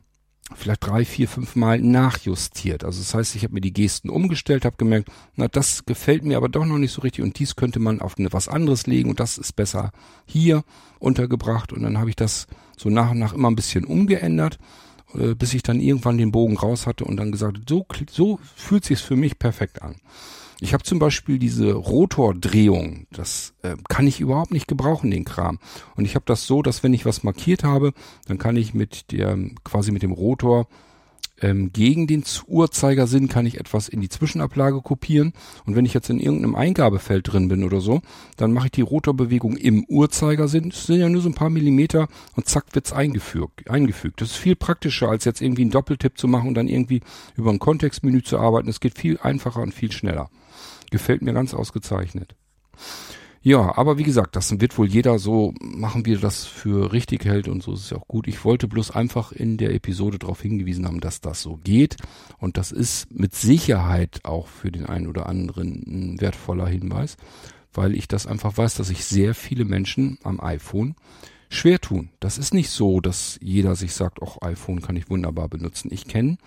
vielleicht 0.55 0.85
drei, 0.85 1.05
vier, 1.05 1.27
fünf 1.27 1.55
Mal 1.55 1.79
nachjustiert. 1.79 2.83
Also 2.83 2.99
das 2.99 3.13
heißt, 3.13 3.35
ich 3.35 3.43
habe 3.43 3.53
mir 3.53 3.61
die 3.61 3.73
Gesten 3.73 4.09
umgestellt, 4.09 4.65
habe 4.65 4.77
gemerkt, 4.77 5.09
na 5.35 5.47
das 5.47 5.85
gefällt 5.85 6.23
mir 6.23 6.37
aber 6.37 6.49
doch 6.49 6.65
noch 6.65 6.77
nicht 6.77 6.91
so 6.91 7.01
richtig 7.01 7.23
und 7.23 7.37
dies 7.39 7.55
könnte 7.55 7.79
man 7.79 8.01
auf 8.01 8.17
eine, 8.17 8.33
was 8.33 8.47
anderes 8.47 8.87
legen 8.87 9.09
und 9.09 9.19
das 9.19 9.37
ist 9.37 9.55
besser 9.55 9.91
hier 10.25 10.63
untergebracht 10.99 11.71
und 11.71 11.83
dann 11.83 11.97
habe 11.97 12.09
ich 12.09 12.15
das 12.15 12.47
so 12.77 12.89
nach 12.89 13.11
und 13.11 13.19
nach 13.19 13.33
immer 13.33 13.49
ein 13.49 13.55
bisschen 13.55 13.85
umgeändert, 13.85 14.57
äh, 15.13 15.35
bis 15.35 15.53
ich 15.53 15.63
dann 15.63 15.79
irgendwann 15.79 16.17
den 16.17 16.31
Bogen 16.31 16.57
raus 16.57 16.87
hatte 16.87 17.05
und 17.05 17.17
dann 17.17 17.31
gesagt, 17.31 17.59
so, 17.67 17.85
so 18.09 18.39
fühlt 18.55 18.85
sich's 18.85 19.01
für 19.01 19.15
mich 19.15 19.39
perfekt 19.39 19.81
an. 19.81 19.95
Ich 20.61 20.73
habe 20.73 20.83
zum 20.83 20.99
Beispiel 20.99 21.39
diese 21.39 21.71
Rotordrehung, 21.73 23.07
das 23.11 23.53
äh, 23.61 23.77
kann 23.87 24.07
ich 24.07 24.19
überhaupt 24.19 24.51
nicht 24.51 24.67
gebrauchen, 24.67 25.09
den 25.09 25.23
Kram. 25.23 25.57
Und 25.95 26.03
ich 26.03 26.15
habe 26.15 26.25
das 26.25 26.45
so, 26.45 26.61
dass 26.61 26.83
wenn 26.83 26.93
ich 26.93 27.05
was 27.05 27.23
markiert 27.23 27.63
habe, 27.63 27.93
dann 28.27 28.37
kann 28.37 28.57
ich 28.57 28.73
mit 28.73 29.11
der, 29.11 29.37
quasi 29.63 29.91
mit 29.91 30.03
dem 30.03 30.11
Rotor 30.11 30.67
ähm, 31.41 31.71
gegen 31.71 32.07
den 32.07 32.23
Uhrzeigersinn 32.47 33.29
kann 33.29 33.45
ich 33.45 33.59
etwas 33.59 33.89
in 33.89 34.01
die 34.01 34.09
Zwischenablage 34.09 34.81
kopieren. 34.81 35.33
Und 35.65 35.75
wenn 35.75 35.85
ich 35.85 35.93
jetzt 35.93 36.09
in 36.09 36.19
irgendeinem 36.19 36.55
Eingabefeld 36.55 37.31
drin 37.31 37.47
bin 37.47 37.63
oder 37.63 37.81
so, 37.81 38.01
dann 38.37 38.51
mache 38.51 38.67
ich 38.67 38.71
die 38.71 38.81
Rotorbewegung 38.81 39.57
im 39.57 39.83
Uhrzeigersinn. 39.85 40.69
Das 40.69 40.85
sind 40.85 40.99
ja 40.99 41.09
nur 41.09 41.21
so 41.21 41.29
ein 41.29 41.35
paar 41.35 41.49
Millimeter 41.49 42.07
und 42.35 42.47
zack 42.47 42.73
wird's 42.73 42.93
eingefügt. 42.93 43.69
eingefügt. 43.69 44.21
Das 44.21 44.31
ist 44.31 44.37
viel 44.37 44.55
praktischer, 44.55 45.09
als 45.09 45.25
jetzt 45.25 45.41
irgendwie 45.41 45.63
einen 45.63 45.71
Doppeltipp 45.71 46.17
zu 46.17 46.27
machen 46.27 46.49
und 46.49 46.55
dann 46.55 46.67
irgendwie 46.67 47.01
über 47.35 47.51
ein 47.51 47.59
Kontextmenü 47.59 48.23
zu 48.23 48.39
arbeiten. 48.39 48.69
Es 48.69 48.79
geht 48.79 48.97
viel 48.97 49.17
einfacher 49.21 49.61
und 49.61 49.73
viel 49.73 49.91
schneller. 49.91 50.29
Gefällt 50.91 51.21
mir 51.21 51.33
ganz 51.33 51.53
ausgezeichnet. 51.53 52.35
Ja, 53.41 53.77
aber 53.77 53.97
wie 53.97 54.03
gesagt, 54.03 54.35
das 54.35 54.59
wird 54.59 54.77
wohl 54.77 54.87
jeder 54.87 55.17
so 55.17 55.53
machen, 55.61 56.05
wie 56.05 56.15
er 56.15 56.19
das 56.19 56.45
für 56.45 56.91
richtig 56.91 57.23
hält 57.23 57.47
und 57.47 57.63
so 57.63 57.71
ist 57.73 57.81
es 57.81 57.89
ja 57.91 57.97
auch 57.97 58.07
gut. 58.07 58.27
Ich 58.27 58.43
wollte 58.43 58.67
bloß 58.67 58.91
einfach 58.91 59.31
in 59.31 59.55
der 59.55 59.73
Episode 59.73 60.19
darauf 60.19 60.41
hingewiesen 60.41 60.85
haben, 60.85 60.99
dass 60.99 61.21
das 61.21 61.41
so 61.41 61.57
geht 61.63 61.95
und 62.37 62.57
das 62.57 62.73
ist 62.73 63.09
mit 63.11 63.33
Sicherheit 63.35 64.19
auch 64.23 64.47
für 64.47 64.71
den 64.71 64.85
einen 64.85 65.07
oder 65.07 65.27
anderen 65.27 65.83
ein 65.87 66.21
wertvoller 66.21 66.67
Hinweis, 66.67 67.15
weil 67.71 67.95
ich 67.95 68.09
das 68.09 68.27
einfach 68.27 68.57
weiß, 68.57 68.75
dass 68.75 68.87
sich 68.87 69.05
sehr 69.05 69.33
viele 69.33 69.63
Menschen 69.63 70.19
am 70.23 70.41
iPhone 70.41 70.95
schwer 71.49 71.79
tun. 71.79 72.09
Das 72.19 72.37
ist 72.37 72.53
nicht 72.53 72.69
so, 72.69 72.99
dass 72.99 73.39
jeder 73.41 73.75
sich 73.75 73.93
sagt, 73.93 74.21
auch 74.21 74.41
iPhone 74.41 74.81
kann 74.81 74.97
ich 74.97 75.09
wunderbar 75.09 75.47
benutzen. 75.47 75.89
Ich 75.93 76.07
kenne 76.07 76.37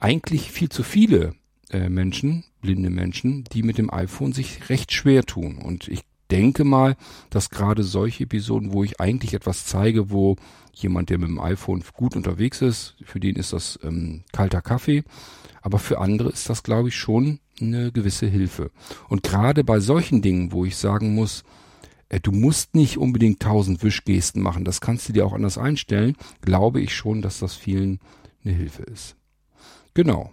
eigentlich 0.00 0.52
viel 0.52 0.70
zu 0.70 0.82
viele 0.82 1.34
äh, 1.70 1.88
Menschen, 1.88 2.44
blinde 2.60 2.90
Menschen, 2.90 3.44
die 3.52 3.62
mit 3.62 3.78
dem 3.78 3.92
iPhone 3.92 4.32
sich 4.32 4.68
recht 4.68 4.92
schwer 4.92 5.24
tun. 5.24 5.58
Und 5.58 5.88
ich 5.88 6.02
denke 6.30 6.64
mal, 6.64 6.96
dass 7.30 7.50
gerade 7.50 7.82
solche 7.82 8.24
Episoden, 8.24 8.72
wo 8.72 8.84
ich 8.84 9.00
eigentlich 9.00 9.34
etwas 9.34 9.64
zeige, 9.64 10.10
wo 10.10 10.36
jemand, 10.74 11.10
der 11.10 11.18
mit 11.18 11.28
dem 11.28 11.40
iPhone 11.40 11.82
gut 11.94 12.16
unterwegs 12.16 12.62
ist, 12.62 12.96
für 13.04 13.20
den 13.20 13.36
ist 13.36 13.52
das 13.52 13.78
ähm, 13.82 14.22
kalter 14.32 14.62
Kaffee, 14.62 15.04
aber 15.62 15.78
für 15.78 15.98
andere 15.98 16.30
ist 16.30 16.48
das, 16.48 16.62
glaube 16.62 16.88
ich, 16.88 16.96
schon 16.96 17.40
eine 17.60 17.90
gewisse 17.90 18.26
Hilfe. 18.26 18.70
Und 19.08 19.22
gerade 19.22 19.64
bei 19.64 19.80
solchen 19.80 20.22
Dingen, 20.22 20.52
wo 20.52 20.64
ich 20.64 20.76
sagen 20.76 21.14
muss, 21.14 21.44
äh, 22.08 22.20
du 22.20 22.30
musst 22.30 22.74
nicht 22.74 22.98
unbedingt 22.98 23.40
tausend 23.40 23.82
Wischgesten 23.82 24.40
machen, 24.42 24.64
das 24.64 24.80
kannst 24.80 25.08
du 25.08 25.12
dir 25.12 25.26
auch 25.26 25.32
anders 25.32 25.58
einstellen, 25.58 26.16
glaube 26.42 26.80
ich 26.80 26.94
schon, 26.94 27.22
dass 27.22 27.40
das 27.40 27.54
vielen 27.54 27.98
eine 28.44 28.54
Hilfe 28.54 28.82
ist. 28.84 29.16
Genau. 29.94 30.32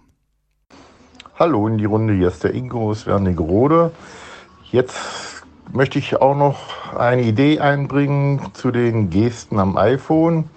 Hallo 1.38 1.68
in 1.68 1.76
die 1.76 1.84
Runde, 1.84 2.14
hier 2.14 2.28
ist 2.28 2.44
der 2.44 2.54
Ingo 2.54 2.88
aus 2.88 3.06
Wernigerode. 3.06 3.90
Jetzt 4.72 5.44
möchte 5.70 5.98
ich 5.98 6.18
auch 6.18 6.34
noch 6.34 6.96
eine 6.96 7.24
Idee 7.24 7.60
einbringen 7.60 8.40
zu 8.54 8.70
den 8.70 9.10
Gesten 9.10 9.58
am 9.58 9.76
iPhone. 9.76 10.48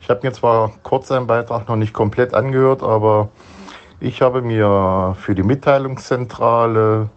Ich 0.00 0.08
habe 0.08 0.20
mir 0.26 0.32
zwar 0.32 0.72
kurz 0.82 1.12
einen 1.12 1.26
Beitrag 1.26 1.68
noch 1.68 1.76
nicht 1.76 1.92
komplett 1.92 2.32
angehört, 2.32 2.82
aber 2.82 3.28
ich 4.00 4.22
habe 4.22 4.40
mir 4.40 5.14
für 5.20 5.34
die 5.34 5.42
Mitteilungszentrale 5.42 7.10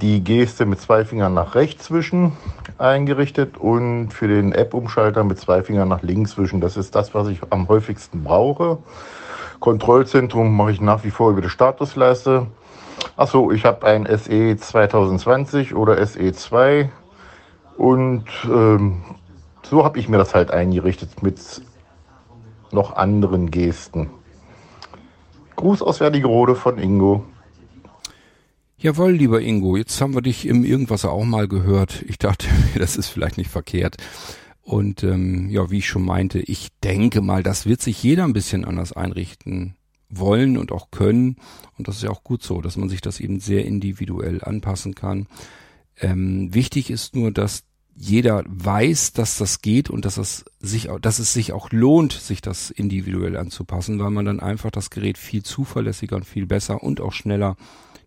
die 0.00 0.22
Geste 0.22 0.66
mit 0.66 0.80
zwei 0.80 1.04
Fingern 1.04 1.34
nach 1.34 1.56
rechts 1.56 1.90
wischen 1.90 2.36
eingerichtet 2.78 3.58
und 3.58 4.10
für 4.10 4.28
den 4.28 4.52
App-Umschalter 4.52 5.24
mit 5.24 5.40
zwei 5.40 5.64
Fingern 5.64 5.88
nach 5.88 6.02
links 6.02 6.38
wischen. 6.38 6.60
Das 6.60 6.76
ist 6.76 6.94
das, 6.94 7.12
was 7.12 7.26
ich 7.26 7.40
am 7.50 7.66
häufigsten 7.66 8.22
brauche. 8.22 8.78
Kontrollzentrum 9.60 10.56
mache 10.56 10.72
ich 10.72 10.80
nach 10.80 11.04
wie 11.04 11.10
vor 11.10 11.30
über 11.30 11.40
die 11.40 11.50
Statusleiste. 11.50 12.46
Achso, 13.16 13.50
ich 13.50 13.64
habe 13.64 13.86
ein 13.86 14.06
SE 14.06 14.56
2020 14.56 15.74
oder 15.74 16.04
SE 16.06 16.32
2 16.32 16.90
und 17.76 18.24
ähm, 18.44 19.02
so 19.62 19.84
habe 19.84 19.98
ich 19.98 20.08
mir 20.08 20.18
das 20.18 20.34
halt 20.34 20.50
eingerichtet 20.50 21.22
mit 21.22 21.62
noch 22.72 22.96
anderen 22.96 23.50
Gesten. 23.50 24.10
Gruß 25.56 25.82
aus 25.82 26.00
Werdigerode 26.00 26.54
von 26.54 26.78
Ingo. 26.78 27.24
Jawohl, 28.78 29.10
lieber 29.10 29.40
Ingo, 29.40 29.76
jetzt 29.76 30.00
haben 30.00 30.14
wir 30.14 30.22
dich 30.22 30.46
im 30.46 30.64
Irgendwasser 30.64 31.10
auch 31.10 31.24
mal 31.24 31.48
gehört. 31.48 32.02
Ich 32.06 32.18
dachte, 32.18 32.46
das 32.78 32.96
ist 32.96 33.08
vielleicht 33.08 33.36
nicht 33.36 33.50
verkehrt. 33.50 33.96
Und 34.68 35.02
ähm, 35.02 35.48
ja, 35.48 35.70
wie 35.70 35.78
ich 35.78 35.88
schon 35.88 36.04
meinte, 36.04 36.40
ich 36.40 36.68
denke 36.84 37.22
mal, 37.22 37.42
das 37.42 37.64
wird 37.64 37.80
sich 37.80 38.02
jeder 38.02 38.24
ein 38.24 38.34
bisschen 38.34 38.66
anders 38.66 38.92
einrichten 38.92 39.76
wollen 40.10 40.58
und 40.58 40.72
auch 40.72 40.90
können. 40.90 41.36
Und 41.78 41.88
das 41.88 41.96
ist 41.96 42.02
ja 42.02 42.10
auch 42.10 42.22
gut 42.22 42.42
so, 42.42 42.60
dass 42.60 42.76
man 42.76 42.90
sich 42.90 43.00
das 43.00 43.18
eben 43.18 43.40
sehr 43.40 43.64
individuell 43.64 44.44
anpassen 44.44 44.94
kann. 44.94 45.26
Ähm, 45.98 46.52
wichtig 46.52 46.90
ist 46.90 47.16
nur, 47.16 47.30
dass 47.30 47.62
jeder 47.94 48.44
weiß, 48.46 49.14
dass 49.14 49.38
das 49.38 49.62
geht 49.62 49.88
und 49.88 50.04
dass 50.04 50.18
es 50.18 50.44
sich, 50.60 50.90
dass 51.00 51.18
es 51.18 51.32
sich 51.32 51.54
auch 51.54 51.70
lohnt, 51.72 52.12
sich 52.12 52.42
das 52.42 52.68
individuell 52.68 53.38
anzupassen, 53.38 53.98
weil 53.98 54.10
man 54.10 54.26
dann 54.26 54.38
einfach 54.38 54.70
das 54.70 54.90
Gerät 54.90 55.16
viel 55.16 55.42
zuverlässiger 55.42 56.16
und 56.16 56.26
viel 56.26 56.44
besser 56.44 56.82
und 56.82 57.00
auch 57.00 57.14
schneller 57.14 57.56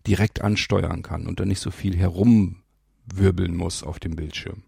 direkt 0.06 0.42
ansteuern 0.42 1.02
kann 1.02 1.26
und 1.26 1.40
dann 1.40 1.48
nicht 1.48 1.60
so 1.60 1.72
viel 1.72 1.96
herumwirbeln 1.96 3.56
muss 3.56 3.82
auf 3.82 3.98
dem 3.98 4.14
Bildschirm. 4.14 4.62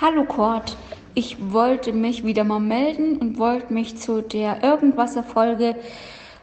Hallo 0.00 0.22
Kurt, 0.22 0.76
ich 1.14 1.52
wollte 1.52 1.92
mich 1.92 2.24
wieder 2.24 2.44
mal 2.44 2.60
melden 2.60 3.16
und 3.16 3.36
wollte 3.36 3.72
mich 3.72 3.96
zu 3.96 4.22
der 4.22 4.62
Irgendwas-Folge 4.62 5.74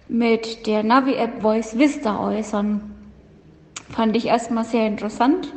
mit 0.10 0.68
der 0.68 0.84
Navi-App 0.84 1.41
Voice 1.41 1.77
Vista 1.77 2.19
äußern. 2.19 2.82
Fand 3.90 4.18
ich 4.18 4.26
erstmal 4.26 4.65
sehr 4.65 4.86
interessant. 4.86 5.53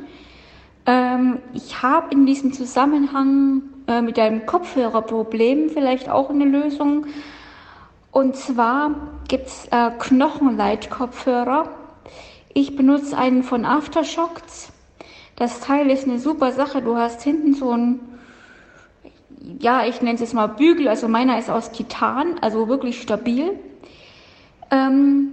Ähm, 0.87 1.39
ich 1.55 1.83
habe 1.83 2.15
in 2.15 2.25
diesem 2.25 2.53
Zusammenhang 2.53 3.63
äh, 3.89 4.01
mit 4.01 4.17
einem 4.21 4.47
Kopfhörerproblem 4.47 5.69
vielleicht 5.69 6.09
auch 6.09 6.31
eine 6.31 6.45
Lösung. 6.45 7.07
Und 8.13 8.37
zwar 8.37 8.95
gibt 9.27 9.49
es 9.49 9.67
äh, 9.73 9.91
Knochenleit-Kopfhörer. 9.99 11.69
Ich 12.55 12.77
benutze 12.77 13.19
einen 13.19 13.43
von 13.43 13.65
Aftershocks 13.65 14.73
das 15.39 15.61
Teil 15.61 15.89
ist 15.89 16.05
eine 16.05 16.19
super 16.19 16.51
Sache. 16.51 16.83
Du 16.83 16.97
hast 16.97 17.23
hinten 17.23 17.55
so 17.55 17.71
ein, 17.71 18.01
ja, 19.61 19.87
ich 19.87 20.03
nenne 20.03 20.17
es 20.17 20.21
jetzt 20.21 20.35
mal 20.35 20.49
Bügel. 20.49 20.89
Also 20.89 21.07
meiner 21.07 21.39
ist 21.39 21.49
aus 21.49 21.71
Titan, 21.71 22.41
also 22.41 22.67
wirklich 22.69 23.01
stabil. 23.01 23.57
Ähm, 24.73 25.29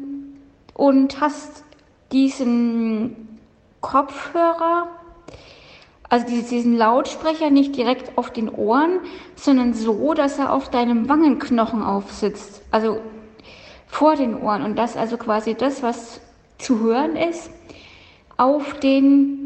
und 0.76 1.20
hast 1.22 1.64
diesen 2.12 3.40
Kopfhörer, 3.82 4.90
also 6.08 6.28
diesen 6.28 6.78
Lautsprecher 6.78 7.50
nicht 7.50 7.76
direkt 7.76 8.16
auf 8.16 8.30
den 8.30 8.50
Ohren, 8.50 9.00
sondern 9.36 9.74
so, 9.74 10.14
dass 10.14 10.38
er 10.38 10.54
auf 10.54 10.70
deinem 10.70 11.10
Wangenknochen 11.10 11.82
aufsitzt. 11.82 12.62
Also 12.70 13.00
vor 13.88 14.16
den 14.16 14.40
Ohren. 14.40 14.62
Und 14.62 14.76
das 14.76 14.98
also 14.98 15.18
quasi 15.18 15.56
das, 15.56 15.82
was 15.82 16.22
zu 16.60 16.80
hören 16.80 17.16
ist, 17.16 17.50
auf 18.38 18.80
den 18.80 19.45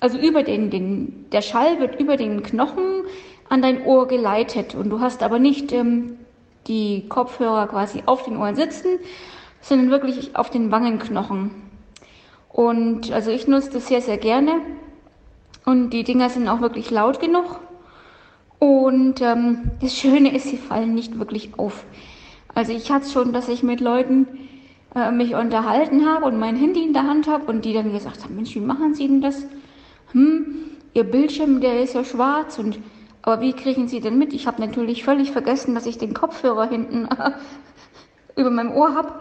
also 0.00 0.18
über 0.18 0.42
den, 0.42 0.70
den, 0.70 1.26
der 1.32 1.42
Schall 1.42 1.80
wird 1.80 1.98
über 2.00 2.16
den 2.16 2.42
Knochen 2.42 3.04
an 3.48 3.62
dein 3.62 3.84
Ohr 3.84 4.08
geleitet 4.08 4.74
und 4.74 4.90
du 4.90 5.00
hast 5.00 5.22
aber 5.22 5.38
nicht 5.38 5.72
ähm, 5.72 6.18
die 6.66 7.08
Kopfhörer 7.08 7.68
quasi 7.68 8.02
auf 8.06 8.24
den 8.24 8.36
Ohren 8.36 8.56
sitzen, 8.56 8.98
sondern 9.60 9.90
wirklich 9.90 10.36
auf 10.36 10.50
den 10.50 10.70
Wangenknochen. 10.70 11.50
Und 12.50 13.12
also 13.12 13.30
ich 13.30 13.46
nutze 13.46 13.70
das 13.70 13.88
sehr, 13.88 14.00
sehr 14.00 14.18
gerne 14.18 14.60
und 15.64 15.90
die 15.90 16.04
Dinger 16.04 16.30
sind 16.30 16.48
auch 16.48 16.60
wirklich 16.60 16.90
laut 16.90 17.20
genug. 17.20 17.60
Und 18.58 19.20
ähm, 19.20 19.70
das 19.80 19.96
Schöne 19.96 20.34
ist, 20.34 20.48
sie 20.48 20.56
fallen 20.56 20.94
nicht 20.94 21.18
wirklich 21.18 21.58
auf. 21.58 21.84
Also 22.54 22.72
ich 22.72 22.90
hatte 22.90 23.08
schon, 23.10 23.32
dass 23.34 23.48
ich 23.48 23.62
mit 23.62 23.80
Leuten 23.80 24.26
äh, 24.94 25.10
mich 25.10 25.34
unterhalten 25.34 26.06
habe 26.06 26.24
und 26.24 26.38
mein 26.38 26.56
Handy 26.56 26.82
in 26.82 26.94
der 26.94 27.02
Hand 27.02 27.28
habe 27.28 27.44
und 27.46 27.66
die 27.66 27.74
dann 27.74 27.92
gesagt 27.92 28.24
haben, 28.24 28.34
Mensch, 28.36 28.54
wie 28.54 28.60
machen 28.60 28.94
Sie 28.94 29.06
denn 29.06 29.20
das? 29.20 29.46
Hm, 30.12 30.46
Ihr 30.94 31.04
Bildschirm, 31.04 31.60
der 31.60 31.82
ist 31.82 31.94
ja 31.94 32.04
schwarz 32.04 32.58
und 32.58 32.78
aber 33.22 33.40
wie 33.40 33.52
kriegen 33.52 33.88
Sie 33.88 34.00
denn 34.00 34.18
mit? 34.18 34.32
Ich 34.32 34.46
habe 34.46 34.60
natürlich 34.60 35.02
völlig 35.02 35.32
vergessen, 35.32 35.74
dass 35.74 35.86
ich 35.86 35.98
den 35.98 36.14
Kopfhörer 36.14 36.68
hinten 36.68 37.08
über 38.36 38.50
meinem 38.50 38.70
Ohr 38.70 38.94
habe 38.94 39.12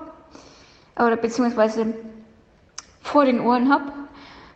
oder 0.95 1.17
beziehungsweise 1.17 1.95
vor 3.01 3.25
den 3.25 3.39
Ohren 3.39 3.73
habe, 3.73 3.91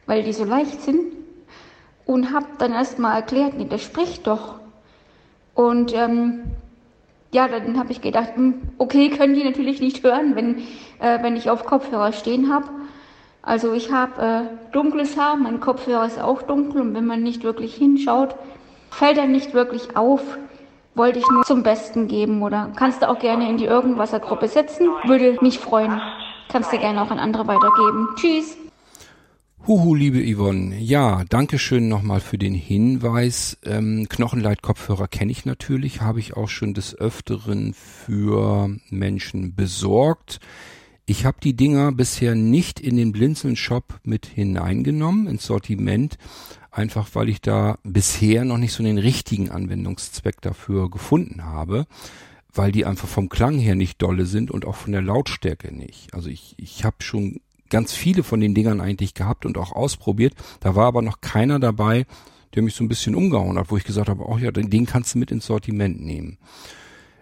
weil 0.05 0.23
die 0.23 0.33
so 0.33 0.43
leicht 0.43 0.81
sind 0.81 1.13
und 2.05 2.31
habe 2.31 2.45
dann 2.59 2.73
erstmal 2.73 3.15
erklärt, 3.15 3.55
nee, 3.57 3.65
der 3.65 3.79
spricht 3.79 4.27
doch. 4.27 4.59
Und 5.55 5.93
ähm, 5.95 6.41
ja, 7.31 7.47
dann 7.47 7.77
habe 7.77 7.91
ich 7.91 8.01
gedacht, 8.01 8.35
hm, 8.35 8.61
okay, 8.77 9.09
können 9.17 9.33
die 9.33 9.43
natürlich 9.43 9.81
nicht 9.81 10.03
hören, 10.03 10.35
wenn, 10.35 10.59
äh, 10.99 11.21
wenn 11.21 11.35
ich 11.35 11.49
auf 11.49 11.65
Kopfhörer 11.65 12.11
stehen 12.11 12.53
habe. 12.53 12.69
Also 13.49 13.73
ich 13.73 13.91
habe 13.91 14.21
äh, 14.21 14.73
dunkles 14.73 15.17
Haar, 15.17 15.35
mein 15.35 15.59
Kopfhörer 15.59 16.05
ist 16.05 16.21
auch 16.21 16.43
dunkel 16.43 16.81
und 16.81 16.93
wenn 16.93 17.07
man 17.07 17.23
nicht 17.23 17.43
wirklich 17.43 17.73
hinschaut, 17.73 18.35
fällt 18.91 19.17
er 19.17 19.25
nicht 19.25 19.55
wirklich 19.55 19.97
auf. 19.97 20.21
Wollte 20.93 21.17
ich 21.17 21.25
nur 21.31 21.43
zum 21.45 21.63
Besten 21.63 22.07
geben 22.07 22.43
oder 22.43 22.71
kannst 22.75 23.01
du 23.01 23.09
auch 23.09 23.17
gerne 23.17 23.49
in 23.49 23.57
die 23.57 23.65
Irgendwasser-Gruppe 23.65 24.47
setzen. 24.47 24.89
Würde 25.05 25.39
mich 25.41 25.57
freuen. 25.57 25.99
Kannst 26.49 26.71
du 26.71 26.77
gerne 26.77 27.01
auch 27.01 27.09
an 27.09 27.17
andere 27.17 27.47
weitergeben. 27.47 28.09
Tschüss. 28.17 28.55
Huhu, 29.65 29.95
liebe 29.95 30.19
Yvonne. 30.19 30.77
Ja, 30.77 31.23
danke 31.27 31.57
schön 31.57 31.89
nochmal 31.89 32.19
für 32.19 32.37
den 32.37 32.53
Hinweis. 32.53 33.57
Ähm, 33.65 34.05
Knochenleit-Kopfhörer 34.09 35.07
kenne 35.07 35.31
ich 35.31 35.45
natürlich, 35.45 36.01
habe 36.01 36.19
ich 36.19 36.37
auch 36.37 36.49
schon 36.49 36.75
des 36.75 36.95
Öfteren 36.95 37.73
für 37.73 38.69
Menschen 38.91 39.55
besorgt. 39.55 40.39
Ich 41.09 41.25
habe 41.25 41.39
die 41.41 41.55
Dinger 41.55 41.91
bisher 41.91 42.35
nicht 42.35 42.79
in 42.79 42.95
den 42.95 43.11
Blinzeln-Shop 43.11 43.99
mit 44.03 44.27
hineingenommen, 44.27 45.25
ins 45.25 45.43
Sortiment, 45.43 46.19
einfach 46.69 47.09
weil 47.13 47.29
ich 47.29 47.41
da 47.41 47.79
bisher 47.83 48.45
noch 48.45 48.59
nicht 48.59 48.73
so 48.73 48.83
den 48.83 48.99
richtigen 48.99 49.49
Anwendungszweck 49.49 50.39
dafür 50.39 50.87
gefunden 50.91 51.45
habe, 51.45 51.87
weil 52.53 52.71
die 52.71 52.85
einfach 52.85 53.07
vom 53.07 53.27
Klang 53.27 53.57
her 53.57 53.73
nicht 53.73 53.99
dolle 54.03 54.27
sind 54.27 54.51
und 54.51 54.65
auch 54.65 54.75
von 54.75 54.91
der 54.91 55.01
Lautstärke 55.01 55.73
nicht. 55.73 56.13
Also 56.13 56.29
ich, 56.29 56.53
ich 56.57 56.83
habe 56.85 56.97
schon 56.99 57.41
ganz 57.71 57.91
viele 57.91 58.21
von 58.21 58.39
den 58.39 58.53
Dingern 58.53 58.79
eigentlich 58.79 59.15
gehabt 59.15 59.47
und 59.47 59.57
auch 59.57 59.71
ausprobiert. 59.71 60.35
Da 60.59 60.75
war 60.75 60.85
aber 60.85 61.01
noch 61.01 61.21
keiner 61.21 61.59
dabei, 61.59 62.05
der 62.53 62.61
mich 62.61 62.75
so 62.75 62.83
ein 62.83 62.87
bisschen 62.87 63.15
umgehauen 63.15 63.57
hat, 63.57 63.71
wo 63.71 63.77
ich 63.77 63.83
gesagt 63.83 64.09
habe, 64.09 64.27
ach 64.31 64.37
ja, 64.37 64.51
den 64.51 64.85
kannst 64.85 65.15
du 65.15 65.17
mit 65.17 65.31
ins 65.31 65.47
Sortiment 65.47 66.05
nehmen. 66.05 66.37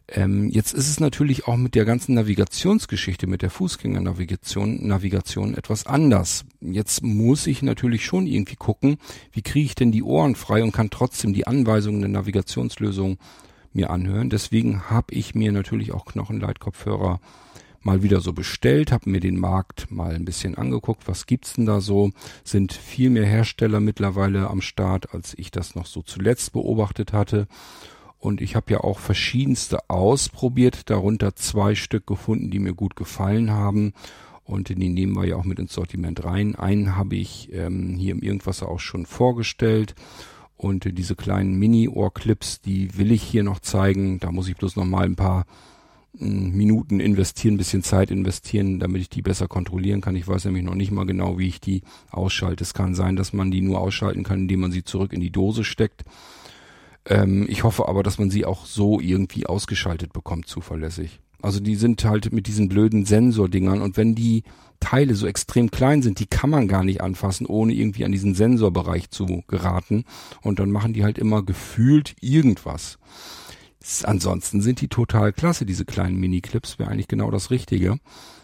Ähm, 0.10 0.50
jetzt 0.50 0.74
ist 0.74 0.88
es 0.88 1.00
natürlich 1.00 1.48
auch 1.48 1.58
mit 1.58 1.76
der 1.76 1.84
ganzen 1.84 2.16
Navigationsgeschichte, 2.16 3.28
mit 3.28 3.42
der 3.42 3.50
Fußgängernavigation 3.50 4.88
Navigation 4.88 5.54
etwas 5.54 5.86
anders. 5.86 6.46
Jetzt 6.62 7.04
muss 7.04 7.46
ich 7.46 7.62
natürlich 7.62 8.06
schon 8.06 8.26
irgendwie 8.26 8.56
gucken, 8.56 8.98
wie 9.34 9.42
kriege 9.42 9.66
ich 9.66 9.76
denn 9.76 9.92
die 9.92 10.04
Ohren 10.04 10.36
frei 10.36 10.64
und 10.64 10.72
kann 10.72 10.90
trotzdem 10.90 11.34
die 11.34 11.46
Anweisungen 11.46 12.00
der 12.00 12.10
Navigationslösung 12.10 13.18
mir 13.74 13.90
anhören. 13.90 14.30
Deswegen 14.30 14.90
habe 14.90 15.14
ich 15.14 15.36
mir 15.36 15.52
natürlich 15.52 15.92
auch 15.92 16.06
Knochenleitkopfhörer 16.06 17.20
mal 17.82 18.02
wieder 18.02 18.22
so 18.22 18.34
bestellt, 18.34 18.92
habe 18.92 19.10
mir 19.10 19.20
den 19.20 19.40
Markt 19.40 19.92
mal 19.92 20.16
ein 20.16 20.26
bisschen 20.26 20.58
angeguckt, 20.58 21.08
was 21.08 21.26
gibt's 21.26 21.54
denn 21.54 21.66
da 21.66 21.80
so? 21.80 22.12
Sind 22.44 22.74
viel 22.74 23.10
mehr 23.10 23.26
Hersteller 23.26 23.80
mittlerweile 23.80 24.50
am 24.50 24.62
Start, 24.62 25.14
als 25.14 25.34
ich 25.38 25.52
das 25.52 25.76
noch 25.76 25.86
so 25.86 26.02
zuletzt 26.02 26.54
beobachtet 26.54 27.14
hatte. 27.14 27.48
Und 28.20 28.42
ich 28.42 28.56
habe 28.56 28.74
ja 28.74 28.80
auch 28.82 29.00
verschiedenste 29.00 29.90
ausprobiert, 29.90 30.90
darunter 30.90 31.36
zwei 31.36 31.76
Stück 31.76 32.08
gefunden, 32.08 32.50
die 32.50 32.60
mir 32.60 32.74
gut 32.74 32.96
gefallen 32.96 33.52
haben. 33.52 33.94
Und 34.44 34.70
die 34.70 34.76
nehmen 34.76 35.16
wir 35.16 35.26
ja 35.26 35.36
auch 35.36 35.44
mit 35.44 35.60
ins 35.60 35.74
Sortiment 35.74 36.24
rein. 36.24 36.56
Einen 36.56 36.96
habe 36.96 37.16
ich 37.16 37.50
ähm, 37.54 37.96
hier 37.98 38.14
im 38.14 38.22
Irgendwasser 38.22 38.70
auch 38.70 38.80
schon 38.80 39.06
vorgestellt. 39.06 39.94
Und 40.56 40.86
äh, 40.86 40.94
diese 40.94 41.16
kleinen 41.16 41.60
Mini-Ohrclips, 41.60 42.62
die 42.62 42.98
will 42.98 43.12
ich 43.12 43.22
hier 43.22 43.44
noch 43.44 43.60
zeigen. 43.60 44.20
Da 44.20 44.32
muss 44.32 44.48
ich 44.48 44.56
bloß 44.56 44.78
noch 44.78 44.86
mal 44.86 45.06
ein 45.06 45.16
paar 45.16 45.46
äh, 46.20 46.26
Minuten 46.26 47.00
investieren, 47.00 47.56
ein 47.56 47.58
bisschen 47.58 47.84
Zeit 47.84 48.10
investieren, 48.10 48.80
damit 48.80 49.02
ich 49.02 49.10
die 49.10 49.22
besser 49.22 49.48
kontrollieren 49.48 50.02
kann. 50.02 50.16
Ich 50.16 50.28
weiß 50.28 50.46
nämlich 50.46 50.64
noch 50.64 50.76
nicht 50.76 50.92
mal 50.92 51.06
genau, 51.06 51.38
wie 51.38 51.48
ich 51.48 51.62
die 51.62 51.84
ausschalte. 52.10 52.64
Es 52.64 52.74
kann 52.74 52.96
sein, 52.96 53.16
dass 53.16 53.34
man 53.34 53.52
die 53.52 53.62
nur 53.62 53.80
ausschalten 53.80 54.24
kann, 54.24 54.40
indem 54.40 54.62
man 54.62 54.72
sie 54.72 54.84
zurück 54.84 55.14
in 55.14 55.22
die 55.22 55.32
Dose 55.32 55.64
steckt. 55.64 56.04
Ähm, 57.08 57.46
ich 57.50 57.64
hoffe 57.64 57.88
aber, 57.88 58.04
dass 58.04 58.20
man 58.20 58.30
sie 58.30 58.46
auch 58.46 58.66
so 58.66 59.00
irgendwie 59.00 59.46
ausgeschaltet 59.46 60.14
bekommt, 60.14 60.48
zuverlässig. 60.48 61.20
Also 61.42 61.60
die 61.60 61.76
sind 61.76 62.04
halt 62.04 62.34
mit 62.34 62.48
diesen 62.48 62.68
blöden 62.68 63.06
Sensordingern 63.06 63.82
und 63.82 63.96
wenn 63.96 64.16
die 64.16 64.44
Teile 64.80 65.16
so 65.16 65.28
extrem 65.28 65.72
klein 65.72 66.02
sind, 66.02 66.20
die 66.20 66.26
kann 66.28 66.50
man 66.50 66.68
gar 66.68 66.84
nicht 66.84 67.02
anfassen, 67.02 67.48
ohne 67.48 67.74
irgendwie 67.74 68.06
an 68.06 68.12
diesen 68.12 68.36
Sensorbereich 68.36 69.10
zu 69.10 69.44
geraten. 69.48 70.04
Und 70.42 70.60
dann 70.60 70.72
machen 70.72 70.94
die 70.94 71.04
halt 71.04 71.18
immer 71.18 71.44
gefühlt 71.44 72.16
irgendwas. 72.22 73.00
Ansonsten 74.04 74.62
sind 74.62 74.82
die 74.82 74.88
total 74.88 75.34
klasse, 75.34 75.66
diese 75.66 75.86
kleinen 75.86 76.18
Mini-Clips, 76.20 76.78
wäre 76.78 76.92
eigentlich 76.92 77.08
genau 77.08 77.32
das 77.32 77.52
Richtige. 77.52 78.00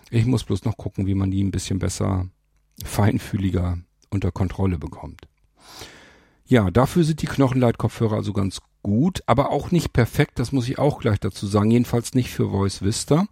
Ich 0.09 0.25
muss 0.25 0.43
bloß 0.43 0.63
noch 0.63 0.77
gucken, 0.77 1.05
wie 1.05 1.15
man 1.15 1.31
die 1.31 1.43
ein 1.43 1.51
bisschen 1.51 1.79
besser, 1.79 2.27
feinfühliger 2.83 3.77
unter 4.09 4.31
Kontrolle 4.31 4.77
bekommt. 4.77 5.27
Ja, 6.45 6.69
dafür 6.71 7.03
sind 7.03 7.21
die 7.21 7.27
Knochenleitkopfhörer 7.27 8.17
also 8.17 8.33
ganz 8.33 8.59
gut, 8.81 9.23
aber 9.25 9.51
auch 9.51 9.71
nicht 9.71 9.93
perfekt, 9.93 10.39
das 10.39 10.51
muss 10.51 10.67
ich 10.67 10.77
auch 10.77 10.99
gleich 10.99 11.19
dazu 11.19 11.47
sagen, 11.47 11.71
jedenfalls 11.71 12.13
nicht 12.13 12.29
für 12.31 12.49
Voice 12.49 12.81
Vista, 12.81 13.25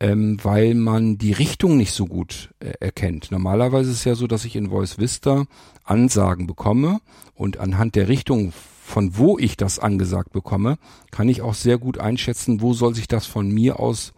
ähm, 0.00 0.38
weil 0.42 0.74
man 0.74 1.16
die 1.16 1.32
Richtung 1.32 1.76
nicht 1.76 1.92
so 1.92 2.06
gut 2.06 2.50
äh, 2.58 2.72
erkennt. 2.80 3.30
Normalerweise 3.30 3.90
ist 3.90 3.98
es 3.98 4.04
ja 4.04 4.16
so, 4.16 4.26
dass 4.26 4.44
ich 4.44 4.56
in 4.56 4.70
Voice 4.70 4.98
Vista 4.98 5.44
Ansagen 5.84 6.46
bekomme 6.46 7.00
und 7.34 7.58
anhand 7.58 7.94
der 7.94 8.08
Richtung, 8.08 8.52
von 8.82 9.16
wo 9.16 9.38
ich 9.38 9.56
das 9.56 9.78
angesagt 9.78 10.32
bekomme, 10.32 10.76
kann 11.12 11.28
ich 11.28 11.40
auch 11.40 11.54
sehr 11.54 11.78
gut 11.78 11.98
einschätzen, 11.98 12.60
wo 12.60 12.74
soll 12.74 12.94
sich 12.94 13.06
das 13.06 13.26
von 13.26 13.48
mir 13.48 13.78
aus 13.78 14.12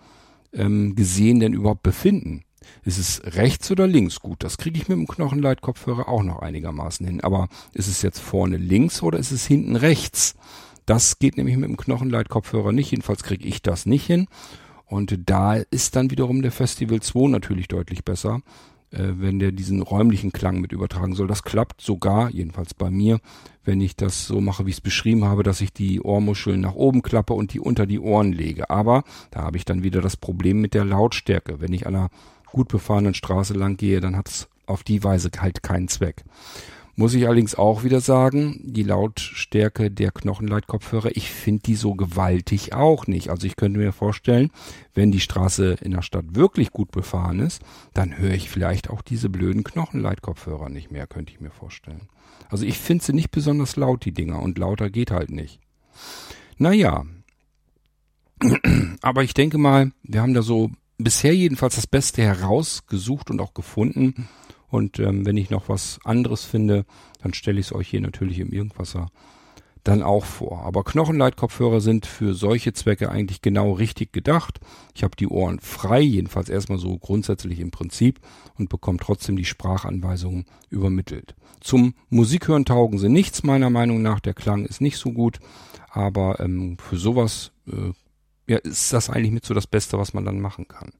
ähm, 0.55 0.95
gesehen 0.97 1.39
denn 1.41 1.53
überhaupt 1.53 1.83
befinden. 1.83 2.45
Ist 2.85 2.99
es 2.99 3.23
rechts 3.37 3.71
oder 3.71 3.87
links? 3.87 4.21
Gut, 4.21 4.43
das 4.45 4.59
kriege 4.59 4.79
ich 4.79 4.89
mit 4.89 4.99
dem 4.99 5.07
Knochenleitkopfhörer 5.07 6.09
auch 6.09 6.23
noch 6.23 6.41
einigermaßen 6.41 7.07
hin. 7.07 7.21
Aber 7.21 7.49
ist 7.73 7.89
es 7.89 8.03
jetzt 8.03 8.21
vorne 8.21 8.57
links 8.57 9.03
oder 9.03 9.19
ist 9.19 9.33
es 9.33 9.47
hinten 9.47 9.77
rechts? 9.77 10.35
Das 10.87 11.19
geht 11.19 11.37
nämlich 11.37 11.57
mit 11.57 11.69
dem 11.69 11.77
Knochenleitkopfhörer 11.77 12.73
nicht. 12.73 12.93
Jedenfalls 12.93 13.25
kriege 13.25 13.47
ich 13.47 13.61
das 13.61 13.87
nicht 13.87 14.07
hin. 14.07 14.29
Und 14.87 15.19
da 15.29 15.55
ist 15.55 15.97
dann 15.97 16.11
wiederum 16.11 16.43
der 16.43 16.53
Festival 16.53 17.01
2 17.01 17.29
natürlich 17.29 17.67
deutlich 17.67 18.05
besser, 18.05 18.41
äh, 18.93 19.15
wenn 19.17 19.41
der 19.41 19.51
diesen 19.51 19.83
räumlichen 19.83 20.31
Klang 20.31 20.61
mit 20.61 20.71
übertragen 20.71 21.17
soll. 21.17 21.27
Das 21.27 21.43
klappt 21.43 21.81
sogar, 21.81 22.31
jedenfalls 22.31 22.73
bei 22.73 22.89
mir, 22.89 23.19
wenn 23.65 23.81
ich 23.81 23.97
das 23.97 24.29
so 24.29 24.41
mache, 24.41 24.65
wie 24.65 24.71
ich 24.71 24.77
es 24.77 24.81
beschrieben 24.81 25.25
habe, 25.25 25.43
dass 25.43 25.61
ich 25.61 25.73
die 25.73 26.01
Ohrmuscheln 26.01 26.61
nach 26.61 26.77
oben 26.77 27.03
klappe 27.03 27.35
und 27.35 27.53
die 27.53 27.59
unter 27.59 27.85
die 27.85 27.99
Ohren 27.99 28.33
lege. 28.33 28.71
Aber 28.71 29.03
da 29.33 29.43
habe 29.43 29.57
ich 29.57 29.65
dann 29.65 29.83
wieder 29.83 30.01
das 30.01 30.17
Problem 30.17 30.61
mit 30.61 30.73
der 30.73 30.85
Lautstärke. 30.85 31.61
Wenn 31.61 31.73
ich 31.73 31.89
an 31.89 31.97
einer 31.97 32.11
gut 32.47 32.69
befahrenen 32.69 33.15
Straße 33.15 33.55
lang 33.55 33.77
gehe, 33.77 34.01
dann 34.01 34.17
hat 34.17 34.29
es 34.29 34.49
auf 34.67 34.83
die 34.83 35.05
Weise 35.05 35.31
halt 35.39 35.63
keinen 35.63 35.89
Zweck. 35.89 36.25
Muss 36.99 37.13
ich 37.13 37.27
allerdings 37.27 37.55
auch 37.55 37.85
wieder 37.85 38.01
sagen, 38.01 38.59
die 38.65 38.83
Lautstärke 38.83 39.91
der 39.91 40.11
Knochenleitkopfhörer, 40.13 41.11
ich 41.15 41.31
finde 41.31 41.63
die 41.67 41.75
so 41.75 41.95
gewaltig 41.95 42.73
auch 42.73 43.07
nicht. 43.07 43.29
Also 43.29 43.47
ich 43.47 43.57
könnte 43.57 43.79
mir 43.79 43.93
vorstellen, 43.93 44.51
wenn 44.95 45.13
die 45.13 45.21
Straße 45.21 45.77
in 45.83 45.91
der 45.91 46.01
Stadt 46.01 46.35
wirklich 46.35 46.71
gut 46.71 46.91
befahren 46.93 47.41
ist, 47.41 47.61
dann 47.93 48.17
höre 48.17 48.33
ich 48.33 48.49
vielleicht 48.49 48.89
auch 48.89 49.03
diese 49.03 49.29
blöden 49.29 49.63
Knochenleitkopfhörer 49.63 50.71
nicht 50.71 50.91
mehr, 50.91 51.07
könnte 51.07 51.35
ich 51.35 51.41
mir 51.41 51.51
vorstellen. 51.51 52.09
Also 52.49 52.65
ich 52.65 52.79
finde 52.79 53.05
sie 53.05 53.13
nicht 53.13 53.31
besonders 53.31 53.77
laut, 53.77 54.07
die 54.07 54.13
Dinger, 54.13 54.41
und 54.41 54.57
lauter 54.57 54.89
geht 54.89 55.11
halt 55.11 55.31
nicht. 55.31 55.61
Naja. 56.57 57.05
Aber 59.03 59.23
ich 59.23 59.35
denke 59.35 59.59
mal, 59.59 59.93
wir 60.03 60.23
haben 60.23 60.33
da 60.33 60.41
so 60.41 60.71
bisher 60.99 61.35
jedenfalls 61.35 61.77
das 61.77 61.87
Beste 61.87 62.23
herausgesucht 62.23 63.31
und 63.31 63.41
auch 63.41 63.55
gefunden. 63.55 64.29
Und 64.69 64.99
ähm, 64.99 65.25
wenn 65.25 65.37
ich 65.37 65.51
noch 65.51 65.69
was 65.69 65.99
anderes 66.05 66.45
finde, 66.45 66.85
dann 67.23 67.35
stelle 67.35 67.61
ich 67.61 67.67
es 67.67 67.73
euch 67.73 67.89
hier 67.89 68.01
natürlich 68.01 68.39
im 68.41 68.53
Irgendwasser 68.53 69.09
dann 69.87 70.03
auch 70.03 70.25
vor. 70.25 70.65
Aber 70.65 70.83
Knochenleitkopfhörer 70.83 71.81
sind 71.81 72.07
für 72.07 72.35
solche 72.35 72.73
Zwecke 72.73 73.11
eigentlich 73.11 73.41
genau 73.41 73.73
richtig 73.73 74.13
gedacht. 74.13 74.59
Ich 74.95 75.05
habe 75.05 75.17
die 75.17 75.29
Ohren 75.29 75.61
frei, 75.61 76.01
jedenfalls 76.01 76.49
erstmal 76.49 76.79
so 76.79 76.99
grundsätzlich 76.99 77.61
im 77.61 77.71
Prinzip 77.71 78.21
und 78.59 78.69
bekomme 78.69 78.99
trotzdem 79.01 79.37
die 79.37 79.45
Sprachanweisungen 79.45 80.47
übermittelt. 80.71 81.37
Zum 81.61 81.95
Musikhören 82.11 82.65
taugen 82.65 82.99
sie 82.99 83.09
nichts, 83.09 83.43
meiner 83.45 83.71
Meinung 83.71 84.03
nach. 84.03 84.21
Der 84.21 84.35
Klang 84.35 84.67
ist 84.67 84.81
nicht 84.81 84.99
so 84.99 85.13
gut, 85.13 85.39
aber 85.91 86.41
ähm, 86.41 86.77
für 86.79 86.97
sowas 86.97 87.53
äh, 87.69 87.93
ja, 88.47 88.59
ist 88.59 88.93
das 88.93 89.11
eigentlich 89.11 89.33
mit 89.33 89.45
so 89.45 89.55
das 89.55 89.67
Beste, 89.67 89.99
was 89.99 90.15
man 90.15 90.25
dann 90.25 90.41
machen 90.41 90.69
kann. 90.69 90.93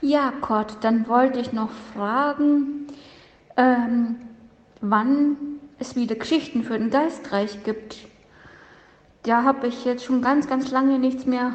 Ja, 0.00 0.32
Gott, 0.40 0.78
dann 0.82 1.08
wollte 1.08 1.40
ich 1.40 1.52
noch 1.52 1.70
fragen, 1.94 2.88
ähm, 3.56 4.16
wann 4.80 5.36
es 5.78 5.96
wieder 5.96 6.16
Geschichten 6.16 6.64
für 6.64 6.78
den 6.78 6.90
Geistreich 6.90 7.64
gibt. 7.64 8.06
Da 9.22 9.44
habe 9.44 9.68
ich 9.68 9.84
jetzt 9.84 10.04
schon 10.04 10.20
ganz, 10.20 10.46
ganz 10.46 10.70
lange 10.70 10.98
nichts 10.98 11.24
mehr 11.24 11.54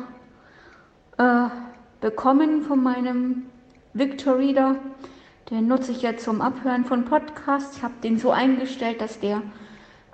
äh, 1.17 1.49
bekommen 2.01 2.63
von 2.63 2.81
meinem 2.81 3.43
Victor 3.93 4.39
Reader. 4.39 4.77
Den 5.51 5.67
nutze 5.67 5.91
ich 5.91 6.01
jetzt 6.01 6.23
zum 6.23 6.41
Abhören 6.41 6.85
von 6.85 7.05
Podcasts. 7.05 7.77
Ich 7.77 7.83
habe 7.83 7.93
den 8.03 8.17
so 8.17 8.31
eingestellt, 8.31 9.01
dass 9.01 9.19
der 9.19 9.41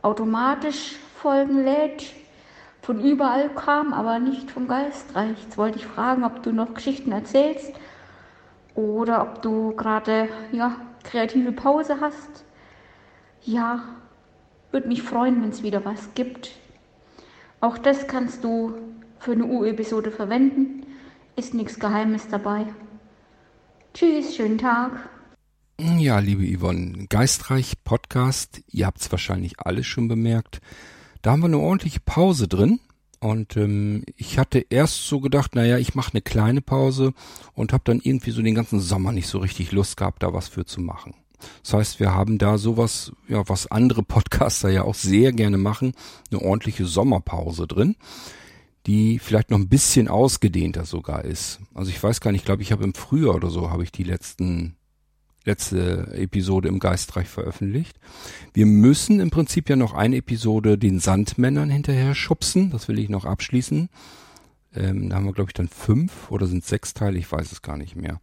automatisch 0.02 0.96
Folgen 1.22 1.64
lädt 1.64 2.14
von 2.86 3.02
überall 3.02 3.50
kam, 3.50 3.94
aber 3.94 4.20
nicht 4.20 4.52
vom 4.52 4.68
Geistreich. 4.68 5.42
Jetzt 5.42 5.58
wollte 5.58 5.80
ich 5.80 5.88
fragen, 5.88 6.24
ob 6.24 6.44
du 6.44 6.52
noch 6.52 6.76
Geschichten 6.76 7.12
erzählst 7.12 7.74
oder 8.76 9.24
ob 9.24 9.42
du 9.42 9.76
gerade 9.76 10.30
ja, 10.52 10.80
kreative 11.04 11.52
Pause 11.52 11.98
hast. 12.00 12.46
Ja, 13.44 13.84
würde 14.72 14.88
mich 14.88 15.02
freuen, 15.02 15.42
wenn 15.42 15.50
es 15.50 15.64
wieder 15.64 15.84
was 15.84 16.14
gibt. 16.14 16.52
Auch 17.60 17.80
das 17.80 18.08
kannst 18.08 18.44
du 18.44 18.76
für 19.18 19.32
eine 19.32 19.46
U-Episode 19.46 20.12
verwenden. 20.12 20.86
Ist 21.36 21.56
nichts 21.56 21.80
Geheimes 21.80 22.28
dabei. 22.28 22.68
Tschüss, 23.96 24.36
schönen 24.36 24.60
Tag. 24.60 25.10
Ja, 25.80 26.20
liebe 26.20 26.46
Yvonne, 26.46 27.08
Geistreich 27.10 27.84
Podcast, 27.84 28.62
ihr 28.68 28.86
habt 28.86 29.02
es 29.02 29.12
wahrscheinlich 29.12 29.60
alles 29.60 29.88
schon 29.88 30.08
bemerkt. 30.08 30.62
Da 31.26 31.32
haben 31.32 31.40
wir 31.40 31.48
eine 31.48 31.58
ordentliche 31.58 32.02
Pause 32.02 32.48
drin. 32.48 32.80
Und 33.20 33.58
ähm, 33.58 34.04
ich 34.16 34.38
hatte 34.38 34.64
erst 34.70 35.08
so 35.08 35.20
gedacht, 35.22 35.56
naja, 35.56 35.80
ich 35.80 35.96
mache 35.96 36.12
eine 36.14 36.22
kleine 36.22 36.62
Pause 36.62 37.14
und 37.54 37.74
habe 37.74 37.82
dann 37.84 38.00
irgendwie 38.00 38.30
so 38.30 38.44
den 38.44 38.54
ganzen 38.54 38.80
Sommer 38.80 39.12
nicht 39.12 39.26
so 39.26 39.40
richtig 39.40 39.72
Lust 39.72 39.98
gehabt, 39.98 40.22
da 40.22 40.34
was 40.34 40.50
für 40.50 40.66
zu 40.66 40.82
machen. 40.82 41.16
Das 41.64 41.74
heißt, 41.74 42.00
wir 42.00 42.14
haben 42.14 42.38
da 42.38 42.60
sowas, 42.60 43.12
ja, 43.28 43.42
was 43.50 43.66
andere 43.66 44.04
Podcaster 44.04 44.70
ja 44.70 44.84
auch 44.84 44.94
sehr 44.94 45.32
gerne 45.32 45.58
machen, 45.58 45.94
eine 46.30 46.44
ordentliche 46.44 46.86
Sommerpause 46.86 47.66
drin, 47.66 47.96
die 48.86 49.18
vielleicht 49.18 49.50
noch 49.50 49.58
ein 49.58 49.68
bisschen 49.68 50.08
ausgedehnter 50.08 50.86
sogar 50.86 51.26
ist. 51.26 51.60
Also 51.74 51.90
ich 51.90 52.04
weiß 52.04 52.22
gar 52.22 52.34
nicht, 52.34 52.42
ich 52.42 52.46
glaube, 52.46 52.62
ich 52.62 52.72
habe 52.72 52.84
im 52.84 52.94
Frühjahr 52.94 53.34
oder 53.34 53.50
so 53.50 53.72
habe 53.72 53.82
ich 53.82 53.92
die 53.92 54.04
letzten 54.04 54.76
letzte 55.46 56.12
Episode 56.14 56.68
im 56.68 56.80
Geistreich 56.80 57.28
veröffentlicht. 57.28 57.98
Wir 58.54 58.66
müssen 58.66 59.20
im 59.20 59.30
Prinzip 59.30 59.70
ja 59.70 59.76
noch 59.76 59.94
eine 59.94 60.18
Episode 60.18 60.78
den 60.78 61.00
Sandmännern 61.00 61.70
hinterher 61.70 62.16
schubsen. 62.16 62.72
Das 62.72 62.88
will 62.88 63.00
ich 63.00 63.10
noch 63.10 63.26
abschließen. 63.26 63.90
Ähm, 64.76 65.10
da 65.10 65.16
haben 65.16 65.26
wir, 65.26 65.34
glaube 65.34 65.50
ich, 65.50 65.54
dann 65.54 65.70
fünf 65.70 66.30
oder 66.32 66.48
sind 66.48 66.66
sechs 66.66 66.94
Teile, 66.94 67.18
ich 67.18 67.32
weiß 67.32 67.52
es 67.52 67.62
gar 67.62 67.78
nicht 67.78 67.96
mehr. 67.96 68.20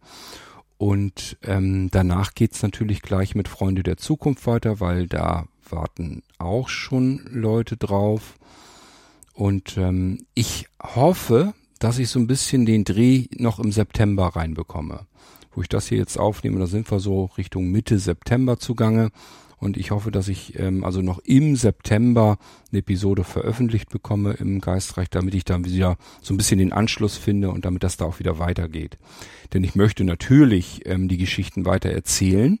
Und 0.77 1.37
ähm, 1.43 1.89
danach 1.91 2.33
geht's 2.33 2.61
natürlich 2.61 3.01
gleich 3.01 3.35
mit 3.35 3.47
Freunde 3.47 3.83
der 3.83 3.97
Zukunft 3.97 4.45
weiter, 4.45 4.79
weil 4.79 5.07
da 5.07 5.45
warten 5.69 6.23
auch 6.37 6.67
schon 6.67 7.21
Leute 7.31 7.77
drauf. 7.77 8.35
Und 9.33 9.77
ähm, 9.77 10.25
ich 10.33 10.67
hoffe, 10.81 11.53
dass 11.79 11.99
ich 11.99 12.09
so 12.09 12.19
ein 12.19 12.27
bisschen 12.27 12.65
den 12.65 12.83
Dreh 12.83 13.25
noch 13.37 13.59
im 13.59 13.71
September 13.71 14.27
reinbekomme. 14.27 15.05
Wo 15.55 15.61
ich 15.61 15.69
das 15.69 15.87
hier 15.87 15.97
jetzt 15.97 16.17
aufnehme, 16.17 16.59
da 16.59 16.67
sind 16.67 16.89
wir 16.91 16.99
so 16.99 17.25
Richtung 17.37 17.71
Mitte 17.71 17.99
September 17.99 18.57
zugange. 18.57 19.11
Und 19.57 19.77
ich 19.77 19.91
hoffe, 19.91 20.11
dass 20.11 20.27
ich 20.27 20.59
ähm, 20.59 20.83
also 20.83 21.01
noch 21.01 21.19
im 21.19 21.55
September 21.55 22.37
eine 22.69 22.79
Episode 22.79 23.23
veröffentlicht 23.23 23.89
bekomme 23.89 24.33
im 24.33 24.59
Geistreich, 24.59 25.09
damit 25.09 25.33
ich 25.35 25.45
dann 25.45 25.63
wieder 25.63 25.95
so 26.21 26.33
ein 26.33 26.37
bisschen 26.37 26.57
den 26.59 26.73
Anschluss 26.73 27.15
finde 27.15 27.49
und 27.49 27.63
damit 27.63 27.83
das 27.83 27.95
da 27.95 28.03
auch 28.03 28.19
wieder 28.19 28.39
weitergeht. 28.39 28.97
Denn 29.53 29.63
ich 29.63 29.75
möchte 29.75 30.03
natürlich 30.03 30.81
ähm, 30.85 31.07
die 31.07 31.17
Geschichten 31.17 31.65
weiter 31.65 31.89
erzählen. 31.91 32.59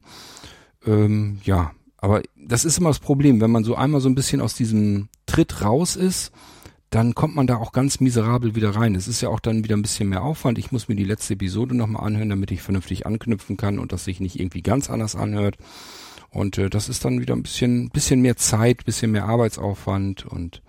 Ähm, 0.85 1.39
ja, 1.43 1.71
aber 1.97 2.21
das 2.37 2.63
ist 2.63 2.77
immer 2.77 2.89
das 2.89 2.99
Problem, 2.99 3.41
wenn 3.41 3.51
man 3.51 3.65
so 3.65 3.75
einmal 3.75 3.99
so 3.99 4.07
ein 4.07 4.15
bisschen 4.15 4.39
aus 4.39 4.55
diesem 4.55 5.09
Tritt 5.25 5.61
raus 5.61 5.97
ist, 5.97 6.31
dann 6.93 7.15
kommt 7.15 7.35
man 7.35 7.47
da 7.47 7.57
auch 7.57 7.71
ganz 7.71 7.99
miserabel 7.99 8.53
wieder 8.53 8.75
rein. 8.75 8.93
Es 8.93 9.07
ist 9.07 9.21
ja 9.21 9.29
auch 9.29 9.39
dann 9.39 9.63
wieder 9.63 9.75
ein 9.75 9.81
bisschen 9.81 10.09
mehr 10.09 10.21
Aufwand. 10.21 10.59
Ich 10.59 10.71
muss 10.71 10.87
mir 10.87 10.95
die 10.95 11.03
letzte 11.03 11.33
Episode 11.33 11.75
nochmal 11.75 12.05
anhören, 12.05 12.29
damit 12.29 12.51
ich 12.51 12.61
vernünftig 12.61 13.07
anknüpfen 13.07 13.57
kann 13.57 13.79
und 13.79 13.91
das 13.91 14.03
sich 14.03 14.19
nicht 14.19 14.39
irgendwie 14.39 14.61
ganz 14.61 14.91
anders 14.91 15.15
anhört. 15.15 15.57
Und 16.29 16.59
äh, 16.59 16.69
das 16.69 16.89
ist 16.89 17.03
dann 17.03 17.19
wieder 17.19 17.35
ein 17.35 17.41
bisschen, 17.41 17.89
bisschen 17.89 18.21
mehr 18.21 18.35
Zeit, 18.37 18.85
bisschen 18.85 19.11
mehr 19.11 19.25
Arbeitsaufwand 19.25 20.27
und 20.27 20.61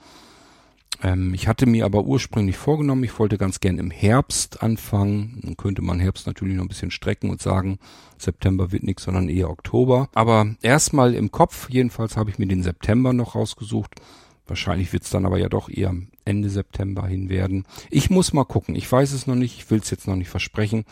ähm, 1.02 1.34
ich 1.34 1.46
hatte 1.46 1.66
mir 1.66 1.84
aber 1.84 2.05
ursprünglich 2.05 2.56
vorgenommen, 2.56 3.05
ich 3.05 3.18
wollte 3.18 3.36
ganz 3.36 3.60
gern 3.60 3.78
im 3.78 3.90
Herbst 3.90 4.62
anfangen. 4.62 5.40
Dann 5.42 5.56
könnte 5.56 5.82
man 5.82 6.01
Herbst 6.01 6.26
natürlich 6.26 6.56
noch 6.56 6.64
ein 6.64 6.68
bisschen 6.68 6.90
strecken 6.90 7.30
und 7.30 7.42
sagen, 7.42 7.78
September 8.16 8.72
wird 8.72 8.84
nichts, 8.84 9.05
sondern 9.05 9.28
eher 9.28 9.51
Oktober. 9.51 10.09
Aber 10.14 10.55
erstmal 10.62 11.14
im 11.14 11.30
Kopf, 11.30 11.68
jedenfalls 11.68 12.16
habe 12.16 12.30
ich 12.30 12.38
mir 12.38 12.46
den 12.46 12.62
September 12.62 13.12
noch 13.12 13.34
rausgesucht. 13.34 14.01
Wahrscheinlich 14.47 14.93
wird 14.93 15.05
es 15.05 15.11
dann 15.11 15.25
aber 15.25 15.39
ja 15.39 15.49
doch 15.49 15.69
eher 15.69 15.95
Ende 16.25 16.51
September 16.51 17.07
hin 17.07 17.29
werden. 17.29 17.65
Ich 17.91 18.11
muss 18.11 18.33
mal 18.33 18.45
gucken. 18.45 18.75
Ich 18.75 18.91
weiß 18.91 19.12
es 19.12 19.27
noch 19.27 19.35
nicht. 19.35 19.59
Ich 19.59 19.71
will 19.71 19.81
es 19.81 19.91
jetzt 19.91 20.07
noch 20.07 20.16
nicht 20.16 20.29
versprechen. 20.29 20.85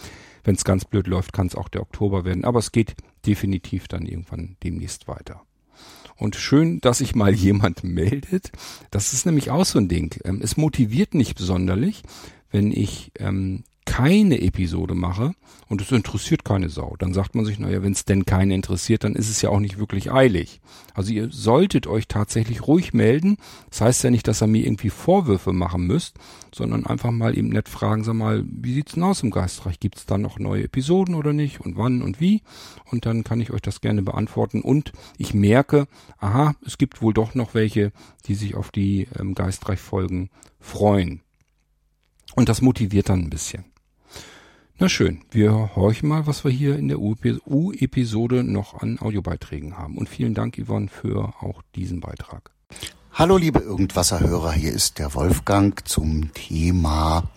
Wenn 0.44 0.54
es 0.54 0.64
ganz 0.64 0.84
blöd 0.84 1.06
läuft, 1.06 1.32
kann 1.32 1.46
es 1.46 1.54
auch 1.54 1.68
der 1.68 1.82
Oktober 1.82 2.24
werden. 2.24 2.44
Aber 2.44 2.58
es 2.58 2.72
geht 2.72 2.94
definitiv 3.26 3.88
dann 3.88 4.06
irgendwann 4.06 4.56
demnächst 4.62 5.06
weiter. 5.06 5.42
Und 6.16 6.36
schön, 6.36 6.80
dass 6.80 6.98
sich 6.98 7.14
mal 7.14 7.34
jemand 7.34 7.84
meldet. 7.84 8.52
Das 8.90 9.12
ist 9.12 9.26
nämlich 9.26 9.50
auch 9.50 9.64
so 9.64 9.78
ein 9.78 9.88
Ding. 9.88 10.14
Ähm, 10.24 10.40
es 10.42 10.56
motiviert 10.56 11.14
nicht 11.14 11.36
besonderlich, 11.36 12.02
wenn 12.50 12.72
ich 12.72 13.12
ähm, 13.18 13.64
keine 13.84 14.40
Episode 14.40 14.94
mache 14.94 15.32
und 15.68 15.80
es 15.80 15.90
interessiert 15.90 16.44
keine 16.44 16.68
Sau, 16.68 16.96
dann 16.98 17.14
sagt 17.14 17.34
man 17.34 17.44
sich, 17.44 17.58
naja, 17.58 17.82
wenn 17.82 17.92
es 17.92 18.04
denn 18.04 18.24
keine 18.24 18.54
interessiert, 18.54 19.04
dann 19.04 19.14
ist 19.14 19.28
es 19.28 19.42
ja 19.42 19.50
auch 19.50 19.58
nicht 19.58 19.78
wirklich 19.78 20.12
eilig. 20.12 20.60
Also 20.94 21.12
ihr 21.12 21.30
solltet 21.30 21.86
euch 21.86 22.08
tatsächlich 22.08 22.66
ruhig 22.66 22.94
melden. 22.94 23.38
Das 23.70 23.80
heißt 23.80 24.04
ja 24.04 24.10
nicht, 24.10 24.28
dass 24.28 24.42
ihr 24.42 24.46
mir 24.46 24.64
irgendwie 24.64 24.90
Vorwürfe 24.90 25.52
machen 25.52 25.86
müsst, 25.86 26.16
sondern 26.54 26.86
einfach 26.86 27.10
mal 27.10 27.36
eben 27.36 27.48
nett 27.48 27.68
fragen, 27.68 28.04
sag 28.04 28.14
mal, 28.14 28.44
wie 28.46 28.74
sieht's 28.74 28.92
denn 28.92 29.02
aus 29.02 29.22
im 29.22 29.30
Geistreich? 29.30 29.80
Gibt's 29.80 30.06
da 30.06 30.18
noch 30.18 30.38
neue 30.38 30.64
Episoden 30.64 31.14
oder 31.14 31.32
nicht? 31.32 31.60
Und 31.60 31.76
wann 31.76 32.02
und 32.02 32.20
wie? 32.20 32.42
Und 32.90 33.06
dann 33.06 33.24
kann 33.24 33.40
ich 33.40 33.50
euch 33.50 33.62
das 33.62 33.80
gerne 33.80 34.02
beantworten. 34.02 34.60
Und 34.60 34.92
ich 35.16 35.34
merke, 35.34 35.86
aha, 36.18 36.54
es 36.64 36.78
gibt 36.78 37.02
wohl 37.02 37.14
doch 37.14 37.34
noch 37.34 37.54
welche, 37.54 37.92
die 38.26 38.34
sich 38.34 38.54
auf 38.54 38.70
die 38.70 39.08
ähm, 39.18 39.34
Geistreich-Folgen 39.34 40.30
freuen. 40.60 41.22
Und 42.34 42.48
das 42.48 42.62
motiviert 42.62 43.08
dann 43.08 43.20
ein 43.20 43.30
bisschen. 43.30 43.71
Na 44.82 44.88
schön, 44.88 45.20
wir 45.30 45.76
horchen 45.76 46.08
mal, 46.08 46.26
was 46.26 46.42
wir 46.42 46.50
hier 46.50 46.76
in 46.76 46.88
der 46.88 46.98
U-Episode 46.98 48.42
noch 48.42 48.82
an 48.82 48.98
Audiobeiträgen 48.98 49.78
haben. 49.78 49.96
Und 49.96 50.08
vielen 50.08 50.34
Dank, 50.34 50.58
Yvonne, 50.58 50.88
für 50.88 51.34
auch 51.40 51.62
diesen 51.76 52.00
Beitrag. 52.00 52.50
Hallo, 53.12 53.36
liebe 53.36 53.60
Irgendwasserhörer, 53.60 54.50
hier 54.50 54.72
ist 54.72 54.98
der 54.98 55.14
Wolfgang 55.14 55.86
zum 55.86 56.34
Thema 56.34 57.30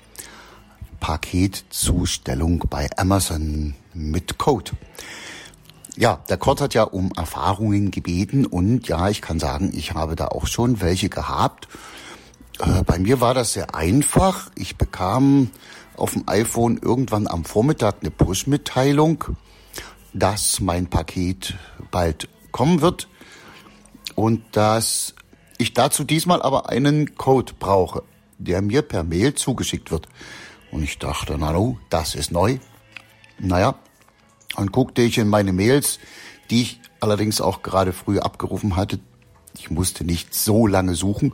Paketzustellung 0.99 2.63
bei 2.67 2.89
Amazon 2.97 3.76
mit 3.93 4.39
Code. 4.39 4.72
Ja, 5.95 6.23
der 6.27 6.38
Kurt 6.38 6.61
hat 6.61 6.73
ja 6.73 6.81
um 6.81 7.11
Erfahrungen 7.15 7.91
gebeten 7.91 8.47
und 8.47 8.88
ja, 8.88 9.07
ich 9.09 9.22
kann 9.22 9.38
sagen, 9.38 9.72
ich 9.72 9.93
habe 9.93 10.15
da 10.15 10.30
auch 10.30 10.47
schon 10.47 10.81
welche 10.81 11.09
gehabt. 11.09 11.67
Äh, 12.59 12.81
bei 12.84 12.97
mir 12.97 13.22
war 13.22 13.35
das 13.35 13.53
sehr 13.53 13.76
einfach. 13.76 14.49
Ich 14.55 14.77
bekam 14.77 15.51
auf 15.97 16.13
dem 16.13 16.23
iPhone 16.27 16.77
irgendwann 16.81 17.27
am 17.27 17.45
Vormittag 17.45 17.97
eine 18.01 18.11
Push-Mitteilung, 18.11 19.23
dass 20.13 20.59
mein 20.59 20.88
Paket 20.88 21.55
bald 21.91 22.30
kommen 22.51 22.81
wird 22.81 23.07
und 24.15 24.43
dass 24.51 25.13
ich 25.57 25.73
dazu 25.73 26.03
diesmal 26.03 26.41
aber 26.41 26.69
einen 26.69 27.15
Code 27.15 27.53
brauche, 27.57 28.03
der 28.38 28.61
mir 28.61 28.81
per 28.81 29.03
Mail 29.03 29.34
zugeschickt 29.35 29.91
wird. 29.91 30.07
Und 30.72 30.84
ich 30.84 30.99
dachte, 30.99 31.38
na 31.39 31.51
no, 31.51 31.80
das 31.89 32.15
ist 32.15 32.31
neu. 32.31 32.57
Naja, 33.39 33.76
dann 34.55 34.72
guckte 34.72 35.01
ich 35.01 35.17
in 35.17 35.27
meine 35.27 35.53
Mails, 35.53 35.99
die 36.49 36.61
ich 36.61 36.81
allerdings 36.99 37.41
auch 37.41 37.61
gerade 37.61 37.93
früh 37.93 38.19
abgerufen 38.19 38.76
hatte. 38.76 38.99
Ich 39.57 39.69
musste 39.69 40.03
nicht 40.03 40.34
so 40.34 40.67
lange 40.67 40.95
suchen. 40.95 41.34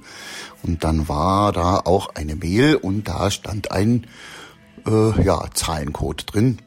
Und 0.64 0.84
dann 0.84 1.08
war 1.08 1.52
da 1.52 1.78
auch 1.78 2.14
eine 2.16 2.36
Mail 2.36 2.76
und 2.76 3.08
da 3.08 3.32
stand 3.32 3.72
ein 3.72 4.08
äh, 4.88 5.24
ja, 5.24 5.50
Zahlencode 5.54 6.26
drin. 6.34 6.58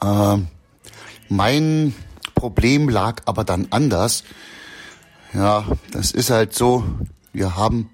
Äh, 0.00 0.38
mein 1.28 1.94
Problem 2.34 2.88
lag 2.88 3.22
aber 3.26 3.44
dann 3.44 3.68
anders. 3.70 4.24
Ja, 5.32 5.64
das 5.90 6.10
ist 6.10 6.30
halt 6.30 6.54
so, 6.54 6.84
wir 7.32 7.56
haben 7.56 7.90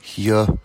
hier 0.00 0.58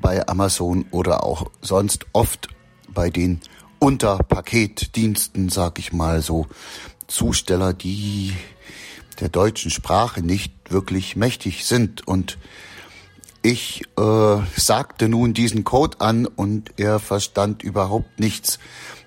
bei 0.00 0.26
Amazon 0.26 0.86
oder 0.90 1.24
auch 1.24 1.50
sonst 1.60 2.06
oft 2.12 2.48
bei 2.88 3.10
den 3.10 3.40
Unterpaketdiensten, 3.78 5.48
sag 5.48 5.78
ich 5.78 5.92
mal 5.92 6.22
so, 6.22 6.46
Zusteller, 7.06 7.72
die 7.72 8.34
der 9.20 9.28
deutschen 9.28 9.70
Sprache 9.70 10.22
nicht 10.22 10.52
wirklich 10.70 11.16
mächtig 11.16 11.64
sind 11.64 12.06
und 12.06 12.38
ich 13.46 13.82
äh, 13.96 14.38
sagte 14.56 15.08
nun 15.08 15.32
diesen 15.32 15.62
Code 15.62 16.00
an 16.00 16.26
und 16.26 16.72
er 16.78 16.98
verstand 16.98 17.62
überhaupt 17.62 18.18
nichts. 18.18 18.58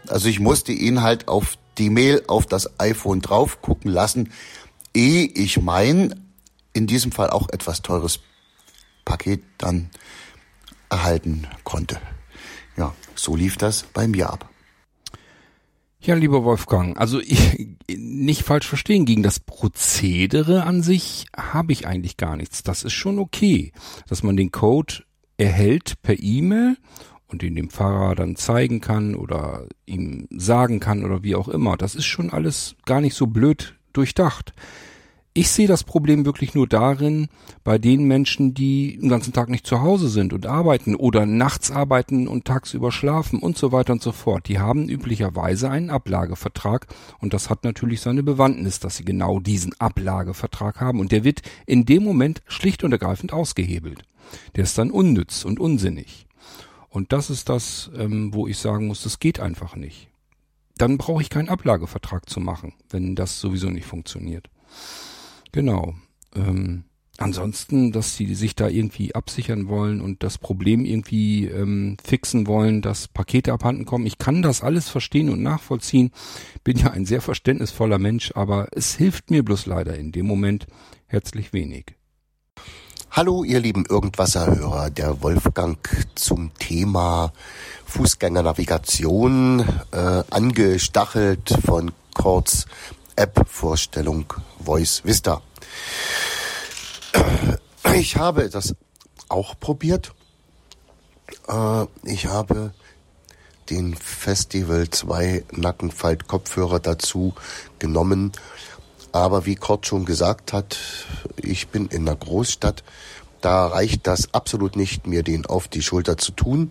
Also 0.07 0.29
ich 0.29 0.39
musste 0.39 0.71
ihn 0.71 1.01
halt 1.01 1.27
auf 1.27 1.57
die 1.77 1.89
Mail 1.89 2.23
auf 2.27 2.45
das 2.45 2.79
iPhone 2.79 3.19
drauf 3.19 3.61
gucken 3.61 3.91
lassen, 3.91 4.31
ehe 4.93 5.25
ich 5.25 5.61
mein, 5.61 6.15
in 6.71 6.87
diesem 6.87 7.11
Fall 7.11 7.31
auch 7.31 7.49
etwas 7.49 7.81
teures 7.81 8.21
Paket 9.03 9.43
dann 9.57 9.89
erhalten 10.89 11.45
konnte. 11.65 11.99
Ja, 12.77 12.95
so 13.15 13.35
lief 13.35 13.57
das 13.57 13.83
bei 13.93 14.07
mir 14.07 14.29
ab. 14.29 14.49
Ja, 16.01 16.15
lieber 16.15 16.45
Wolfgang, 16.45 16.97
also 16.97 17.19
ich, 17.19 17.75
nicht 17.89 18.43
falsch 18.43 18.67
verstehen, 18.67 19.05
gegen 19.05 19.21
das 19.21 19.41
Prozedere 19.41 20.63
an 20.63 20.81
sich 20.81 21.25
habe 21.35 21.73
ich 21.73 21.87
eigentlich 21.87 22.15
gar 22.15 22.37
nichts. 22.37 22.63
Das 22.63 22.83
ist 22.83 22.93
schon 22.93 23.19
okay, 23.19 23.73
dass 24.07 24.23
man 24.23 24.37
den 24.37 24.51
Code 24.51 25.03
erhält 25.37 26.01
per 26.01 26.17
E-Mail 26.17 26.77
und 27.27 27.43
ihn 27.43 27.55
dem 27.55 27.69
Fahrer 27.69 28.15
dann 28.15 28.37
zeigen 28.37 28.79
kann 28.79 29.13
oder 29.13 29.67
ihm 29.85 30.27
sagen 30.31 30.79
kann 30.79 31.03
oder 31.03 31.21
wie 31.23 31.35
auch 31.35 31.49
immer. 31.49 31.75
Das 31.75 31.95
ist 31.95 32.05
schon 32.05 32.29
alles 32.29 32.75
gar 32.85 33.01
nicht 33.01 33.15
so 33.15 33.27
blöd 33.27 33.75
durchdacht. 33.91 34.53
Ich 35.39 35.51
sehe 35.51 35.67
das 35.67 35.85
Problem 35.85 36.25
wirklich 36.25 36.53
nur 36.53 36.67
darin, 36.67 37.29
bei 37.63 37.77
den 37.77 38.03
Menschen, 38.03 38.53
die 38.53 38.97
den 38.97 39.07
ganzen 39.07 39.31
Tag 39.31 39.47
nicht 39.47 39.65
zu 39.65 39.79
Hause 39.79 40.09
sind 40.09 40.33
und 40.33 40.45
arbeiten 40.45 40.95
oder 40.95 41.25
nachts 41.25 41.71
arbeiten 41.71 42.27
und 42.27 42.43
tagsüber 42.43 42.91
schlafen 42.91 43.39
und 43.39 43.57
so 43.57 43.71
weiter 43.71 43.93
und 43.93 44.01
so 44.01 44.11
fort. 44.11 44.49
Die 44.49 44.59
haben 44.59 44.89
üblicherweise 44.89 45.69
einen 45.69 45.91
Ablagevertrag 45.91 46.87
und 47.19 47.33
das 47.33 47.49
hat 47.49 47.63
natürlich 47.63 48.01
seine 48.01 48.21
Bewandtnis, 48.21 48.81
dass 48.81 48.97
sie 48.97 49.05
genau 49.05 49.39
diesen 49.39 49.71
Ablagevertrag 49.79 50.81
haben 50.81 50.99
und 50.99 51.13
der 51.13 51.23
wird 51.23 51.41
in 51.65 51.85
dem 51.85 52.03
Moment 52.03 52.41
schlicht 52.45 52.83
und 52.83 52.91
ergreifend 52.91 53.31
ausgehebelt. 53.31 54.03
Der 54.57 54.65
ist 54.65 54.77
dann 54.77 54.91
unnütz 54.91 55.45
und 55.45 55.61
unsinnig. 55.61 56.27
Und 56.89 57.13
das 57.13 57.29
ist 57.29 57.47
das, 57.47 57.89
ähm, 57.95 58.33
wo 58.33 58.45
ich 58.45 58.57
sagen 58.57 58.87
muss, 58.87 59.03
das 59.03 59.19
geht 59.19 59.39
einfach 59.39 59.77
nicht. 59.77 60.09
Dann 60.75 60.97
brauche 60.97 61.21
ich 61.21 61.29
keinen 61.29 61.47
Ablagevertrag 61.47 62.27
zu 62.27 62.41
machen, 62.41 62.73
wenn 62.89 63.15
das 63.15 63.39
sowieso 63.39 63.69
nicht 63.69 63.85
funktioniert. 63.85 64.49
Genau. 65.51 65.95
Ähm, 66.35 66.83
ansonsten, 67.17 67.91
dass 67.91 68.15
sie 68.15 68.33
sich 68.35 68.55
da 68.55 68.67
irgendwie 68.67 69.15
absichern 69.15 69.67
wollen 69.67 70.01
und 70.01 70.23
das 70.23 70.37
Problem 70.37 70.85
irgendwie 70.85 71.45
ähm, 71.45 71.97
fixen 72.03 72.47
wollen, 72.47 72.81
dass 72.81 73.07
Pakete 73.07 73.53
abhanden 73.53 73.85
kommen. 73.85 74.05
Ich 74.05 74.17
kann 74.17 74.41
das 74.41 74.61
alles 74.61 74.89
verstehen 74.89 75.29
und 75.29 75.41
nachvollziehen. 75.41 76.11
Bin 76.63 76.77
ja 76.77 76.91
ein 76.91 77.05
sehr 77.05 77.21
verständnisvoller 77.21 77.99
Mensch, 77.99 78.31
aber 78.35 78.67
es 78.71 78.95
hilft 78.95 79.31
mir 79.31 79.43
bloß 79.43 79.65
leider 79.65 79.97
in 79.97 80.11
dem 80.11 80.25
Moment 80.25 80.67
herzlich 81.07 81.53
wenig. 81.53 81.95
Hallo, 83.11 83.43
ihr 83.43 83.59
lieben 83.59 83.85
Irgendwasserhörer, 83.89 84.91
der 84.91 85.23
Wolfgang 85.23 85.79
zum 86.13 86.51
Thema 86.59 87.33
Fußgängernavigation, 87.85 89.65
äh, 89.91 90.23
angestachelt 90.29 91.57
von 91.65 91.91
Kurz 92.13 92.65
App-Vorstellung 93.19 94.33
Voice 94.63 95.03
Vista. 95.03 95.41
Ich 97.93 98.15
habe 98.15 98.49
das 98.49 98.75
auch 99.27 99.59
probiert. 99.59 100.13
Äh, 101.49 101.85
ich 102.05 102.27
habe 102.27 102.73
den 103.69 103.93
Festival 103.93 104.89
2 104.89 105.43
Nackenfalt 105.51 106.29
Kopfhörer 106.29 106.79
dazu 106.79 107.33
genommen. 107.77 108.31
Aber 109.11 109.45
wie 109.45 109.55
Kurt 109.55 109.85
schon 109.85 110.05
gesagt 110.05 110.53
hat, 110.53 110.77
ich 111.35 111.67
bin 111.67 111.87
in 111.87 112.07
einer 112.07 112.15
Großstadt. 112.15 112.85
Da 113.41 113.67
reicht 113.67 114.07
das 114.07 114.33
absolut 114.33 114.77
nicht, 114.77 115.07
mir 115.07 115.23
den 115.23 115.45
auf 115.45 115.67
die 115.67 115.81
Schulter 115.81 116.17
zu 116.17 116.31
tun. 116.31 116.69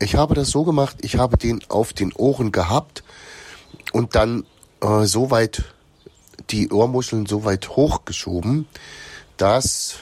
Ich 0.00 0.14
habe 0.14 0.34
das 0.34 0.48
so 0.48 0.64
gemacht, 0.64 0.96
ich 1.02 1.18
habe 1.18 1.36
den 1.36 1.60
auf 1.68 1.92
den 1.92 2.14
Ohren 2.14 2.50
gehabt 2.50 3.04
und 3.92 4.14
dann 4.14 4.46
äh, 4.84 5.06
so 5.06 5.30
weit 5.30 5.64
die 6.50 6.70
Ohrmuscheln 6.70 7.26
so 7.26 7.44
weit 7.44 7.70
hochgeschoben, 7.70 8.66
dass 9.36 9.96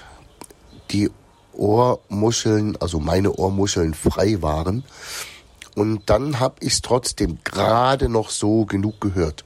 die 0.90 1.10
Ohrmuscheln, 1.52 2.76
also 2.80 2.98
meine 2.98 3.32
Ohrmuscheln 3.32 3.94
frei 3.94 4.42
waren. 4.42 4.84
Und 5.74 6.10
dann 6.10 6.38
habe 6.38 6.56
ich 6.60 6.74
es 6.74 6.82
trotzdem 6.82 7.38
gerade 7.44 8.10
noch 8.10 8.28
so 8.28 8.66
genug 8.66 9.00
gehört. 9.00 9.44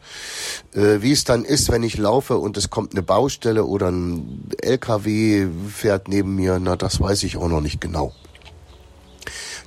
Äh, 0.72 1.02
wie 1.02 1.12
es 1.12 1.24
dann 1.24 1.44
ist, 1.44 1.70
wenn 1.70 1.84
ich 1.84 1.98
laufe 1.98 2.38
und 2.38 2.56
es 2.56 2.70
kommt 2.70 2.92
eine 2.92 3.02
Baustelle 3.02 3.64
oder 3.64 3.90
ein 3.90 4.48
LKW 4.60 5.46
fährt 5.68 6.08
neben 6.08 6.34
mir, 6.34 6.58
na, 6.58 6.74
das 6.74 7.00
weiß 7.00 7.22
ich 7.24 7.36
auch 7.36 7.48
noch 7.48 7.60
nicht 7.60 7.80
genau. 7.80 8.12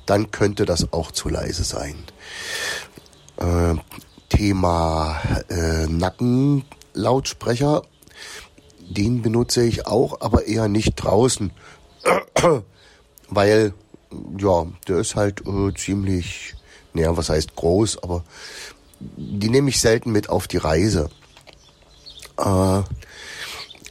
Dann 0.04 0.30
könnte 0.32 0.66
das 0.66 0.92
auch 0.92 1.12
zu 1.12 1.28
leise 1.30 1.64
sein. 1.64 1.94
Äh, 3.38 3.76
Thema 4.30 5.20
äh, 5.50 5.86
Nackenlautsprecher, 5.86 7.82
den 8.88 9.20
benutze 9.20 9.62
ich 9.62 9.86
auch, 9.86 10.22
aber 10.22 10.46
eher 10.46 10.68
nicht 10.68 10.94
draußen, 10.96 11.52
weil 13.28 13.74
ja, 14.38 14.66
der 14.88 14.98
ist 14.98 15.16
halt 15.16 15.46
äh, 15.46 15.74
ziemlich, 15.74 16.54
naja, 16.94 17.16
was 17.16 17.28
heißt 17.28 17.54
groß, 17.54 18.02
aber 18.02 18.24
die 18.98 19.50
nehme 19.50 19.70
ich 19.70 19.80
selten 19.80 20.12
mit 20.12 20.28
auf 20.28 20.48
die 20.48 20.56
Reise. 20.56 21.10
Äh, 22.38 22.82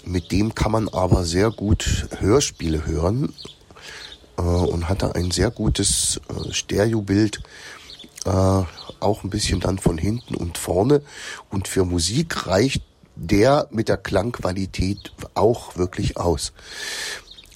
mit 0.05 0.31
dem 0.31 0.55
kann 0.55 0.71
man 0.71 0.89
aber 0.89 1.23
sehr 1.23 1.51
gut 1.51 2.07
Hörspiele 2.19 2.85
hören 2.85 3.33
äh, 4.37 4.41
und 4.41 4.89
hatte 4.89 5.15
ein 5.15 5.31
sehr 5.31 5.51
gutes 5.51 6.19
äh, 6.29 6.51
Stereobild, 6.51 7.41
äh, 8.25 8.63
auch 9.01 9.23
ein 9.23 9.29
bisschen 9.29 9.59
dann 9.59 9.79
von 9.79 9.97
hinten 9.97 10.35
und 10.35 10.57
vorne. 10.57 11.01
Und 11.49 11.67
für 11.67 11.85
Musik 11.85 12.47
reicht 12.47 12.83
der 13.15 13.67
mit 13.71 13.89
der 13.89 13.97
Klangqualität 13.97 15.11
auch 15.33 15.77
wirklich 15.77 16.17
aus. 16.17 16.53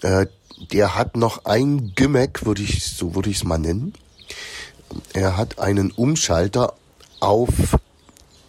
Äh, 0.02 0.28
der 0.72 0.96
hat 0.96 1.18
noch 1.18 1.46
ein 1.46 1.94
Gimmick, 1.96 2.46
würde 2.46 2.62
ich, 2.62 2.84
so 2.86 3.16
würde 3.16 3.30
ich 3.30 3.38
es 3.38 3.44
mal 3.44 3.58
nennen. 3.58 3.94
Er 5.14 5.38
hat 5.38 5.60
einen 5.60 5.92
Umschalter 5.92 6.74
auf 7.20 7.78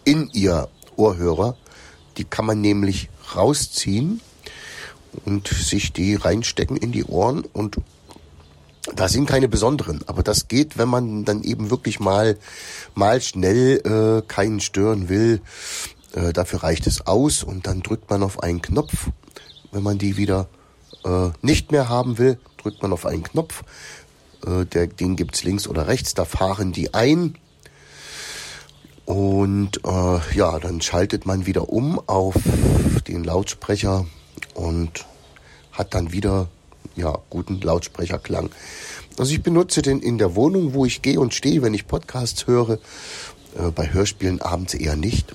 in 0.03 0.29
ihr 0.33 0.69
Ohrhörer. 0.95 1.57
Die 2.17 2.23
kann 2.23 2.45
man 2.45 2.61
nämlich 2.61 3.09
rausziehen 3.35 4.21
und 5.25 5.47
sich 5.47 5.93
die 5.93 6.15
reinstecken 6.15 6.77
in 6.77 6.91
die 6.91 7.05
Ohren 7.05 7.43
und 7.53 7.77
da 8.95 9.07
sind 9.07 9.27
keine 9.27 9.47
besonderen, 9.47 10.01
aber 10.07 10.23
das 10.23 10.47
geht, 10.47 10.77
wenn 10.77 10.89
man 10.89 11.25
dann 11.25 11.43
eben 11.43 11.69
wirklich 11.69 11.99
mal 11.99 12.37
mal 12.93 13.21
schnell 13.21 13.81
äh, 13.85 14.27
keinen 14.27 14.59
stören 14.59 15.09
will. 15.09 15.41
Äh, 16.13 16.33
dafür 16.33 16.63
reicht 16.63 16.87
es 16.87 17.05
aus 17.05 17.43
und 17.43 17.67
dann 17.67 17.81
drückt 17.81 18.09
man 18.09 18.23
auf 18.23 18.41
einen 18.41 18.61
Knopf, 18.61 19.09
wenn 19.71 19.83
man 19.83 19.97
die 19.97 20.17
wieder 20.17 20.47
äh, 21.03 21.29
nicht 21.41 21.71
mehr 21.71 21.89
haben 21.89 22.17
will, 22.17 22.39
drückt 22.57 22.81
man 22.81 22.93
auf 22.93 23.05
einen 23.05 23.23
Knopf. 23.23 23.63
Äh, 24.45 24.65
der, 24.65 24.87
den 24.87 25.15
gibt's 25.15 25.43
links 25.43 25.67
oder 25.67 25.87
rechts. 25.87 26.13
Da 26.13 26.25
fahren 26.25 26.71
die 26.71 26.93
ein. 26.93 27.37
Und 29.05 29.81
äh, 29.85 30.35
ja, 30.35 30.59
dann 30.59 30.81
schaltet 30.81 31.25
man 31.25 31.45
wieder 31.45 31.69
um 31.69 31.99
auf 32.07 32.35
den 33.07 33.23
Lautsprecher 33.23 34.07
und 34.55 35.05
hat 35.71 35.93
dann 35.93 36.11
wieder 36.11 36.47
ja 36.95 37.17
guten 37.29 37.61
Lautsprecherklang. 37.61 38.49
Also 39.17 39.33
ich 39.33 39.43
benutze 39.43 39.81
den 39.81 40.01
in 40.01 40.17
der 40.17 40.35
Wohnung, 40.35 40.73
wo 40.73 40.85
ich 40.85 41.01
gehe 41.01 41.19
und 41.19 41.33
stehe, 41.33 41.61
wenn 41.61 41.73
ich 41.73 41.87
Podcasts 41.87 42.47
höre. 42.47 42.79
Äh, 43.57 43.71
bei 43.73 43.93
Hörspielen 43.93 44.41
abends 44.41 44.73
eher 44.73 44.95
nicht. 44.95 45.33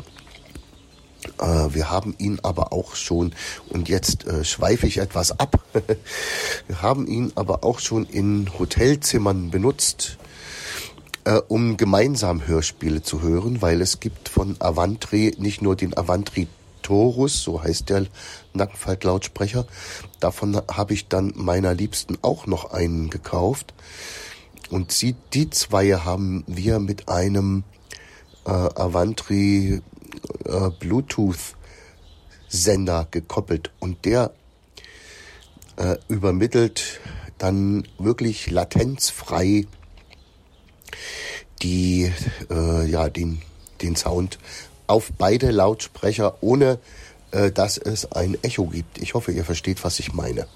Äh, 1.39 1.75
wir 1.75 1.91
haben 1.91 2.15
ihn 2.19 2.39
aber 2.43 2.73
auch 2.73 2.95
schon, 2.95 3.33
und 3.69 3.89
jetzt 3.89 4.27
äh, 4.27 4.45
schweife 4.45 4.87
ich 4.87 4.99
etwas 4.99 5.39
ab, 5.39 5.61
wir 6.67 6.83
haben 6.83 7.07
ihn 7.07 7.33
aber 7.35 7.65
auch 7.65 7.79
schon 7.79 8.07
in 8.07 8.51
Hotelzimmern 8.59 9.51
benutzt, 9.51 10.19
äh, 11.25 11.41
um 11.49 11.77
gemeinsam 11.77 12.47
Hörspiele 12.47 13.03
zu 13.03 13.23
hören, 13.23 13.63
weil 13.63 13.81
es 13.81 14.01
gibt 14.01 14.29
von 14.29 14.57
Avantri 14.59 15.35
nicht 15.39 15.63
nur 15.63 15.77
den 15.77 15.97
Avantri 15.97 16.49
Taurus, 16.91 17.43
so 17.45 17.63
heißt 17.63 17.89
der 17.89 18.07
Nackenfaltlautsprecher, 18.53 19.65
davon 20.19 20.57
habe 20.57 20.93
ich 20.93 21.07
dann 21.07 21.33
meiner 21.37 21.73
Liebsten 21.73 22.19
auch 22.21 22.49
noch 22.49 22.73
einen 22.73 23.11
gekauft. 23.11 23.75
Und 24.71 24.91
sie, 24.91 25.15
die 25.33 25.51
zwei 25.51 25.93
haben 25.93 26.43
wir 26.49 26.81
mit 26.81 27.09
einem 27.09 27.63
äh, 28.45 28.51
Avantri 28.51 29.83
äh, 30.45 30.71
Bluetooth-Sender 30.81 33.07
gekoppelt 33.13 33.71
und 33.79 34.05
der 34.05 34.33
äh, 35.77 35.95
übermittelt 36.09 36.99
dann 37.39 37.87
wirklich 37.99 38.51
latenzfrei 38.51 39.69
die, 41.63 42.13
äh, 42.51 42.85
ja, 42.85 43.09
den, 43.09 43.43
den 43.81 43.95
Sound 43.95 44.41
auf 44.91 45.13
beide 45.17 45.51
Lautsprecher, 45.51 46.35
ohne 46.41 46.79
äh, 47.31 47.51
dass 47.51 47.79
es 47.79 48.11
ein 48.13 48.37
Echo 48.43 48.67
gibt. 48.67 48.99
Ich 48.99 49.15
hoffe, 49.15 49.33
ihr 49.33 49.45
versteht, 49.45 49.83
was 49.85 50.01
ich 50.01 50.13
meine. 50.13 50.47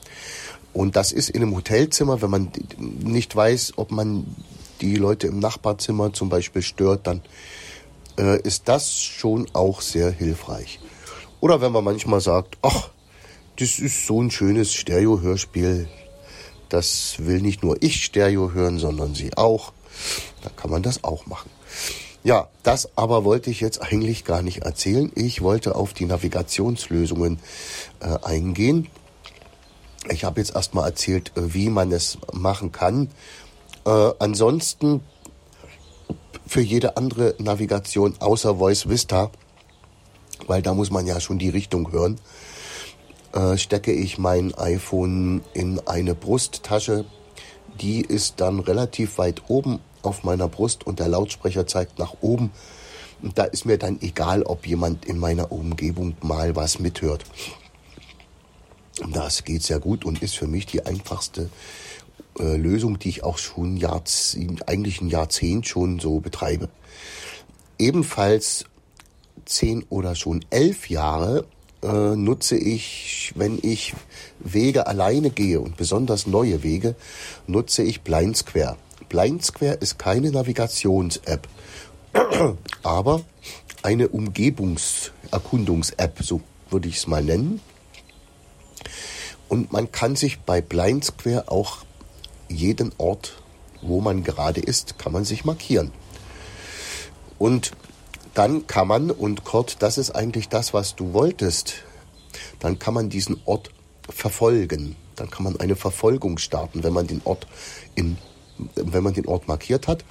Und 0.73 0.97
das 0.97 1.13
ist 1.13 1.31
in 1.31 1.43
einem 1.43 1.55
Hotelzimmer, 1.55 2.21
wenn 2.21 2.31
man 2.31 2.53
nicht 2.79 3.35
weiß, 3.35 3.75
ob 3.77 3.93
man 3.93 4.27
die 4.81 4.97
Leute 4.97 5.29
im 5.29 5.39
Nachbarzimmer 5.39 6.13
zum 6.13 6.29
Beispiel 6.29 6.63
stört, 6.63 7.07
dann 7.07 7.23
äh, 8.19 8.41
ist 8.43 8.69
das 8.69 8.93
schon 9.01 9.47
auch 9.53 9.81
sehr 9.81 10.11
hilfreich. 10.11 10.81
Oder 11.41 11.61
wenn 11.61 11.71
man 11.71 11.85
manchmal 11.85 12.21
sagt, 12.21 12.59
ach, 12.63 12.91
das 13.57 13.79
ist 13.79 14.07
so 14.07 14.21
ein 14.21 14.33
schönes 14.33 14.73
Stereo-Hörspiel, 14.73 15.89
das 16.71 17.17
will 17.19 17.41
nicht 17.41 17.63
nur 17.63 17.81
ich 17.81 18.05
Stereo 18.05 18.51
hören, 18.51 18.81
sondern 18.81 19.15
Sie 19.15 19.37
auch, 19.37 19.73
dann 20.43 20.57
kann 20.57 20.71
man 20.71 20.83
das 20.83 21.05
auch 21.05 21.27
machen. 21.27 21.51
Ja, 22.25 22.49
das 22.63 22.89
aber 22.97 23.27
wollte 23.27 23.51
ich 23.51 23.61
jetzt 23.61 23.83
eigentlich 23.83 24.25
gar 24.25 24.41
nicht 24.41 24.63
erzählen. 24.63 25.13
Ich 25.15 25.43
wollte 25.43 25.75
auf 25.75 25.93
die 25.93 26.07
Navigationslösungen 26.07 27.39
äh, 28.01 28.17
eingehen. 28.23 28.89
Ich 30.09 30.25
habe 30.25 30.41
jetzt 30.41 30.55
erstmal 30.55 30.89
erzählt, 30.89 31.33
äh, 31.37 31.53
wie 31.53 31.69
man 31.69 31.93
es 31.93 32.17
machen 32.33 32.73
kann. 32.73 33.11
Äh, 33.85 34.13
ansonsten 34.19 35.03
für 36.47 36.63
jede 36.63 36.97
andere 36.97 37.35
Navigation 37.37 38.15
außer 38.21 38.57
Voice 38.57 38.89
Vista, 38.89 39.31
weil 40.47 40.63
da 40.63 40.73
muss 40.73 40.91
man 40.91 41.07
ja 41.07 41.21
schon 41.21 41.39
die 41.39 41.51
Richtung 41.51 41.93
hören, 41.93 42.19
äh, 43.35 43.59
stecke 43.59 43.93
ich 43.93 44.17
mein 44.17 44.55
iPhone 44.55 45.43
in 45.53 45.79
eine 45.87 46.15
Brusttasche. 46.15 47.05
Die 47.83 48.01
ist 48.01 48.41
dann 48.41 48.61
relativ 48.61 49.19
weit 49.19 49.43
oben 49.49 49.81
auf 50.05 50.25
meiner 50.25 50.49
Brust 50.49 50.87
und 50.87 50.99
der 50.99 51.09
Lautsprecher 51.09 51.67
zeigt 51.67 51.99
nach 51.99 52.15
oben. 52.21 52.51
Und 53.23 53.39
da 53.39 53.45
ist 53.45 53.65
mir 53.65 53.79
dann 53.79 54.01
egal, 54.03 54.43
ob 54.43 54.67
jemand 54.67 55.05
in 55.07 55.19
meiner 55.19 55.51
Umgebung 55.51 56.17
mal 56.21 56.57
was 56.57 56.79
mithört. 56.79 57.25
Das 59.13 59.45
geht 59.45 59.63
sehr 59.63 59.81
gut 59.81 60.05
und 60.05 60.23
ist 60.23 60.37
für 60.37 60.47
mich 60.47 60.67
die 60.67 60.87
einfachste 60.87 61.51
äh, 62.39 62.57
Lösung, 62.57 62.99
die 62.99 63.09
ich 63.09 63.25
auch 63.25 63.39
schon 63.39 63.77
Jahrzehnt, 63.77 64.69
eigentlich 64.69 65.01
ein 65.01 65.09
Jahrzehnt 65.09 65.67
schon 65.67 65.99
so 65.99 66.21
betreibe. 66.21 66.69
Ebenfalls 67.79 68.67
zehn 69.45 69.85
oder 69.89 70.15
schon 70.15 70.45
elf 70.51 70.89
Jahre 70.89 71.47
äh, 71.83 72.17
nutze 72.17 72.57
ich, 72.57 73.33
wenn 73.37 73.59
ich 73.63 73.95
Wege 74.39 74.87
alleine 74.87 75.31
gehe 75.31 75.61
und 75.61 75.77
besonders 75.77 76.27
neue 76.27 76.63
Wege, 76.63 76.95
nutze 77.47 77.83
ich 77.83 78.03
Blind 78.03 78.37
Square. 78.37 78.77
Blind 79.15 79.45
Square 79.45 79.75
ist 79.75 79.97
keine 79.97 80.33
Navigations-App, 80.33 81.47
aber 82.83 83.21
eine 83.85 84.09
Umgebungserkundungs-App, 84.09 86.19
so 86.21 86.41
würde 86.69 86.89
ich 86.89 86.97
es 86.97 87.07
mal 87.07 87.23
nennen. 87.23 87.61
Und 89.49 89.73
man 89.73 89.93
kann 89.93 90.17
sich 90.17 90.41
bei 90.41 90.61
Blind 90.61 91.05
Square 91.05 91.45
auch 91.47 91.85
jeden 92.49 92.91
Ort, 92.99 93.41
wo 93.83 94.01
man 94.01 94.25
gerade 94.25 94.61
ist, 94.61 94.99
kann 94.99 95.13
man 95.13 95.25
sich 95.25 95.45
markieren. 95.45 95.93
Und 97.39 97.71
dann 98.35 98.67
kann 98.67 98.89
man, 98.89 99.13
und 99.13 99.45
Kurt, 99.45 99.77
das 99.79 99.97
ist 99.97 100.11
eigentlich 100.11 100.49
das, 100.49 100.75
was 100.75 100.97
du 100.97 101.13
wolltest, 101.13 101.85
dann 102.59 102.81
kann 102.81 102.95
man 102.95 103.11
diesen 103.11 103.41
Ort 103.45 103.71
verfolgen. 104.09 104.97
Dann 105.15 105.31
kann 105.31 105.45
man 105.45 105.61
eine 105.61 105.77
Verfolgung 105.77 106.39
starten, 106.39 106.83
wenn 106.83 106.93
man 106.93 107.07
den 107.07 107.21
Ort 107.25 107.47
in, 107.95 108.19
wenn 108.75 109.03
man 109.03 109.15
den 109.15 109.27
Ort 109.27 109.49
markiert 109.49 109.89
hat, 109.89 110.05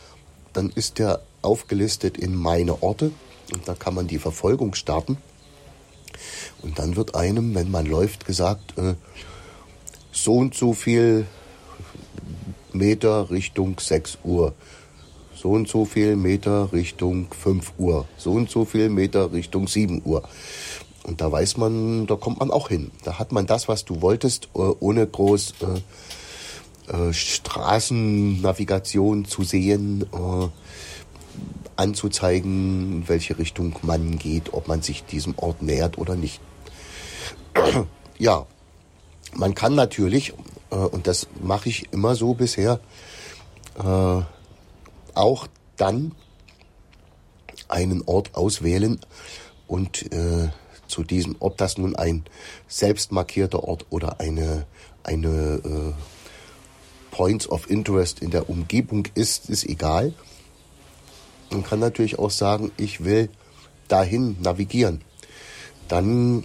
dann 0.54 0.70
ist 0.70 1.00
der 1.00 1.22
aufgelistet 1.42 2.18
in 2.18 2.36
meine 2.36 2.84
Orte 2.84 3.12
und 3.54 3.68
da 3.68 3.74
kann 3.74 3.94
man 3.94 4.08
die 4.08 4.20
Verfolgung 4.20 4.76
starten. 4.76 5.18
Und 6.62 6.80
dann 6.80 6.96
wird 6.96 7.16
einem, 7.16 7.56
wenn 7.56 7.72
man 7.72 7.86
läuft, 7.86 8.26
gesagt, 8.26 8.78
äh, 8.78 8.96
so 10.12 10.36
und 10.36 10.56
so 10.56 10.74
viel 10.74 11.26
Meter 12.72 13.30
Richtung 13.30 13.80
6 13.80 14.20
Uhr, 14.24 14.54
so 15.36 15.52
und 15.52 15.68
so 15.68 15.86
viel 15.86 16.16
Meter 16.16 16.72
Richtung 16.72 17.28
5 17.32 17.74
Uhr, 17.78 18.08
so 18.18 18.32
und 18.32 18.50
so 18.50 18.66
viel 18.66 18.90
Meter 18.90 19.34
Richtung 19.34 19.68
7 19.68 20.02
Uhr. 20.06 20.24
Und 21.04 21.20
da 21.20 21.32
weiß 21.32 21.58
man, 21.58 22.08
da 22.08 22.16
kommt 22.16 22.40
man 22.40 22.50
auch 22.50 22.70
hin. 22.70 22.92
Da 23.04 23.20
hat 23.20 23.34
man 23.34 23.46
das, 23.46 23.68
was 23.68 23.84
du 23.84 24.02
wolltest, 24.02 24.46
äh, 24.56 24.60
ohne 24.60 25.06
groß 25.06 25.56
äh, 25.62 25.82
äh, 26.88 27.14
Straßennavigation 27.14 29.24
zu 29.24 29.44
sehen, 29.44 30.06
äh, 30.12 30.50
anzuzeigen, 31.78 33.08
welche 33.08 33.38
Richtung 33.38 33.80
man 33.84 34.20
geht, 34.20 34.54
ob 34.54 34.68
man 34.68 34.82
sich 34.82 35.06
diesem 35.06 35.34
Ort 35.38 35.62
nähert 35.62 35.98
oder 35.98 36.18
nicht. 36.18 36.42
ja, 38.20 38.46
man 39.34 39.56
kann 39.56 39.76
natürlich, 39.76 40.34
äh, 40.72 40.76
und 40.76 41.08
das 41.08 41.28
mache 41.42 41.70
ich 41.70 41.94
immer 41.94 42.16
so 42.16 42.34
bisher, 42.34 42.82
auch 45.16 45.48
dann 45.78 46.12
einen 47.70 48.04
Ort 48.06 48.36
auswählen 48.36 49.00
und 49.66 50.06
zu 50.88 51.04
diesem, 51.04 51.38
ob 51.40 51.58
das 51.58 51.80
nun 51.80 51.96
ein 51.96 52.24
selbst 52.68 53.12
markierter 53.12 53.64
Ort 53.64 53.88
oder 53.90 54.20
eine, 54.20 54.68
eine 55.04 55.96
Points 57.14 57.48
of 57.48 57.70
Interest 57.70 58.22
in 58.22 58.32
der 58.32 58.50
Umgebung 58.50 59.08
ist, 59.14 59.48
ist 59.48 59.66
egal. 59.66 60.16
Man 61.52 61.64
kann 61.64 61.80
natürlich 61.80 62.18
auch 62.18 62.32
sagen, 62.32 62.72
ich 62.76 63.04
will 63.04 63.30
dahin 63.88 64.36
navigieren. 64.42 65.02
Dann 65.88 66.44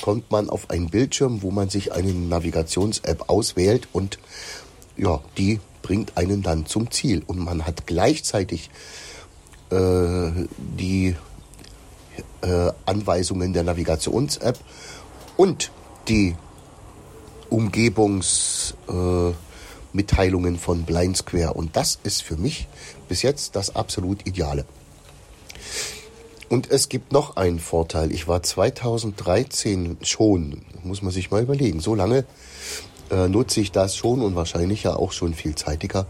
kommt 0.00 0.30
man 0.30 0.48
auf 0.48 0.70
einen 0.70 0.90
Bildschirm, 0.90 1.42
wo 1.42 1.50
man 1.50 1.70
sich 1.70 1.92
eine 1.92 2.12
Navigations-App 2.12 3.28
auswählt 3.28 3.88
und 3.92 4.20
ja, 4.96 5.20
die 5.36 5.58
bringt 5.82 6.16
einen 6.16 6.42
dann 6.42 6.66
zum 6.66 6.92
Ziel. 6.92 7.24
Und 7.26 7.40
man 7.40 7.66
hat 7.66 7.84
gleichzeitig 7.84 8.70
äh, 9.70 10.30
die 10.56 11.16
äh, 12.42 12.70
Anweisungen 12.86 13.52
der 13.52 13.64
Navigations-App 13.64 14.56
und 15.36 15.72
die 16.06 16.36
Umgebungsmitteilungen 17.50 19.32
äh, 19.32 19.43
von 20.58 20.82
Blind 20.82 21.16
Square. 21.16 21.54
Und 21.54 21.76
das 21.76 21.98
ist 22.02 22.22
für 22.22 22.36
mich 22.36 22.66
bis 23.08 23.22
jetzt 23.22 23.56
das 23.56 23.76
absolut 23.76 24.26
Ideale. 24.26 24.64
Und 26.48 26.70
es 26.70 26.88
gibt 26.88 27.12
noch 27.12 27.36
einen 27.36 27.58
Vorteil. 27.58 28.12
Ich 28.12 28.28
war 28.28 28.42
2013 28.42 29.98
schon, 30.02 30.62
muss 30.82 31.02
man 31.02 31.12
sich 31.12 31.30
mal 31.30 31.42
überlegen, 31.42 31.80
so 31.80 31.94
lange 31.94 32.24
äh, 33.10 33.28
nutze 33.28 33.60
ich 33.60 33.72
das 33.72 33.96
schon 33.96 34.20
und 34.20 34.34
wahrscheinlich 34.34 34.82
ja 34.82 34.96
auch 34.96 35.12
schon 35.12 35.34
viel 35.34 35.54
zeitiger, 35.54 36.06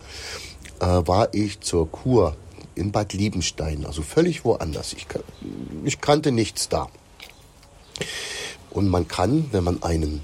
äh, 0.81 0.87
war 0.87 1.33
ich 1.33 1.61
zur 1.61 1.91
Kur 1.91 2.37
in 2.75 2.93
Bad 2.93 3.13
Liebenstein, 3.13 3.87
also 3.87 4.03
völlig 4.03 4.45
woanders. 4.45 4.93
Ich, 4.95 5.07
ich 5.85 6.01
kannte 6.01 6.33
nichts 6.33 6.69
da. 6.69 6.89
Und 8.71 8.89
man 8.89 9.07
kann, 9.07 9.47
wenn 9.53 9.65
man 9.65 9.83
einen 9.83 10.21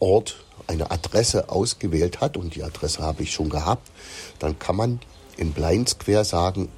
Ort, 0.00 0.43
eine 0.66 0.90
Adresse 0.90 1.48
ausgewählt 1.48 2.20
hat, 2.20 2.36
und 2.36 2.54
die 2.54 2.62
Adresse 2.62 3.02
habe 3.02 3.22
ich 3.22 3.32
schon 3.32 3.50
gehabt, 3.50 3.90
dann 4.38 4.58
kann 4.58 4.76
man 4.76 5.00
in 5.36 5.52
Blind 5.52 5.88
Square 5.88 6.24
sagen, 6.24 6.68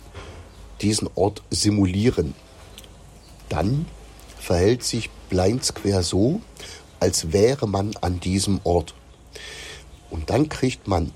diesen 0.80 1.08
Ort 1.14 1.42
simulieren. 1.50 2.34
Dann 3.48 3.86
verhält 4.38 4.82
sich 4.82 5.10
Blind 5.28 5.64
Square 5.64 6.02
so, 6.02 6.40
als 7.00 7.32
wäre 7.32 7.68
man 7.68 7.94
an 8.00 8.20
diesem 8.20 8.60
Ort. 8.64 8.94
Und 10.10 10.30
dann 10.30 10.48
kriegt 10.48 10.88
man 10.88 11.12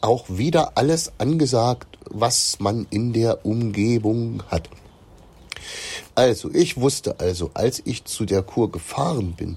auch 0.00 0.24
wieder 0.28 0.76
alles 0.76 1.12
angesagt, 1.18 1.98
was 2.08 2.58
man 2.60 2.86
in 2.90 3.12
der 3.12 3.44
Umgebung 3.44 4.42
hat. 4.48 4.68
Also, 6.14 6.50
ich 6.52 6.76
wusste 6.76 7.20
also, 7.20 7.50
als 7.54 7.82
ich 7.84 8.04
zu 8.04 8.24
der 8.24 8.42
Kur 8.42 8.70
gefahren 8.70 9.34
bin, 9.34 9.56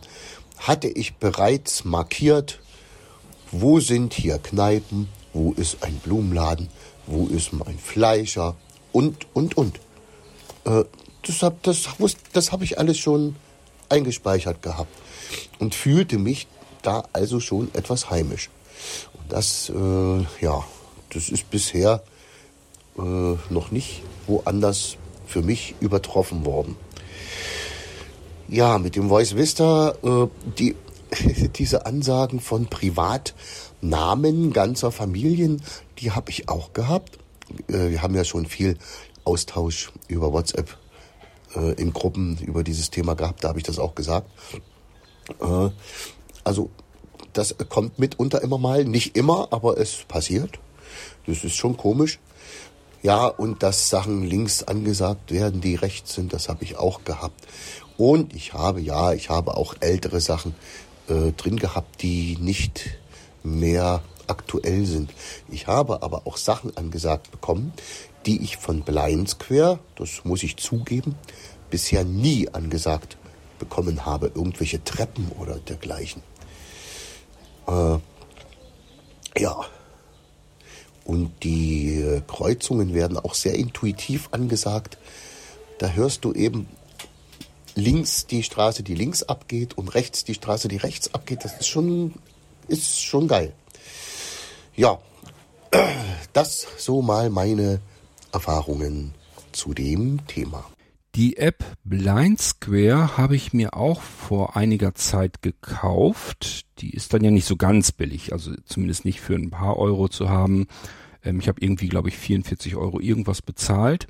hatte 0.64 0.88
ich 0.88 1.16
bereits 1.16 1.84
markiert, 1.84 2.60
wo 3.52 3.80
sind 3.80 4.14
hier 4.14 4.40
Kneipen, 4.40 5.10
wo 5.34 5.52
ist 5.52 5.84
ein 5.84 5.96
Blumenladen, 5.98 6.70
wo 7.06 7.28
ist 7.28 7.52
mein 7.54 7.78
Fleischer 7.78 8.56
und, 8.94 9.28
und, 9.34 9.58
und. 9.58 9.80
Äh, 10.66 10.86
das 11.26 11.42
habe 11.42 11.58
das, 11.62 11.88
das 12.32 12.52
hab 12.52 12.62
ich 12.62 12.80
alles 12.80 12.98
schon 12.98 13.36
eingespeichert 13.90 14.62
gehabt 14.62 14.96
und 15.60 15.76
fühlte 15.76 16.18
mich 16.18 16.48
da 16.82 17.04
also 17.12 17.40
schon 17.40 17.70
etwas 17.74 18.10
heimisch. 18.10 18.50
Und 19.14 19.32
das, 19.32 19.70
äh, 19.70 20.26
ja, 20.42 20.64
das 21.10 21.30
ist 21.30 21.50
bisher 21.50 22.04
äh, 22.98 23.02
noch 23.02 23.72
nicht 23.72 24.02
woanders 24.28 24.98
für 25.28 25.42
mich 25.42 25.76
übertroffen 25.82 26.46
worden. 26.46 26.78
Ja, 28.54 28.78
mit 28.78 28.96
dem 28.96 29.10
Voice 29.10 29.36
Vista, 29.36 29.96
äh, 30.04 30.28
die, 30.60 30.76
diese 31.56 31.88
Ansagen 31.88 32.40
von 32.40 32.68
Privatnamen 32.68 34.54
ganzer 34.54 34.92
Familien, 34.92 35.64
die 35.98 36.12
habe 36.12 36.30
ich 36.30 36.50
auch 36.50 36.72
gehabt. 36.72 37.18
Äh, 37.68 37.90
wir 37.90 38.04
haben 38.04 38.14
ja 38.14 38.24
schon 38.24 38.46
viel 38.46 38.78
Austausch 39.24 39.92
über 40.08 40.34
WhatsApp 40.34 40.78
äh, 41.56 41.72
in 41.82 41.94
Gruppen 41.94 42.38
über 42.46 42.64
dieses 42.64 42.92
Thema 42.92 43.16
gehabt, 43.16 43.44
da 43.44 43.48
habe 43.48 43.58
ich 43.58 43.66
das 43.66 43.80
auch 43.80 43.96
gesagt. 43.96 44.30
Äh, 45.42 45.70
also 46.44 46.70
das 47.34 47.56
kommt 47.70 47.98
mitunter 47.98 48.44
immer 48.44 48.60
mal, 48.60 48.86
nicht 48.86 49.18
immer, 49.18 49.48
aber 49.50 49.80
es 49.80 50.06
passiert. 50.08 50.60
Das 51.26 51.44
ist 51.44 51.56
schon 51.56 51.76
komisch. 51.76 52.20
Ja, 53.04 53.26
und 53.26 53.64
dass 53.64 53.90
Sachen 53.90 54.24
links 54.24 54.64
angesagt 54.64 55.32
werden, 55.32 55.60
die 55.60 55.76
rechts 55.76 56.14
sind, 56.14 56.32
das 56.32 56.48
habe 56.48 56.64
ich 56.64 56.78
auch 56.78 57.04
gehabt. 57.04 57.48
Und 57.98 58.34
ich 58.34 58.54
habe, 58.54 58.82
ja, 58.82 59.14
ich 59.14 59.30
habe 59.30 59.56
auch 59.58 59.76
ältere 59.80 60.20
Sachen 60.20 60.56
äh, 61.08 61.32
drin 61.34 61.58
gehabt, 61.58 62.02
die 62.02 62.38
nicht 62.40 62.98
mehr 63.44 64.02
aktuell 64.28 64.86
sind. 64.86 65.14
Ich 65.50 65.68
habe 65.68 66.02
aber 66.02 66.26
auch 66.26 66.38
Sachen 66.38 66.76
angesagt 66.78 67.32
bekommen, 67.32 67.74
die 68.26 68.42
ich 68.42 68.58
von 68.58 68.82
Blind 68.82 69.30
Square, 69.30 69.80
das 69.96 70.22
muss 70.24 70.44
ich 70.44 70.58
zugeben, 70.58 71.16
bisher 71.70 72.04
nie 72.04 72.50
angesagt 72.50 73.18
bekommen 73.60 74.06
habe. 74.06 74.32
Irgendwelche 74.34 74.84
Treppen 74.84 75.32
oder 75.40 75.56
dergleichen. 75.56 76.24
Äh, 77.68 77.98
ja, 79.40 79.60
und 81.06 81.32
die 81.44 82.00
äh, 82.00 82.22
Kreuzungen 82.26 82.94
werden 82.94 83.18
auch 83.18 83.34
sehr 83.34 83.56
intuitiv 83.56 84.30
angesagt. 84.32 84.98
Da 85.80 85.90
hörst 85.90 86.24
du 86.24 86.34
eben 86.34 86.68
links 87.76 88.26
die 88.28 88.44
Straße, 88.44 88.84
die 88.84 88.96
links 88.96 89.24
abgeht 89.24 89.78
und 89.78 89.94
rechts 89.96 90.24
die 90.24 90.34
Straße, 90.34 90.68
die 90.68 90.78
rechts 90.78 91.14
abgeht. 91.14 91.44
Das 91.44 91.60
ist 91.60 91.68
schon, 91.68 92.14
ist 92.68 93.02
schon 93.02 93.28
geil. 93.28 93.54
Ja, 94.76 95.00
das 96.34 96.68
so 96.78 97.02
mal 97.02 97.30
meine 97.30 97.80
Erfahrungen 98.32 99.14
zu 99.52 99.74
dem 99.74 100.26
Thema. 100.28 100.66
Die 101.16 101.38
App 101.38 101.64
Blind 101.84 102.42
Square 102.42 103.18
habe 103.18 103.36
ich 103.36 103.54
mir 103.54 103.76
auch 103.76 104.02
vor 104.02 104.56
einiger 104.56 104.96
Zeit 104.96 105.44
gekauft. 105.44 106.66
Die 106.80 106.90
ist 106.90 107.14
dann 107.14 107.24
ja 107.24 107.30
nicht 107.30 107.46
so 107.46 107.56
ganz 107.56 107.92
billig, 107.92 108.34
also 108.34 108.56
zumindest 108.66 109.06
nicht 109.06 109.22
für 109.22 109.36
ein 109.36 109.52
paar 109.52 109.78
Euro 109.78 110.10
zu 110.10 110.30
haben. 110.30 110.66
Ähm, 111.24 111.40
ich 111.40 111.48
habe 111.48 111.62
irgendwie, 111.62 111.88
glaube 111.88 112.10
ich, 112.10 112.18
44 112.18 112.76
Euro 112.76 113.00
irgendwas 113.00 113.44
bezahlt. 113.44 114.08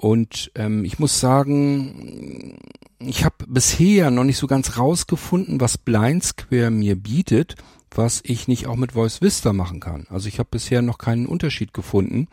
Und 0.00 0.50
ähm, 0.54 0.82
ich 0.86 0.98
muss 0.98 1.20
sagen, 1.20 2.58
ich 3.00 3.22
habe 3.26 3.44
bisher 3.46 4.10
noch 4.10 4.24
nicht 4.24 4.38
so 4.38 4.46
ganz 4.46 4.78
rausgefunden, 4.78 5.60
was 5.60 5.76
Blind 5.76 6.24
Square 6.24 6.70
mir 6.70 6.96
bietet, 6.96 7.56
was 7.90 8.22
ich 8.24 8.48
nicht 8.48 8.66
auch 8.66 8.76
mit 8.76 8.92
Voice 8.92 9.20
Vista 9.20 9.52
machen 9.52 9.80
kann. 9.80 10.06
Also 10.08 10.28
ich 10.28 10.38
habe 10.38 10.48
bisher 10.50 10.80
noch 10.80 10.96
keinen 10.96 11.26
Unterschied 11.26 11.74
gefunden 11.74 12.28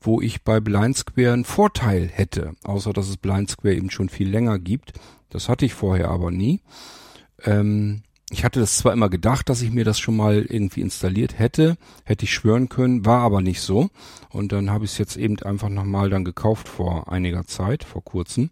wo 0.00 0.20
ich 0.20 0.42
bei 0.42 0.60
Blind 0.60 0.96
Square 0.96 1.32
einen 1.32 1.44
Vorteil 1.44 2.08
hätte, 2.08 2.54
außer 2.64 2.92
dass 2.92 3.08
es 3.08 3.16
Blind 3.16 3.50
Square 3.50 3.74
eben 3.74 3.90
schon 3.90 4.08
viel 4.08 4.28
länger 4.28 4.58
gibt. 4.58 4.92
Das 5.30 5.48
hatte 5.48 5.66
ich 5.66 5.74
vorher 5.74 6.08
aber 6.08 6.30
nie. 6.30 6.60
Ähm, 7.44 8.02
ich 8.30 8.44
hatte 8.44 8.60
das 8.60 8.76
zwar 8.76 8.92
immer 8.92 9.08
gedacht, 9.08 9.48
dass 9.48 9.62
ich 9.62 9.70
mir 9.70 9.84
das 9.84 9.98
schon 9.98 10.16
mal 10.16 10.44
irgendwie 10.48 10.82
installiert 10.82 11.38
hätte, 11.38 11.76
hätte 12.04 12.24
ich 12.24 12.32
schwören 12.32 12.68
können, 12.68 13.06
war 13.06 13.20
aber 13.20 13.40
nicht 13.40 13.62
so. 13.62 13.88
Und 14.30 14.52
dann 14.52 14.70
habe 14.70 14.84
ich 14.84 14.92
es 14.92 14.98
jetzt 14.98 15.16
eben 15.16 15.38
einfach 15.42 15.70
nochmal 15.70 16.10
dann 16.10 16.24
gekauft 16.24 16.68
vor 16.68 17.10
einiger 17.10 17.46
Zeit, 17.46 17.84
vor 17.84 18.04
kurzem. 18.04 18.50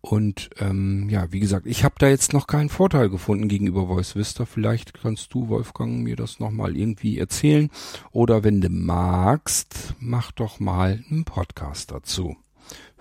Und 0.00 0.50
ähm, 0.58 1.08
ja, 1.10 1.32
wie 1.32 1.40
gesagt, 1.40 1.66
ich 1.66 1.84
habe 1.84 1.96
da 1.98 2.08
jetzt 2.08 2.32
noch 2.32 2.46
keinen 2.46 2.68
Vorteil 2.68 3.08
gefunden 3.08 3.48
gegenüber 3.48 3.86
Voice 3.86 4.16
Vista. 4.16 4.46
Vielleicht 4.46 4.94
kannst 4.94 5.34
du, 5.34 5.48
Wolfgang, 5.48 6.02
mir 6.02 6.16
das 6.16 6.40
nochmal 6.40 6.76
irgendwie 6.76 7.18
erzählen. 7.18 7.70
Oder 8.12 8.42
wenn 8.44 8.60
du 8.60 8.68
magst, 8.68 9.94
mach 10.00 10.32
doch 10.32 10.60
mal 10.60 11.04
einen 11.10 11.24
Podcast 11.24 11.90
dazu 11.90 12.36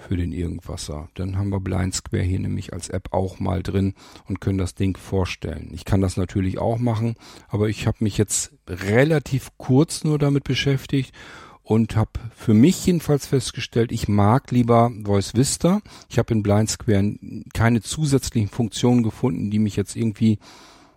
für 0.08 0.16
den 0.16 0.32
Irgendwasser. 0.32 1.10
Dann 1.16 1.38
haben 1.38 1.50
wir 1.50 1.60
Blind 1.60 1.94
Square 1.94 2.24
hier 2.24 2.40
nämlich 2.40 2.72
als 2.72 2.88
App 2.90 3.10
auch 3.12 3.40
mal 3.40 3.62
drin 3.62 3.94
und 4.28 4.40
können 4.40 4.58
das 4.58 4.74
Ding 4.74 4.96
vorstellen. 4.96 5.70
Ich 5.74 5.84
kann 5.84 6.00
das 6.00 6.16
natürlich 6.16 6.60
auch 6.60 6.78
machen, 6.78 7.16
aber 7.50 7.68
ich 7.68 7.88
habe 7.88 7.98
mich 8.02 8.18
jetzt 8.18 8.54
relativ 8.68 9.50
kurz 9.58 10.06
nur 10.06 10.18
damit 10.18 10.46
beschäftigt 10.46 11.14
und 11.62 11.98
habe 11.98 12.12
für 12.34 12.54
mich 12.54 12.86
jedenfalls 12.86 13.28
festgestellt, 13.28 13.92
ich 13.92 14.08
mag 14.08 14.52
lieber 14.52 14.92
Voice 15.04 15.36
Vista. 15.36 15.82
Ich 16.08 16.18
habe 16.18 16.34
in 16.34 16.42
Blind 16.42 16.70
Square 16.70 17.16
keine 17.54 17.82
zusätzlichen 17.82 18.48
Funktionen 18.48 19.04
gefunden, 19.04 19.52
die 19.52 19.60
mich 19.60 19.76
jetzt 19.76 19.98
irgendwie 19.98 20.40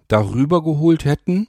darüber 0.06 0.62
geholt 0.62 1.04
hätten. 1.04 1.48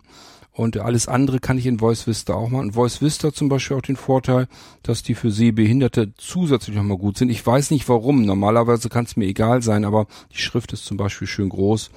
Und 0.54 0.78
alles 0.78 1.08
andere 1.08 1.40
kann 1.40 1.58
ich 1.58 1.66
in 1.66 1.80
Voice 1.80 2.08
Vista 2.08 2.34
auch 2.34 2.50
machen. 2.50 2.74
Voice 2.74 3.02
Vista 3.02 3.32
zum 3.32 3.48
Beispiel 3.48 3.78
auch 3.78 3.82
den 3.82 3.96
Vorteil, 3.96 4.48
dass 4.84 5.02
die 5.02 5.16
für 5.16 5.32
Sehbehinderte 5.32 6.14
zusätzlich 6.18 6.76
nochmal 6.76 6.98
gut 6.98 7.18
sind. 7.18 7.30
Ich 7.30 7.46
weiß 7.46 7.72
nicht 7.72 7.88
warum. 7.88 8.26
Normalerweise 8.26 8.90
kann 8.90 9.06
es 9.06 9.16
mir 9.16 9.26
egal 9.26 9.62
sein, 9.62 9.86
aber 9.86 10.08
die 10.34 10.42
Schrift 10.42 10.74
ist 10.74 10.86
zum 10.86 10.98
Beispiel 10.98 11.28
schön 11.28 11.48
groß. 11.48 11.90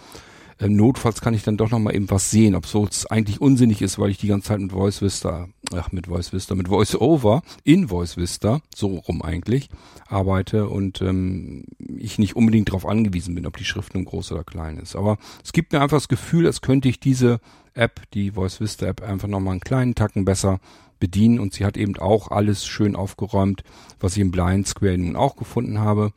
Ähm, 0.60 0.76
notfalls 0.76 1.20
kann 1.20 1.34
ich 1.34 1.42
dann 1.42 1.56
doch 1.56 1.70
nochmal 1.70 1.94
eben 1.94 2.10
was 2.10 2.30
sehen, 2.30 2.54
ob 2.54 2.66
so 2.66 2.86
es 2.86 3.06
eigentlich 3.06 3.40
unsinnig 3.40 3.82
ist, 3.82 3.98
weil 3.98 4.10
ich 4.10 4.18
die 4.18 4.28
ganze 4.28 4.48
Zeit 4.48 4.60
mit 4.60 4.72
Voice 4.72 5.02
Vista, 5.02 5.48
ach 5.74 5.90
mit 5.92 6.06
Voice 6.06 6.32
Vista, 6.32 6.54
mit 6.54 6.68
Voice 6.68 6.94
Over 6.94 7.42
in 7.64 7.88
Voice 7.88 8.16
Vista, 8.16 8.60
so 8.74 8.96
rum 8.98 9.22
eigentlich, 9.22 9.68
arbeite 10.06 10.68
und 10.68 11.02
ähm, 11.02 11.64
ich 11.96 12.18
nicht 12.18 12.36
unbedingt 12.36 12.68
darauf 12.68 12.86
angewiesen 12.86 13.34
bin, 13.34 13.46
ob 13.46 13.56
die 13.56 13.64
Schrift 13.64 13.94
nun 13.94 14.04
groß 14.04 14.32
oder 14.32 14.44
klein 14.44 14.78
ist. 14.78 14.94
Aber 14.96 15.18
es 15.42 15.52
gibt 15.52 15.72
mir 15.72 15.80
einfach 15.80 15.96
das 15.96 16.08
Gefühl, 16.08 16.46
als 16.46 16.60
könnte 16.60 16.88
ich 16.88 17.00
diese 17.00 17.40
App, 17.74 18.02
die 18.12 18.32
Voice 18.32 18.60
Vista 18.60 18.86
App, 18.86 19.02
einfach 19.02 19.28
nochmal 19.28 19.52
einen 19.52 19.60
kleinen 19.60 19.94
Tacken 19.94 20.24
besser 20.24 20.60
bedienen 21.00 21.40
und 21.40 21.52
sie 21.52 21.64
hat 21.64 21.76
eben 21.76 21.96
auch 21.96 22.30
alles 22.30 22.64
schön 22.64 22.94
aufgeräumt, 22.94 23.64
was 23.98 24.14
ich 24.14 24.20
im 24.20 24.30
Blind 24.30 24.68
Square 24.68 24.98
nun 24.98 25.16
auch 25.16 25.36
gefunden 25.36 25.80
habe. 25.80 26.12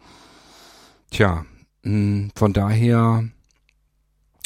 Tja, 1.10 1.46
mh, 1.84 1.92
hm, 1.92 2.32
von 2.36 2.54
daher 2.54 3.28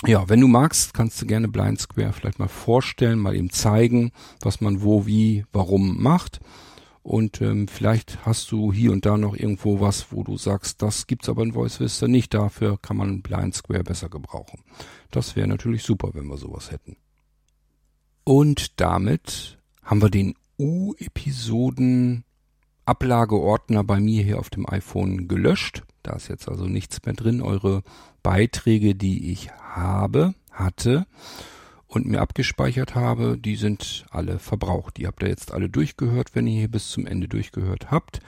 ja, 0.06 0.28
wenn 0.30 0.42
du 0.42 0.48
magst, 0.48 0.94
kannst 0.94 1.22
du 1.22 1.26
gerne 1.28 1.48
Blind 1.48 1.80
Square 1.80 2.14
vielleicht 2.14 2.40
mal 2.40 2.48
vorstellen, 2.48 3.20
mal 3.20 3.36
eben 3.36 3.52
zeigen, 3.52 4.12
was 4.42 4.62
man 4.62 4.82
wo, 4.82 5.06
wie, 5.06 5.46
warum 5.54 6.02
macht. 6.02 6.40
Und 7.04 7.42
ähm, 7.42 7.68
vielleicht 7.68 8.26
hast 8.26 8.52
du 8.52 8.72
hier 8.72 8.92
und 8.92 9.06
da 9.06 9.18
noch 9.18 9.36
irgendwo 9.36 9.80
was, 9.80 10.12
wo 10.12 10.24
du 10.24 10.38
sagst, 10.38 10.82
das 10.82 11.08
gibt's 11.08 11.30
aber 11.30 11.42
in 11.44 11.54
Voice 11.54 11.80
Vista 11.80 12.08
nicht. 12.08 12.34
Dafür 12.34 12.80
kann 12.80 12.98
man 12.98 13.22
Blind 13.22 13.56
Square 13.56 13.84
besser 13.84 14.10
gebrauchen. 14.10 14.60
Das 15.10 15.36
wäre 15.36 15.48
natürlich 15.48 15.84
super, 15.84 16.12
wenn 16.14 16.28
wir 16.28 16.38
sowas 16.38 16.72
hätten. 16.72 16.98
Und 18.24 18.80
damit 18.80 19.58
haben 19.84 20.02
wir 20.02 20.10
den 20.10 20.36
U-Episoden 20.60 22.24
Ablageordner 22.86 23.84
bei 23.84 24.00
mir 24.00 24.24
hier 24.24 24.40
auf 24.40 24.50
dem 24.50 24.70
iPhone 24.70 25.28
gelöscht. 25.28 25.84
Da 26.04 26.14
ist 26.14 26.28
jetzt 26.28 26.50
also 26.50 26.66
nichts 26.66 27.04
mehr 27.06 27.14
drin. 27.14 27.42
Eure 27.42 27.84
Beiträge, 28.24 28.96
die 28.96 29.32
ich 29.32 29.52
habe, 29.52 30.34
hatte 30.52 31.06
und 31.88 32.06
mir 32.08 32.22
abgespeichert 32.22 32.96
habe, 32.96 33.38
die 33.38 33.56
sind 33.56 34.06
alle 34.12 34.40
verbraucht. 34.40 34.98
Die 34.98 35.08
habt 35.08 35.22
ihr 35.24 35.30
jetzt 35.30 35.52
alle 35.52 35.70
durchgehört, 35.70 36.36
wenn 36.36 36.48
ihr 36.48 36.60
hier 36.60 36.72
bis 36.72 36.90
zum 36.90 37.06
Ende 37.06 37.28
durchgehört 37.28 37.92
habt. 37.92 38.22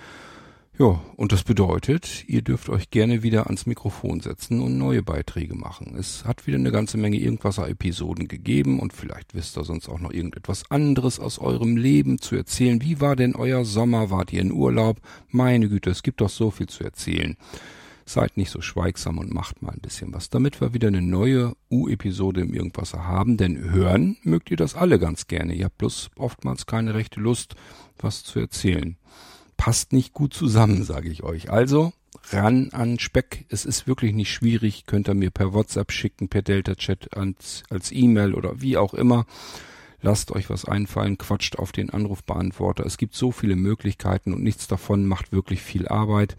Ja, 0.79 0.99
und 1.17 1.31
das 1.31 1.43
bedeutet, 1.43 2.27
ihr 2.27 2.41
dürft 2.41 2.67
euch 2.67 2.89
gerne 2.89 3.21
wieder 3.21 3.45
ans 3.45 3.67
Mikrofon 3.67 4.21
setzen 4.21 4.59
und 4.59 4.75
neue 4.75 5.03
Beiträge 5.03 5.53
machen. 5.53 5.95
Es 5.95 6.25
hat 6.25 6.47
wieder 6.47 6.57
eine 6.57 6.71
ganze 6.71 6.97
Menge 6.97 7.17
Irgendwasser-Episoden 7.17 8.27
gegeben 8.27 8.79
und 8.79 8.91
vielleicht 8.91 9.35
wisst 9.35 9.55
ihr 9.55 9.65
sonst 9.65 9.87
auch 9.87 9.99
noch 9.99 10.11
irgendetwas 10.11 10.71
anderes 10.71 11.19
aus 11.19 11.37
eurem 11.37 11.77
Leben 11.77 12.17
zu 12.17 12.35
erzählen. 12.35 12.81
Wie 12.81 12.99
war 12.99 13.15
denn 13.15 13.35
euer 13.35 13.65
Sommer? 13.65 14.09
Wart 14.09 14.33
ihr 14.33 14.41
in 14.41 14.51
Urlaub? 14.51 14.99
Meine 15.29 15.69
Güte, 15.69 15.91
es 15.91 16.01
gibt 16.01 16.21
doch 16.21 16.29
so 16.29 16.49
viel 16.49 16.67
zu 16.67 16.83
erzählen. 16.83 17.37
Seid 18.07 18.35
nicht 18.35 18.49
so 18.49 18.59
schweigsam 18.59 19.19
und 19.19 19.31
macht 19.31 19.61
mal 19.61 19.73
ein 19.73 19.79
bisschen 19.79 20.11
was, 20.11 20.31
damit 20.31 20.59
wir 20.59 20.73
wieder 20.73 20.87
eine 20.87 21.03
neue 21.03 21.53
U-Episode 21.69 22.41
im 22.41 22.51
Irgendwasser 22.51 23.05
haben, 23.05 23.37
denn 23.37 23.71
hören 23.71 24.17
mögt 24.23 24.49
ihr 24.49 24.57
das 24.57 24.73
alle 24.73 24.97
ganz 24.97 25.27
gerne. 25.27 25.53
Ihr 25.53 25.65
habt 25.65 25.77
bloß 25.77 26.09
oftmals 26.17 26.65
keine 26.65 26.95
rechte 26.95 27.19
Lust, 27.19 27.53
was 27.99 28.23
zu 28.23 28.39
erzählen. 28.39 28.97
Passt 29.57 29.93
nicht 29.93 30.13
gut 30.13 30.33
zusammen, 30.33 30.83
sage 30.83 31.09
ich 31.09 31.23
euch. 31.23 31.49
Also 31.51 31.93
ran 32.31 32.69
an 32.71 32.99
Speck. 32.99 33.45
Es 33.49 33.65
ist 33.65 33.87
wirklich 33.87 34.13
nicht 34.13 34.31
schwierig. 34.31 34.85
Könnt 34.85 35.07
ihr 35.07 35.13
mir 35.13 35.31
per 35.31 35.53
WhatsApp 35.53 35.91
schicken, 35.91 36.29
per 36.29 36.41
Delta-Chat 36.41 37.15
als, 37.15 37.63
als 37.69 37.91
E-Mail 37.91 38.33
oder 38.33 38.61
wie 38.61 38.77
auch 38.77 38.93
immer. 38.93 39.25
Lasst 40.01 40.31
euch 40.31 40.49
was 40.49 40.65
einfallen, 40.65 41.17
quatscht 41.17 41.57
auf 41.57 41.71
den 41.71 41.89
Anrufbeantworter. 41.89 42.85
Es 42.85 42.97
gibt 42.97 43.15
so 43.15 43.31
viele 43.31 43.55
Möglichkeiten 43.55 44.33
und 44.33 44.43
nichts 44.43 44.67
davon 44.67 45.05
macht 45.05 45.31
wirklich 45.31 45.61
viel 45.61 45.87
Arbeit. 45.87 46.37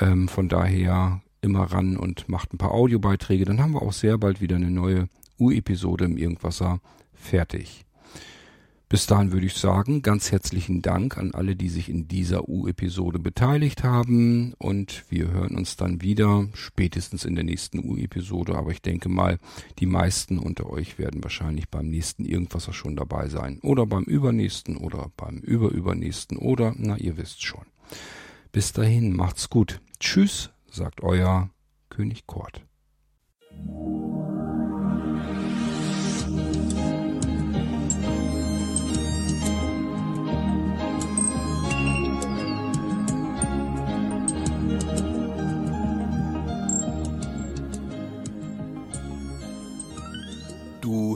Ähm, 0.00 0.28
von 0.28 0.48
daher 0.48 1.20
immer 1.42 1.64
ran 1.64 1.96
und 1.96 2.28
macht 2.28 2.54
ein 2.54 2.58
paar 2.58 2.72
Audiobeiträge. 2.72 3.44
Dann 3.44 3.60
haben 3.60 3.72
wir 3.72 3.82
auch 3.82 3.92
sehr 3.92 4.16
bald 4.16 4.40
wieder 4.40 4.56
eine 4.56 4.70
neue 4.70 5.08
U-Episode 5.38 6.06
im 6.06 6.16
Irgendwasser 6.16 6.80
fertig. 7.12 7.84
Bis 8.92 9.06
dahin 9.06 9.32
würde 9.32 9.46
ich 9.46 9.54
sagen, 9.54 10.02
ganz 10.02 10.32
herzlichen 10.32 10.82
Dank 10.82 11.16
an 11.16 11.32
alle, 11.32 11.56
die 11.56 11.70
sich 11.70 11.88
in 11.88 12.08
dieser 12.08 12.46
U-Episode 12.46 13.18
beteiligt 13.18 13.84
haben. 13.84 14.52
Und 14.58 15.06
wir 15.08 15.30
hören 15.30 15.56
uns 15.56 15.76
dann 15.76 16.02
wieder, 16.02 16.46
spätestens 16.52 17.24
in 17.24 17.34
der 17.34 17.42
nächsten 17.42 17.78
U-Episode. 17.78 18.54
Aber 18.54 18.70
ich 18.70 18.82
denke 18.82 19.08
mal, 19.08 19.38
die 19.78 19.86
meisten 19.86 20.38
unter 20.38 20.68
euch 20.68 20.98
werden 20.98 21.24
wahrscheinlich 21.24 21.70
beim 21.70 21.88
nächsten 21.88 22.26
Irgendwasser 22.26 22.74
schon 22.74 22.94
dabei 22.94 23.30
sein. 23.30 23.60
Oder 23.62 23.86
beim 23.86 24.04
übernächsten 24.04 24.76
oder 24.76 25.10
beim 25.16 25.38
überübernächsten 25.38 26.36
oder, 26.36 26.74
na, 26.76 26.98
ihr 26.98 27.16
wisst 27.16 27.42
schon. 27.42 27.64
Bis 28.52 28.74
dahin, 28.74 29.16
macht's 29.16 29.48
gut. 29.48 29.80
Tschüss, 30.00 30.50
sagt 30.70 31.02
euer 31.02 31.48
König 31.88 32.26
Kort. 32.26 32.62